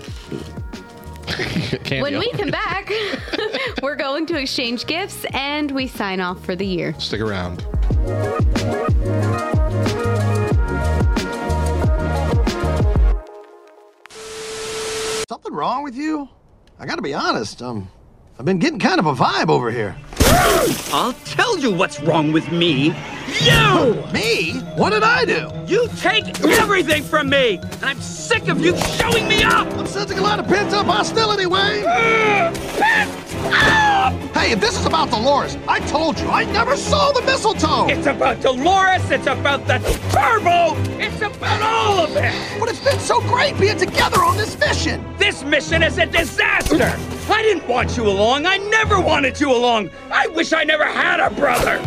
when 2.01 2.19
we 2.19 2.31
come 2.32 2.51
back, 2.51 2.93
we're 3.82 3.97
going 3.97 4.27
to 4.27 4.39
exchange 4.39 4.86
gifts 4.86 5.24
and 5.32 5.70
we 5.70 5.86
sign 5.86 6.20
off 6.20 6.44
for 6.44 6.56
the 6.56 6.66
year. 6.66 6.94
Stick 6.98 7.20
around. 7.20 7.61
Something 15.28 15.55
wrong 15.55 15.82
with 15.82 15.94
you? 15.94 16.28
I 16.78 16.86
gotta 16.86 17.02
be 17.02 17.15
honest, 17.15 17.62
um, 17.62 17.89
I've 18.39 18.44
been 18.44 18.59
getting 18.59 18.78
kind 18.78 18.98
of 18.98 19.06
a 19.06 19.15
vibe 19.15 19.48
over 19.48 19.70
here. 19.70 19.97
I'll 20.93 21.12
tell 21.24 21.59
you 21.59 21.73
what's 21.73 22.01
wrong 22.01 22.32
with 22.32 22.51
me. 22.51 22.94
You! 23.29 24.05
Me? 24.13 24.61
What 24.77 24.91
did 24.91 25.03
I 25.03 25.25
do? 25.25 25.51
You 25.67 25.89
take 25.97 26.41
everything 26.45 27.03
from 27.03 27.29
me! 27.29 27.59
And 27.59 27.85
I'm 27.85 28.01
sick 28.01 28.49
of 28.49 28.61
you 28.61 28.77
showing 28.77 29.29
me 29.29 29.43
up! 29.43 29.67
I'm 29.75 29.87
sensing 29.87 30.19
a 30.19 30.23
lot 30.23 30.39
of 30.41 30.47
pent-up 30.47 30.87
hostility, 30.87 31.47
Wayne! 31.47 31.85
Uh, 33.47 34.11
hey, 34.35 34.53
if 34.53 34.61
this 34.61 34.79
is 34.79 34.87
about 34.87 35.11
Dolores, 35.11 35.57
I 35.69 35.81
told 35.81 36.19
you, 36.19 36.29
I 36.29 36.45
never 36.45 36.77
saw 36.77 37.13
the 37.13 37.23
mistletoe! 37.23 37.89
It's 37.89 38.07
about 38.07 38.41
Dolores, 38.41 39.11
it's 39.11 39.27
about 39.27 39.67
the 39.67 39.79
turbo, 40.11 40.75
It's 40.99 41.23
about 41.23 41.63
all 41.63 42.05
of 42.05 42.17
it! 42.17 42.61
But 42.61 42.69
it's 42.69 42.85
been 42.85 42.99
so 43.01 43.21
great 43.23 43.59
being 43.59 43.79
together 43.79 44.23
on 44.23 44.37
this 44.37 44.59
mission! 44.59 45.05
This 45.19 45.43
mission 45.45 45.83
is 45.83 45.99
a 45.99 46.07
disaster! 46.07 46.99
I 47.31 47.43
didn't 47.43 47.67
want 47.67 47.97
you 47.97 48.07
along. 48.07 48.45
I 48.47 48.59
never 48.59 49.01
wanted 49.01 49.41
you 49.41 49.51
along. 49.51 49.91
I 50.11 50.27
wish 50.29 50.53
I 50.53 50.63
never 50.65 50.85
had 50.85 51.21
a 51.21 51.31
brother. 51.31 51.85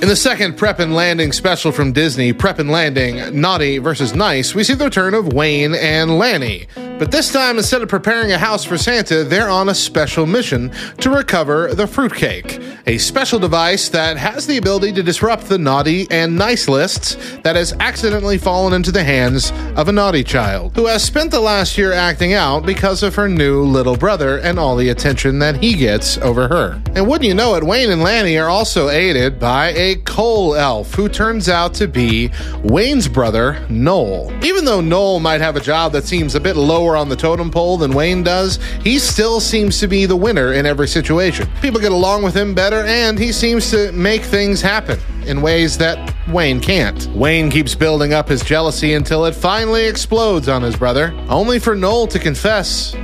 In 0.00 0.06
the 0.06 0.14
second 0.14 0.56
Prep 0.56 0.78
and 0.78 0.94
Landing 0.94 1.32
special 1.32 1.72
from 1.72 1.92
Disney, 1.92 2.32
Prep 2.32 2.60
and 2.60 2.70
Landing 2.70 3.40
Naughty 3.40 3.78
versus 3.78 4.14
Nice, 4.14 4.54
we 4.54 4.62
see 4.62 4.74
the 4.74 4.84
return 4.84 5.12
of 5.12 5.32
Wayne 5.32 5.74
and 5.74 6.18
Lanny. 6.18 6.68
But 6.98 7.12
this 7.12 7.32
time, 7.32 7.58
instead 7.58 7.80
of 7.82 7.88
preparing 7.88 8.32
a 8.32 8.38
house 8.38 8.64
for 8.64 8.76
Santa, 8.76 9.22
they're 9.22 9.48
on 9.48 9.68
a 9.68 9.74
special 9.74 10.26
mission 10.26 10.72
to 10.98 11.10
recover 11.10 11.72
the 11.72 11.86
fruitcake, 11.86 12.60
a 12.88 12.98
special 12.98 13.38
device 13.38 13.88
that 13.90 14.16
has 14.16 14.48
the 14.48 14.56
ability 14.56 14.92
to 14.94 15.04
disrupt 15.04 15.44
the 15.44 15.58
naughty 15.58 16.08
and 16.10 16.34
nice 16.34 16.68
lists 16.68 17.16
that 17.44 17.54
has 17.54 17.72
accidentally 17.74 18.36
fallen 18.36 18.72
into 18.72 18.90
the 18.90 19.04
hands 19.04 19.52
of 19.76 19.86
a 19.86 19.92
naughty 19.92 20.24
child 20.24 20.74
who 20.74 20.86
has 20.86 21.04
spent 21.04 21.30
the 21.30 21.38
last 21.38 21.78
year 21.78 21.92
acting 21.92 22.32
out 22.32 22.66
because 22.66 23.04
of 23.04 23.14
her 23.14 23.28
new 23.28 23.62
little 23.62 23.96
brother 23.96 24.38
and 24.38 24.58
all 24.58 24.74
the 24.74 24.88
attention 24.88 25.38
that 25.38 25.62
he 25.62 25.74
gets 25.74 26.18
over 26.18 26.48
her. 26.48 26.82
And 26.96 27.06
wouldn't 27.06 27.28
you 27.28 27.34
know 27.34 27.54
it, 27.54 27.62
Wayne 27.62 27.92
and 27.92 28.02
Lanny 28.02 28.36
are 28.38 28.48
also 28.48 28.88
aided 28.88 29.38
by 29.38 29.68
a 29.68 29.94
coal 30.04 30.56
elf 30.56 30.94
who 30.94 31.08
turns 31.08 31.48
out 31.48 31.74
to 31.74 31.86
be 31.86 32.32
Wayne's 32.64 33.06
brother, 33.06 33.64
Noel. 33.68 34.32
Even 34.44 34.64
though 34.64 34.80
Noel 34.80 35.20
might 35.20 35.40
have 35.40 35.54
a 35.54 35.60
job 35.60 35.92
that 35.92 36.04
seems 36.04 36.34
a 36.34 36.40
bit 36.40 36.56
lower 36.56 36.87
on 36.96 37.08
the 37.08 37.16
totem 37.16 37.50
pole 37.50 37.76
than 37.76 37.92
Wayne 37.92 38.22
does, 38.22 38.58
he 38.82 38.98
still 38.98 39.40
seems 39.40 39.78
to 39.80 39.88
be 39.88 40.06
the 40.06 40.16
winner 40.16 40.52
in 40.52 40.66
every 40.66 40.88
situation. 40.88 41.48
People 41.60 41.80
get 41.80 41.92
along 41.92 42.22
with 42.22 42.36
him 42.36 42.54
better, 42.54 42.84
and 42.84 43.18
he 43.18 43.32
seems 43.32 43.70
to 43.70 43.92
make 43.92 44.22
things 44.22 44.60
happen 44.60 44.98
in 45.26 45.42
ways 45.42 45.78
that 45.78 46.14
Wayne 46.28 46.60
can't. 46.60 47.06
Wayne 47.08 47.50
keeps 47.50 47.74
building 47.74 48.12
up 48.12 48.28
his 48.28 48.42
jealousy 48.42 48.94
until 48.94 49.24
it 49.24 49.34
finally 49.34 49.86
explodes 49.86 50.48
on 50.48 50.62
his 50.62 50.76
brother, 50.76 51.12
only 51.28 51.58
for 51.58 51.74
Noel 51.74 52.06
to 52.08 52.18
confess 52.18 52.94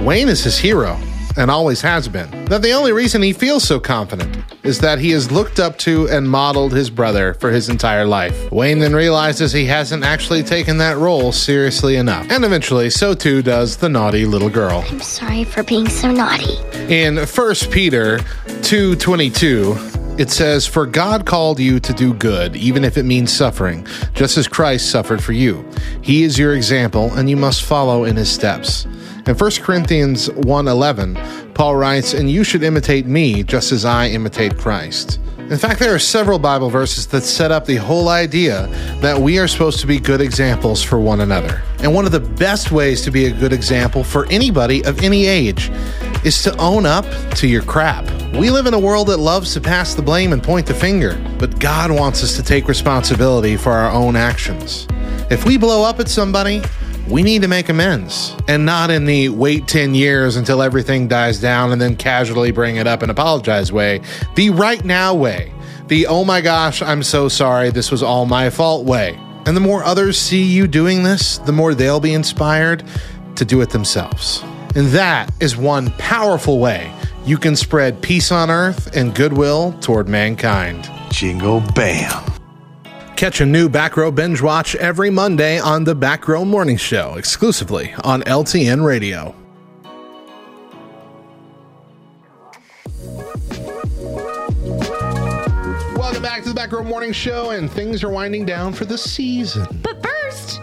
Wayne 0.00 0.28
is 0.28 0.44
his 0.44 0.58
hero 0.58 0.98
and 1.36 1.50
always 1.50 1.80
has 1.82 2.08
been. 2.08 2.44
That 2.46 2.62
the 2.62 2.72
only 2.72 2.92
reason 2.92 3.22
he 3.22 3.32
feels 3.32 3.64
so 3.64 3.78
confident 3.78 4.36
is 4.62 4.80
that 4.80 4.98
he 4.98 5.10
has 5.10 5.30
looked 5.30 5.60
up 5.60 5.78
to 5.78 6.08
and 6.08 6.28
modeled 6.28 6.72
his 6.72 6.90
brother 6.90 7.34
for 7.34 7.50
his 7.50 7.68
entire 7.68 8.06
life. 8.06 8.50
Wayne 8.50 8.78
then 8.78 8.94
realizes 8.94 9.52
he 9.52 9.66
hasn't 9.66 10.04
actually 10.04 10.42
taken 10.42 10.78
that 10.78 10.96
role 10.96 11.32
seriously 11.32 11.96
enough. 11.96 12.30
And 12.30 12.44
eventually, 12.44 12.90
so 12.90 13.14
too 13.14 13.42
does 13.42 13.76
the 13.76 13.88
naughty 13.88 14.26
little 14.26 14.50
girl. 14.50 14.84
I'm 14.88 15.00
sorry 15.00 15.44
for 15.44 15.62
being 15.62 15.88
so 15.88 16.10
naughty. 16.10 16.56
In 16.92 17.16
1 17.16 17.70
Peter 17.70 18.20
2:22, 18.62 19.76
it 20.18 20.30
says, 20.30 20.66
"For 20.66 20.86
God 20.86 21.26
called 21.26 21.60
you 21.60 21.78
to 21.80 21.92
do 21.92 22.14
good, 22.14 22.56
even 22.56 22.84
if 22.84 22.96
it 22.96 23.04
means 23.04 23.32
suffering, 23.32 23.86
just 24.14 24.38
as 24.38 24.48
Christ 24.48 24.90
suffered 24.90 25.22
for 25.22 25.32
you. 25.32 25.64
He 26.00 26.22
is 26.22 26.38
your 26.38 26.54
example, 26.54 27.12
and 27.14 27.28
you 27.28 27.36
must 27.36 27.62
follow 27.62 28.04
in 28.04 28.16
his 28.16 28.30
steps." 28.30 28.86
In 29.26 29.34
1 29.34 29.50
Corinthians 29.62 30.30
1:11, 30.30 31.18
Paul 31.52 31.74
writes, 31.74 32.14
"And 32.14 32.30
you 32.30 32.44
should 32.44 32.62
imitate 32.62 33.08
me, 33.08 33.42
just 33.42 33.72
as 33.72 33.84
I 33.84 34.06
imitate 34.06 34.56
Christ." 34.56 35.18
In 35.50 35.58
fact, 35.58 35.80
there 35.80 35.92
are 35.92 35.98
several 35.98 36.38
Bible 36.38 36.70
verses 36.70 37.06
that 37.06 37.24
set 37.24 37.50
up 37.50 37.66
the 37.66 37.74
whole 37.74 38.08
idea 38.08 38.68
that 39.00 39.20
we 39.20 39.38
are 39.38 39.48
supposed 39.48 39.80
to 39.80 39.86
be 39.88 39.98
good 39.98 40.20
examples 40.20 40.80
for 40.80 41.00
one 41.00 41.20
another. 41.20 41.60
And 41.82 41.92
one 41.92 42.04
of 42.04 42.12
the 42.12 42.20
best 42.20 42.70
ways 42.70 43.02
to 43.02 43.10
be 43.10 43.26
a 43.26 43.30
good 43.32 43.52
example 43.52 44.04
for 44.04 44.28
anybody 44.30 44.84
of 44.84 45.02
any 45.02 45.26
age 45.26 45.72
is 46.22 46.40
to 46.44 46.56
own 46.58 46.86
up 46.86 47.04
to 47.34 47.48
your 47.48 47.62
crap. 47.62 48.08
We 48.32 48.50
live 48.50 48.66
in 48.66 48.74
a 48.74 48.78
world 48.78 49.08
that 49.08 49.18
loves 49.18 49.54
to 49.54 49.60
pass 49.60 49.94
the 49.94 50.02
blame 50.02 50.32
and 50.32 50.40
point 50.40 50.66
the 50.66 50.74
finger, 50.74 51.16
but 51.38 51.58
God 51.58 51.90
wants 51.90 52.22
us 52.22 52.34
to 52.34 52.44
take 52.44 52.68
responsibility 52.68 53.56
for 53.56 53.72
our 53.72 53.90
own 53.90 54.14
actions. 54.14 54.86
If 55.30 55.44
we 55.44 55.56
blow 55.56 55.82
up 55.82 55.98
at 55.98 56.08
somebody, 56.08 56.62
we 57.08 57.22
need 57.22 57.42
to 57.42 57.48
make 57.48 57.68
amends 57.68 58.34
and 58.48 58.64
not 58.64 58.90
in 58.90 59.04
the 59.04 59.28
wait 59.28 59.68
10 59.68 59.94
years 59.94 60.36
until 60.36 60.62
everything 60.62 61.06
dies 61.06 61.40
down 61.40 61.72
and 61.72 61.80
then 61.80 61.96
casually 61.96 62.50
bring 62.50 62.76
it 62.76 62.86
up 62.86 63.02
and 63.02 63.10
apologize 63.10 63.72
way, 63.72 64.00
the 64.34 64.50
right 64.50 64.84
now 64.84 65.14
way, 65.14 65.52
the 65.88 66.06
oh 66.06 66.24
my 66.24 66.40
gosh, 66.40 66.82
I'm 66.82 67.02
so 67.02 67.28
sorry, 67.28 67.70
this 67.70 67.90
was 67.90 68.02
all 68.02 68.26
my 68.26 68.50
fault 68.50 68.84
way. 68.84 69.18
And 69.46 69.56
the 69.56 69.60
more 69.60 69.84
others 69.84 70.18
see 70.18 70.42
you 70.42 70.66
doing 70.66 71.04
this, 71.04 71.38
the 71.38 71.52
more 71.52 71.74
they'll 71.74 72.00
be 72.00 72.14
inspired 72.14 72.82
to 73.36 73.44
do 73.44 73.60
it 73.60 73.70
themselves. 73.70 74.42
And 74.74 74.88
that 74.88 75.32
is 75.40 75.56
one 75.56 75.90
powerful 75.92 76.58
way 76.58 76.92
you 77.24 77.36
can 77.36 77.56
spread 77.56 78.00
peace 78.00 78.30
on 78.30 78.50
earth 78.50 78.96
and 78.96 79.14
goodwill 79.14 79.72
toward 79.80 80.08
mankind. 80.08 80.88
Jingle 81.10 81.60
bam. 81.74 82.35
Catch 83.16 83.40
a 83.40 83.46
new 83.46 83.70
Back 83.70 83.96
Row 83.96 84.10
Binge 84.10 84.42
Watch 84.42 84.74
every 84.74 85.08
Monday 85.08 85.58
on 85.58 85.84
the 85.84 85.94
Back 85.94 86.28
Row 86.28 86.44
Morning 86.44 86.76
Show, 86.76 87.14
exclusively 87.14 87.94
on 88.04 88.20
LTN 88.24 88.84
Radio. 88.84 89.34
Welcome 95.96 96.22
back 96.22 96.42
to 96.42 96.50
the 96.50 96.54
Back 96.54 96.72
Row 96.72 96.84
Morning 96.84 97.12
Show, 97.12 97.52
and 97.52 97.70
things 97.70 98.04
are 98.04 98.10
winding 98.10 98.44
down 98.44 98.74
for 98.74 98.84
the 98.84 98.98
season. 98.98 99.66
But 99.82 100.02
first, 100.02 100.60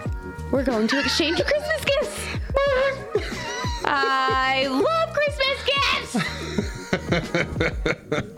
we're 0.52 0.64
going 0.64 0.88
to 0.90 1.00
exchange 1.00 1.42
Christmas 1.44 1.84
gifts. 1.84 2.28
I 3.86 4.68
love 4.68 5.16
Christmas 5.16 5.64
gifts. 5.66 6.70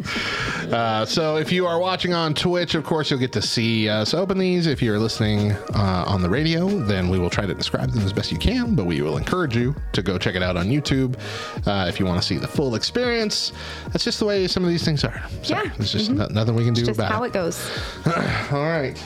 Uh, 0.72 1.06
so 1.06 1.38
if 1.38 1.52
you 1.52 1.68
are 1.68 1.78
watching 1.80 2.14
on 2.14 2.34
Twitch, 2.34 2.74
of 2.74 2.84
course, 2.84 3.10
you'll 3.12 3.20
get 3.20 3.32
to 3.32 3.42
see 3.42 3.88
us 3.88 4.16
open 4.16 4.38
these. 4.40 4.66
If 4.66 4.82
you're 4.82 4.98
listening 4.98 5.52
uh, 5.76 6.06
on 6.08 6.24
the 6.24 6.30
radio, 6.30 6.68
then 6.68 7.08
we 7.10 7.20
will 7.20 7.30
try 7.30 7.46
to 7.46 7.54
describe 7.54 7.92
them 7.92 8.04
as 8.04 8.12
best 8.12 8.32
you 8.32 8.40
can, 8.40 8.74
but 8.76 8.86
we 8.88 9.02
will 9.04 9.18
encourage 9.18 9.56
you 9.56 9.76
to 9.94 10.02
go 10.02 10.18
check 10.18 10.34
it 10.36 10.42
out 10.42 10.58
on 10.58 10.66
YouTube 10.68 11.18
uh, 11.68 11.86
if 11.88 12.00
you 12.00 12.06
want 12.08 12.20
to 12.20 12.28
see 12.28 12.38
the 12.38 12.48
full 12.48 12.74
experience. 12.74 13.54
That's 13.90 14.04
just 14.04 14.18
the 14.20 14.26
way 14.26 14.48
some 14.48 14.64
of 14.64 14.70
these 14.70 14.84
things 14.84 15.04
are. 15.04 15.24
So 15.44 15.54
Yeah. 15.56 15.72
there's 15.78 15.92
just 15.92 16.10
Mhm. 16.12 16.18
no- 16.18 16.28
nothing 16.28 16.56
we 16.56 16.66
can 16.66 16.74
do 16.74 16.84
Just 16.86 16.98
about 17.00 17.12
how 17.12 17.24
it. 17.24 17.28
it 17.28 17.34
goes. 17.34 17.70
All 18.52 18.64
right. 18.64 18.98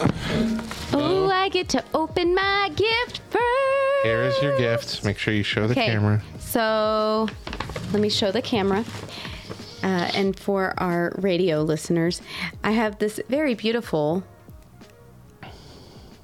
Oh, 0.00 1.30
I 1.32 1.48
get 1.48 1.68
to 1.70 1.84
open 1.94 2.34
my 2.34 2.70
gift 2.74 3.20
first. 3.30 4.04
Here 4.04 4.22
is 4.22 4.40
your 4.42 4.56
gift. 4.58 5.04
Make 5.04 5.18
sure 5.18 5.34
you 5.34 5.42
show 5.42 5.66
the 5.66 5.72
Okay, 5.72 5.86
camera. 5.86 6.22
So 6.38 7.28
let 7.92 8.00
me 8.00 8.08
show 8.08 8.30
the 8.30 8.42
camera. 8.42 8.84
Uh, 9.82 10.10
and 10.14 10.38
for 10.38 10.74
our 10.78 11.12
radio 11.18 11.62
listeners, 11.62 12.20
I 12.64 12.72
have 12.72 12.98
this 12.98 13.20
very 13.28 13.54
beautiful 13.54 14.24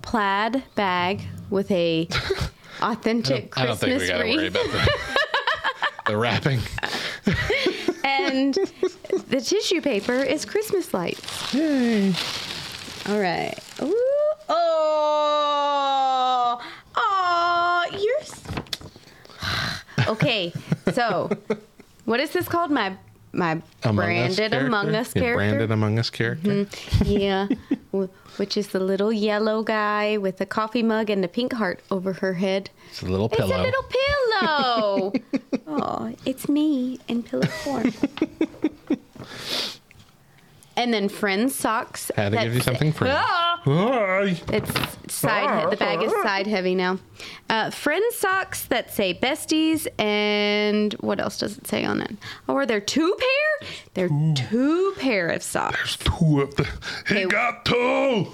plaid 0.03 0.63
bag 0.75 1.23
with 1.51 1.71
a 1.71 2.09
authentic 2.83 3.57
I 3.59 3.67
don't 3.67 3.77
think 3.79 3.93
Christmas 3.99 4.03
we 4.03 4.09
got 4.09 4.19
to 4.19 4.25
worry 4.25 4.37
wreath. 4.37 4.51
about 4.55 4.71
the, 4.73 4.91
the 6.13 6.17
wrapping. 6.17 6.61
and 8.05 8.55
the 9.29 9.41
tissue 9.41 9.81
paper 9.81 10.15
is 10.23 10.45
Christmas 10.45 10.93
lights. 10.93 11.55
Yay. 11.55 12.13
All 13.09 13.19
right. 13.21 13.55
Ooh. 13.83 13.95
Oh. 15.37 16.61
Oh, 16.97 17.85
you're. 17.99 18.21
okay. 20.15 20.53
So, 20.93 21.31
what 22.07 22.21
is 22.21 22.31
this 22.31 22.49
called? 22.49 22.71
My 22.71 22.97
my 23.33 23.61
Among 23.83 23.97
branded 24.07 24.37
character? 24.53 24.67
Among 24.67 24.95
Us 24.95 25.15
Your 25.15 25.23
character. 25.25 25.37
branded 25.39 25.71
Among 25.71 25.99
Us 25.99 26.09
character. 26.11 26.51
Mhm. 26.51 27.03
Yeah. 27.05 27.49
Wh- 27.93 28.09
Which 28.39 28.57
is 28.57 28.69
the 28.69 28.81
little 28.81 29.13
yellow 29.13 29.63
guy 29.63 30.17
with 30.17 30.41
a 30.41 30.47
coffee 30.47 30.83
mug 30.85 31.11
and 31.11 31.25
a 31.25 31.29
pink 31.29 31.53
heart 31.53 31.81
over 31.91 32.13
her 32.15 32.35
head. 32.35 32.71
It's 32.91 33.03
a 33.03 33.07
little 33.07 33.29
pillow. 33.29 33.51
It's 33.51 33.59
a 33.59 33.63
little 33.63 33.85
pillow. 34.01 35.13
oh, 35.67 36.15
it's 36.25 36.49
me 36.49 36.99
in 37.09 37.23
pillow 37.25 37.47
form. 37.65 37.93
And 40.77 40.93
then 40.93 41.09
friends 41.09 41.55
socks. 41.55 42.11
I 42.17 42.23
had 42.23 42.33
to 42.33 42.39
give 42.39 42.55
you 42.55 42.59
That's- 42.61 42.65
something 42.65 42.93
free. 42.93 43.11
Ah! 43.11 43.61
It's 43.67 44.73
side. 45.15 45.71
The 45.71 45.77
bag 45.77 46.03
is 46.03 46.13
side 46.23 46.47
heavy 46.47 46.75
now. 46.75 46.99
Uh, 47.49 47.71
friends 47.71 48.15
socks 48.17 48.65
that 48.67 48.91
say 48.93 49.15
besties, 49.15 49.87
and 49.99 50.93
what 50.95 51.19
else 51.21 51.39
does 51.39 51.57
it 51.57 51.67
say 51.67 51.85
on 51.85 52.01
it? 52.03 52.17
Oh, 52.49 52.57
are 52.57 52.67
there 52.67 52.81
two 52.81 53.17
pair? 53.19 53.69
There 53.95 54.07
are 54.13 54.35
two 54.35 54.95
pair 54.99 55.29
of 55.29 55.43
socks. 55.43 55.97
There's 55.97 55.97
Two 56.19 56.41
of 56.43 56.55
the. 56.57 56.69
He 57.09 57.25
got 57.27 57.65
two. 57.65 58.29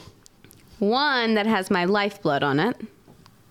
One 0.80 1.34
that 1.34 1.46
has 1.46 1.70
my 1.70 1.84
lifeblood 1.84 2.42
on 2.42 2.58
it, 2.58 2.76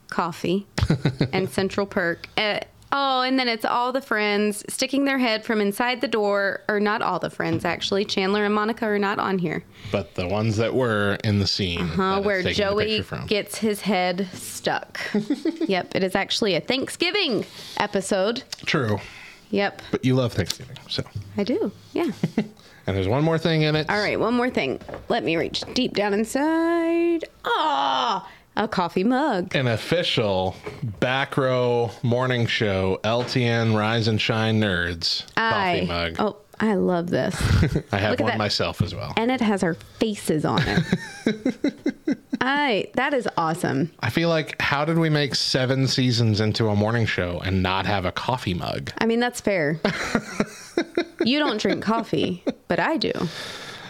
coffee, 0.10 0.66
and 1.32 1.50
Central 1.50 1.86
Perk. 1.86 2.28
Uh, 2.36 2.60
oh, 2.92 3.22
and 3.22 3.38
then 3.40 3.48
it's 3.48 3.66
all 3.66 3.92
the 3.92 4.02
friends 4.02 4.64
sticking 4.68 5.06
their 5.06 5.18
head 5.18 5.44
from 5.46 5.62
inside 5.62 6.02
the 6.02 6.08
door, 6.08 6.64
or 6.68 6.80
not 6.80 7.02
all 7.02 7.20
the 7.20 7.30
friends 7.30 7.66
actually. 7.66 8.06
Chandler 8.06 8.46
and 8.46 8.54
Monica 8.54 8.86
are 8.86 9.00
not 9.00 9.20
on 9.20 9.38
here. 9.40 9.64
But 9.92 10.16
the 10.16 10.28
ones 10.28 10.58
that 10.58 10.74
were 10.74 11.18
in 11.24 11.40
the 11.40 11.48
scene. 11.48 11.88
Huh, 11.88 12.22
where 12.22 12.44
Joey 12.44 13.04
gets 13.28 13.58
his 13.58 13.82
head 13.82 14.28
stuck. 14.34 15.00
yep, 15.68 15.96
it 15.96 16.04
is 16.04 16.16
actually 16.16 16.56
a 16.56 16.62
Thanksgiving 16.62 17.46
episode. 17.78 18.44
True. 18.66 19.00
Yep, 19.52 19.82
But 19.90 20.06
you 20.06 20.14
love 20.14 20.34
Thanksgiving, 20.34 20.78
so. 20.88 21.04
I 21.36 21.44
do. 21.44 21.72
Yeah. 21.94 22.12
And 22.90 22.98
there's 22.98 23.08
one 23.08 23.24
more 23.24 23.38
thing 23.38 23.62
in 23.62 23.76
it. 23.76 23.88
All 23.88 24.00
right, 24.00 24.20
one 24.20 24.34
more 24.34 24.50
thing. 24.50 24.80
Let 25.10 25.24
me 25.24 25.38
reach 25.38 25.64
deep 25.76 25.94
down 25.94 26.12
inside. 26.12 27.24
Ah, 27.46 28.28
a 28.56 28.68
coffee 28.68 29.04
mug. 29.04 29.56
An 29.56 29.68
official 29.68 30.56
back 31.00 31.38
row 31.38 31.92
morning 32.04 32.46
show 32.48 33.00
LTN 33.04 33.76
Rise 33.78 34.08
and 34.08 34.20
Shine 34.20 34.60
Nerds 34.60 35.26
coffee 35.36 35.86
mug. 35.86 36.16
oh, 36.20 36.38
I 36.62 36.74
love 36.74 37.10
this, 37.10 37.36
I 37.94 37.98
have 38.00 38.20
one 38.20 38.38
myself 38.38 38.82
as 38.82 38.94
well. 38.94 39.14
and 39.16 39.32
it 39.32 39.40
has 39.40 39.64
our 39.64 39.76
faces 39.76 40.44
on 40.44 40.62
it. 40.66 42.18
I 42.42 42.90
that 42.96 43.14
is 43.14 43.28
awesome. 43.38 43.92
I 44.02 44.10
feel 44.10 44.28
like 44.30 44.62
how 44.62 44.84
did 44.86 44.98
we 44.98 45.10
make 45.10 45.36
seven 45.36 45.88
seasons 45.88 46.40
into 46.42 46.68
a 46.68 46.76
morning 46.76 47.06
show 47.06 47.40
and 47.44 47.64
not 47.64 47.86
have 47.86 48.04
a 48.06 48.12
coffee 48.12 48.54
mug? 48.54 48.92
I 48.98 49.06
mean, 49.06 49.20
that's 49.22 49.40
fair. 49.42 49.80
you 51.24 51.40
don't 51.40 51.60
drink 51.62 51.82
coffee, 51.84 52.44
but 52.68 52.80
I 52.80 52.98
do. 52.98 53.12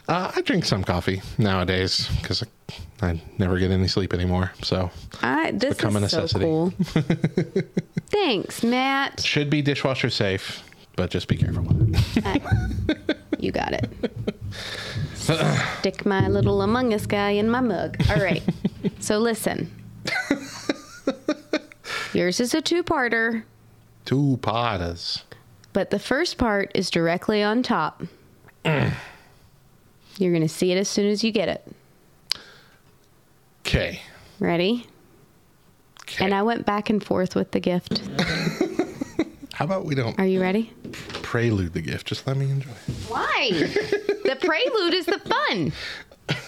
Uh, 0.09 0.31
I 0.35 0.41
drink 0.41 0.65
some 0.65 0.83
coffee 0.83 1.21
nowadays 1.37 2.09
because 2.19 2.41
I, 3.01 3.07
I 3.09 3.21
never 3.37 3.59
get 3.59 3.69
any 3.69 3.87
sleep 3.87 4.11
anymore. 4.13 4.51
So 4.63 4.89
I 5.21 5.51
this 5.51 5.75
become 5.77 5.95
a 5.95 5.99
is 6.01 6.11
so 6.11 6.21
necessity. 6.21 6.45
cool. 6.45 6.71
Thanks, 8.09 8.63
Matt. 8.63 9.19
should 9.21 9.49
be 9.51 9.61
dishwasher 9.61 10.09
safe, 10.09 10.63
but 10.95 11.11
just 11.11 11.27
be 11.27 11.37
careful 11.37 11.61
with 11.63 11.95
it. 12.25 13.17
You 13.39 13.51
got 13.51 13.73
it. 13.73 13.87
Stick 15.79 16.05
my 16.07 16.27
little 16.27 16.63
Among 16.63 16.91
Us 16.93 17.05
guy 17.05 17.29
in 17.31 17.47
my 17.49 17.61
mug. 17.61 17.97
All 18.09 18.17
right. 18.17 18.41
So 18.99 19.19
listen. 19.19 19.71
Yours 22.13 22.39
is 22.39 22.55
a 22.55 22.61
two-parter, 22.61 23.43
Two 24.05 24.39
potters. 24.41 25.23
but 25.73 25.91
the 25.91 25.99
first 25.99 26.39
part 26.39 26.71
is 26.73 26.89
directly 26.89 27.43
on 27.43 27.61
top. 27.61 28.01
You're 30.19 30.31
going 30.31 30.43
to 30.43 30.49
see 30.49 30.71
it 30.73 30.77
as 30.77 30.89
soon 30.89 31.07
as 31.09 31.23
you 31.23 31.31
get 31.31 31.47
it. 31.47 31.67
Okay. 33.65 34.01
Ready? 34.39 34.85
And 36.19 36.33
I 36.33 36.43
went 36.43 36.65
back 36.65 36.89
and 36.89 37.01
forth 37.01 37.35
with 37.35 37.51
the 37.51 37.61
gift. 37.61 38.01
How 39.53 39.63
about 39.65 39.85
we 39.85 39.95
don't 39.95 40.19
Are 40.19 40.25
you 40.25 40.41
ready? 40.41 40.73
prelude 41.23 41.73
the 41.73 41.81
gift? 41.81 42.07
Just 42.07 42.27
let 42.27 42.35
me 42.35 42.49
enjoy. 42.49 42.69
Why? 43.07 43.49
the 43.51 44.37
prelude 44.39 44.93
is 44.93 45.05
the 45.05 45.19
fun. 45.19 45.71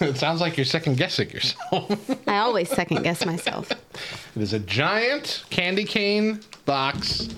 it 0.06 0.18
sounds 0.18 0.42
like 0.42 0.58
you're 0.58 0.66
second 0.66 0.98
guessing 0.98 1.30
yourself. 1.30 2.10
I 2.28 2.38
always 2.38 2.68
second 2.68 3.02
guess 3.02 3.24
myself. 3.24 3.70
It 3.70 4.42
is 4.42 4.52
a 4.52 4.58
giant 4.58 5.44
candy 5.48 5.84
cane 5.84 6.40
box, 6.66 7.28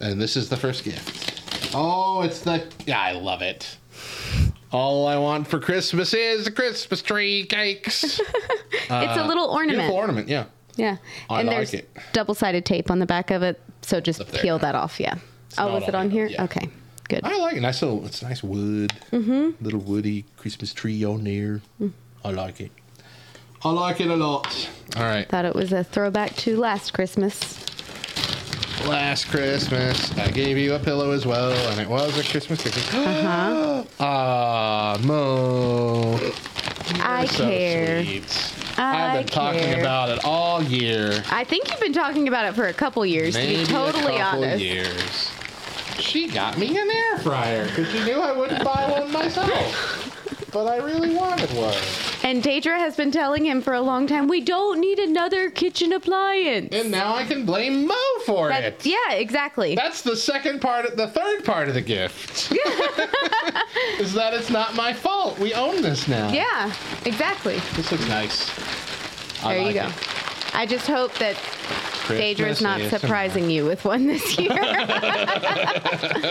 and 0.00 0.20
this 0.20 0.36
is 0.36 0.48
the 0.48 0.56
first 0.56 0.84
gift. 0.84 1.74
Oh, 1.74 2.22
it's 2.22 2.40
the. 2.40 2.64
Yeah, 2.86 3.00
I 3.00 3.12
love 3.12 3.42
it. 3.42 3.76
All 4.70 5.06
I 5.06 5.16
want 5.16 5.46
for 5.46 5.58
Christmas 5.58 6.12
is 6.12 6.46
a 6.46 6.50
Christmas 6.50 7.00
tree 7.00 7.46
cakes. 7.46 8.20
it's 8.72 8.90
a 8.90 9.24
little 9.26 9.48
ornament. 9.48 9.78
Beautiful 9.78 9.96
ornament, 9.96 10.28
yeah. 10.28 10.44
Yeah. 10.76 10.96
I 11.30 11.40
and 11.40 11.48
like 11.48 11.56
there's 11.56 11.74
it. 11.74 11.90
double 12.12 12.34
sided 12.34 12.64
tape 12.64 12.90
on 12.90 12.98
the 12.98 13.06
back 13.06 13.30
of 13.30 13.42
it. 13.42 13.60
So 13.82 14.00
just 14.00 14.30
peel 14.32 14.58
that 14.58 14.74
off. 14.74 15.00
Yeah. 15.00 15.14
oh, 15.56 15.66
not 15.66 15.72
was 15.74 15.88
it 15.88 15.94
on 15.94 16.10
here, 16.10 16.26
here? 16.28 16.40
Okay. 16.40 16.68
Good. 17.08 17.24
I 17.24 17.38
like 17.38 17.56
it. 17.56 17.60
Nice 17.60 17.80
little. 17.82 18.04
It's 18.04 18.22
nice 18.22 18.42
wood. 18.42 18.92
Mm-hmm. 19.10 19.64
Little 19.64 19.80
woody 19.80 20.26
Christmas 20.36 20.74
tree 20.74 21.04
on 21.04 21.24
there. 21.24 21.62
I 22.24 22.30
like 22.30 22.60
it. 22.60 22.70
I 23.64 23.70
like 23.70 24.00
it 24.00 24.08
a 24.08 24.16
lot. 24.16 24.68
All 24.96 25.02
right. 25.02 25.28
Thought 25.28 25.46
it 25.46 25.54
was 25.54 25.72
a 25.72 25.82
throwback 25.82 26.36
to 26.36 26.56
last 26.56 26.92
Christmas. 26.92 27.64
Last 28.86 29.28
Christmas, 29.28 30.16
I 30.16 30.30
gave 30.30 30.56
you 30.56 30.74
a 30.74 30.78
pillow 30.78 31.10
as 31.10 31.26
well, 31.26 31.52
and 31.70 31.80
it 31.80 31.88
was 31.88 32.18
a 32.18 32.22
Christmas 32.24 32.62
cookie. 32.62 32.80
Uh-huh. 32.98 33.84
Ah, 34.00 34.98
Mo. 35.02 36.18
I 37.02 37.26
so 37.26 37.44
care. 37.44 38.04
sweet. 38.04 38.54
I 38.78 39.06
I've 39.06 39.18
been 39.18 39.26
talking 39.26 39.80
about 39.80 40.08
it 40.10 40.24
all 40.24 40.62
year. 40.62 41.22
I 41.30 41.44
think 41.44 41.70
you've 41.70 41.80
been 41.80 41.92
talking 41.92 42.28
about 42.28 42.46
it 42.46 42.54
for 42.54 42.66
a 42.68 42.72
couple 42.72 43.04
years, 43.04 43.34
Maybe 43.34 43.54
to 43.56 43.66
be 43.66 43.66
totally 43.66 44.14
a 44.16 44.18
couple 44.18 44.44
honest. 44.44 44.62
years. 44.64 45.32
She 45.98 46.28
got 46.28 46.56
me 46.58 46.68
an 46.78 46.88
air 46.90 47.18
fryer 47.18 47.66
because 47.66 47.90
she 47.90 48.04
knew 48.04 48.20
I 48.20 48.32
wouldn't 48.32 48.64
buy 48.64 48.88
one 48.90 49.12
myself. 49.12 50.14
But 50.50 50.66
I 50.66 50.78
really 50.78 51.14
wanted 51.14 51.50
one. 51.50 51.76
And 52.22 52.42
Deidre 52.42 52.78
has 52.78 52.96
been 52.96 53.10
telling 53.10 53.44
him 53.44 53.60
for 53.60 53.74
a 53.74 53.80
long 53.82 54.06
time, 54.06 54.28
we 54.28 54.40
don't 54.40 54.80
need 54.80 54.98
another 54.98 55.50
kitchen 55.50 55.92
appliance. 55.92 56.74
And 56.74 56.90
now 56.90 57.14
I 57.14 57.24
can 57.24 57.44
blame 57.44 57.86
Mo 57.86 57.94
for 58.24 58.50
it. 58.50 58.84
Yeah, 58.86 59.12
exactly. 59.12 59.74
That's 59.74 60.00
the 60.02 60.16
second 60.16 60.60
part, 60.60 60.96
the 60.96 61.08
third 61.08 61.44
part 61.44 61.68
of 61.68 61.74
the 61.74 61.82
gift. 61.82 62.50
is 63.98 64.14
that 64.14 64.32
it's 64.32 64.50
not 64.50 64.74
my 64.74 64.92
fault. 64.94 65.38
We 65.38 65.52
own 65.52 65.82
this 65.82 66.08
now. 66.08 66.32
yeah, 66.32 66.72
exactly. 67.04 67.58
This 67.76 67.92
looks 67.92 68.08
nice. 68.08 68.50
I 69.44 69.54
There 69.54 69.66
you 69.68 69.74
go. 69.74 69.86
it. 69.86 70.54
I 70.54 70.64
just 70.66 70.86
hope 70.86 71.12
that 71.18 71.36
Deidre's 72.08 72.60
not 72.60 72.80
surprising 72.90 73.50
you 73.50 73.64
with 73.64 73.84
one 73.84 74.06
this 74.06 74.38
year. 74.38 74.48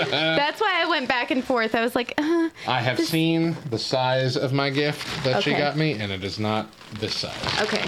That's 0.09 0.59
why 0.61 0.81
I 0.83 0.87
went 0.89 1.07
back 1.07 1.31
and 1.31 1.43
forth. 1.43 1.75
I 1.75 1.81
was 1.81 1.95
like, 1.95 2.13
uh, 2.17 2.49
I 2.67 2.81
have 2.81 2.99
seen 2.99 3.55
the 3.69 3.77
size 3.79 4.35
of 4.37 4.53
my 4.53 4.69
gift 4.69 5.23
that 5.23 5.43
she 5.43 5.51
got 5.51 5.75
me, 5.77 5.93
and 5.93 6.11
it 6.11 6.23
is 6.23 6.39
not 6.39 6.67
this 6.99 7.15
size. 7.15 7.61
okay. 7.61 7.85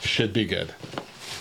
Should 0.00 0.32
be 0.32 0.44
good. 0.44 0.74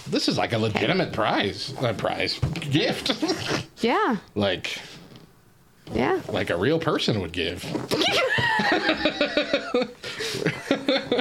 This 0.08 0.28
is 0.28 0.38
like 0.38 0.54
a 0.54 0.58
legitimate 0.58 1.12
prize. 1.14 1.74
A 1.82 1.94
prize 1.94 2.40
gift. 2.40 3.12
Yeah, 3.80 4.18
like 4.34 4.80
yeah. 5.94 6.20
like 6.30 6.50
a 6.50 6.58
real 6.58 6.80
person 6.80 7.22
would 7.22 7.32
give. 7.32 7.64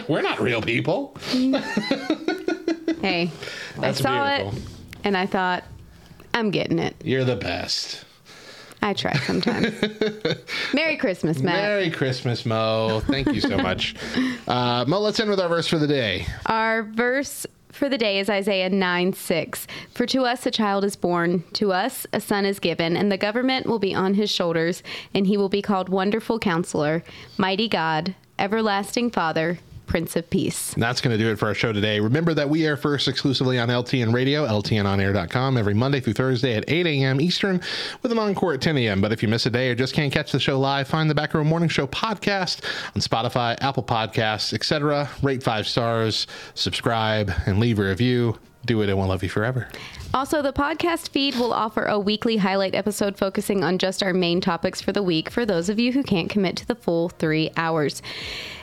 We're 0.09 0.23
not 0.23 0.41
real 0.41 0.63
people. 0.63 1.15
Hey, 3.07 3.31
That's 3.79 4.01
I 4.01 4.03
saw 4.03 4.37
beautiful. 4.39 4.59
it 4.59 4.65
and 5.05 5.17
I 5.17 5.27
thought, 5.27 5.65
I'm 6.35 6.51
getting 6.51 6.79
it. 6.79 6.95
You're 7.03 7.25
the 7.25 7.37
best. 7.37 8.05
I 8.83 8.93
try 8.93 9.15
sometimes. 9.15 9.75
Merry 10.75 10.97
Christmas, 10.97 11.41
Matt. 11.41 11.55
Merry 11.63 11.91
Christmas, 11.91 12.45
Mo. 12.47 13.01
Thank 13.07 13.33
you 13.33 13.41
so 13.41 13.57
much. 13.69 13.95
Uh, 14.47 14.85
Mo, 14.87 15.01
let's 15.01 15.19
end 15.19 15.31
with 15.31 15.41
our 15.41 15.49
verse 15.49 15.67
for 15.67 15.79
the 15.79 15.87
day. 15.87 16.27
Our 16.47 16.83
verse 16.83 17.47
for 17.73 17.89
the 17.89 17.99
day 17.99 18.19
is 18.19 18.29
Isaiah 18.31 18.71
9 18.71 19.13
6. 19.13 19.67
For 19.93 20.07
to 20.07 20.25
us 20.25 20.47
a 20.47 20.51
child 20.51 20.85
is 20.85 20.95
born, 20.97 21.43
to 21.55 21.73
us 21.73 22.07
a 22.13 22.21
son 22.21 22.45
is 22.45 22.59
given, 22.59 22.97
and 22.97 23.11
the 23.11 23.17
government 23.19 23.67
will 23.67 23.79
be 23.79 23.95
on 23.95 24.15
his 24.15 24.31
shoulders, 24.31 24.83
and 25.15 25.27
he 25.27 25.37
will 25.37 25.49
be 25.49 25.63
called 25.63 25.89
Wonderful 25.89 26.39
Counselor, 26.39 27.03
Mighty 27.39 27.69
God, 27.69 28.15
Everlasting 28.39 29.11
Father, 29.11 29.59
Prince 29.87 30.17
of 30.17 30.29
Peace. 30.31 30.73
And 30.75 30.83
that's 30.83 31.01
going 31.01 31.17
to 31.17 31.23
do 31.23 31.31
it 31.31 31.39
for 31.39 31.47
our 31.47 31.55
show 31.55 31.73
today. 31.73 32.01
Remember 32.01 32.35
that 32.35 32.49
we 32.49 32.67
air 32.67 32.77
first 32.77 33.09
exclusively 33.09 33.59
on 33.59 33.69
LTN 33.69 34.13
Radio, 34.13 34.47
LTNOnAir.com, 34.47 35.57
every 35.57 35.75
Monday 35.75 36.01
through 36.01 36.15
Thursday 36.15 36.55
at 36.57 36.65
8 36.69 36.87
a.m. 36.87 37.21
Eastern, 37.21 37.61
with 38.03 38.13
an 38.13 38.19
encore 38.19 38.55
at 38.55 38.61
10 38.61 38.77
a.m. 38.79 39.01
But 39.01 39.13
if 39.13 39.23
you 39.23 39.29
miss 39.29 39.47
a 39.47 39.51
day 39.51 39.71
or 39.71 39.75
just 39.75 39.95
can't 39.95 40.13
catch 40.13 40.33
the 40.33 40.41
show 40.41 40.59
live, 40.59 40.89
find 40.89 41.09
the 41.09 41.15
Back 41.15 41.35
Row 41.35 41.45
Morning 41.45 41.69
Show 41.69 41.87
podcast 41.87 42.65
on 42.95 43.01
Spotify, 43.01 43.57
Apple 43.63 43.83
Podcasts, 43.83 44.53
etc. 44.53 45.09
Rate 45.23 45.43
five 45.43 45.67
stars, 45.67 46.27
subscribe, 46.55 47.33
and 47.47 47.59
leave 47.59 47.79
a 47.79 47.85
review. 47.85 48.39
Do 48.65 48.83
it, 48.83 48.89
and 48.89 48.99
we'll 48.99 49.09
love 49.09 49.23
you 49.23 49.29
forever. 49.29 49.69
Also, 50.17 50.41
the 50.41 50.51
podcast 50.51 51.11
feed 51.11 51.35
will 51.35 51.53
offer 51.53 51.85
a 51.85 51.99
weekly 51.99 52.39
highlight 52.39 52.75
episode 52.75 53.19
focusing 53.19 53.63
on 53.63 53.77
just 53.77 54.03
our 54.03 54.15
main 54.15 54.41
topics 54.41 54.81
for 54.81 54.91
the 54.91 55.03
week 55.03 55.29
for 55.29 55.45
those 55.45 55.69
of 55.69 55.79
you 55.79 55.93
who 55.93 56.03
can't 56.03 56.31
commit 56.31 56.57
to 56.57 56.67
the 56.67 56.75
full 56.75 57.11
three 57.11 57.51
hours. 57.55 58.01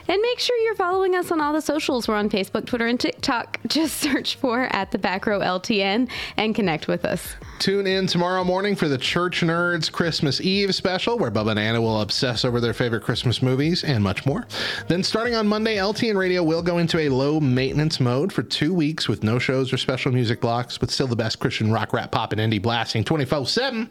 And 0.06 0.20
make 0.20 0.38
sure 0.38 0.56
you're 0.58 0.74
following 0.74 1.14
us 1.14 1.30
on 1.30 1.40
all 1.40 1.54
the 1.54 1.62
socials. 1.62 2.08
We're 2.08 2.16
on 2.16 2.28
Facebook, 2.28 2.66
Twitter, 2.66 2.86
and 2.86 3.00
TikTok. 3.00 3.58
Just 3.68 3.96
search 3.96 4.34
for 4.36 4.64
at 4.64 4.90
the 4.90 4.98
back 4.98 5.26
row 5.26 5.40
LTN 5.40 6.10
and 6.36 6.54
connect 6.54 6.88
with 6.88 7.06
us. 7.06 7.36
Tune 7.58 7.86
in 7.86 8.06
tomorrow 8.06 8.44
morning 8.44 8.76
for 8.76 8.86
the 8.88 8.98
Church 8.98 9.40
Nerds 9.40 9.90
Christmas 9.90 10.42
Eve 10.42 10.74
special, 10.74 11.18
where 11.18 11.30
Bubba 11.30 11.52
and 11.52 11.58
Anna 11.58 11.80
will 11.80 12.02
obsess 12.02 12.44
over 12.44 12.60
their 12.60 12.74
favorite 12.74 13.02
Christmas 13.02 13.40
movies 13.40 13.82
and 13.82 14.04
much 14.04 14.26
more. 14.26 14.46
Then, 14.88 15.02
starting 15.02 15.34
on 15.34 15.46
Monday, 15.46 15.76
LTN 15.76 16.16
Radio 16.16 16.42
will 16.42 16.62
go 16.62 16.78
into 16.78 16.98
a 16.98 17.08
low 17.08 17.40
maintenance 17.40 17.98
mode 17.98 18.30
for 18.30 18.42
two 18.42 18.74
weeks 18.74 19.08
with 19.08 19.22
no 19.22 19.38
shows 19.38 19.72
or 19.72 19.78
special 19.78 20.12
music 20.12 20.40
blocks, 20.40 20.76
but 20.76 20.90
still 20.90 21.06
the 21.06 21.16
best 21.16 21.38
Christian 21.44 21.70
rock, 21.70 21.92
rap, 21.92 22.10
pop, 22.10 22.32
and 22.32 22.40
indie 22.40 22.60
blasting 22.60 23.04
24 23.04 23.46
7, 23.46 23.90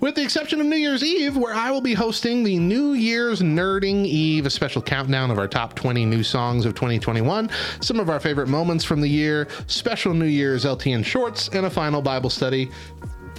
with 0.00 0.14
the 0.14 0.22
exception 0.22 0.58
of 0.58 0.66
New 0.66 0.76
Year's 0.76 1.04
Eve, 1.04 1.36
where 1.36 1.52
I 1.52 1.70
will 1.70 1.82
be 1.82 1.92
hosting 1.92 2.42
the 2.42 2.58
New 2.58 2.94
Year's 2.94 3.42
Nerding 3.42 4.06
Eve, 4.06 4.46
a 4.46 4.50
special 4.50 4.80
countdown 4.80 5.30
of 5.30 5.38
our 5.38 5.46
top 5.46 5.74
20 5.74 6.06
new 6.06 6.22
songs 6.22 6.64
of 6.64 6.72
2021, 6.72 7.50
some 7.82 8.00
of 8.00 8.08
our 8.08 8.18
favorite 8.18 8.48
moments 8.48 8.86
from 8.86 9.02
the 9.02 9.06
year, 9.06 9.48
special 9.66 10.14
New 10.14 10.24
Year's 10.24 10.64
LTN 10.64 11.04
shorts, 11.04 11.48
and 11.48 11.66
a 11.66 11.70
final 11.70 12.00
Bible 12.00 12.30
study 12.30 12.70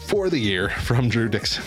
for 0.03 0.29
the 0.29 0.37
year 0.37 0.69
from 0.83 1.09
Drew 1.09 1.27
Dixon. 1.27 1.63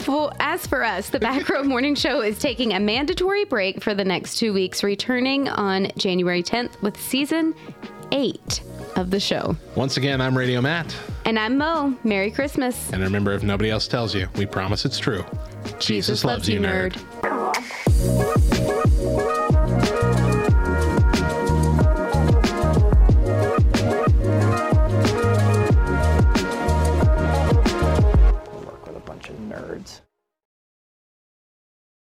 For, 0.00 0.30
as 0.40 0.66
for 0.66 0.84
us, 0.84 1.08
the 1.08 1.20
Back 1.20 1.48
Row 1.48 1.62
Morning 1.62 1.94
Show 1.94 2.20
is 2.20 2.38
taking 2.38 2.74
a 2.74 2.80
mandatory 2.80 3.46
break 3.46 3.82
for 3.82 3.94
the 3.94 4.04
next 4.04 4.36
two 4.36 4.52
weeks, 4.52 4.84
returning 4.84 5.48
on 5.48 5.90
January 5.96 6.42
10th 6.42 6.82
with 6.82 7.00
season 7.00 7.54
eight 8.12 8.60
of 8.96 9.10
the 9.10 9.20
show. 9.20 9.56
Once 9.74 9.96
again, 9.96 10.20
I'm 10.20 10.36
Radio 10.36 10.60
Matt. 10.60 10.94
And 11.24 11.38
I'm 11.38 11.58
Mo. 11.58 11.96
Merry 12.04 12.30
Christmas. 12.30 12.92
And 12.92 13.02
remember, 13.02 13.32
if 13.32 13.42
nobody 13.42 13.70
else 13.70 13.86
tells 13.86 14.14
you, 14.14 14.28
we 14.36 14.46
promise 14.46 14.84
it's 14.84 14.98
true. 14.98 15.24
Jesus, 15.78 15.86
Jesus 15.86 16.24
loves, 16.24 16.48
loves, 16.48 16.48
you, 16.48 16.60
nerd. 16.60 16.92
nerd. 17.22 18.55